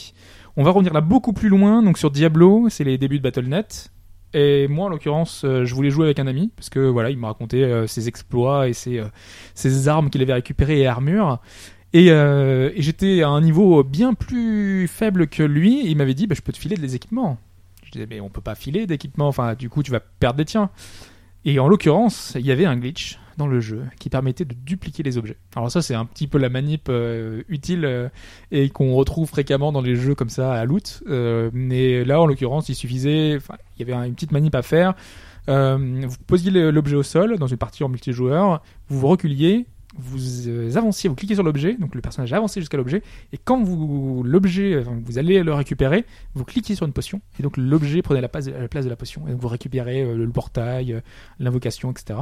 [0.58, 3.92] On va revenir là beaucoup plus loin, donc sur Diablo, c'est les débuts de Battle.net.
[4.34, 7.18] Et moi, en l'occurrence, euh, je voulais jouer avec un ami, parce que voilà, il
[7.18, 9.02] me racontait ses exploits et ses,
[9.56, 11.40] ses armes qu'il avait récupérées et armures.
[11.94, 16.28] Et, euh, et j'étais à un niveau bien plus faible que lui, il m'avait dit,
[16.28, 17.38] bah, je peux te filer des équipements.
[17.84, 20.46] Je disais, mais on peut pas filer d'équipement, enfin, du coup, tu vas perdre des
[20.46, 20.70] tiens.
[21.44, 25.04] Et en l'occurrence, il y avait un glitch dans le jeu qui permettait de dupliquer
[25.04, 25.38] les objets.
[25.56, 28.10] Alors ça, c'est un petit peu la manip euh, utile euh,
[28.52, 31.04] et qu'on retrouve fréquemment dans les jeux comme ça à loot.
[31.08, 33.40] Mais là, en l'occurrence, il suffisait,
[33.78, 34.94] il y avait une petite manip à faire.
[35.48, 39.66] Vous posiez l'objet au sol dans une partie en multijoueur, vous vous reculiez,
[39.98, 43.04] vous euh, avanciez, vous cliquez sur l'objet, donc le personnage avancé jusqu'à l'objet,
[43.34, 47.44] et quand vous l'objet, enfin, vous allez le récupérer, vous cliquez sur une potion, et
[47.44, 50.16] donc l'objet prenait la place, la place de la potion, et donc vous récupérez euh,
[50.16, 51.02] le portail, euh,
[51.40, 52.20] l'invocation, etc.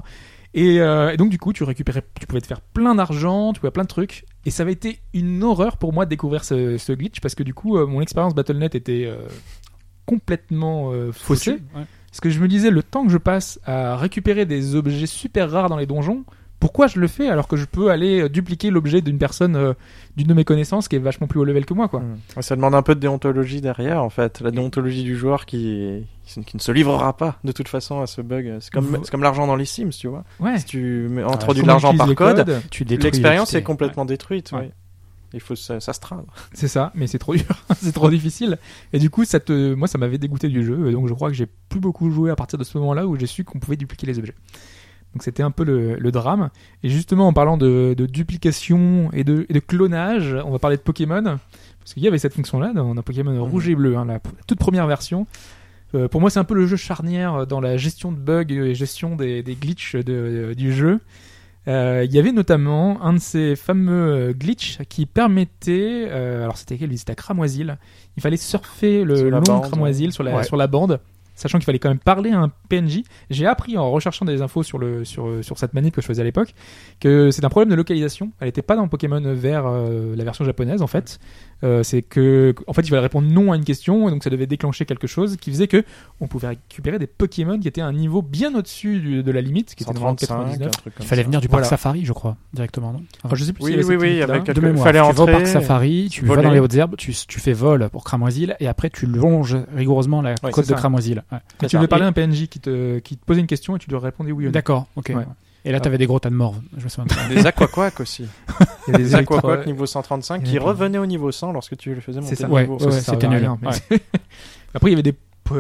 [0.54, 3.60] Et, euh, et donc du coup, tu récupérais, tu pouvais te faire plein d'argent, tu
[3.60, 6.78] pouvais plein de trucs, et ça avait été une horreur pour moi de découvrir ce,
[6.78, 9.28] ce glitch parce que du coup, euh, mon expérience Battle.net était euh,
[10.06, 11.62] complètement euh, faussée.
[11.76, 11.86] Ouais.
[12.10, 15.52] Parce que je me disais, le temps que je passe à récupérer des objets super
[15.52, 16.24] rares dans les donjons,
[16.60, 19.74] pourquoi je le fais alors que je peux aller euh, dupliquer l'objet d'une personne, euh,
[20.18, 22.02] d'une de mes connaissances qui est vachement plus haut level que moi, quoi.
[22.02, 22.42] Mm.
[22.42, 24.42] Ça demande un peu de déontologie derrière, en fait.
[24.42, 28.22] La déontologie du joueur qui, qui ne se livrera pas de toute façon à ce
[28.22, 28.58] bug.
[28.60, 30.24] C'est comme, Vous- c'est comme l'argent dans les Sims, tu vois.
[30.40, 30.58] Ouais.
[30.60, 34.06] Si tu mets- Ah, introduis de l'argent par code, codes, Tu détruis l'expérience est complètement
[34.06, 34.52] détruite.
[34.52, 34.60] Ouais.
[34.60, 34.72] ouais.
[35.32, 36.26] Il faut s'astreindre.
[36.54, 37.46] C'est ça, mais c'est trop dur,
[37.80, 38.58] c'est trop difficile.
[38.94, 41.30] Et du coup, ça te, moi, ça m'avait dégoûté du jeu, et donc je crois
[41.30, 43.78] que j'ai plus beaucoup joué à partir de ce moment-là où j'ai su qu'on pouvait
[43.78, 44.34] dupliquer les objets.
[45.14, 46.50] Donc c'était un peu le, le drame.
[46.84, 50.78] Et justement, en parlant de, de duplication et de, et de clonage, on va parler
[50.78, 54.06] de Pokémon, parce qu'il y avait cette fonction-là dans, dans Pokémon rouge et bleu, hein,
[54.06, 55.26] la, toute première version.
[55.96, 58.76] Euh, pour moi, c'est un peu le jeu charnière dans la gestion de bugs et
[58.76, 61.00] gestion des, des glitches de- du jeu.
[61.68, 66.58] Euh, Il y avait notamment un de ces fameux euh, glitches qui permettait, euh, alors
[66.58, 67.78] c'était quel C'était à Cramoisil.
[68.18, 70.44] Il fallait surfer le long Cramoisil sur la, ouais.
[70.44, 71.00] sur la bande,
[71.40, 73.02] sachant qu'il fallait quand même parler à un PNJ.
[73.30, 76.26] J'ai appris en recherchant des infos sur, le, sur, cette manip que je faisais à
[76.26, 76.54] l'époque
[77.00, 78.32] que c'est un problème de localisation.
[78.40, 81.20] Elle n'était pas dans Pokémon Vert, euh, la version japonaise en fait.
[81.64, 84.30] Euh, c'est que, en fait, il fallait répondre non à une question et donc ça
[84.30, 85.84] devait déclencher quelque chose qui faisait que
[86.22, 89.42] on pouvait récupérer des Pokémon qui étaient à un niveau bien au-dessus du- de la
[89.42, 90.72] limite, qui était vraiment 135, un 99.
[90.72, 91.26] truc comme Il fallait ça.
[91.26, 91.68] venir du parc Voilà.
[91.68, 94.62] Safari, je crois, directement, non Enfin, je sais plus Oui, avait oui, oui, avec de
[94.62, 94.86] mémoire.
[94.86, 97.40] fallait tu vas au entrer, parc Safari, tu vas dans les hautes herbes, tu, tu
[97.42, 100.74] fais vol pour Cramoisil et après tu longes rigoureusement la Ouais, côte de.
[100.74, 101.24] Cramoisil.
[101.32, 101.40] Ouais.
[101.68, 103.90] Tu devais parler à un PNJ qui te, qui te posait une question et tu
[103.90, 104.52] lui répondais oui ou non.
[104.54, 105.12] D'accord, ok.
[105.16, 105.26] Ouais.
[105.66, 106.56] Et là, t'avais des gros tas de morts.
[106.78, 107.06] Je me souviens.
[107.30, 108.26] Des aquaquacs aussi.
[108.88, 111.52] Il y a Des aquaquacs électro- niveau 135 il y qui revenaient au niveau 100
[111.52, 112.48] lorsque tu les faisais monter ça.
[112.50, 113.40] Ouais, ouais, c'était nul.
[113.40, 114.00] rien, mais- Ouais.
[114.74, 115.16] Après, il y avait des,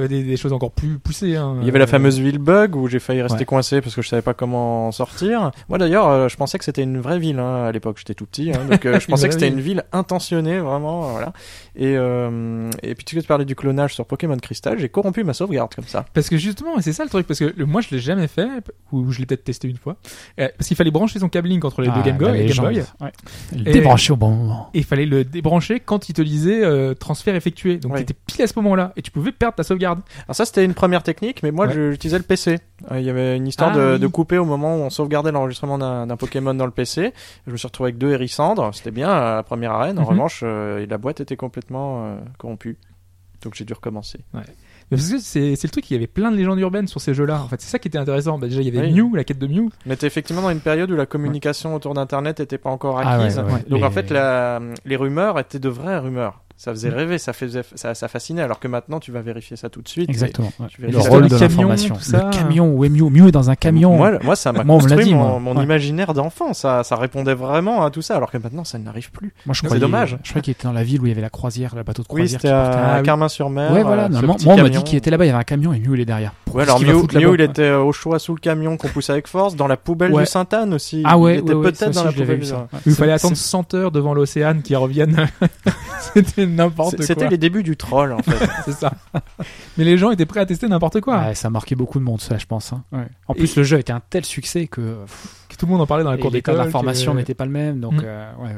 [0.08, 1.36] des, des choses encore plus poussées.
[1.36, 1.58] hein.
[1.62, 3.46] Il y avait la Euh, fameuse ville bug où j'ai failli rester Ouais.
[3.46, 5.52] coincé parce que je savais pas comment en sortir.
[5.68, 7.98] Moi d'ailleurs, euh, je pensais que c'était une vraie ville hein, à l'époque.
[7.98, 11.02] J'étais tout petit, hein, donc euh, je pensais que c'était une ville intentionnée vraiment.
[11.12, 11.34] Voilà.
[11.82, 15.34] Et euh, et puis tu tu parlais du clonage sur Pokémon Crystal, j'ai corrompu ma
[15.34, 16.06] sauvegarde comme ça.
[16.14, 18.48] Parce que justement, c'est ça le truc, parce que le- moi je l'ai jamais fait,
[18.92, 19.96] ou je l'ai peut-être testé une fois,
[20.42, 22.38] euh, parce qu'il fallait brancher son câble Link entre les deux Ah, Game Boy, et
[22.40, 22.66] Game légende.
[22.74, 23.12] Boy, Ouais.
[23.66, 24.70] Et- Débranché au bon moment.
[24.74, 27.78] et il fallait le débrancher quand il te disait euh, transfert effectué.
[27.78, 28.00] Donc Ouais.
[28.00, 30.02] t'étais pile à ce moment-là, et tu pouvais perdre ta sauvegarde.
[30.28, 31.74] Alors ça c'était une première technique, mais moi Ouais.
[31.74, 32.60] je- j'utilisais le PC.
[32.92, 34.00] Euh, Il y avait une histoire Ah, de, oui.
[34.00, 37.14] de couper au moment où on sauvegardait l'enregistrement d'un Pokémon dans le PC.
[37.48, 39.98] Je me suis retrouvé avec deux hérissandres, c'était bien la première arène.
[40.00, 40.08] En Mhm.
[40.10, 42.78] revanche, euh, la boîte était complètement euh, corrompue.
[43.44, 44.20] Donc j'ai dû recommencer.
[44.34, 44.42] Mais
[44.98, 47.14] parce que c'est c'est le truc, il y avait plein de légendes urbaines sur ces
[47.14, 47.42] jeux-là.
[47.42, 48.38] En fait, c'est ça qui était intéressant.
[48.38, 49.02] Bah, déjà, il y avait Oui.
[49.02, 49.70] Mew, la quête de Mew.
[49.88, 53.18] On était effectivement dans une période où la communication autour d'Internet n'était pas encore Ah
[53.20, 53.42] ouais, acquise.
[53.70, 56.44] Donc en fait, la- les rumeurs étaient de vraies rumeurs.
[56.62, 59.70] Ça faisait rêver, ça, faisait, ça, ça fascinait, alors que maintenant tu vas vérifier ça
[59.70, 60.10] tout de suite.
[60.10, 60.52] Exactement.
[60.60, 60.68] ouais.
[60.68, 61.96] Tu Le rôle le de camion, l'information.
[62.12, 63.96] Le camion, ouais, Mew, Mew est dans un camion.
[63.96, 65.64] Moi, moi, ça m'a construit dit, mon, mon Ouais.
[65.64, 66.54] imaginaire d'enfant.
[66.54, 69.34] Ça, ça répondait vraiment à tout ça, alors que maintenant ça n'arrive plus.
[69.46, 70.18] Moi, je C'est dommage.
[70.22, 72.02] Je crois qu'il était dans la ville où il y avait la croisière, le bateau
[72.04, 72.42] de Oui, croisière.
[72.42, 73.72] c'était qui portait à, à Carmin-sur-Mer.
[73.72, 74.10] Ouais, euh, voilà.
[74.10, 76.02] moi, on m'a dit qu'il était là-bas, il y avait un camion et Mew, il
[76.02, 76.34] est derrière.
[76.54, 79.68] Ouais, alors Mew, il était au choix sous le camion qu'on poussait avec force, dans
[79.68, 81.04] la poubelle du Sainte-Anne aussi.
[81.06, 82.42] Ah ouais, peut-être dans la poubelle.
[82.86, 85.28] Il fallait attendre 100 heures devant l'océan qui revienne.
[86.14, 87.06] C'était n'importe quoi.
[87.06, 88.48] C'était les débuts du troll, en fait.
[88.66, 88.94] C'est ça.
[89.78, 91.20] Mais les gens étaient prêts à tester n'importe quoi.
[91.20, 92.74] Ouais, ça a marqué beaucoup de monde, ça, je pense.
[92.74, 92.84] hein.
[92.92, 93.08] Ouais.
[93.28, 95.82] En plus, le jeu a été un tel succès que pff, Que tout le monde
[95.82, 96.58] en parlait dans la cour d'école.
[96.58, 97.80] d'information que- n'était pas le même.
[97.80, 98.02] Donc, Mm.
[98.04, 98.56] euh, ouais.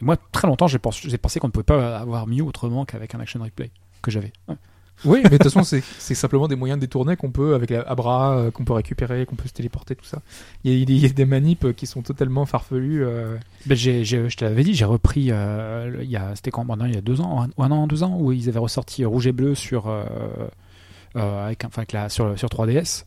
[0.00, 3.20] Et moi, très longtemps, j'ai pensé, qu'on ne pouvait pas avoir Mew autrement qu'avec un
[3.20, 3.70] action replay
[4.02, 4.32] que j'avais.
[4.48, 4.56] Ouais.
[5.04, 8.36] Oui, mais de toute façon, c'est simplement des moyens détournés qu'on peut, avec la Abra,
[8.38, 10.22] euh, qu'on peut récupérer, qu'on peut se téléporter, tout ça.
[10.64, 13.04] Il y a, il y a des manips qui sont totalement farfelues.
[13.04, 16.04] euh, Ben, j'ai- je te l'avais dit, j'ai repris, euh,
[16.34, 16.64] c'était quand?
[16.64, 19.04] Maintenant, il y a deux ans, un, un an, deux ans, où ils avaient ressorti
[19.04, 19.92] Rouge et Bleu sur,
[21.14, 23.04] avec, enfin, sur, sur 3DS.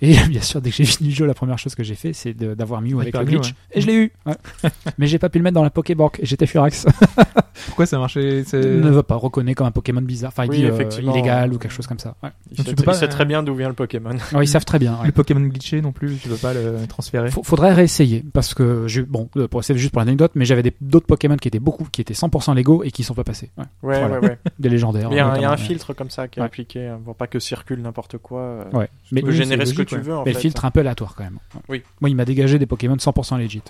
[0.00, 2.12] Et bien sûr, dès que j'ai fini le jeu, la première chose que j'ai fait,
[2.12, 3.54] c'est d'avoir Mew avec Hyper le Mew, glitch.
[3.72, 4.12] Et je l'ai eu.
[4.26, 4.34] Ouais.
[4.98, 6.18] Mais j'ai pas pu le mettre dans la Pokébank.
[6.20, 6.86] Et j'étais furax.
[7.66, 10.28] Pourquoi ça marchait ne veut pas reconnaître comme un Pokémon bizarre.
[10.34, 11.12] Enfin, il Oui, dit euh, effectivement.
[11.12, 12.16] illégal ou quelque chose comme ça.
[12.22, 12.30] Ouais.
[12.50, 14.16] Il, Donc, sait, tu peux pas, il sait euh, très bien d'où vient le Pokémon.
[14.32, 14.94] Ouais, ils savent très bien.
[15.00, 15.06] ouais.
[15.06, 17.30] Le Pokémon glitché non plus, tu peux pas le transférer.
[17.30, 21.06] Faut- faudrait réessayer parce que bon euh, pour c'est juste pour l'anecdote mais j'avais d'autres
[21.06, 23.64] Pokémon qui étaient beaucoup qui étaient 100% légaux et qui sont pas passés ouais.
[23.82, 24.20] Ouais, Voilà.
[24.20, 24.38] ouais, ouais.
[24.58, 26.38] des légendaires Il y a, un, il y a un notamment, filtre comme ça qui
[26.38, 26.46] est Ouais.
[26.46, 28.40] appliqué hein, pour pas que circule n'importe quoi.
[28.40, 28.88] euh, ouais.
[29.12, 30.02] mais, Tu peux Oui, générer c'est ce que logique, tu ouais.
[30.02, 30.38] veux en mais fait.
[30.38, 31.38] le filtre un peu aléatoire quand même.
[31.68, 31.82] Oui.
[32.00, 33.62] moi il m'a dégagé des Pokémon 100% legit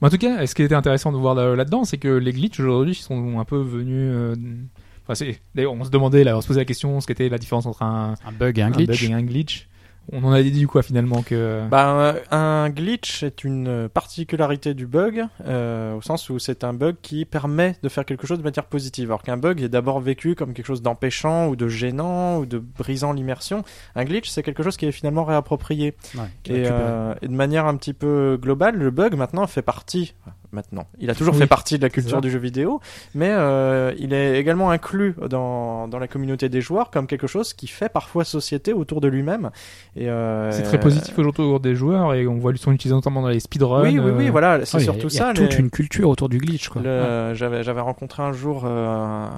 [0.00, 2.32] Mais en tout cas, ce qui était intéressant de voir là- là-dedans, c'est que les
[2.32, 4.10] glitches aujourd'hui sont un peu venus.
[4.14, 4.34] euh,
[5.04, 5.40] Enfin, c'est.
[5.54, 7.82] D'ailleurs, on se demandait, là, on se posait la question, ce qu'était la différence entre
[7.82, 9.66] un, un bug et un un glitch bug et un glitch.
[10.12, 11.62] On en a dit quoi finalement que.
[11.70, 16.96] Bah, un- glitch est une particularité du bug, euh, au sens où c'est un bug
[17.02, 20.34] qui permet de faire quelque chose de manière positive, alors qu'un bug est d'abord vécu
[20.34, 23.64] comme quelque chose d'empêchant ou de gênant ou de brisant l'immersion.
[23.94, 25.94] Un glitch, c'est quelque chose qui est finalement réapproprié.
[26.14, 30.14] Ouais, Et, euh, et de manière un petit peu globale, le bug maintenant fait partie.
[30.50, 31.94] Maintenant, il a toujours Oui, fait partie de la ça.
[31.94, 32.80] culture du jeu vidéo,
[33.14, 37.52] mais euh, il est également inclus dans, dans la communauté des joueurs comme quelque chose
[37.52, 39.50] qui fait parfois société autour de lui-même.
[39.94, 43.28] Et euh, C'est très positif autour des joueurs et on voit son utilisation notamment dans
[43.28, 43.82] les speedruns.
[43.82, 45.34] Oui, oui, oui, euh, voilà, c'est Ouais, il y a- surtout il y a ça.
[45.34, 49.30] toute les- une culture autour du glitch le- J'avais rencontré un jour un,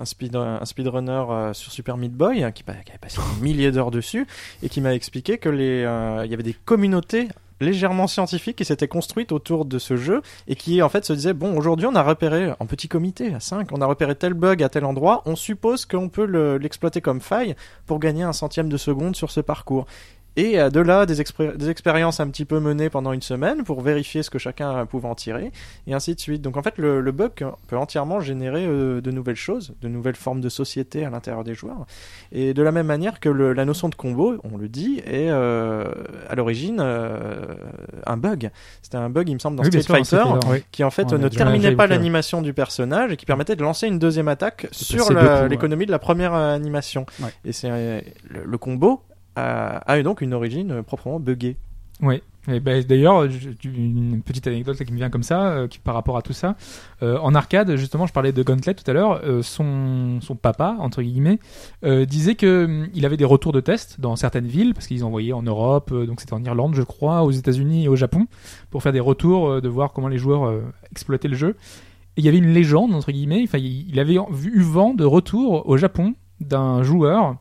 [0.00, 3.44] un, speed, un speedrunner sur Super Meat Boy hein, qui, pa- qui avait passé des
[3.44, 4.26] milliers d'heures dessus
[4.62, 5.78] et qui m'a expliqué que les
[6.24, 7.28] il y avait des communautés
[7.60, 11.32] légèrement scientifiques qui s'étaient construites autour de ce jeu et qui en fait se disaient
[11.32, 14.62] bon aujourd'hui on a repéré en petit comité à 5 on a repéré tel bug
[14.62, 17.56] à tel endroit on suppose qu'on peut le- l'exploiter comme faille
[17.86, 19.86] pour gagner un centième de seconde sur ce parcours
[20.38, 24.22] et euh, de là, des, expériences un petit peu menées pendant une semaine pour vérifier
[24.22, 25.50] ce que chacun pouvait en tirer,
[25.88, 26.42] et ainsi de suite.
[26.42, 27.32] Donc en fait, le, le bug
[27.66, 31.54] peut entièrement générer euh, de nouvelles choses, de nouvelles formes de société à l'intérieur des
[31.54, 31.86] joueurs.
[32.30, 35.28] Et de la même manière que le- la notion de combo, on le dit, est
[35.28, 35.90] euh,
[36.28, 37.56] à l'origine euh,
[38.06, 38.50] un bug.
[38.80, 40.62] C'était un bug, il me semble, dans Oui, Street Fighter, Oui.
[40.70, 43.88] qui en fait On ne terminait pas l'animation du personnage et qui permettait de lancer
[43.88, 45.10] une deuxième attaque sur
[45.48, 47.06] l'économie de la première animation.
[47.20, 47.30] Ouais.
[47.44, 49.02] Et c'est le, le combo
[49.38, 51.56] a, a donc une origine proprement buggée.
[52.00, 52.22] Oui.
[52.46, 53.24] Ben, d'ailleurs,
[53.64, 56.56] une petite anecdote qui me vient comme ça, euh, qui, par rapport à tout ça.
[57.02, 59.20] Euh, en arcade, justement, je parlais de Gauntlet tout à l'heure.
[59.24, 61.38] euh, son, papa, entre guillemets,
[61.82, 65.42] disait que hum, avait des retours de tests dans certaines villes, parce qu'ils envoyaient en
[65.42, 68.26] Europe, donc c'était en Irlande, je crois, aux États-Unis et au Japon,
[68.70, 71.56] pour faire des retours, de voir comment les joueurs exploitaient le jeu.
[72.16, 75.68] Et il y avait une légende, entre guillemets, enfin, il avait eu vent de retour
[75.68, 77.36] au Japon d'un joueur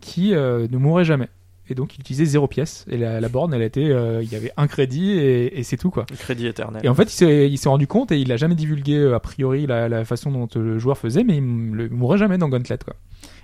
[0.00, 1.28] qui ne mourrait jamais.
[1.70, 2.84] Et donc il utilisait zéro pièce.
[2.90, 5.76] Et la, la borne, elle était, euh, il y avait un crédit et, et c'est
[5.76, 6.06] tout quoi.
[6.10, 6.80] Le crédit éternel.
[6.84, 9.14] Et en fait, il s'est, il s'est rendu compte et il a jamais divulgué euh,
[9.14, 12.38] a priori la, la façon dont euh, le joueur faisait, mais il, il mourrait jamais
[12.38, 12.94] dans Gauntlet quoi.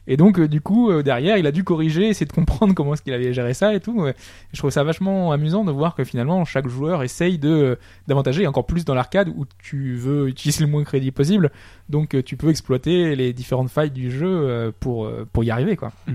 [0.06, 2.94] Et donc euh, du coup euh, derrière, il a dû corriger, essayer de comprendre comment
[2.94, 4.06] est-ce qu'il avait géré ça et tout.
[4.06, 4.14] Et
[4.52, 8.46] je trouve ça vachement amusant de voir que finalement chaque joueur essaye de d'avantager et
[8.46, 11.51] encore plus dans l'arcade où tu veux utiliser le moins de crédit possible.
[11.88, 15.51] Donc euh, tu peux exploiter les différentes failles du jeu euh, pour euh, pour y
[15.51, 15.92] arriver quoi.
[16.06, 16.12] Mm.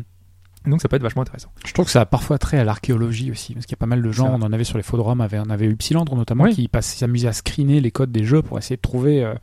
[0.65, 1.49] Donc ça peut être vachement intéressant.
[1.65, 3.85] Je trouve que ça a parfois trait à l'archéologie aussi, parce qu'il y a pas
[3.85, 6.43] mal de gens, on en avait sur les forums, avait- on avait eu Psylandre notamment,
[6.43, 6.53] Oui.
[6.53, 9.33] qui s'amusait à screener les codes des jeux pour essayer de trouver euh,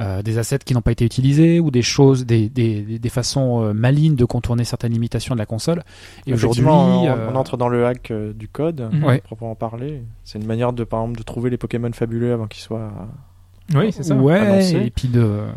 [0.00, 3.08] euh, des assets qui n'ont pas été utilisés ou des choses, des, des, des- des
[3.10, 5.82] façons euh, malignes de contourner certaines limitations de la console.
[6.26, 9.04] Et aujourd'hui, on, euh, on entre dans le hack euh, du code, Mhm.
[9.04, 9.18] Ouais.
[9.20, 10.02] proprement parler.
[10.24, 12.90] C'est une manière de, par exemple, de trouver les Pokémon fabuleux avant qu'ils soient.
[13.74, 14.14] Oui, c'est ça.
[14.14, 15.50] Ouais, et puis de, euh,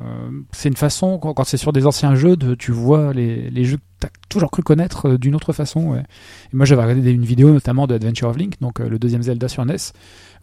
[0.52, 3.66] c'est une façon quand, quand c'est sur des anciens jeux, de, tu vois les, les
[3.66, 5.92] jeux que t'as toujours cru connaître euh, d'une autre façon.
[5.92, 6.02] Ouais.
[6.02, 9.24] Et moi, j'avais regardé une vidéo notamment de Adventure of Link, donc euh, le deuxième
[9.24, 9.78] Zelda sur NES,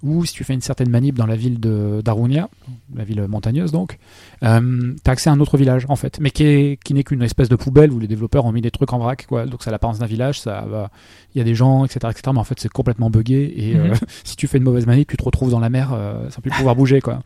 [0.02, 2.48] où si tu fais une certaine manip dans la ville de d'Arunia,
[2.94, 3.98] la ville montagneuse donc,
[4.42, 7.22] euh, t'as accès à un autre village en fait, mais qui est qui n'est qu'une
[7.22, 9.46] espèce de poubelle où les développeurs ont mis des trucs en vrac, quoi.
[9.46, 10.90] Donc ça a l'apparence d'un village, ça, va-
[11.34, 12.30] il y a des gens, etc., etc.
[12.32, 13.94] Mais en fait, c'est complètement buggé et euh, Mhm.
[14.24, 16.50] si tu fais une mauvaise manip, tu te retrouves dans la mer euh, sans plus
[16.50, 17.22] pouvoir bouger, quoi.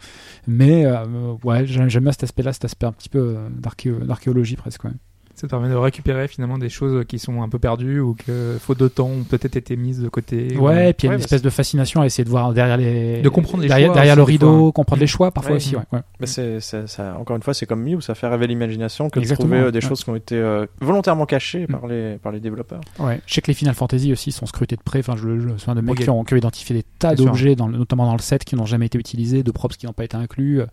[0.46, 1.04] Mais euh,
[1.44, 4.84] ouais, j'aime bien cet aspect-là, cet aspect un petit peu d'archéo- d'archéologie presque.
[4.84, 4.90] Ouais.
[5.36, 8.78] Ça permet de récupérer finalement des choses qui sont un peu perdues ou que faute
[8.78, 10.56] de temps ont peut-être été mises de côté.
[10.56, 12.28] Ouais, et puis il y a Ouais, une bah, espèce de fascination à essayer de
[12.30, 14.72] voir derrière les, De comprendre les derrière, choix derrière le rideau, fois.
[14.72, 15.56] comprendre les choix parfois Ouais.
[15.56, 15.74] aussi.
[15.74, 16.00] Ouais, ouais.
[16.20, 19.18] Mais c'est, c'est- ça, encore une fois, c'est comme Mew, ça fait rêver l'imagination que
[19.18, 19.88] Exactement, de trouver euh, des ouais.
[19.88, 21.72] choses qui ont été euh, volontairement cachées Mm.
[21.72, 22.80] par, les, par les développeurs.
[23.00, 23.20] Ouais.
[23.26, 25.00] Je sais que les Final Fantasy aussi sont scrutés de près.
[25.00, 26.02] Enfin, je, je me souviens de mecs Ok.
[26.04, 28.86] qui, ont, qui ont identifié des tas d'objets, notamment dans le set, qui n'ont jamais
[28.86, 30.66] été utilisés, de props qui n'ont pas été inclus, euh,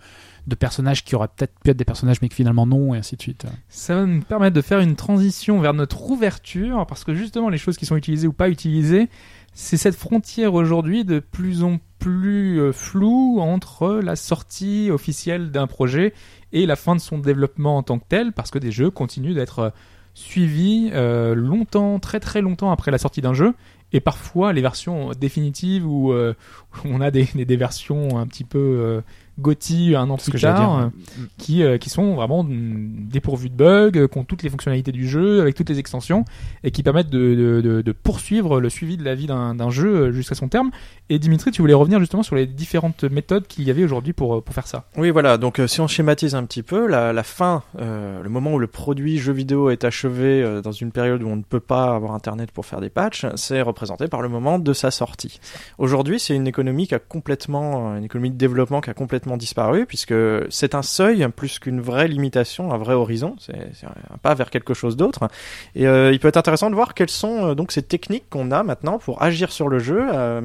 [0.47, 3.15] de personnages qui auraient peut-être pu être des personnages mais qui finalement non, et ainsi
[3.15, 3.45] de suite.
[3.69, 7.57] Ça va nous permettre de faire une transition vers notre ouverture, parce que justement les
[7.57, 9.09] choses qui sont utilisées ou pas utilisées,
[9.53, 15.67] c'est cette frontière aujourd'hui de plus en plus euh, floue entre la sortie officielle d'un
[15.67, 16.13] projet
[16.53, 19.35] et la fin de son développement en tant que tel, parce que des jeux continuent
[19.35, 19.69] d'être euh,
[20.13, 23.53] suivis euh, longtemps, très très longtemps après la sortie d'un jeu,
[23.93, 26.13] et parfois les versions définitives où,
[26.85, 29.01] on a des, versions un petit peu
[29.41, 30.91] GOTY un an Ce plus tard,
[31.37, 35.07] qui, euh, qui sont vraiment dépourvus de bugs, euh, qui ont toutes les fonctionnalités du
[35.07, 36.25] jeu, avec toutes les extensions,
[36.63, 39.69] et qui permettent de, de, de, de poursuivre le suivi de la vie d'un d'un
[39.69, 40.71] jeu euh, jusqu'à son terme.
[41.09, 44.41] Et Dimitri, tu voulais revenir justement sur les différentes méthodes qu'il y avait aujourd'hui pour,
[44.43, 44.85] pour faire ça.
[44.97, 45.37] Oui, voilà.
[45.37, 48.67] Donc, si on schématise un petit peu, la, la fin, euh, le moment où le
[48.67, 52.13] produit jeu vidéo est achevé euh, dans une période où on ne peut pas avoir
[52.13, 55.39] Internet pour faire des patchs, c'est représenté par le moment de sa sortie.
[55.77, 59.85] Aujourd'hui, c'est une économie qui a complètement, une économie de développement qui a complètement disparu,
[59.85, 60.13] puisque
[60.49, 63.35] c'est un seuil plus qu'une vraie limitation, un vrai horizon.
[63.39, 63.55] C'est
[63.85, 65.27] un pas vers quelque chose d'autre.
[65.75, 68.51] Et euh, il peut être intéressant de voir quelles sont euh, donc ces techniques qu'on
[68.51, 70.07] a maintenant pour agir sur le jeu.
[70.13, 70.41] euh,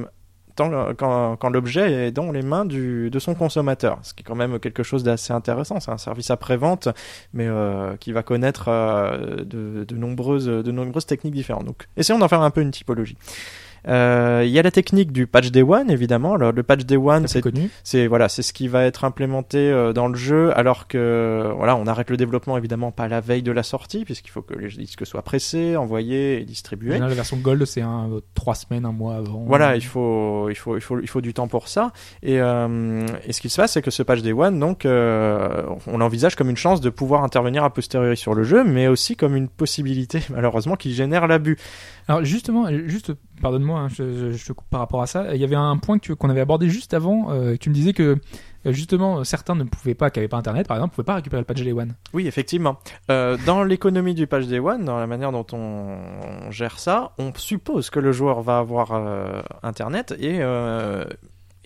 [0.57, 4.59] quand, l'objet est dans les mains du, de son consommateur, ce qui est quand même
[4.59, 5.79] quelque chose d'assez intéressant.
[5.79, 6.89] C'est un service après-vente,
[7.31, 7.47] mais
[7.99, 8.65] qui va connaître
[9.45, 11.65] de, de, nombreuses, de nombreuses techniques différentes.
[11.65, 13.17] Donc, essayons d'en faire un peu une typologie.
[13.87, 16.35] Euh, Il y a la technique du patch day one, évidemment.
[16.35, 17.43] Alors, le patch day one, C'est
[17.83, 21.75] c'est voilà, c'est ce qui va être implémenté euh, dans le jeu, alors que voilà,
[21.75, 24.69] on arrête le développement évidemment pas la veille de la sortie, puisqu'il faut que les
[24.69, 26.97] disques soient pressés, envoyés et distribués.
[26.97, 29.43] la version Gold, c'est un, trois semaines, un mois avant.
[29.45, 31.91] Voilà, il faut, il faut, il faut, il faut du temps pour ça.
[32.23, 35.97] Et, euh, et ce qui se passe, c'est que ce patch Day One, donc, on
[35.97, 39.35] l'envisage comme une chance de pouvoir intervenir a posteriori sur le jeu, mais aussi comme
[39.35, 41.57] une possibilité, malheureusement, qui génère l'abus.
[42.07, 45.35] Alors justement, juste, pardonne-moi, hein, je, te coupe par rapport à ça.
[45.35, 47.31] Il y avait un point qu'on avait abordé juste avant.
[47.31, 48.17] euh, tu me disais que
[48.65, 51.15] euh, justement certains ne pouvaient pas, qui n'avaient pas Internet, par exemple, ne pouvaient pas
[51.15, 51.93] récupérer le patch Day One.
[52.13, 52.77] Oui, effectivement.
[53.11, 57.31] Euh, dans l'économie du patch Day One, dans la manière dont on, gère ça, on
[57.35, 58.93] suppose que le joueur va avoir
[59.63, 60.41] Internet et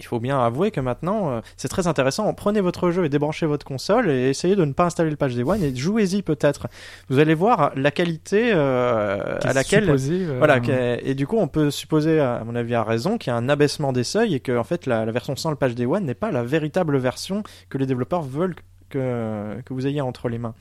[0.01, 2.33] il faut bien avouer que maintenant, euh, c'est très intéressant.
[2.33, 5.33] Prenez votre jeu et débranchez votre console et essayez de ne pas installer le patch
[5.33, 6.67] Day One et jouez-y peut-être.
[7.09, 10.59] Vous allez voir la qualité euh, à laquelle supposé, euh, voilà,
[11.03, 13.49] et du coup, on peut supposer, à mon avis, à raison, qu'il y a un
[13.49, 16.05] abaissement des seuils et que, en fait, la, la version sans le patch Day One
[16.05, 18.55] n'est pas la véritable version que les développeurs veulent
[18.89, 20.53] que, que vous ayez entre les mains.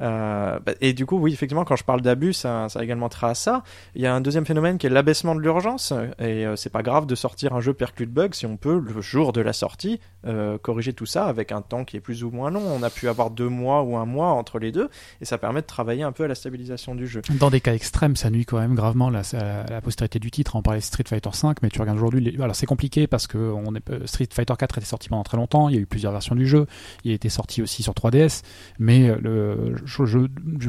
[0.00, 3.08] Euh, bah, et du coup, oui, effectivement, quand je parle d'abus, ça, ça a également
[3.08, 3.62] trait à ça.
[3.94, 5.92] Il y a un deuxième phénomène qui est l'abaissement de l'urgence.
[6.18, 8.78] Et euh, c'est pas grave de sortir un jeu perclus de bugs si on peut,
[8.78, 12.24] le jour de la sortie, euh, corriger tout ça avec un temps qui est plus
[12.24, 12.62] ou moins long.
[12.62, 14.88] On a pu avoir deux mois ou un mois entre les deux,
[15.20, 17.22] et ça permet de travailler un peu à la stabilisation du jeu.
[17.38, 19.22] Dans des cas extrêmes, ça nuit quand même gravement la,
[19.68, 20.56] la postérité du titre.
[20.56, 22.36] On parlait de Street Fighter 5, mais tu regardes aujourd'hui.
[22.40, 25.68] Alors c'est compliqué parce que euh, Street Fighter 4 était sorti pendant très longtemps.
[25.68, 26.66] Il y a eu plusieurs versions du jeu.
[27.04, 28.42] Il été sorti aussi sur 3DS.
[28.78, 29.74] Mais le...
[29.86, 30.18] je, je,
[30.60, 30.68] je...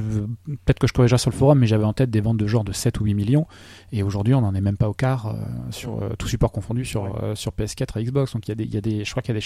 [0.65, 2.63] peut-être que je déjà sur le forum, mais j'avais en tête des ventes de genre
[2.63, 3.47] de 7 ou 8 millions.
[3.91, 5.33] Et aujourd'hui, on n'en est même pas au quart euh,
[5.71, 7.11] sur euh, tout support confondu sur, Ouais.
[7.23, 8.33] euh, sur PS4 et Xbox.
[8.33, 9.45] Donc il y a des, il y a des, je crois qu'il y a des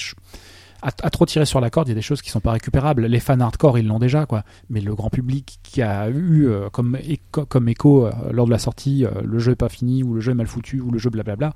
[0.84, 2.52] à, à trop tirer sur la corde, il y a des choses qui sont pas
[2.53, 3.06] récupérables.
[3.06, 4.43] Les fans hardcore, ils l'ont déjà, quoi.
[4.69, 8.52] Mais le grand public qui a eu euh, comme, écho, comme écho euh, lors de
[8.52, 10.91] la sortie, euh, le jeu est pas fini, ou le jeu est mal foutu, ou
[10.91, 11.53] le jeu blablabla,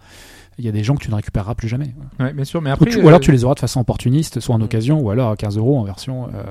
[0.57, 1.93] il y a des gens que tu ne récupéreras plus jamais.
[2.19, 2.61] Ouais, bien sûr.
[2.61, 4.59] Mais Ou, après, tu- ou alors euh, tu les auras de façon opportuniste, soit en
[4.59, 4.63] Mm.
[4.63, 6.43] occasion, ou alors à 15 euros en version euh,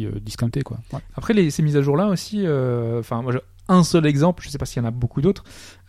[0.00, 0.78] euh, discountée, quoi.
[0.92, 1.00] Ouais.
[1.16, 2.46] Après, les, ces mises à jour là aussi,
[2.98, 3.34] enfin, moi,
[3.68, 5.44] un seul exemple, je sais pas s'il y en a beaucoup d'autres,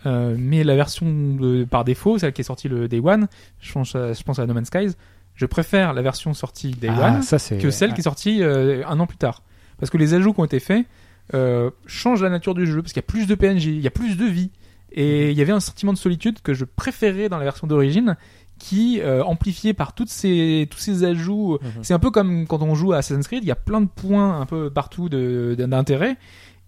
[0.06, 3.28] mais la version de- par défaut, celle qui est sortie le Day One,
[3.60, 4.96] je pense, à- je pense à No Man's Skies,
[5.36, 9.00] je préfère la version sortie Day Ah, One ça que celle qui est sortie un
[9.00, 9.42] an plus tard.
[9.80, 10.86] Parce que les ajouts qui ont été faits
[11.34, 13.88] euh, changent la nature du jeu, parce qu'il y a plus de PNJ, il y
[13.88, 14.52] a plus de vie,
[14.94, 18.16] et il y avait un sentiment de solitude que je préférais dans la version d'origine,
[18.60, 21.70] qui, euh, amplifié par toutes ces, tous ces ajouts, Mhm.
[21.84, 23.88] c'est un peu comme quand on joue à Assassin's Creed, il y a plein de
[23.94, 26.18] points un peu partout d'intérêt.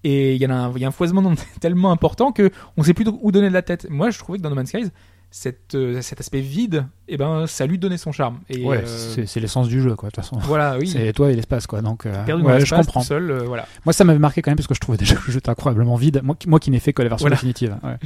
[0.03, 2.83] Et il y, en a un, il y a un foisonnement tellement important que on
[2.83, 3.87] sait plus où donner de la tête.
[3.89, 4.91] Moi, je trouvais que dans No Man's Skies,
[5.37, 8.39] cette, euh, cet aspect vide, eh ben, ça lui donnait son charme.
[8.49, 10.37] Et, Ouais, euh, c'est c'est l'essence du jeu, quoi, de toute façon.
[10.39, 10.87] voilà, oui.
[10.87, 11.81] C'est toi et l'espace, quoi.
[11.81, 13.01] Donc, euh, Perdu ouais, je comprends.
[13.01, 13.67] seul, euh, voilà.
[13.85, 15.49] Moi, ça m'avait marqué quand même parce que je trouvais déjà que le jeu était
[15.49, 16.21] incroyablement vide.
[16.23, 17.35] Moi, qui- moi qui n'ai fait que la version Voilà.
[17.35, 17.75] définitive.
[17.83, 17.97] ouais.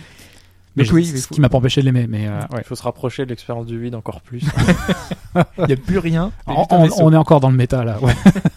[0.75, 2.07] Mais Donc oui, je- mais ce faut- qui m'a pas empêché de l'aimer.
[2.07, 2.61] Mais euh, ouais.
[2.61, 4.41] Il faut se rapprocher de l'expérience du vide encore plus.
[5.59, 6.31] Il n'y a plus rien.
[6.47, 7.99] On, est encore dans le méta là.
[8.01, 8.13] Ouais.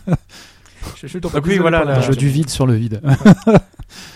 [0.96, 3.02] Je- je Donc oui, voilà, jeu du vide sur le vide.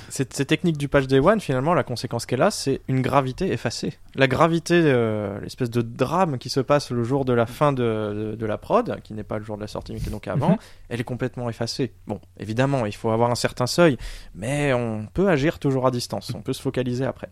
[0.08, 3.52] Cette, cette technique du patch Day One, finalement, la conséquence qu'elle a, c'est une gravité
[3.52, 3.94] effacée.
[4.14, 8.32] La gravité, euh, l'espèce de drame qui se passe le jour de la fin de,
[8.32, 10.12] de, de la prod, qui n'est pas le jour de la sortie, mais qui est
[10.12, 10.56] donc avant, Mhm.
[10.90, 11.92] elle est complètement effacée.
[12.06, 13.96] Bon, évidemment, il faut avoir un certain seuil,
[14.34, 17.28] mais on peut agir toujours à distance, on peut se focaliser après.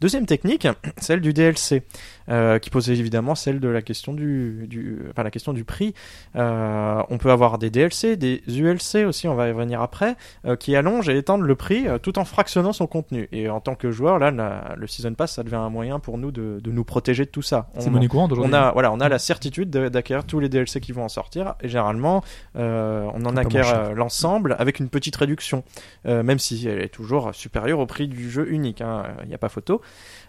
[0.00, 0.68] Deuxième technique,
[0.98, 1.82] celle du DLC,
[2.28, 5.94] euh, qui pose évidemment celle de la question du, du, enfin, la question du prix.
[6.36, 10.16] Euh, on peut avoir des DLC, des ULC aussi, on va y revenir après,
[10.60, 13.28] qui allongent et étendent le prix, tout en fractionnant son contenu.
[13.32, 16.18] Et en tant que joueur, là, la- le Season Pass, ça devient un moyen pour
[16.18, 17.68] nous de, de nous protéger de tout ça.
[17.78, 18.52] C'est On- monnaie courante aujourd'hui.
[18.54, 21.08] on a, voilà, on a la certitude de- d'acquérir tous les DLC qui vont en
[21.08, 21.54] sortir.
[21.62, 22.22] Et généralement,
[22.56, 25.64] euh, on en acquiert euh, l'ensemble avec une petite réduction,
[26.06, 28.80] euh, même si elle est toujours supérieure au prix du jeu unique.
[28.80, 29.80] hein, Il n'y a pas photo.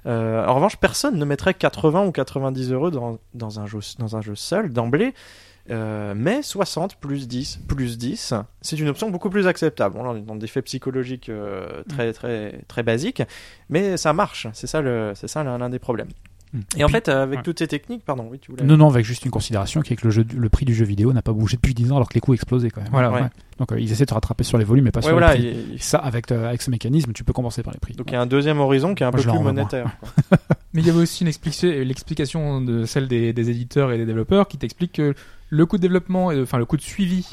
[0.06, 4.16] Euh, en revanche, personne ne mettrait 80 ou 90 euros dans, dans, un, jeu, dans
[4.16, 5.14] un jeu seul d'emblée.
[5.72, 9.96] Euh, mais 60 plus 10 plus 10, c'est une option beaucoup plus acceptable.
[9.96, 13.22] Bon, là, on est dans des faits psychologiques euh, très très très basiques,
[13.70, 14.48] mais ça marche.
[14.54, 16.08] C'est ça le, c'est ça l'un des problèmes.
[16.52, 16.62] Hmm.
[16.78, 17.44] Et en puis- fait, euh, avec ouais.
[17.44, 18.64] toutes ces techniques, pardon, oui, tu voulais.
[18.64, 20.84] Non, non, avec juste une considération qui est que le, jeu, le prix du jeu
[20.84, 22.90] vidéo n'a pas bougé depuis 10 ans alors que les coûts explosaient quand même.
[22.92, 23.22] Voilà, Ouais.
[23.22, 23.30] ouais.
[23.60, 25.52] Donc euh, ils essaient de rattraper sur les volumes mais pas Ouais, sur voilà, les
[25.52, 25.66] prix.
[25.74, 27.94] il- Ça, avec, euh, avec ce mécanisme, tu peux compenser par les prix.
[27.94, 29.96] donc il y a un deuxième horizon qui est un Moi, peu plus monétaire.
[30.00, 30.38] quoi.
[30.74, 34.58] Mais il y avait aussi l'explication de celle des, des éditeurs et des développeurs qui
[34.58, 35.14] t'explique que
[35.50, 37.28] le coût de développement, et- enfin le coût de suivi,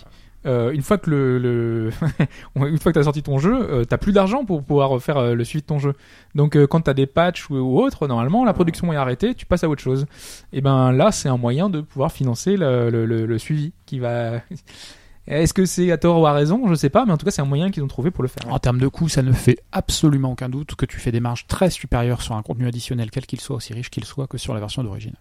[0.47, 1.91] euh, une fois que le, le
[2.57, 5.35] une fois que t'as sorti ton jeu, euh, t'as plus d'argent pour pouvoir faire euh,
[5.35, 5.95] le suivi de ton jeu.
[6.35, 9.45] Donc euh, quand t'as des patchs ou, ou autre, normalement la production est arrêtée, tu
[9.45, 10.07] passes à autre chose.
[10.53, 14.41] Et ben là, c'est un moyen de pouvoir financer le, le, suivi qui va.
[15.27, 16.69] Est-ce que c'est à tort ou à raison?
[16.69, 18.29] Je sais pas, mais en tout cas, c'est un moyen qu'ils ont trouvé pour le
[18.29, 18.45] faire.
[18.49, 21.49] En termes de coût, ça ne fait absolument aucun doute que tu fais des marges
[21.49, 24.55] très supérieures sur un contenu additionnel, quel qu'il soit, aussi riche qu'il soit, que sur
[24.55, 25.15] la version d'origine.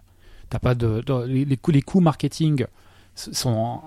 [0.48, 2.66] T'as pas de, de- les, les coûts, marketing
[3.16, 3.80] sont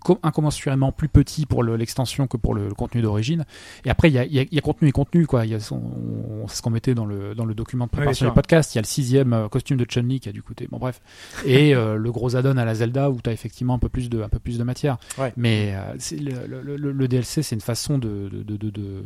[0.00, 3.44] co- incommensurément plus petits pour le- l'extension que pour le, le contenu d'origine.
[3.84, 5.44] Et après, il y a, y a- y a contenu et contenu, quoi.
[5.46, 8.74] C'est ce qu'on mettait dans le, dans le document de préparation bien du podcast.
[8.74, 10.66] Il y a le sixième euh, costume de Chun-Li qui a dû coûter.
[10.70, 11.00] Bon, bref.
[11.44, 14.22] Et euh, le gros add-on à la Zelda où t'as effectivement un peu plus de,
[14.22, 14.96] un peu plus de matière.
[15.18, 15.32] Ouais.
[15.36, 19.04] Mais euh, le, le- DLC, c'est une façon de, de, de- de- de-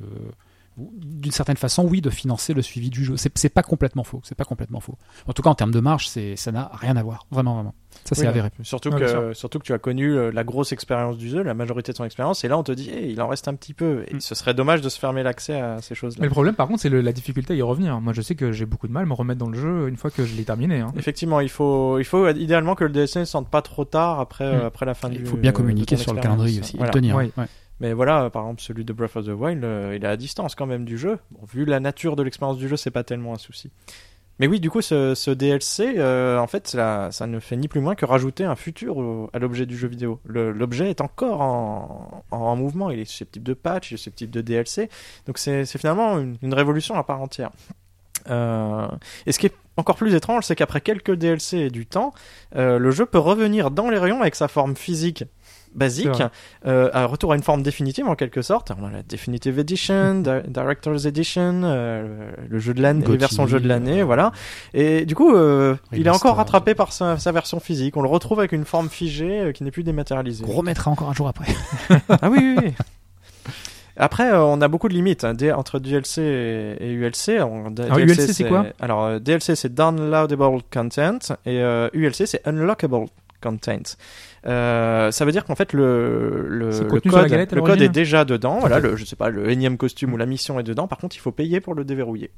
[0.77, 3.15] d'une certaine façon, oui, de financer le suivi du jeu.
[3.17, 4.21] C'est pas complètement faux.
[4.25, 4.97] C'est pas complètement faux.
[5.27, 7.27] En tout cas, en termes de marge, c'est ça n'a rien à voir.
[7.31, 7.75] Vraiment, vraiment.
[8.05, 8.51] Ça, c'est Oui, avéré.
[8.63, 11.43] Surtout, Ouais, bien que, surtout que tu as connu euh, la grosse expérience du jeu,
[11.43, 13.55] la majorité de son expérience, et là on te dit, hey, il en reste un
[13.55, 14.05] petit peu.
[14.09, 14.21] Et Mm.
[14.21, 16.25] ce serait dommage de se fermer l'accès à ces Mais choses-là.
[16.25, 17.99] le problème, par contre, c'est la difficulté à y revenir.
[18.03, 19.97] Moi, je sais que j'ai beaucoup de mal à me remettre dans le jeu une
[19.97, 20.81] fois que je l'ai terminé.
[20.81, 20.93] hein.
[20.99, 24.45] Effectivement, il faut, il faut idéalement que le DLC ne sente pas trop tard après,
[24.45, 24.67] euh, Mm.
[24.67, 26.77] après la fin du Il faut bien communiquer sur le calendrier aussi.
[26.77, 26.93] Voilà.
[26.93, 27.17] le tenir.
[27.17, 27.31] Ouais.
[27.39, 27.47] Ouais.
[27.81, 30.17] Mais voilà, euh, par exemple, celui de Breath of the Wild, euh, il est à
[30.17, 31.19] distance quand même du jeu.
[31.31, 33.71] Bon, vu la nature de l'expérience du jeu, c'est pas tellement un souci.
[34.39, 37.95] Mais oui, du coup, ce, DLC, euh, en fait, ça, ne fait ni plus moins
[37.95, 40.21] que rajouter un futur à l'objet du jeu vidéo.
[40.27, 44.31] L'objet est encore en, en, en mouvement, il est susceptible de patch, il est susceptible
[44.33, 44.91] de DLC.
[45.27, 47.51] Donc c'est finalement une, révolution à part entière.
[48.27, 52.13] Et ce qui est encore plus étrange, c'est qu'après quelques DLC et du temps,
[52.55, 55.25] le jeu peut revenir dans les rayons avec sa forme physique
[55.77, 56.09] basique,
[56.67, 58.73] euh, un retour à une forme définitive en quelque sorte.
[58.81, 63.47] On a la Definitive Edition, Di- Director's Edition, euh, le jeu de l'année, les versions
[63.47, 64.33] jeu de l'année, euh, voilà.
[64.75, 67.97] Et du coup, euh, il est encore rattrapé par sa, sa version physique.
[67.97, 70.45] On le retrouve avec une forme figée euh, qui n'est plus dématérialisée.
[70.49, 71.47] On remettra encore un jour après.
[72.09, 72.73] Ah oui, oui, oui.
[73.99, 77.41] Après, euh, on a beaucoup de limites hein, entre DLC et, et ULC.
[77.41, 82.47] On- Alors, ULC, c'est quoi Alors, euh, DLC, c'est Downloadable Content et euh, ULC, c'est
[82.47, 83.07] Unlockable
[83.43, 83.97] Content.
[84.47, 87.89] Euh, ça veut dire qu'en fait, le, le, code, galette à le code l'origine est
[87.89, 88.61] déjà dedans.
[88.61, 90.87] Voilà, le, je sais pas, le énième costume ou la mission est dedans.
[90.87, 92.31] Par contre, il faut payer pour le déverrouiller.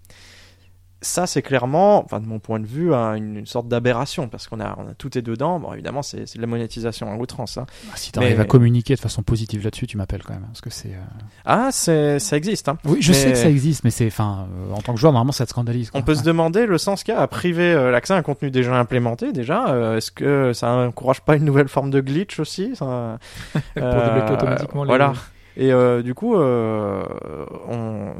[1.00, 4.48] Ça, c'est clairement, enfin, de mon point de vue, hein, une, une sorte d'aberration parce
[4.48, 5.60] qu'on a, on a tout est dedans.
[5.60, 7.56] Bon, évidemment, c'est de la monétisation à outrance.
[7.56, 7.66] hein.
[7.94, 10.42] si tu arrives Mais- à communiquer de façon positive là-dessus, tu m'appelles quand même.
[10.42, 10.88] hein, Parce que c'est.
[10.88, 11.00] euh,
[11.44, 12.68] Ah, ça existe.
[12.68, 12.78] Hein.
[12.84, 14.08] Oui, je Mais- sais que ça existe, mais c'est.
[14.08, 15.90] Enfin, euh, en tant que joueur, normalement, ça te scandalise.
[15.92, 16.00] quoi.
[16.00, 18.22] On peut se demander le sens qu'il y a à priver euh, l'accès à un
[18.22, 19.32] contenu déjà implémenté.
[19.32, 23.18] Déjà, Euh, est-ce que ça encourage pas une nouvelle forme de glitch aussi ça...
[23.54, 24.88] Pour débloquer automatiquement les.
[24.88, 25.12] Voilà.
[25.60, 27.02] Et euh, du coup, euh,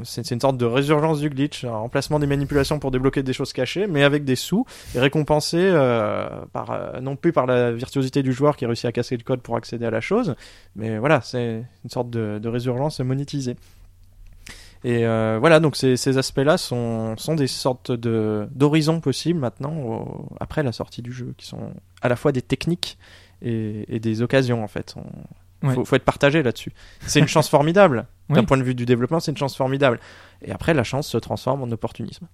[0.03, 3.53] c'est une sorte de résurgence du glitch, un remplacement des manipulations pour débloquer des choses
[3.53, 8.33] cachées, mais avec des sous et récompensé euh, par non plus par la virtuosité du
[8.33, 10.35] joueur qui réussit à casser le code pour accéder à la chose,
[10.75, 13.55] mais voilà, c'est une sorte de, résurgence monétisée.
[14.83, 21.13] Et voilà, donc ces, aspects-là sont, des sortes d'horizons possibles maintenant après la sortie du
[21.13, 21.71] jeu, qui sont
[22.01, 22.97] à la fois des techniques
[23.41, 24.95] et, des occasions en fait.
[25.63, 25.73] Ouais.
[25.75, 26.71] faut, faut être partagé là-dessus.
[27.01, 28.05] C'est une chance formidable.
[28.29, 28.45] D'un Oui.
[28.45, 29.99] point de vue du développement, c'est une chance formidable.
[30.41, 32.27] Et après, la chance se transforme en opportunisme.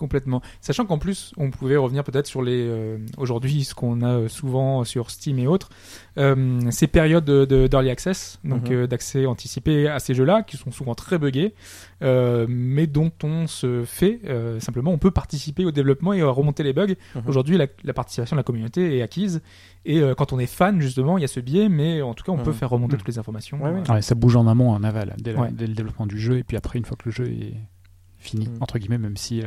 [0.00, 0.40] Complètement.
[0.62, 4.28] Sachant qu'en plus, on pouvait revenir peut-être sur les euh, aujourd'hui ce qu'on a euh,
[4.28, 5.68] souvent sur Steam et autres,
[6.16, 8.76] euh, ces périodes de, de- d'early access, donc Mhm.
[8.76, 11.54] euh, d'accès anticipé à ces jeux-là, qui sont souvent très buggés,
[12.02, 16.62] euh, mais dont on se fait euh, simplement, on peut participer au développement et remonter
[16.62, 16.94] les bugs.
[17.14, 17.22] Mhm.
[17.26, 19.42] Aujourd'hui, la, la participation de la communauté est acquise,
[19.84, 22.24] et euh, quand on est fan justement, il y a ce biais, mais en tout
[22.24, 22.56] cas, on peut Mhm.
[22.56, 23.62] faire remonter toutes les informations.
[23.62, 23.82] Ouais, ouais.
[23.88, 25.48] Euh, Ouais, ça bouge en amont, en aval, dès, la- Ouais.
[25.52, 27.54] dès le développement du jeu, et puis après, une fois que le jeu est
[28.20, 28.58] fini, Mm.
[28.62, 29.46] entre guillemets, même si euh,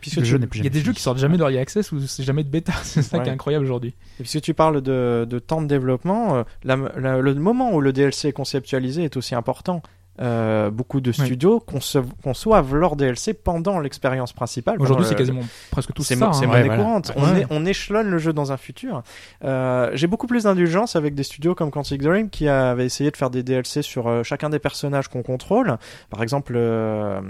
[0.00, 1.36] puisque le tu- jeu n'est plus Il y a jamais des jeux qui sortent jamais
[1.36, 3.94] d'early access ou c'est jamais de bêta, c'est ça qui est incroyable aujourd'hui.
[4.18, 7.80] Et puisque tu parles de, de temps de développement, euh, la- la- le moment où
[7.80, 9.82] le DLC est conceptualisé est aussi important.
[10.20, 14.80] Euh, beaucoup de studios conçoivent, conçoivent leur DLC pendant l'expérience principale.
[14.80, 15.40] Aujourd'hui, c'est quasiment
[15.70, 16.26] presque tout c'est ça.
[16.26, 16.50] mo- c'est hein.
[16.50, 16.82] Ouais, monnaie voilà.
[16.82, 17.08] courante.
[17.16, 17.22] Ouais.
[17.22, 19.02] On, est- on échelonne le jeu dans un futur.
[19.44, 23.16] Euh, J'ai beaucoup plus d'indulgence avec des studios comme Quantic Dream qui avaient essayé de
[23.16, 25.76] faire des DLC sur euh, chacun des personnages qu'on contrôle.
[26.10, 27.20] Par exemple, euh,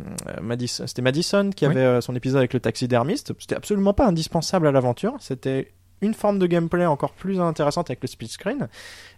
[0.43, 1.73] Madison- c'était Madison qui Oui.
[1.73, 3.33] avait euh, son épisode avec le taxidermiste.
[3.39, 5.15] C'était absolument pas indispensable à l'aventure.
[5.21, 5.73] C'était
[6.03, 8.69] une forme de gameplay encore plus intéressante avec le split screen,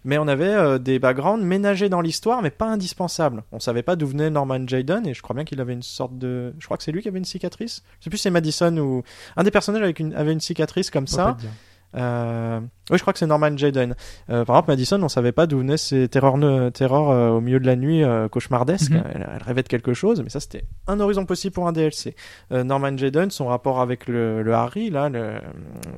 [0.03, 3.43] mais on avait euh, des backgrounds ménagés dans l'histoire, mais pas indispensables.
[3.51, 6.17] On savait pas d'où venait Norman Jayden, et je crois bien qu'il avait une sorte
[6.17, 7.83] de, je crois que c'est lui qui avait une cicatrice.
[7.99, 9.03] Je sais plus si c'est Madison ou
[9.35, 10.13] un des personnages avec une...
[10.13, 11.35] avait une cicatrice comme ça.
[11.95, 12.59] Euh,
[12.91, 13.95] Oui, je crois que c'est Norman Jayden.
[14.29, 17.41] Euh, par exemple, Madison, on savait pas d'où venaient ces terreurs, ne- terreurs euh, au
[17.41, 18.91] milieu de la nuit cauchemardesques.
[18.91, 19.03] Mhm.
[19.13, 22.15] elle, elle rêvait de quelque chose, mais ça, c'était un horizon possible pour un DLC.
[22.51, 25.39] Norman Jayden, son rapport avec le, le Harry, là, le-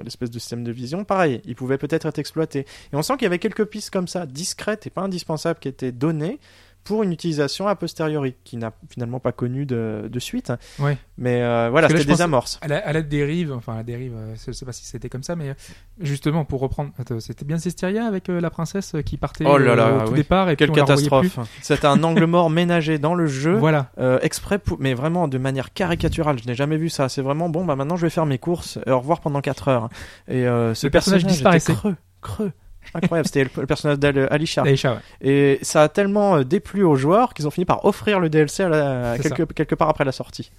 [0.03, 2.59] l'espèce de système de vision, pareil, il pouvait peut-être être exploité.
[2.93, 5.67] Et on sent qu'il y avait quelques pistes comme ça, discrètes et pas indispensables, qui
[5.67, 6.39] étaient données
[6.87, 10.51] pour une utilisation a posteriori, qui n'a finalement pas connu de, de suite.
[10.79, 10.97] Ouais.
[11.17, 12.59] Mais euh, voilà, c'était des amorces.
[12.61, 15.09] À la, à la dérive, enfin à la dérive, euh, je sais pas si c'était
[15.09, 15.53] comme ça, mais euh,
[15.99, 19.57] justement pour reprendre, attends, c'était bien Cesteria avec euh, la princesse euh, qui partait Oh
[19.57, 20.17] là euh, là, au tout oui.
[20.17, 21.39] départ et Quelle puis on catastrophe.
[21.61, 23.55] C'était un angle mort ménagé dans le jeu.
[23.55, 23.91] Voilà.
[23.97, 27.49] Euh, exprès pour- mais vraiment de manière caricaturale je n'ai jamais vu ça c'est vraiment
[27.49, 29.89] bon bah maintenant je vais faire mes courses et au revoir pendant 4 heures
[30.27, 31.73] et euh, ce Le personnage était disparaissait.
[31.73, 32.51] creux creux
[32.93, 34.75] incroyable c'était le, le personnage d'Alisha ouais.
[35.21, 38.63] et ça a tellement euh, déplu aux joueurs qu'ils ont fini par offrir le DLC
[38.63, 40.51] à la- C'est quelque, quelque part après la sortie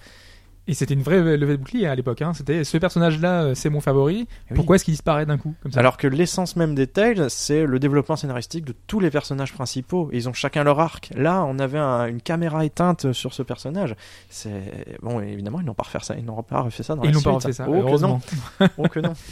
[0.66, 2.20] Et c'était une vraie levée de bouclier à l'époque.
[2.20, 2.34] Hein.
[2.34, 4.28] C'était ce personnage-là, euh, c'est mon favori.
[4.50, 4.54] oui.
[4.54, 5.80] Pourquoi est-ce qu'il disparaît d'un coup comme ça?
[5.80, 10.10] Alors que l'essence même des Tales c'est le développement scénaristique de tous les personnages principaux
[10.12, 13.94] ils ont chacun leur arc là on avait un- une caméra éteinte sur ce personnage
[14.28, 17.06] c'est bon évidemment ils n'ont pas refait ça ils n'ont pas refait ça dans Et
[17.06, 17.44] la ils n'ont pas suite.
[17.44, 17.66] refait ça.
[17.66, 18.20] oh que non
[18.76, 19.14] oh que non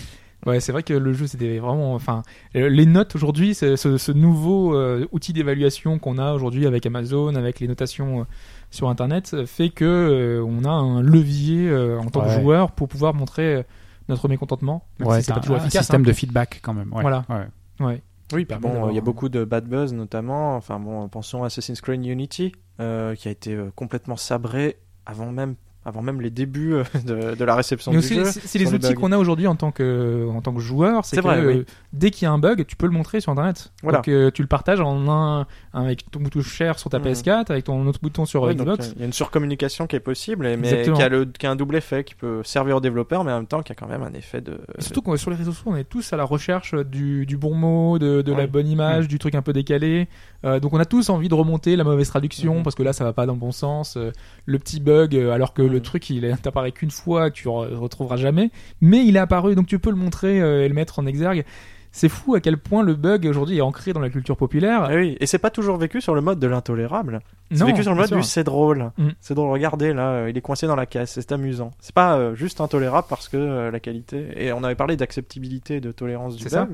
[0.45, 2.23] Ouais, c'est vrai que le jeu c'était vraiment, enfin,
[2.55, 6.85] euh, les notes aujourd'hui, c'est ce, ce nouveau euh, outil d'évaluation qu'on a aujourd'hui avec
[6.87, 8.25] Amazon, avec les notations euh,
[8.71, 12.87] sur Internet, fait que euh, on a un levier euh, en tant que joueur pour
[12.89, 13.65] pouvoir montrer
[14.09, 15.83] notre mécontentement, même Ouais, si c'est pas t'as toujours un efficace.
[15.83, 16.05] système hein.
[16.05, 16.93] de feedback quand même.
[16.93, 17.01] ouais.
[17.03, 17.25] Voilà.
[17.29, 17.87] Ouais.
[17.87, 18.03] Ouais.
[18.33, 20.57] Oui, puis bon, il y a beaucoup de bad buzz notamment.
[20.57, 24.77] Enfin bon, pensons à Assassin's Creed Unity, euh, qui a été complètement sabré
[25.07, 25.55] avant même,
[25.87, 28.25] avant même les débuts euh, de, de la réception Mais du jeu.
[28.25, 31.23] c'est les outils qu'on a aujourd'hui en tant que en tant que joueur, c'est que
[31.23, 31.65] vrai, euh, oui.
[31.93, 33.73] dès qu'il y a un bug, tu peux le montrer sur internet.
[33.83, 33.99] Voilà.
[33.99, 37.05] Donc euh, tu le partages en un, avec ton bouton share sur ta Mhm.
[37.07, 38.89] PS4, avec ton autre bouton sur Ouais, donc, Xbox.
[38.89, 41.51] euh, Il y a une surcommunication qui est possible, mais qui a, le, qui a
[41.53, 43.87] un double effet, qui peut servir aux développeurs, mais en même temps qui a quand
[43.89, 44.59] même un effet de.
[44.79, 47.37] Et Surtout que sur les réseaux sociaux, on est tous à la recherche du, du
[47.37, 48.47] bon mot, de, de la Oui.
[48.49, 50.09] bonne image, du truc un peu décalé.
[50.45, 52.63] Euh, donc on a tous envie de remonter la mauvaise traduction Mhm.
[52.63, 53.97] parce que là ça va pas dans le bon sens.
[53.97, 54.11] euh,
[54.45, 55.81] le petit bug, euh, alors que le Mhm.
[55.81, 58.51] truc il est- t'apparaît qu'une fois, que tu re- retrouveras jamais.
[58.81, 61.45] Mais il est apparu, donc tu peux le montrer et le mettre en exergue.
[61.93, 64.83] C'est fou à quel point le bug aujourd'hui est ancré dans la culture populaire.
[64.91, 67.21] Ah oui, et c'est pas toujours vécu sur le mode de l'intolérable.
[67.51, 68.17] C'est vécu sur le mode sûr.
[68.19, 68.91] du c'est drôle.
[68.99, 69.09] Mm.
[69.21, 71.71] C'est drôle, regardez là, il est coincé dans la caisse, c'est amusant.
[71.81, 74.27] C'est pas juste intolérable parce que la qualité.
[74.37, 76.69] Et on avait parlé d'acceptabilité, de tolérance du ça.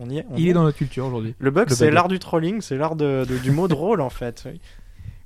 [0.00, 0.26] On y est.
[0.30, 1.34] on Il est dans notre culture aujourd'hui.
[1.38, 4.42] Le bug, c'est l'art du trolling, c'est l'art de, de- du mot drôle en fait.
[4.46, 4.60] Oui.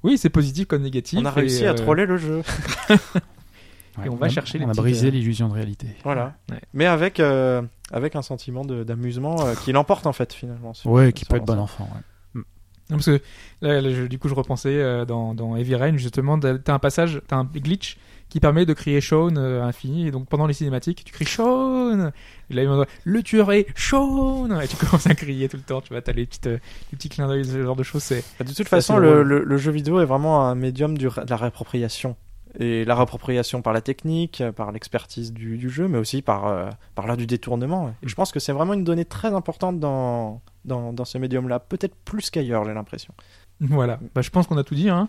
[0.04, 1.18] Oui, c'est positif comme négatif.
[1.18, 2.42] On a et, réussi à euh, troller le jeu.
[2.90, 2.96] Ouais,
[4.04, 5.86] Et on va a- chercher les On a petites, brisé euh, l'illusion de réalité.
[6.04, 6.34] Voilà.
[6.50, 6.58] Ouais.
[6.74, 10.74] Mais avec, euh, avec un sentiment d'amusement euh, qui l'emporte en fait finalement.
[10.74, 11.88] sur- Ouais, qui peut être bon enfant.
[11.94, 12.42] ouais.
[12.90, 13.20] Non, parce que
[13.62, 16.74] là, là, je- du coup, je repensais euh, dans, dans Heavy Rain, justement, t'as t'as
[16.74, 17.96] un passage, t'as un glitch
[18.34, 20.08] qui permet de crier Sean euh, à infini.
[20.08, 22.10] Et donc, pendant les cinématiques, tu cries Sean
[22.50, 25.80] Et là, le tueur est Sean Et tu commences à crier tout le temps.
[25.80, 26.58] Tu vois, t'as les, petites, euh,
[26.90, 28.02] les petits clins d'œil, ce genre de choses.
[28.02, 29.22] C'est De toute façon, le, drôle.
[29.28, 32.16] le- le jeu vidéo est vraiment un médium du, de la réappropriation.
[32.58, 36.46] Et la réappropriation par la technique, euh, par l'expertise du, du jeu, mais aussi par,
[36.48, 37.94] euh, par l'art du détournement.
[38.02, 41.60] Et je pense que c'est vraiment une donnée très importante dans, dans, dans ce médium-là.
[41.60, 43.14] Peut-être plus qu'ailleurs, j'ai l'impression.
[43.60, 43.98] Voilà.
[44.14, 44.88] Bah, je pense qu'on a tout dit.
[44.88, 45.08] Hein.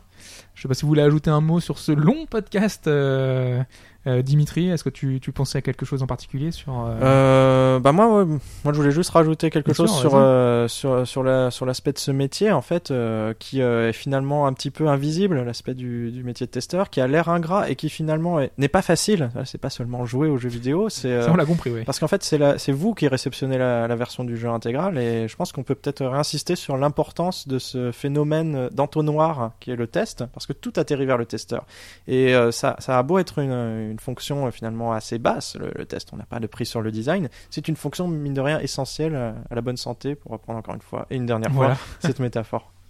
[0.54, 3.64] Je sais pas si vous voulez ajouter un mot sur ce long podcast, euh,
[4.07, 4.69] euh, Dimitri.
[4.69, 8.07] Est-ce que tu, tu pensais à quelque chose en particulier sur euh, Euh, bah moi,
[8.23, 11.52] ouais, moi, je voulais juste rajouter quelque Bien chose sûr, sur, euh, sur sur la
[11.52, 12.94] sur l'aspect de ce métier en fait,
[13.40, 17.07] qui est finalement un petit peu invisible, l'aspect du, du métier de testeur, qui a
[17.07, 19.30] l'air ingrat et qui finalement est- n'est pas facile.
[19.45, 21.84] C'est pas seulement jouer aux jeux vidéo, c'est Ça, on l'a compris, oui.
[21.86, 24.98] Parce qu'en fait, c'est la- c'est vous qui réceptionnez la, la version du jeu intégral
[24.98, 29.76] et je pense qu'on peut peut-être réinsister sur l'importance de ce phénomène d'entonnoir qui est
[29.76, 31.65] le test, parce que tout atterrit vers le testeur.
[32.07, 35.72] Et euh, ça, ça a beau être une, une fonction euh, finalement assez basse, le,
[35.76, 38.42] le test, on n'a pas de prix sur le design, c'est une fonction mine de
[38.42, 41.52] rien essentielle à, à la bonne santé, pour reprendre encore une fois, et une dernière
[41.52, 41.76] Voilà.
[41.76, 42.72] fois, cette métaphore.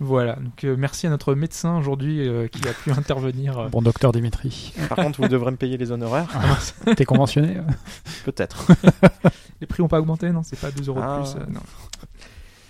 [0.00, 0.36] Voilà.
[0.36, 3.58] Donc, euh, merci à notre médecin aujourd'hui euh, qui a pu intervenir.
[3.58, 3.68] euh.
[3.68, 4.72] Bon docteur Dimitri.
[4.88, 6.28] Par contre, vous devrez me payer les honoraires,
[6.96, 7.62] T'es conventionné euh
[8.24, 8.68] peut-être.
[9.60, 10.44] Les prix n'ont pas augmenté, non?
[10.44, 11.16] C'est pas 2 euros Ah.
[11.18, 11.34] de plus.
[11.42, 11.60] euh, non.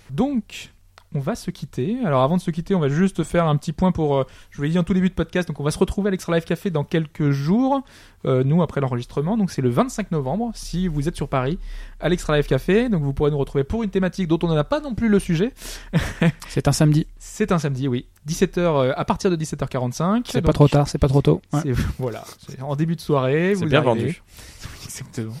[0.09, 0.71] Donc,
[1.15, 1.97] on va se quitter.
[2.05, 4.57] Alors avant de se quitter, on va juste faire un petit point pour, euh, je
[4.57, 6.33] vous l'ai dit en tout début de podcast, donc on va se retrouver à l'Extra
[6.35, 7.81] Live Café dans quelques jours,
[8.25, 11.57] euh, nous après l'enregistrement, donc c'est le 25 novembre, si vous êtes sur Paris,
[11.99, 14.63] à l'Extra Live Café, donc vous pourrez nous retrouver pour une thématique dont on n'a
[14.63, 15.51] pas non plus le sujet.
[16.47, 17.07] C'est un samedi.
[17.17, 18.05] C'est un samedi, oui.
[18.27, 20.23] 17h, à partir de 17h45.
[20.25, 21.41] C'est pas trop tard, c'est pas trop tôt.
[21.53, 21.61] Ouais.
[21.63, 23.55] c'est- Voilà, c'est en début de soirée.
[23.55, 24.01] C'est bien arrivez.
[24.05, 24.21] vendu.
[24.85, 25.33] Exactement.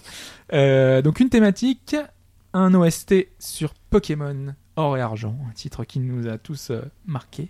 [0.53, 1.95] Euh, donc une thématique,
[2.53, 7.49] un OST sur Pokémon Or et Argent, un titre qui nous a tous euh, marqués.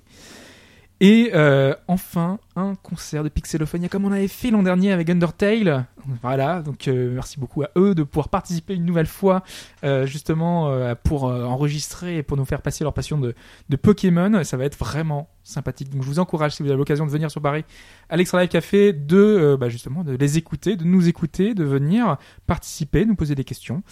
[1.00, 2.40] Et euh, enfin,
[2.82, 5.86] concert de Pixelophonia comme on avait fait l'an dernier avec Undertale.
[6.22, 9.44] Voilà, donc euh, merci beaucoup à eux de pouvoir participer une nouvelle fois
[9.84, 13.36] euh, justement euh, pour enregistrer et pour nous faire passer leur passion de,
[13.76, 14.44] Pokémon.
[14.44, 15.90] Ça va être vraiment sympathique.
[15.90, 17.64] Donc je vous encourage si vous avez l'occasion de venir sur Paris
[18.10, 22.18] à l'Extra Live Café de bah, justement de les écouter, de nous écouter, de venir
[22.46, 23.84] participer, nous poser des questions.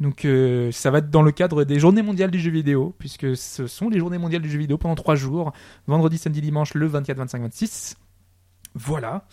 [0.00, 0.26] Donc
[0.72, 3.88] ça va être dans le cadre des Journées mondiales du jeu vidéo, puisque ce sont
[3.88, 5.52] les Journées mondiales du jeu vidéo pendant trois jours,
[5.86, 7.96] vendredi, samedi, dimanche, le 24, 25, 26.
[8.74, 9.24] Voilà.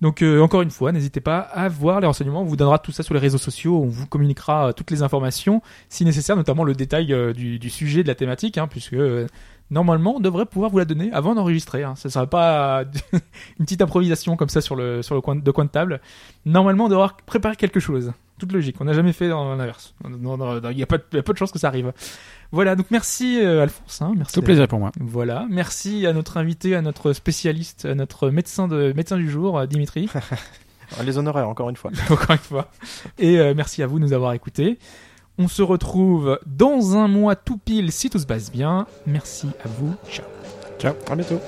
[0.00, 2.40] Donc euh, encore une fois, n'hésitez pas à voir les renseignements.
[2.40, 3.80] On vous donnera tout ça sur les réseaux sociaux.
[3.82, 8.02] On vous communiquera euh, toutes les informations, si nécessaire, notamment le détail euh, du, sujet
[8.02, 8.96] de la thématique, hein, puisque
[9.70, 11.84] normalement on devrait pouvoir vous la donner avant d'enregistrer.
[11.84, 11.94] Hein.
[11.96, 12.84] Ça ne sera pas
[13.58, 16.00] une petite improvisation comme ça sur le sur le coin de coin de table.
[16.46, 18.12] Normalement, on devra préparer quelque chose.
[18.40, 18.76] Toute logique.
[18.80, 19.94] On n'a jamais fait dans l'inverse.
[20.08, 21.92] Il y a pas a peu de chances que ça arrive.
[22.52, 22.74] Voilà.
[22.74, 24.00] Donc merci euh, Alphonse.
[24.00, 24.32] Hein, merci.
[24.32, 24.92] Tout plaisir pour moi.
[24.98, 29.58] Voilà, merci à notre invité, à notre spécialiste, à notre médecin de médecin du jour,
[29.58, 30.08] euh, Dimitri,
[31.04, 31.90] Les honoraires, encore une fois.
[32.10, 32.70] encore une fois.
[33.18, 34.78] Et euh, merci à vous de nous avoir écoutés.
[35.38, 38.86] On se retrouve dans un mois tout pile si tout se passe bien.
[39.06, 39.94] Merci à vous.
[40.10, 40.26] Ciao.
[40.78, 41.40] Ciao, à bientôt.